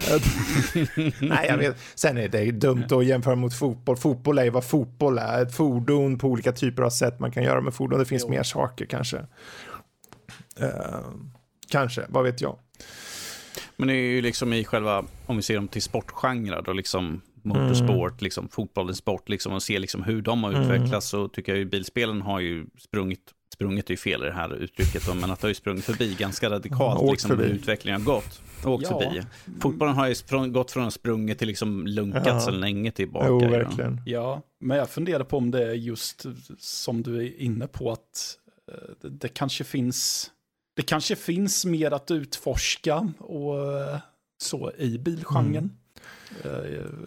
Nej, 1.20 1.46
jag 1.48 1.58
vet. 1.58 1.76
Sen 1.94 2.18
är 2.18 2.28
det 2.28 2.50
dumt 2.50 2.84
att 2.90 3.04
jämföra 3.04 3.34
mot 3.36 3.54
fotboll. 3.54 3.96
Fotboll 3.96 4.38
är 4.38 4.44
ju 4.44 4.50
vad 4.50 4.64
fotboll 4.64 5.18
är. 5.18 5.42
Ett 5.42 5.54
fordon 5.56 6.18
på 6.18 6.28
olika 6.28 6.52
typer 6.52 6.82
av 6.82 6.90
sätt 6.90 7.18
man 7.20 7.32
kan 7.32 7.42
göra 7.42 7.60
med 7.60 7.74
fordon. 7.74 7.98
Det 7.98 8.04
finns 8.04 8.22
Jo. 8.26 8.30
mer 8.30 8.42
saker 8.42 8.86
kanske. 8.86 9.18
Eh, 10.56 11.00
kanske, 11.70 12.04
vad 12.08 12.24
vet 12.24 12.40
jag. 12.40 12.58
Men 13.76 13.88
det 13.88 13.94
är 13.94 14.10
ju 14.10 14.22
liksom 14.22 14.52
i 14.52 14.64
själva, 14.64 15.04
om 15.26 15.36
vi 15.36 15.42
ser 15.42 15.54
dem 15.54 15.68
till 15.68 15.82
sportgenrer 15.82 16.62
då 16.62 16.72
liksom 16.72 17.20
motorsport, 17.44 18.22
liksom 18.22 18.48
fotbollens 18.48 18.98
sport, 18.98 19.28
liksom 19.28 19.52
och 19.52 19.62
ser 19.62 19.78
liksom 19.78 20.02
hur 20.02 20.22
de 20.22 20.44
har 20.44 20.50
Mm. 20.52 20.62
utvecklats 20.62 21.08
så 21.08 21.28
tycker 21.28 21.52
jag 21.52 21.58
ju 21.58 21.64
bilspelen 21.64 22.22
har 22.22 22.40
ju 22.40 22.66
sprungit, 22.78 23.20
sprungit 23.54 23.86
är 23.86 23.90
ju 23.90 23.96
fel 23.96 24.22
i 24.22 24.26
det 24.26 24.32
här 24.32 24.54
uttrycket 24.54 25.06
då, 25.06 25.14
men 25.14 25.30
att 25.30 25.40
det 25.40 25.44
har 25.44 25.48
ju 25.50 25.54
sprungit 25.54 25.84
förbi 25.84 26.14
ganska 26.18 26.50
radikalt 26.50 27.00
Åkt 27.00 27.10
liksom 27.12 27.28
förbi. 27.30 27.42
hur 27.44 27.50
utvecklingen 27.54 28.00
har 28.00 28.06
gått. 28.14 28.40
Åkt 28.64 28.86
Ja. 28.90 29.00
förbi. 29.00 29.22
Fotbollen 29.60 29.94
har 29.94 30.08
ju 30.08 30.14
sprung, 30.14 30.52
gått 30.52 30.70
från 30.70 30.90
sprunget 30.90 31.38
till 31.38 31.48
liksom 31.48 31.86
lunkat 31.86 32.26
Ja. 32.26 32.40
sedan 32.40 32.60
länge 32.60 32.90
tillbaka. 32.92 33.26
Jo, 33.28 33.38
verkligen. 33.38 34.00
Ja, 34.06 34.42
men 34.60 34.76
jag 34.76 34.90
funderar 34.90 35.24
på 35.24 35.36
om 35.36 35.50
det 35.50 35.64
är 35.70 35.74
just 35.74 36.26
som 36.58 37.02
du 37.02 37.16
är 37.16 37.40
inne 37.40 37.66
på 37.66 37.92
att 37.92 38.36
eh, 38.72 38.74
det, 39.02 39.08
det 39.08 39.28
kanske 39.28 39.64
finns 39.64 40.30
det 40.76 40.82
kanske 40.82 41.16
finns 41.16 41.64
mer 41.64 41.90
att 41.90 42.10
utforska 42.10 43.12
och 43.18 43.78
eh, 43.80 43.98
så 44.42 44.72
i 44.78 44.98
bilgenren. 44.98 45.64
Eh, 45.64 45.70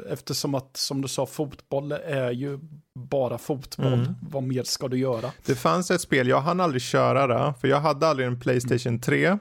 Eftersom 0.10 0.56
att, 0.56 0.78
som 0.78 1.02
du 1.02 1.08
sa, 1.08 1.26
fotboll 1.26 1.92
är 1.92 2.32
ju 2.32 2.60
bara 3.00 3.38
fotboll. 3.38 3.94
Mm. 3.94 4.16
Vad 4.22 4.44
mer 4.44 4.64
ska 4.64 4.88
du 4.88 4.98
göra? 4.98 5.32
Det 5.46 5.56
fanns 5.56 5.92
ett 5.92 6.02
spel, 6.02 6.28
jag 6.28 6.42
hann 6.42 6.60
aldrig 6.60 6.82
köra 6.82 7.28
det, 7.28 7.54
för 7.62 7.68
jag 7.68 7.80
hade 7.80 8.08
aldrig 8.08 8.28
en 8.28 8.40
Playstation 8.40 9.00
3. 9.00 9.38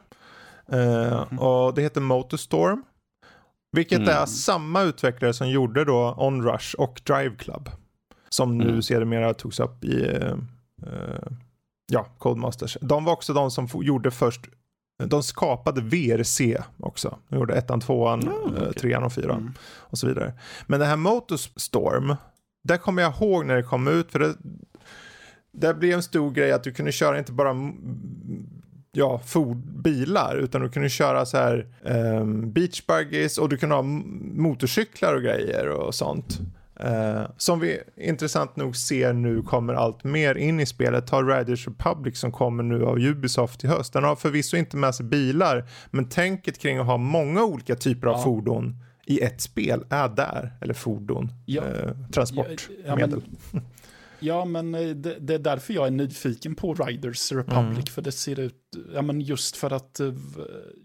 Eh, 0.69 1.39
och 1.39 1.75
det 1.75 1.83
heter 1.83 2.01
Motorstorm. 2.01 2.83
Vilket 3.77 3.99
Mm. 3.99 4.09
är 4.11 4.27
samma 4.27 4.83
utvecklare 4.83 5.33
som 5.35 5.51
gjorde 5.51 5.85
då 5.85 6.15
Onrush 6.19 6.75
och 6.79 7.01
Drive 7.05 7.37
Club. 7.37 7.71
Som 8.29 8.59
nu 8.59 8.69
Mm. 8.69 8.83
sedermera 8.83 9.35
togs 9.35 9.61
upp 9.61 9.85
i 9.85 10.03
eh, 10.07 10.33
eh, 10.87 11.33
ja, 11.93 12.07
Codemasters. 12.19 12.77
De 12.81 13.05
var 13.05 13.13
också 13.13 13.33
de 13.33 13.51
som 13.51 13.69
gjorde 13.75 14.11
först, 14.11 14.41
de 15.09 15.23
skapade 15.23 15.81
VRC 15.81 16.59
också. 16.81 17.19
De 17.29 17.37
gjorde 17.39 17.55
ettan, 17.55 17.81
tvåan, 17.81 18.29
Ah, 18.29 18.33
eh, 18.33 18.63
okej. 18.63 18.75
trean 18.75 19.03
och 19.05 19.13
fyran 19.13 19.39
Mm. 19.41 19.53
och 19.63 19.99
så 19.99 20.07
vidare. 20.07 20.33
Men 20.67 20.81
det 20.81 20.87
här 20.87 20.97
Motorstorm, 20.97 22.17
där 22.65 22.77
kommer 22.77 23.03
jag 23.03 23.13
ihåg 23.15 23.47
när 23.47 23.57
det 23.57 23.63
kom 23.63 23.89
ut, 23.89 24.13
för 24.13 24.19
det, 24.19 24.35
det 25.53 25.75
blev 25.75 25.93
en 25.93 26.03
stor 26.03 26.31
grej 26.31 26.53
att 26.53 26.65
du 26.65 26.73
kunde 26.73 26.93
köra 26.93 27.19
inte 27.19 27.33
bara 27.33 27.55
ja, 28.93 29.19
ford, 29.19 29.57
bilar, 29.57 30.37
utan 30.37 30.61
du 30.61 30.69
kunde 30.69 30.89
köra 30.89 31.27
så 31.27 31.37
här 31.37 31.67
um, 31.83 32.53
beach 32.53 32.87
buggies 32.87 33.39
och 33.39 33.49
du 33.49 33.57
kunde 33.57 33.75
ha 33.75 33.83
motorcyklar 33.83 35.15
och 35.15 35.23
grejer 35.23 35.69
och 35.69 35.95
sånt. 35.95 36.39
Eh, 36.81 37.23
som 37.37 37.61
vi 37.61 37.81
intressant 37.97 38.57
nog 38.57 38.77
ser 38.77 39.13
nu 39.13 39.43
kommer 39.43 39.75
allt 39.75 40.05
mer 40.05 40.35
in 40.35 40.61
i 40.61 40.67
spelet. 40.67 41.07
Ta 41.07 41.23
Riders 41.23 41.67
Republic 41.69 42.19
som 42.19 42.33
kommer 42.33 42.63
nu 42.63 42.85
av 42.85 42.99
Ubisoft 42.99 43.65
i 43.65 43.67
höst. 43.67 43.93
Den 43.93 44.05
har 44.05 44.17
förvisso 44.17 44.57
inte 44.57 44.77
med 44.77 44.95
sig 44.95 45.07
bilar, 45.07 45.65
men 45.91 46.09
tänket 46.09 46.59
kring 46.59 46.79
att 46.79 46.87
ha 46.87 46.97
många 46.97 47.45
olika 47.45 47.75
typer 47.77 48.07
av 48.07 48.15
Ja. 48.17 48.25
fordon 48.25 48.77
i 49.07 49.21
ett 49.21 49.41
spel 49.41 49.85
är 49.91 50.09
där. 50.09 50.53
Eller 50.61 50.75
fordon, 50.75 51.33
Ja. 51.47 51.63
eh, 51.63 51.85
Ja, 51.87 51.93
transportmedel. 52.13 53.23
men, 53.53 53.63
ja, 54.21 54.45
men 54.45 54.75
eh, 54.75 54.89
det, 54.89 55.17
det 55.21 55.35
är 55.35 55.39
därför 55.39 55.75
jag 55.75 55.87
är 55.87 55.91
nyfiken 55.91 56.55
på 56.55 56.75
Riders 56.75 57.33
Republic. 57.33 57.77
Mm. 57.79 57.87
För 57.87 58.03
det 58.03 58.13
ser 58.13 58.41
ut, 58.41 58.57
ja 58.95 59.03
men 59.03 59.21
just 59.21 59.57
för 59.57 59.71
att, 59.73 60.01
eh, 60.01 60.13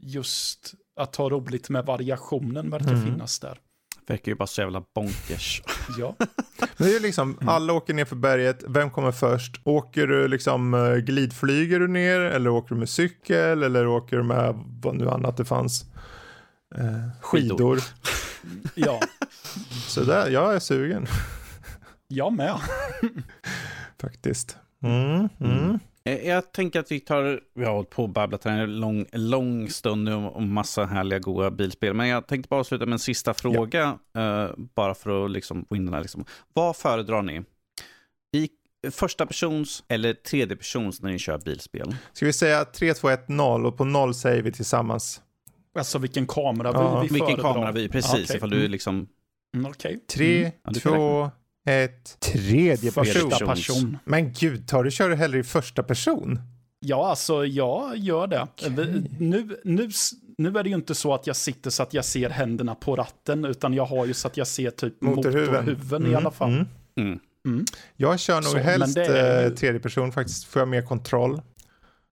just 0.01 0.73
att 0.95 1.15
ha 1.15 1.29
roligt 1.29 1.69
med 1.69 1.85
variationen 1.85 2.69
verkar 2.69 2.89
Mm. 2.93 3.03
finnas 3.05 3.39
där. 3.39 3.59
Verkar 4.07 4.31
ju 4.31 4.35
bara 4.35 4.47
så 4.47 4.61
jävla 4.61 4.83
bonkers. 4.95 5.61
Ja, 5.97 6.15
Men 6.77 6.87
det 6.87 6.95
är 6.95 6.99
liksom, 6.99 7.37
alla 7.41 7.73
åker 7.73 7.93
ner 7.93 8.05
för 8.05 8.15
berget, 8.15 8.63
vem 8.67 8.89
kommer 8.89 9.11
först? 9.11 9.61
Åker 9.63 10.07
du 10.07 10.27
liksom, 10.27 10.73
eh, 10.73 10.95
glidflyger 10.95 11.79
du 11.79 11.87
ner 11.87 12.19
eller 12.19 12.49
åker 12.49 12.75
du 12.75 12.79
med 12.79 12.89
cykel 12.89 13.63
eller 13.63 13.87
åker 13.87 14.17
du 14.17 14.23
med 14.23 14.53
vad 14.81 14.95
nu 14.95 15.09
annat 15.09 15.37
det 15.37 15.45
fanns? 15.45 15.85
Eh, 16.75 17.09
skidor. 17.21 17.57
Skidor. 17.57 17.79
ja, 18.75 18.99
Så 19.87 20.03
där, 20.03 20.29
jag 20.29 20.55
är 20.55 20.59
sugen 20.59 21.07
jag 22.07 22.33
med. 22.33 22.55
faktiskt. 24.01 24.57
Mm, 24.83 25.29
mm. 25.39 25.79
Eh, 26.07 26.27
Jag 26.27 26.51
tänker 26.51 26.79
att 26.79 26.91
vi 26.91 26.99
tar, 26.99 27.41
vi 27.55 27.65
har 27.65 27.73
hållit 27.73 27.89
på 27.89 28.03
och 28.03 28.09
babblat 28.09 28.43
här 28.43 28.57
en 28.63 28.79
lång, 28.79 29.05
lång 29.11 29.69
stund 29.69 30.03
nu 30.03 30.13
om, 30.13 30.53
massa 30.53 30.85
härliga 30.85 31.19
goda 31.19 31.51
bilspel. 31.51 31.93
Men 31.93 32.07
jag 32.07 32.27
tänkte 32.27 32.49
bara 32.49 32.59
avsluta 32.59 32.85
med 32.85 32.93
en 32.93 32.99
sista 32.99 33.33
fråga. 33.33 33.99
eh, 34.17 34.47
bara 34.75 34.95
för 34.95 35.25
att 35.25 35.31
liksom 35.31 35.65
få 35.69 35.75
in 35.75 35.85
den 35.85 35.93
här. 35.93 36.01
Liksom. 36.01 36.25
Vad 36.53 36.75
föredrar 36.75 37.21
ni? 37.21 37.41
I 38.37 38.49
första 38.91 39.25
persons 39.25 39.83
eller 39.87 40.13
tredje 40.13 40.57
persons 40.57 41.01
när 41.01 41.11
ni 41.11 41.19
kör 41.19 41.37
bilspel? 41.37 41.95
Ska 42.13 42.25
vi 42.25 42.33
säga 42.33 42.65
3, 42.65 42.93
2, 42.93 43.09
1, 43.09 43.29
0 43.29 43.65
och 43.65 43.77
på 43.77 43.85
0 43.85 44.13
säger 44.13 44.41
vi 44.41 44.51
tillsammans. 44.51 45.21
Alltså 45.77 45.99
vilken 45.99 46.27
kamera 46.27 46.71
vi, 46.71 46.77
Ja. 46.77 47.01
vi 47.01 47.07
Vilken 47.07 47.27
föredrar. 47.27 47.53
kamera 47.53 47.71
vi, 47.71 47.89
precis, 47.89 48.13
Okej. 48.25 48.35
ifall 48.37 48.49
du 48.49 48.63
är 48.65 48.67
liksom... 48.67 49.07
Mm, 49.55 49.71
Okej. 49.71 49.99
3, 50.15 50.39
Mm. 50.39 50.51
Ja, 50.63 50.71
du 50.71 50.79
kan 50.79 50.91
2, 50.93 51.31
1, 51.67 52.19
tredje 52.19 52.91
person. 52.91 53.29
Första 53.31 53.45
person. 53.47 53.97
Men 54.05 54.33
gud, 54.33 54.67
tar 54.67 54.83
du 54.83 54.91
kör 54.91 55.09
du 55.09 55.15
hellre 55.15 55.39
i 55.39 55.43
första 55.43 55.83
person? 55.83 56.39
Ja, 56.79 57.09
alltså 57.09 57.45
jag 57.45 57.97
gör 57.97 58.27
det. 58.27 58.47
Vi- 58.69 59.09
Nu, 59.19 59.57
nu, 59.63 59.89
nu 60.37 60.49
är 60.59 60.63
det 60.63 60.69
ju 60.69 60.75
inte 60.75 60.95
så 60.95 61.13
att 61.13 61.27
jag 61.27 61.35
sitter 61.35 61.69
så 61.69 61.83
att 61.83 61.93
jag 61.93 62.05
ser 62.05 62.29
händerna 62.29 62.75
på 62.75 62.95
ratten, 62.95 63.45
utan 63.45 63.73
jag 63.73 63.85
har 63.85 64.05
ju 64.05 64.13
så 64.13 64.27
att 64.27 64.37
jag 64.37 64.47
ser 64.47 64.69
typ 64.71 65.01
Motorhuven. 65.01 65.45
motorhuven 65.65 66.01
i 66.03 66.05
Mm, 66.05 66.17
alla 66.17 66.31
fall. 66.31 66.49
mm. 66.53 66.67
Mm. 66.99 67.19
Mm. 67.47 67.65
Jag 67.95 68.19
kör 68.19 68.35
nog 68.35 68.43
Så, 68.43 68.57
helst 68.57 68.95
det 68.95 69.05
är 69.05 69.45
eh, 69.45 69.49
tredje 69.53 69.79
person 69.79 70.11
faktiskt. 70.11 70.43
Får 70.45 70.59
jag 70.59 70.67
mer 70.69 70.81
kontroll? 70.81 71.33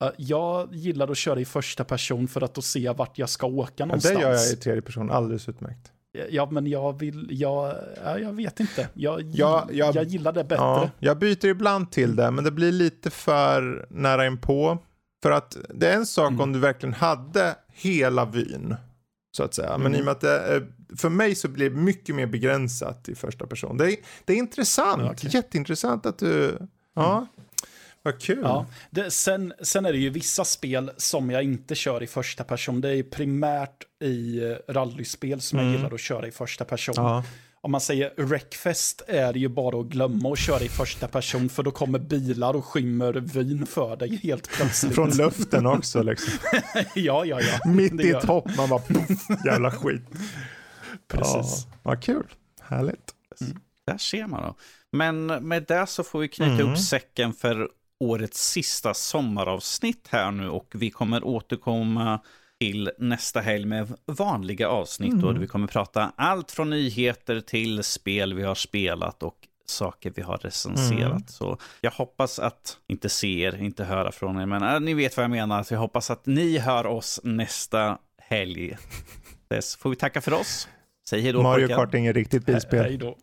Uh, 0.03 0.10
Jag 0.18 0.76
gillar 0.76 1.11
att 1.11 1.18
köra 1.18 1.40
i 1.40 1.45
första 1.45 1.84
person 1.84 2.27
för 2.27 2.41
att 2.41 2.53
då 2.53 2.61
se 2.61 2.90
vart 2.90 3.18
jag 3.18 3.30
ska 3.30 3.48
åka 3.48 3.72
Men 3.77 3.77
det 3.77 3.86
någonstans. 3.86 4.22
gör 4.22 4.32
jag 4.32 4.52
i 4.53 4.56
tredje 4.56 4.82
person 4.82 5.11
alldeles 5.11 5.49
utmärkt. 5.49 5.91
Ja, 6.29 6.47
men 6.51 6.67
jag 6.67 6.99
vill, 6.99 7.27
jag, 7.31 7.75
ja, 8.05 8.19
jag 8.19 8.33
vet 8.33 8.59
inte. 8.59 8.89
Jag, 8.93 9.21
Ja, 9.33 9.67
jag- 9.71 9.95
jag 9.95 10.03
gillar 10.05 10.31
det 10.31 10.43
bättre. 10.43 10.55
Ja, 10.63 10.89
jag 10.99 11.17
byter 11.19 11.45
ibland 11.45 11.91
till 11.91 12.15
det, 12.15 12.31
men 12.31 12.43
det 12.43 12.51
blir 12.51 12.71
lite 12.71 13.09
för 13.09 13.85
nära 13.89 14.25
inpå. 14.27 14.77
För 15.23 15.31
att 15.31 15.57
det 15.69 15.87
är 15.89 15.95
en 15.95 16.05
sak 16.05 16.29
Mm. 16.29 16.41
om 16.41 16.53
du 16.53 16.59
verkligen 16.59 16.93
hade 16.93 17.55
hela 17.73 18.25
vyn, 18.25 18.75
så 19.37 19.43
att 19.43 19.53
säga. 19.53 19.77
Men 19.77 19.87
Mm. 19.87 19.95
i 19.97 20.01
och 20.01 20.05
med 20.05 20.11
att 20.11 20.21
det, 20.21 20.39
är- 20.39 20.67
för 20.97 21.09
mig 21.09 21.35
så 21.35 21.47
blir 21.47 21.69
det 21.69 21.75
mycket 21.75 22.15
mer 22.15 22.25
begränsat 22.27 23.09
i 23.09 23.15
första 23.15 23.47
person. 23.47 23.77
Det 23.77 23.91
är, 23.93 23.95
det 24.25 24.33
är 24.33 24.37
intressant, 24.37 25.01
Ja, 25.05 25.11
okej. 25.11 25.29
jätteintressant 25.33 26.05
att 26.05 26.17
du, 26.19 26.57
ja, 26.95 27.27
vad 28.03 28.19
kul. 28.21 28.39
Ja, 28.43 28.65
det, 28.89 29.11
sen, 29.11 29.53
sen 29.61 29.85
är 29.85 29.91
det 29.91 29.97
ju 29.99 30.09
vissa 30.09 30.45
spel 30.45 30.91
som 30.97 31.29
jag 31.29 31.43
inte 31.43 31.75
kör 31.75 32.03
i 32.03 32.07
första 32.07 32.43
person. 32.43 32.81
Det 32.81 32.89
är 32.97 33.03
primärt 33.03 33.83
i 34.06 34.44
eh, 34.68 34.73
rallyspel 34.73 35.41
som 35.41 35.60
jag 35.60 35.68
Mm. 35.68 35.77
gillar 35.77 35.94
att 35.94 35.99
köra 35.99 36.27
i 36.27 36.32
första 36.32 36.65
person. 36.65 36.95
Ja. 36.98 37.23
Om 37.61 37.72
man 37.72 37.82
säger 37.82 38.14
Wreckfest 38.18 39.02
är 39.07 39.34
det 39.34 39.40
ju 39.40 39.48
bara 39.48 39.80
att 39.80 39.86
glömma 39.86 40.32
att 40.34 40.40
köra 40.40 40.61
i 40.64 40.69
första 40.69 41.07
person 41.07 41.49
för 41.49 41.64
då 41.64 41.72
kommer 41.72 41.99
bilar 41.99 42.53
och 42.53 42.65
skymmer 42.65 43.14
vyn 43.14 43.65
för 43.65 43.95
dig 43.95 44.19
helt 44.23 44.49
plötsligt. 44.49 44.95
Från 44.95 45.10
luften 45.10 45.65
också 45.65 46.02
liksom. 46.03 46.34
ja, 46.95 47.26
ja, 47.26 47.41
ja. 47.41 47.72
Mitt 47.72 48.02
i 48.02 48.10
ett 48.11 48.23
hopp, 48.26 48.57
man 48.57 48.69
bara 48.69 48.80
poff, 48.80 49.45
jävla 49.45 49.72
skit. 49.72 50.02
Precis. 51.07 51.65
Ja, 51.68 51.77
vad 51.84 52.03
kul, 52.03 52.26
härligt. 52.61 53.11
Där 53.88 53.98
ser 53.98 54.27
man 54.27 54.44
då. 54.44 54.56
Men 54.91 55.26
med 55.26 55.64
det 55.68 55.88
så 55.88 56.03
får 56.03 56.19
vi 56.19 56.27
knyta 56.27 56.52
Mm. 56.53 56.65
ihop 56.68 56.80
säcken 56.80 57.34
för 57.34 57.69
årets 57.99 58.49
sista 58.49 58.94
sommaravsnitt 58.94 60.07
här 60.10 60.32
nu 60.32 60.49
och 60.49 60.72
vi 60.73 60.90
kommer 60.90 61.23
återkomma 61.23 62.19
till 62.60 62.91
nästa 62.98 63.41
helg 63.41 63.65
med 63.65 63.94
vanliga 64.06 64.68
avsnitt 64.69 65.14
Mm. 65.14 65.26
och 65.26 65.41
vi 65.44 65.48
kommer 65.48 65.68
prata 65.68 66.11
allt 66.15 66.52
från 66.52 66.69
nyheter 66.69 67.41
till 67.41 67.84
spel 67.84 68.34
vi 68.34 68.44
har 68.44 68.56
spelat 68.56 69.23
och 69.23 69.36
saker 69.65 70.11
vi 70.15 70.22
har 70.22 70.38
recenserat. 70.38 71.11
Mm. 71.11 71.27
Så 71.27 71.57
jag 71.82 71.91
hoppas 71.91 72.40
att, 72.40 72.77
inte 72.88 73.10
se 73.10 73.41
er, 73.41 73.61
inte 73.61 73.84
höra 73.84 74.11
från 74.11 74.41
er, 74.41 74.45
men 74.45 74.64
äh, 74.64 74.80
ni 74.80 74.94
vet 74.94 75.18
vad 75.18 75.23
jag 75.23 75.32
menar. 75.32 75.64
Så 75.64 75.73
jag 75.73 75.80
hoppas 75.80 76.11
att 76.11 76.26
ni 76.26 76.57
hör 76.57 76.86
oss 76.86 77.19
nästa 77.23 77.98
helg. 78.18 78.77
Dess 79.48 79.76
får 79.76 79.90
vi 79.90 79.95
tacka 79.95 80.22
för 80.22 80.34
oss. 80.34 80.68
Säg 81.10 81.22
hej 81.22 81.32
då 81.34 81.41
Mario. 81.44 81.68
Kart 81.68 81.94
är 81.94 81.98
inget 81.98 82.15
riktigt 82.15 82.45
bilspel. 82.45 82.84
Hej 82.84 82.98
då. 82.98 83.18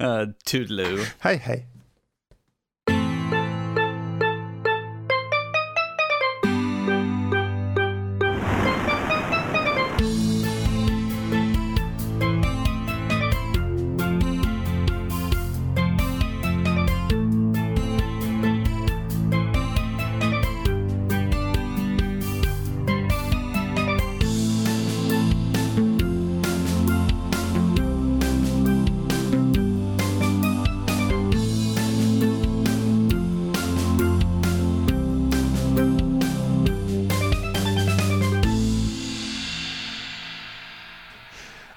uh, 0.00 0.28
toodaloo. 0.44 0.98
Hej 1.18 1.36
hej. 1.36 1.66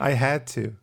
I 0.04 0.12
had 0.16 0.46
to. 0.48 0.76